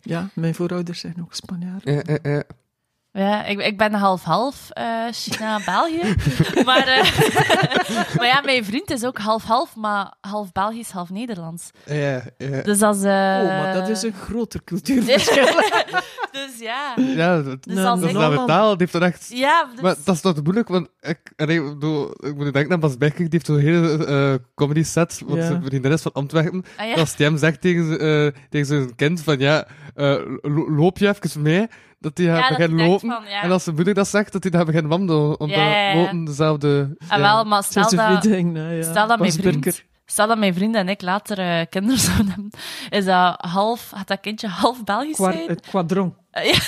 Ja, 0.00 0.30
mijn 0.34 0.54
voorouders 0.54 1.00
zijn 1.00 1.16
ook 1.20 1.34
Spanjaarden. 1.34 1.94
Ja, 1.94 2.02
ja, 2.22 2.30
ja. 2.30 2.42
Ja, 3.12 3.44
ik, 3.44 3.60
ik 3.60 3.78
ben 3.78 3.92
half-half 3.92 4.70
eh 4.70 4.84
China-België. 5.10 6.14
maar, 6.64 6.86
eh, 6.86 7.18
maar 8.16 8.26
ja, 8.26 8.40
mijn 8.44 8.64
vriend 8.64 8.90
is 8.90 9.04
ook 9.04 9.18
half-half, 9.18 9.76
maar 9.76 10.14
half 10.20 10.52
Belgisch, 10.52 10.90
half 10.90 11.10
Nederlands. 11.10 11.70
Ja, 11.86 12.22
ja. 12.38 12.62
Dus 12.62 12.78
dat 12.78 12.96
is... 12.96 13.02
eh, 13.02 13.08
Oh, 13.42 13.46
maar 13.48 13.74
dat 13.74 13.88
is 13.88 14.02
een 14.02 14.12
groter 14.12 14.60
cultuurverschil. 14.64 15.44
dus 16.32 16.58
ja. 16.60 16.94
Ja, 16.96 17.42
dat, 17.42 17.62
Dus 17.64 17.74
Nee, 17.74 17.84
als 17.86 18.00
dat 18.00 18.08
ik... 18.10 18.14
is 18.16 18.20
naar 18.20 18.30
de 18.30 18.44
taal, 18.46 18.68
die 18.68 18.76
heeft 18.78 18.94
er 18.94 19.02
echt... 19.02 19.26
Ja, 19.28 19.66
dus... 19.72 19.80
Maar 19.80 19.94
dat 20.04 20.14
is 20.14 20.20
toch 20.20 20.42
moeilijk, 20.42 20.68
want 20.68 20.88
ik, 21.00 21.18
en 21.36 21.48
ik, 21.48 21.62
bedoel, 21.64 22.10
ik 22.26 22.34
moet 22.36 22.52
denken 22.52 22.72
aan 22.72 22.80
Bas 22.80 22.96
Becker, 22.96 23.18
die 23.18 23.28
heeft 23.30 23.46
zo'n 23.46 23.58
hele 23.58 24.06
eh, 24.06 24.34
comedy 24.54 24.82
set, 24.82 25.22
want 25.26 25.38
Ja. 25.40 25.46
zijn 25.46 25.62
vriendin 25.64 25.92
is 25.92 26.02
van 26.02 26.12
Antwerpen. 26.12 26.64
Ah, 26.76 26.86
ja. 26.86 26.94
Als 26.94 27.16
die 27.16 27.26
hem 27.26 27.36
zegt 27.38 27.60
tegen, 27.60 28.00
eh, 28.00 28.40
tegen 28.50 28.66
zijn 28.66 28.94
kind 28.96 29.22
van 29.22 29.38
ja, 29.38 29.66
eh, 29.94 30.14
lo- 30.40 30.70
loop 30.70 30.98
je 30.98 31.08
even 31.08 31.42
mee, 31.42 31.66
dat 31.98 32.18
hij 32.18 32.26
Ja, 32.26 32.56
denkt 32.56 32.72
lopen. 32.72 33.10
van, 33.10 33.24
ja. 33.28 33.42
En 33.42 33.50
als 33.50 33.62
zijn 33.64 33.74
moeder 33.76 33.94
dat 33.94 34.08
zegt, 34.08 34.32
dat 34.32 34.42
hij 34.42 34.52
daar 34.52 34.64
begint 34.64 34.86
wandelen, 34.86 35.40
omdat 35.40 35.56
Ja, 35.58 35.64
ja, 35.70 35.90
ja. 35.90 35.94
lopen 36.00 36.24
dezelfde... 36.24 36.96
Ah, 37.08 37.08
ja. 37.08 37.20
wel, 37.20 37.44
maar 37.44 37.62
stel 37.64 37.82
dat... 37.82 38.24
ja. 38.24 38.82
Stel 38.82 39.06
dat 39.06 39.18
mijn 39.18 39.32
vriend, 39.32 39.84
stel 40.06 40.26
dat 40.26 40.38
mijn 40.38 40.54
vriend 40.54 40.74
en 40.74 40.88
ik 40.88 41.02
later 41.02 41.38
eh, 41.38 41.66
kinderen 41.70 41.98
zouden 42.08 42.26
hebben, 42.28 42.50
is 42.90 43.04
dat 43.04 43.34
half, 43.40 43.90
gaat 43.94 44.08
dat 44.14 44.20
kindje 44.20 44.48
half 44.48 44.84
Belgisch 44.84 45.16
zijn? 45.16 45.48
Het 45.48 45.66
quadron. 45.68 46.14
Eh, 46.30 46.44
ja, 46.52 46.58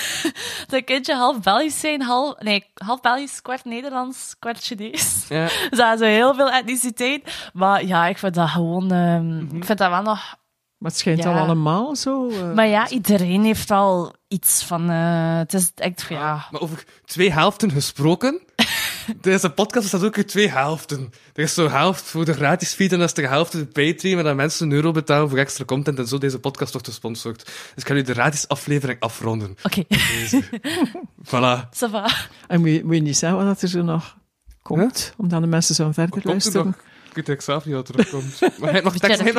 dat 0.66 0.84
kindje 0.84 1.14
half 1.14 1.40
Belgisch 1.40 1.80
zijn, 1.80 2.02
half, 2.02 2.34
nee, 2.40 2.64
half 2.74 3.00
Belgisch, 3.00 3.42
kwart 3.42 3.64
Nederlands, 3.64 4.36
kwart 4.38 4.58
Chinees. 4.58 5.24
Ja. 5.28 5.44
Dus 5.44 5.78
dat 5.78 5.92
is 5.94 5.98
zo 5.98 6.04
heel 6.04 6.34
veel 6.34 6.50
etniciteit. 6.50 7.50
Maar 7.52 7.84
ja, 7.86 8.06
ik 8.06 8.18
vind 8.18 8.34
dat 8.34 8.48
gewoon, 8.48 8.92
ehm, 8.92 9.56
ik 9.56 9.64
vind 9.64 9.78
dat 9.78 9.90
wel 9.90 10.02
nog... 10.02 10.40
Maar 10.82 10.90
het 10.90 11.00
schijnt 11.00 11.22
Ja. 11.22 11.32
al 11.32 11.38
allemaal 11.44 11.96
zo. 11.96 12.28
eh, 12.30 12.52
Maar 12.54 12.66
ja, 12.66 12.88
iedereen 12.88 13.44
heeft 13.44 13.70
al 13.70 14.14
iets 14.28 14.62
van, 14.64 14.90
eh, 14.90 15.36
het 15.38 15.54
is 15.54 15.72
echt, 15.74 16.06
ja... 16.09 16.46
Maar 16.50 16.60
over 16.60 16.84
twee 17.04 17.32
helften 17.32 17.70
gesproken, 17.70 18.40
deze 19.20 19.50
podcast 19.50 19.82
bestaat 19.90 20.04
ook 20.04 20.16
uit 20.16 20.28
twee 20.28 20.48
helften. 20.50 21.10
Er 21.34 21.42
is 21.42 21.54
zo'n 21.54 21.70
helft 21.70 22.02
voor 22.04 22.24
de 22.24 22.32
gratis 22.32 22.72
feed 22.74 22.92
en 22.92 22.98
dat 22.98 23.09
is 23.09 23.14
de 23.14 23.26
helft 23.26 23.50
voor 23.50 23.60
de 23.60 23.66
Patreon, 23.66 24.14
waar 24.14 24.24
dan 24.24 24.36
mensen 24.36 24.66
een 24.66 24.72
euro 24.76 24.90
betalen 24.90 25.28
voor 25.28 25.38
extra 25.38 25.64
content 25.64 25.98
en 25.98 26.06
zo 26.06 26.18
deze 26.18 26.38
podcast 26.38 26.72
wordt 26.72 26.86
gesponsord. 26.88 27.44
Dus 27.44 27.54
ik 27.82 27.86
ga 27.86 27.94
nu 27.94 28.02
de 28.02 28.12
gratis 28.12 28.48
aflevering 28.48 29.00
afronden. 29.00 29.56
Oké, 29.62 29.82
voilà. 31.30 31.68
ça 31.70 31.90
va. 31.90 32.09
En 32.48 32.60
moet 32.60 32.70
je, 32.70 32.84
moet 32.84 32.94
je 32.94 33.00
niet 33.02 33.16
zeggen 33.16 33.44
wat 33.46 33.62
er 33.62 33.68
zo 33.68 33.82
nog 33.82 34.16
komt, 34.62 35.14
omdat 35.16 35.40
de 35.40 35.46
mensen 35.46 35.74
zo 35.74 35.90
verder 35.92 36.18
er 36.22 36.28
luisteren. 36.28 36.76
Ik 37.14 37.18
weet 37.18 37.28
eigenlijk 37.28 37.43
zelf 37.43 37.64
niet 37.64 37.74
wat 37.74 37.89
er 37.89 37.97
nog 37.97 38.09
komt. 38.09 38.40
Maar 38.40 38.51
hij 38.60 38.70
heeft 38.72 38.84
nog 38.84 38.97
tekst, 38.97 39.20
hij 39.22 39.32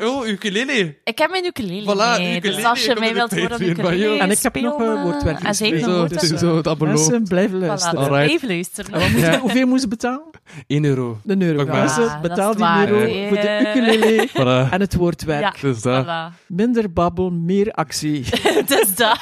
nog 0.00 0.16
oh, 0.16 0.26
ukulele. 0.26 0.96
Ik 1.04 1.18
heb 1.18 1.30
mijn 1.30 1.44
ukulele 1.46 1.82
Voilà, 1.94 2.18
mee, 2.20 2.36
ukulele 2.36 2.56
dus 2.56 2.64
als 2.64 2.84
je 2.84 2.96
mij 2.98 3.14
wilt 3.14 3.30
de 3.30 3.40
horen 3.40 3.52
op 3.54 3.60
ukulele. 3.60 4.18
En 4.18 4.30
ik 4.30 4.38
heb 4.42 4.54
nog 4.60 4.78
een 4.78 5.02
woordwerk 5.02 5.38
En 5.38 5.46
heeft 5.46 5.58
gespeeld. 5.58 5.86
nog 5.86 6.20
Zo, 6.38 6.46
het 6.46 6.56
het 6.56 6.66
abonnement. 6.66 7.08
Mensen, 7.10 7.28
blijven 7.28 7.60
Voilà, 7.62 7.66
luisteren. 7.66 8.08
dus 8.10 8.30
even 8.30 8.48
luisteren. 8.48 9.00
Je- 9.20 9.38
hoeveel 9.38 9.60
moeten 9.62 9.80
ze 9.80 9.88
betalen? 9.88 10.30
1 10.66 10.84
euro. 10.84 11.20
Een 11.26 11.42
euro. 11.42 11.64
Ja, 11.64 11.96
dat 11.96 12.20
betaal 12.22 12.50
die 12.50 12.60
waar, 12.60 12.88
euro 12.90 13.28
voor 13.28 13.36
de 13.40 13.58
ukulele 13.68 14.28
Voilà. 14.38 14.72
en 14.72 14.80
het 14.80 14.94
woordwerk. 14.94 15.42
Ja, 15.56 15.68
Dus 15.68 15.80
dat. 15.82 16.04
voilà. 16.04 16.46
Minder 16.46 16.92
babbel, 16.92 17.30
meer 17.30 17.72
actie. 17.72 18.24
Dus 18.66 18.94
dat. 18.94 19.18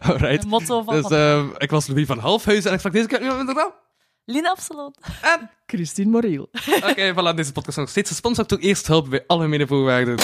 Alright. 0.00 0.30
Het 0.30 0.46
motto 0.46 0.82
van 0.82 0.94
Dus 0.94 1.10
ehm, 1.10 1.44
ik 1.58 1.70
was 1.70 1.86
Louis 1.86 2.06
van 2.06 2.18
Halfhuizen 2.18 2.66
en 2.68 2.72
ik 2.72 2.78
sprak 2.78 2.92
deze 2.94 3.06
keer 3.06 3.20
met 3.20 3.44
mijn 3.44 3.56
naam. 3.56 3.70
Lina 4.24 4.50
Absalon. 4.50 4.94
Christine 5.66 6.10
Moriel. 6.10 6.48
Oké, 6.90 7.12
voilà, 7.12 7.34
deze 7.34 7.52
podcast 7.52 7.68
is 7.68 7.76
nog 7.76 7.88
steeds 7.88 8.10
gesponsord 8.10 8.48
door 8.48 8.58
Eerst 8.58 8.86
Helpen 8.86 9.10
bij 9.10 9.24
alle 9.26 9.48
medevoorwaarden. 9.48 10.16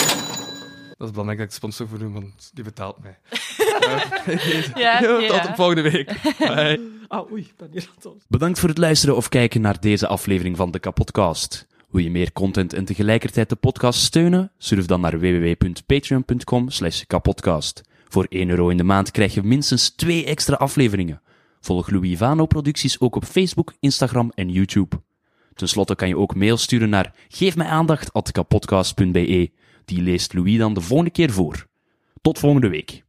Dat 0.98 1.06
is 1.09 1.10
belangrijk 1.10 1.39
dat 1.39 1.47
ik 1.47 1.48
de 1.48 1.55
sponsor 1.55 1.89
voor 1.89 1.98
doe, 1.98 2.12
want 2.12 2.51
die 2.55 2.64
betaalt 2.64 2.97
mij. 3.02 3.18
Eh, 3.77 4.66
Ja. 4.74 4.98
Tot 5.01 5.43
de 5.43 5.52
volgende 5.55 5.82
week. 5.90 6.06
Bye. 6.39 6.90
Ah, 7.09 7.32
oei, 7.32 7.52
ben 7.56 7.68
hier 7.73 7.89
aan 8.05 8.12
Bedankt 8.28 8.59
voor 8.59 8.68
het 8.68 8.78
luisteren 8.78 9.16
of 9.16 9.28
kijken 9.28 9.60
naar 9.60 9.81
deze 9.81 10.06
aflevering 10.06 10.56
van 10.56 10.70
de 10.70 10.78
Kapodcast. 10.78 11.66
Wil 11.90 12.02
je 12.02 12.10
meer 12.10 12.32
content 12.32 12.73
en 12.73 12.85
tegelijkertijd 12.85 13.48
de 13.48 13.56
podcast 13.56 14.01
steunen? 14.01 14.51
Surf 14.59 14.86
dan 14.86 15.01
naar 15.01 15.20
www.patreon.com 15.20 16.70
slash 16.70 17.02
kapodcast. 17.06 17.82
Voor 18.09 18.27
1 18.28 18.48
euro 18.48 18.68
in 18.68 18.77
de 18.77 18.82
maand 18.85 19.10
krijg 19.10 19.35
je 19.35 19.43
minstens 19.43 19.90
2 19.90 20.24
extra 20.24 20.55
afleveringen. 20.56 21.20
Volg 21.66 21.90
Louis 21.90 22.18
Vano 22.18 22.47
producties 22.47 23.01
ook 23.01 23.16
op 23.16 23.24
Facebook, 23.24 23.74
Instagram 23.80 24.32
en 24.34 24.48
YouTube. 24.48 25.01
Ten 25.55 25.68
slotte 25.68 25.94
kan 25.94 26.09
je 26.09 26.16
ook 26.16 26.34
mail 26.34 26.56
sturen 26.56 26.88
naar 26.88 27.14
geefmijaandacht.kapodcast.be. 27.28 29.51
Die 29.84 30.02
leest 30.02 30.32
Louis 30.32 30.59
dan 30.59 30.74
de 30.74 30.80
volgende 30.80 31.10
keer 31.10 31.30
voor. 31.30 31.66
Tot 32.20 32.38
volgende 32.38 32.68
week. 32.68 33.06